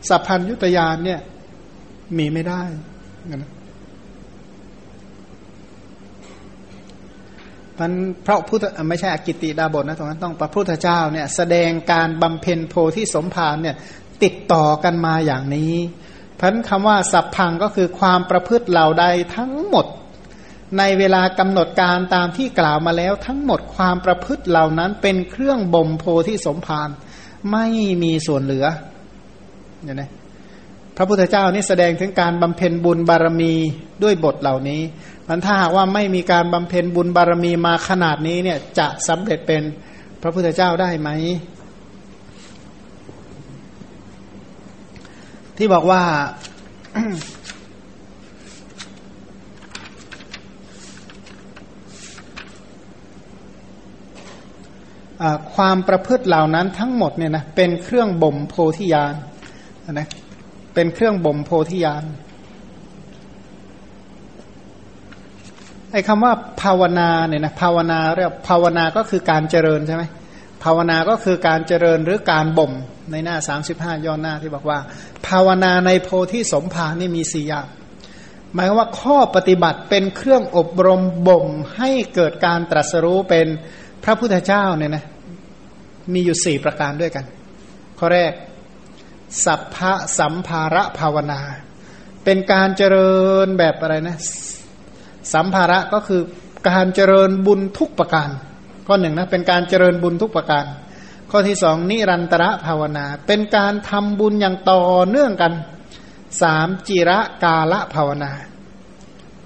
[0.08, 1.20] สัพพัญยุตยานเนี่ย
[2.18, 2.62] มีไม่ได้
[3.34, 3.50] นะ
[7.80, 7.92] มัน
[8.26, 13.76] พระพุทธไม่ใช่อกิติดาบทนะตรงนั้นต้องพระพุทธเจ้าเนี่ยแสดงการบำเพ็ญโพธิสมภารเนี่ย
[14.22, 15.74] ติดต่อกันมาอย่างนี้
[16.40, 19.04] พันคำว่าสัพพังก็คือความประพฤติเหล่าใด
[19.36, 19.86] ทั้งหมด
[20.78, 26.88] ในเวลากำหนดการตามที่กล่าวมาแล้วทั้งหมดความประพฤติเหล่านั้นเป็นเครื่องบ่มโพธิสมภาร
[27.52, 27.66] ไม่
[28.02, 28.66] มีส่วนเหลือ
[29.82, 30.10] เนี่ยนะ
[30.96, 33.54] พระพุทธเจ้านี่แสดงถึงการบำเพ็ญบุญบารมี
[34.02, 34.80] ด้วยบทเหล่านี้
[35.32, 39.62] มันถ้าหากว่าไม่มีการบำเพ็ญบุญบารมีมาขนาดนี้เนี่ยจะสำเร็จเป็น
[40.22, 41.08] พระพุทธเจ้าได้ไหม
[45.56, 46.02] ที่บอกว่า
[55.54, 59.14] ความประพฤติเหล่านั้นทั้งหมดเนี่ยนะเป็นเครื่องบ่มโพธิญาณ
[59.92, 60.08] นะ
[60.74, 62.04] เป็นเครื่องบ่มโพธิญาณ
[65.92, 70.04] ไอ้คำว่าภาวนาเนี่ยนะภาวนาเรียกภาวนาก็คือการเจริญใช่ไหม
[70.64, 72.72] ภาวนาก็คือการเจริญหรือการบ่ม
[73.10, 74.78] ในหน้าสามสิบห้าย้อนหน้าที่บอกว่า
[75.26, 77.66] ภาวนาในโพธิสมภารนี่มีสี่อย่าง
[78.54, 81.46] หมายว่าข้อปฏิบัติเป็นเครื่องอบรมบ่ม
[81.76, 83.46] ให้เกิดการตรัสรู้เป็น
[84.04, 85.04] พระพุทธเจ้าเนี่ยนะ
[86.12, 87.24] มีอยู่สี่ประการด้วยกัน
[87.98, 88.32] ข้อแรก
[89.44, 91.40] สัพพะสัมภาระภาวนา
[92.24, 93.12] เป็นการเจริ
[93.44, 94.18] ญแบบอะไรนะ
[95.32, 96.22] สัมภาระก็คือ
[96.68, 98.30] การเจริญบุญทุกประการ
[98.86, 100.64] ข้อหนึ่งนะเป็นการเจริญบุญทุกประการ
[101.30, 105.52] ข้อที่สองนิรันตระภาวนา เป็นการทำบุญอย่างต่อเนื่องกัน
[106.42, 108.32] สามจิระกาละภาวนา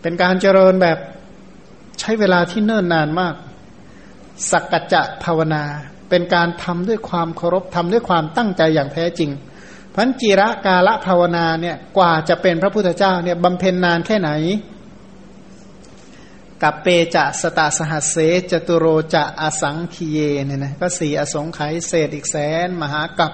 [0.02, 0.98] เป็นการเจริญแบบ
[2.00, 3.34] ใช้เวลาที่เนิ่นนานมาก
[4.50, 5.64] สักกัจจะภาวนา
[6.10, 9.30] เป็นการทำด้วยความเคารพทำด้วยความตั้งใจอย่างแท้จริง
[9.94, 14.30] พันจิระกาละภาวนาเนี่ยกว่าจะเป็นพระพุทธเจ้าเนี่ยบำเพ็ญนานแค่ไหน
[16.64, 18.16] กับเปจะสตาสหัสเส
[18.50, 22.36] จตุโรจะอสังคีเยเนี่ยนะก็สี่อสงไขยเศษอีกแส
[22.66, 23.32] น มหากับ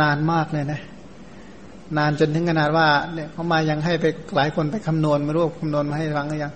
[0.00, 0.80] นานมากเลยนะ
[1.96, 4.06] นานจนถึงขนาดว่าเนี่ยเขามายังให้ไป
[4.36, 6.52] หลายคนไปคำนวณไม่รู้คำนวณมาให้ฟังหรือยัง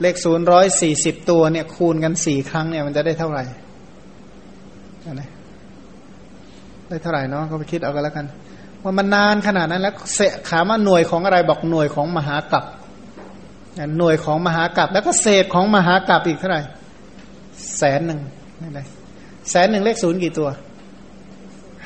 [0.00, 3.44] เลขศูนย์ร้อยสี่สิบตัวเนี่ยคูณกันสี่ครั้งเนี่ยมันจะได้เท่าไหร่
[5.20, 5.28] นะ
[6.88, 8.26] ได้เท่าไหร่เนาะก็ไปคิดเอากันแล้วกัน
[8.82, 12.64] ว่ามันนานขนาดนั้นแล้วเสขามาหน่วยของอะไรบอกหน่วยของมหากัป
[13.98, 16.62] หน่วยของมหากัปแล้วก็เศษของมหากัปอีกเท่าไหร่
[17.78, 18.20] แสนหนึ่ง
[18.62, 18.86] นี่เลย
[19.50, 20.48] แสนหนึ่งเลขศูนย์กี่ตัว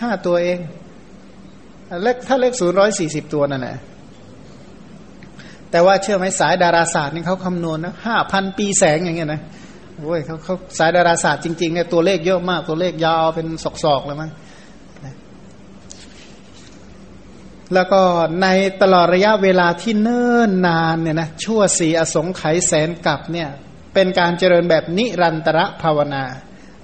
[0.01, 0.59] ห้าตัวเอง
[2.03, 3.77] เลขถ้าเลขศูนย์ร้อยสี่สิบตัวนั่นแหละ
[5.71, 9.41] แต่ว่าเชื่อไหมสายดาราศาสตร์นี่เขาคำนวณนะห้าพันปีแสงอย่างเงี้ยนะ
[10.03, 13.47] โอ้ยเขาเขาสายดาราศาสตร์จริงๆเนี่ยตัวเลขเยอะมากตัวเลขยาวเป็น
[13.85, 14.31] ศอกๆเลยมั้ง
[17.75, 18.01] แล้วก็
[18.43, 18.47] ใน
[18.83, 23.49] ตลอดระยะเวลาที่เนิ่นนานเนี่ยนะชั่วสีอสงไขยแสนกับเนี่ย
[23.95, 26.25] เป็นการเจริญแบบนิรันตระภาวนา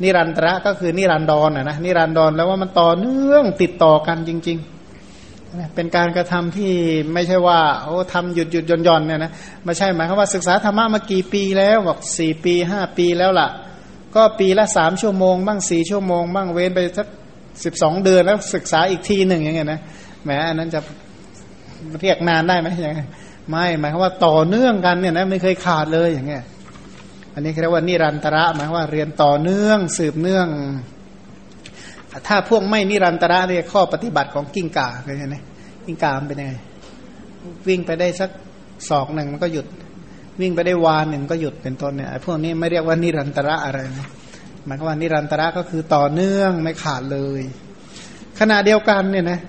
[0.03, 6.73] นิรันตระก็คือนิรันดรนนะนิรันดรแล้วว่ามันต่อเนื่องติดต่อกันจริงๆเป็นการกระทำที่
[7.15, 9.33] ไม่ใช่ว่าโอ้ทำหยุดหยุดย่อนย่อนเนี่ยนะ
[9.65, 13.49] ไม่ใช่หมายความว่าศึกษาธรรมะมากี่ปีแล้วบอกสี่ปีห้าปีแล้วล่ะ
[14.15, 17.07] ก็ปีละสามชั่วโมง บ้างสี่ชั่วโมง บ้างเว้นไปสัก
[17.65, 19.81] สิบสองเดือนแล้วศึกษาอีกทีหนึ่งอย่างเงี้ยนะ
[20.25, 20.81] แหมอันนั้นจะ
[22.01, 23.09] เรียกนานได้ไหมอย่างเงี้ย
[23.51, 26.43] ไม่หมายความว่าต่อเนื่องกันเนี่ยนะไม่เคยขาดเลยอย่างเงี้ย
[27.35, 30.49] อันนี้เรียกว่านิรันตระหมายว่าเรียนต่อเนื่องสืบเนื่อง
[32.29, 35.37] ถ้าพวกไม่นิรันตระเรียกข้อปฏิบัติของกิ้งก่าเป็นไง
[35.85, 36.55] กิ้งก่าเป็นยังไง
[37.69, 38.31] วิ่งไปได้สัก
[38.89, 39.67] ศอกหนึ่งมันก็หยุด
[40.41, 44.09] วิ่งไปได้วานหนึ่งก็หยุดเป็นต้นเนี่ยพวกนี้ไม่เรียกว่านิรันตระอะไรนะ
[44.67, 47.43] หมายความว่านิรันตระก็คือต่อเนื่องไม่ขาดเลย
[48.39, 49.41] ขณะเดียวกันเนี่ยนะ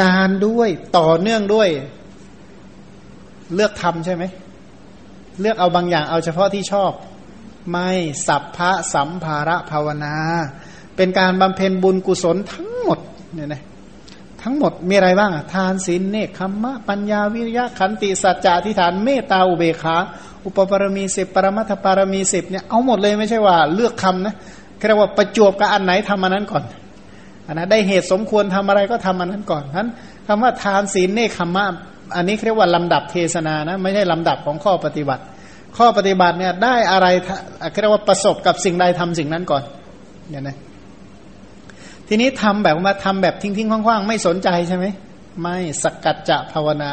[0.00, 1.68] นานด้วยต่อเนื่องด้วย
[3.54, 4.24] เลือกทำใช่ไหม
[5.40, 6.92] เลือกเอาบางอย่างเอาเฉพาะที่ชอบ
[7.70, 7.88] ไม่
[8.26, 10.14] สัพพะสัมภาระภาวนา
[10.96, 12.98] เป็นการบำเพ็ญบุญกุศลทั้งหมด
[13.34, 13.62] เนี่ยนะ
[14.42, 19.96] ทั้งหมดมีอะไรบ้างทานศีลเนคขมมะ ปัญญาวิริยะขันติสัจจะทิฏฐานเมตตาอุเบกขา
[20.44, 24.34] อุปปารมีสิบปรมัตถปารมีสิบเนี่ยเอาหมดเลยไม่ใช่ว่าเลือกคำนะ
[24.86, 26.62] เรียกว่าประจวบกับอันไหนทำอันนั้นก่อน
[27.52, 29.88] นนะได้เหตุสมควรทำอะไรก็ทำอันนั้นก่อนนั้น
[30.26, 31.66] คำว่าทานศีลเนคขมะ
[32.16, 35.22] อันนี้เรียกว่าลำดับเทศนานะไม่ใช่ลำดับของข้อปฏิบัติ
[35.78, 37.06] ข้อปฏิบัติเนี่ยได้อะไร
[37.80, 39.62] เรียกว่าประสบกับสิ่งใดทำสิ่งนั้นก่อน
[40.30, 40.56] เนี่ยนะ
[42.08, 44.86] ทีนี้ทำแบบว่าทำแบบทิ้งๆคว่างๆ ไม่สนใจใช่ไหม
[45.42, 46.92] ไม่สกัดจะภาวนา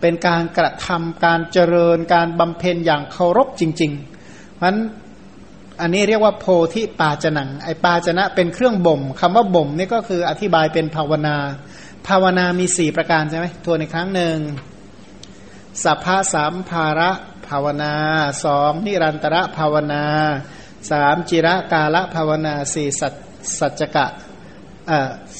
[0.00, 4.78] เป็นการกระทำการเจริญการบำเพ็ญอย่างเคารพจริงๆเพราะฉะนั้น
[5.80, 11.36] อันนี้เรียกว่าโพธิปาจนังไอปาจนะเป็นเครื่องบ่มคำว่าบ่มนี่ก็คืออธิบายเป็นภาวนา
[12.08, 14.36] ภาวนามีสี่ประการใช่ไหมทวนอีกครั้งหนึ่ง
[15.82, 17.10] สัพพะสามภาระ
[17.48, 17.94] ภาวนา
[18.44, 20.04] สองนิรันตระภาวนา
[20.90, 23.12] สามจิระกาละภาวนาสี่สัจ
[23.58, 24.06] สัจกะ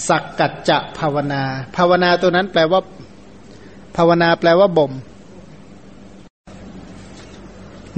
[0.08, 1.42] สักกัจจะภาวนา
[1.76, 2.80] ภาวนาตัวนั้นแปลว่า
[3.96, 4.92] ภาวนาแปลว่าบ่ม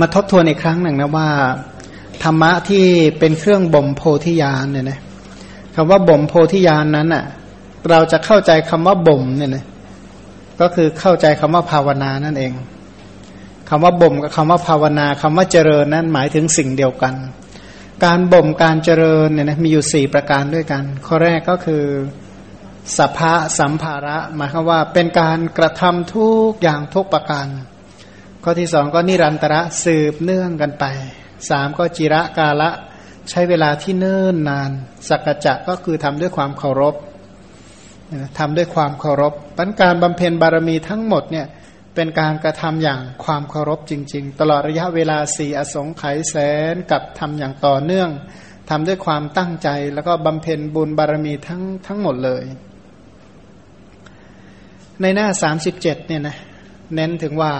[0.01, 1.29] มาทบทวนอีกครั้งหนึ่งนะว่า
[2.23, 2.85] ธรรมะที่
[3.19, 5.01] เป็นเครื่องบ่มโพธิญาณเนี่ยนะ
[5.75, 7.25] คำว่าบ่มโพธิญาณนนั้นอะ
[7.91, 9.65] เราจะเข้าใจคำว่าบ่มเนี่ยนะ
[10.61, 12.53] ก็คือเข้าใจคำว่าภาวนานั่นเอง
[13.69, 17.15] คำว่าบ่มกับคำว่าภาวนาคำว่าเจริญนั้นหมายถึงสิ่งเดียวกัน
[18.05, 21.85] การบ่มการเจริญเนี่ยนะมีอยู่สี่ประการด้วยกัน ข้อแรกก็คือ
[22.97, 27.47] สัพพะสัมภาระหมายความว่าเป็นการกระทำทุกอย่างทุกประการ
[28.45, 30.85] ข้อที่สองก็นิรันตระสืบเนื่องกันไป
[31.49, 32.71] สามก็จิระกาละ
[33.31, 34.71] ใช้เวลาที่เนิ่นนาน
[35.09, 36.95] สักจะก็คือทำด้วยความเคารพ
[38.39, 41.47] ทำด้วยความเคารพปัญการบำเพ็ญบารมีทั้งหมดเนี่ย
[41.95, 46.35] เป็นการกระทำอย่างความเคารพจริง ๆ ตลอดระยะเวลาสี่อสงไขยแส
[46.73, 48.11] นกับทำอย่างต่อเนื่อง
[48.71, 52.45] ทำด้วยความตั้งใจแล้วก็บำเพ็ญบุญบารมีทั้งทั้งหมดเลย
[55.01, 56.37] ในหน้าสามสิบเจ็ดเนี่ยนะ
[56.95, 57.53] เน้นถึงว่า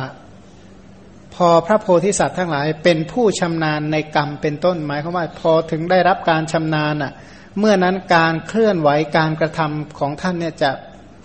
[1.49, 7.13] อพระโพธิสัตว์ทั้งหลายเป็นผู้ชำนาญในกรรมเป็นต้นหมายความว่าพอถึงได้รับการชำนาญอะ
[7.59, 10.71] เมื่อนั้นการเคลื่อนไหวการกระทำของท่านเนี่ยจะ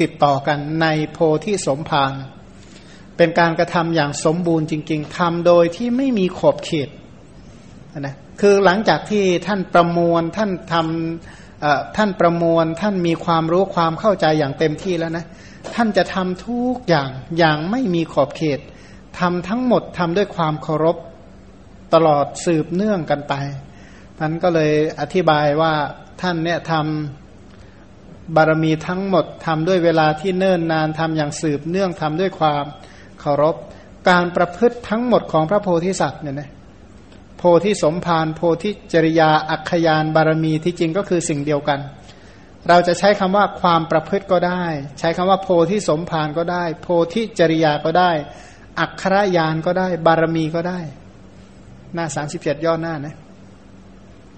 [0.02, 2.14] ติดต่อกันในโพธิสมภาร
[3.18, 6.90] เป็นการกระทำอย่างสมบูรณ์จริง ๆทำโดยที่ไม่มีขอบเขต
[8.00, 15.26] นะคือหลังจากที่ท่านประมวลท่านทำท่านประมวลท่านมีความรู้ความเข้าใจอย่างเต็มที่แล้วนะ
[15.76, 18.60] ท่านจะทำทุกอย่างอย่างไม่มีขอบเขต
[19.20, 20.98] ทำทั้งหมดทำด้วยความเคารพ
[21.94, 23.34] ตลอดสืบเนื่องกันไป
[24.22, 25.74] นั้นก็เลยอธิบายว่า
[26.22, 32.64] ท่านเนี่ยทำบารมีทั้งหมดทำด้วยเวลาที่เนิ่นนานทำอย่างสืบเนื่องทำด้วยความ
[33.20, 33.56] เคารพ
[34.10, 36.50] การประพฤติทั้งหมดของพระโพธิสัตว์เนี่ยนะ
[37.38, 41.80] โพธิสมภารโพธิจริยา อัคยานบารมีที่จริงก็คือสิ่งเดียวกัน
[42.68, 44.64] เราจะใช้คำว่าความประพฤติก็ได้
[45.00, 48.12] ใช้คำว่าโพธิสมภารก็ได้ โพธิจริยาก็ได้
[48.80, 50.80] อัครยานก็ได้ บารมีก็ได้
[51.94, 53.16] หน้าสามสิบเจ็ดย่อหน้านะ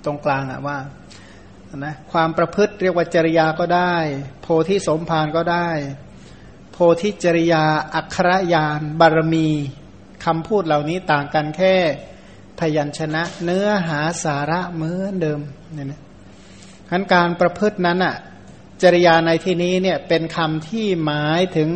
[0.06, 0.77] ตรงกลางอะว่า
[1.77, 3.95] นะความประพฤติเรียกว่าจริยาก็ได้
[4.41, 5.67] โพธิสมภารก็ได้
[6.72, 7.64] โพธิจริยา
[7.95, 9.49] อัครยาน บารมี
[10.25, 11.75] คำพูดเหล่านี้ต่างกันแค่
[12.59, 15.40] พยัญชนะ เนื้อหาสาระเหมือนเดิม
[15.74, 16.01] เนี่ยนะ
[16.90, 18.16] ขั้นการประพฤตินั้นอะ
[18.82, 21.69] จริยาในที่นี้เนี่ยเป็นคำที่หมายถึง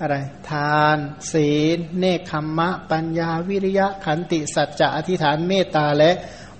[0.00, 0.16] อะไร
[0.50, 0.98] ทาน
[1.32, 6.10] ศีล เนคขมมะ ปัญญาวิริยะขันติสัจจะอธิษฐานเมตตาและ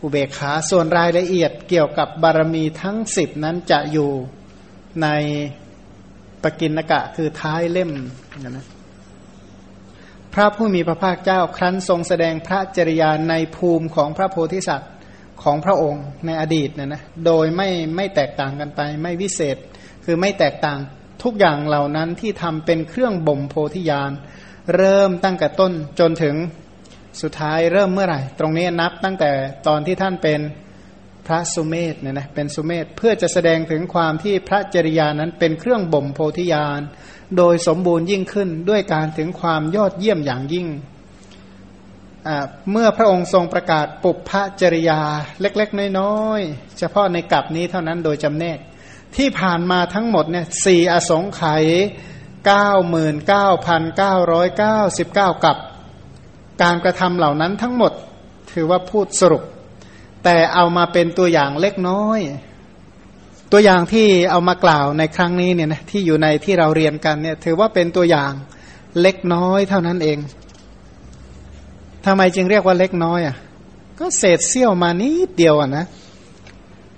[0.03, 4.11] อุเบกขาส่วนรายละเอียดเกี่ยวกับบารมีทั้งสิบนั้นจะอยู่
[5.03, 5.09] ใน
[6.43, 7.91] ปกินกะคือท้ายเล่ม
[8.43, 8.67] นะ
[10.35, 14.93] พระผู้มีพระภาคเจ้าครั้นทรงแสดงพระจริยาในภูมิของพระโพธิสัตว์
[15.43, 19.57] ของพระองค์ในอดีตเนี่ยนะโดยไม่ไม่แตกต่างกันไป ไม่วิเศษ
[20.05, 20.79] คือไม่แตกต่าง
[21.23, 24.11] ทุกอย่างเหล่านั้นที่ทำเป็นเครื่องบ่มโพธิญาณ
[24.77, 26.37] เริ่มตั้งแต่ต้นจนถึง
[27.23, 29.31] สุดท้ายเริ่มเมื่อไหร่ ตรงนี้นับตั้งแต่
[29.67, 30.41] ตอนที่ท่านเป็น
[31.27, 36.81] พระสุเมธเนี่ยนะเป็นสุเมธเพื่อจะแสดงถึงความที่พระจริยานั้นเป็นเครื่องบ่มโพธิญาณ
[37.37, 40.67] โดยสมบูรณ์ยิ่งขึ้นด้วยการถึงความยอดเยี่ยมอย่างยิ่ง
[42.71, 44.31] เมื่อพระองค์ทรงประกาศปุพพ
[44.61, 45.01] จริยา
[45.41, 48.59] เล็กๆ น้อยๆ เฉพาะในกลับนี้เท่านั้นโดยจำแนก
[49.17, 51.65] ที่ผ่านมาทั้งหมดเนี่ยสี่อสงไขย
[52.47, 55.57] เก้าหมื่นเก้าพันเก้าร้อยเก้าสิบเก้ากับ
[56.63, 57.93] การกระทำเหล่านั้นทั้งหมด
[58.53, 59.43] ถือว่าพูดสรุป
[60.25, 62.21] แต่เอามาเป็นตัวอย่างเล็กน้อย
[63.53, 68.33] ตัวอย่างที่เอามากล่าวในครั้งนี้เนี่ยนะที่อยู่ในที่เราเรียนกันเนี่ยถือว่าเป็นตัวอย่าง
[69.01, 70.19] เล็กน้อยเท่านั้นเอง
[72.07, 73.37] ทำไมจึงเรียกว่าเล็กน้อยอะ
[74.01, 75.85] ก็เศษเสี้ยวมานิดเดียวอะนะ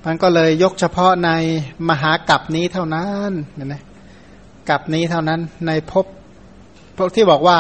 [0.04, 1.30] มันก็เลยยกเฉพาะใน
[1.88, 3.82] มหากัปนี้เท่านั้นเนี่ยนะ
[4.68, 6.06] กับนี้เท่านั้นในภพ
[6.96, 7.58] พวกที่บอกว่า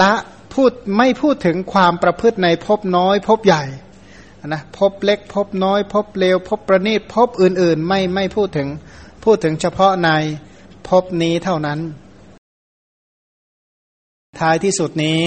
[0.00, 0.12] ละ
[0.54, 3.64] พูดไม่พูดถึงความประพฤติในภพน้อยภพใหญ่
[4.46, 8.68] นะภพเล็กภพน้อยภพเลวภพประณีตภพอื่น ๆ ไม่ไม่พูดถึง
[9.24, 10.10] พูดถึงเฉพาะใน
[10.88, 11.80] ภพนี้เท่านั้น
[14.40, 15.24] ท้ายที่สุดนี้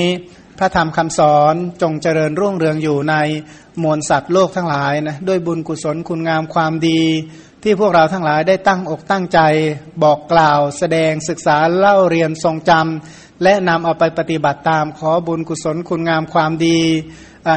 [0.60, 3.16] พระธรรมคำสอนจงเจริญรุ่งเรืองอยู่ใน
[3.84, 7.02] มวลสัตว์โลกทั้งหลายนะด้วยบุญกุศลคุณงามความดี
[7.64, 9.40] ที่พวกเราทั้งหลายได้ตั้งอกตั้งใจ
[10.04, 16.80] บอกกล่าว แสดงศึกษาเล่าเรียนทรงจำและนำเอาไปปฏิบัติตามขอบุญกุศลคุณงามความดี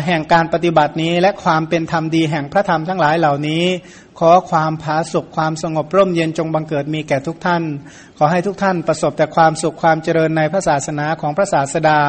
[0.07, 3.65] แห่งการปฏิบัตินี้และความเป็นธรรมดีแห่งพระธรรมทั้งหลายเหล่านี้
[4.19, 7.63] ขอความผาสุขความสงบร่มเย็นจงบังเกิดมีแก่ทุกท่าน
[8.19, 12.01] ขอให้ทุกท่านประสบแต่ความสุขความเจริญในพระศาสนาของพระศาสดา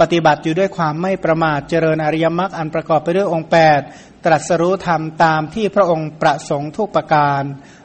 [0.00, 3.48] ปฏิบัติอยู่ด้วยความไม่ประมาทเจริญอริยมรรคอันประกอบไปด้วยองค์
[3.86, 7.42] 8 ตรัสรู้ธรรมตามที่พระองค์ประสงค์ทุกประการ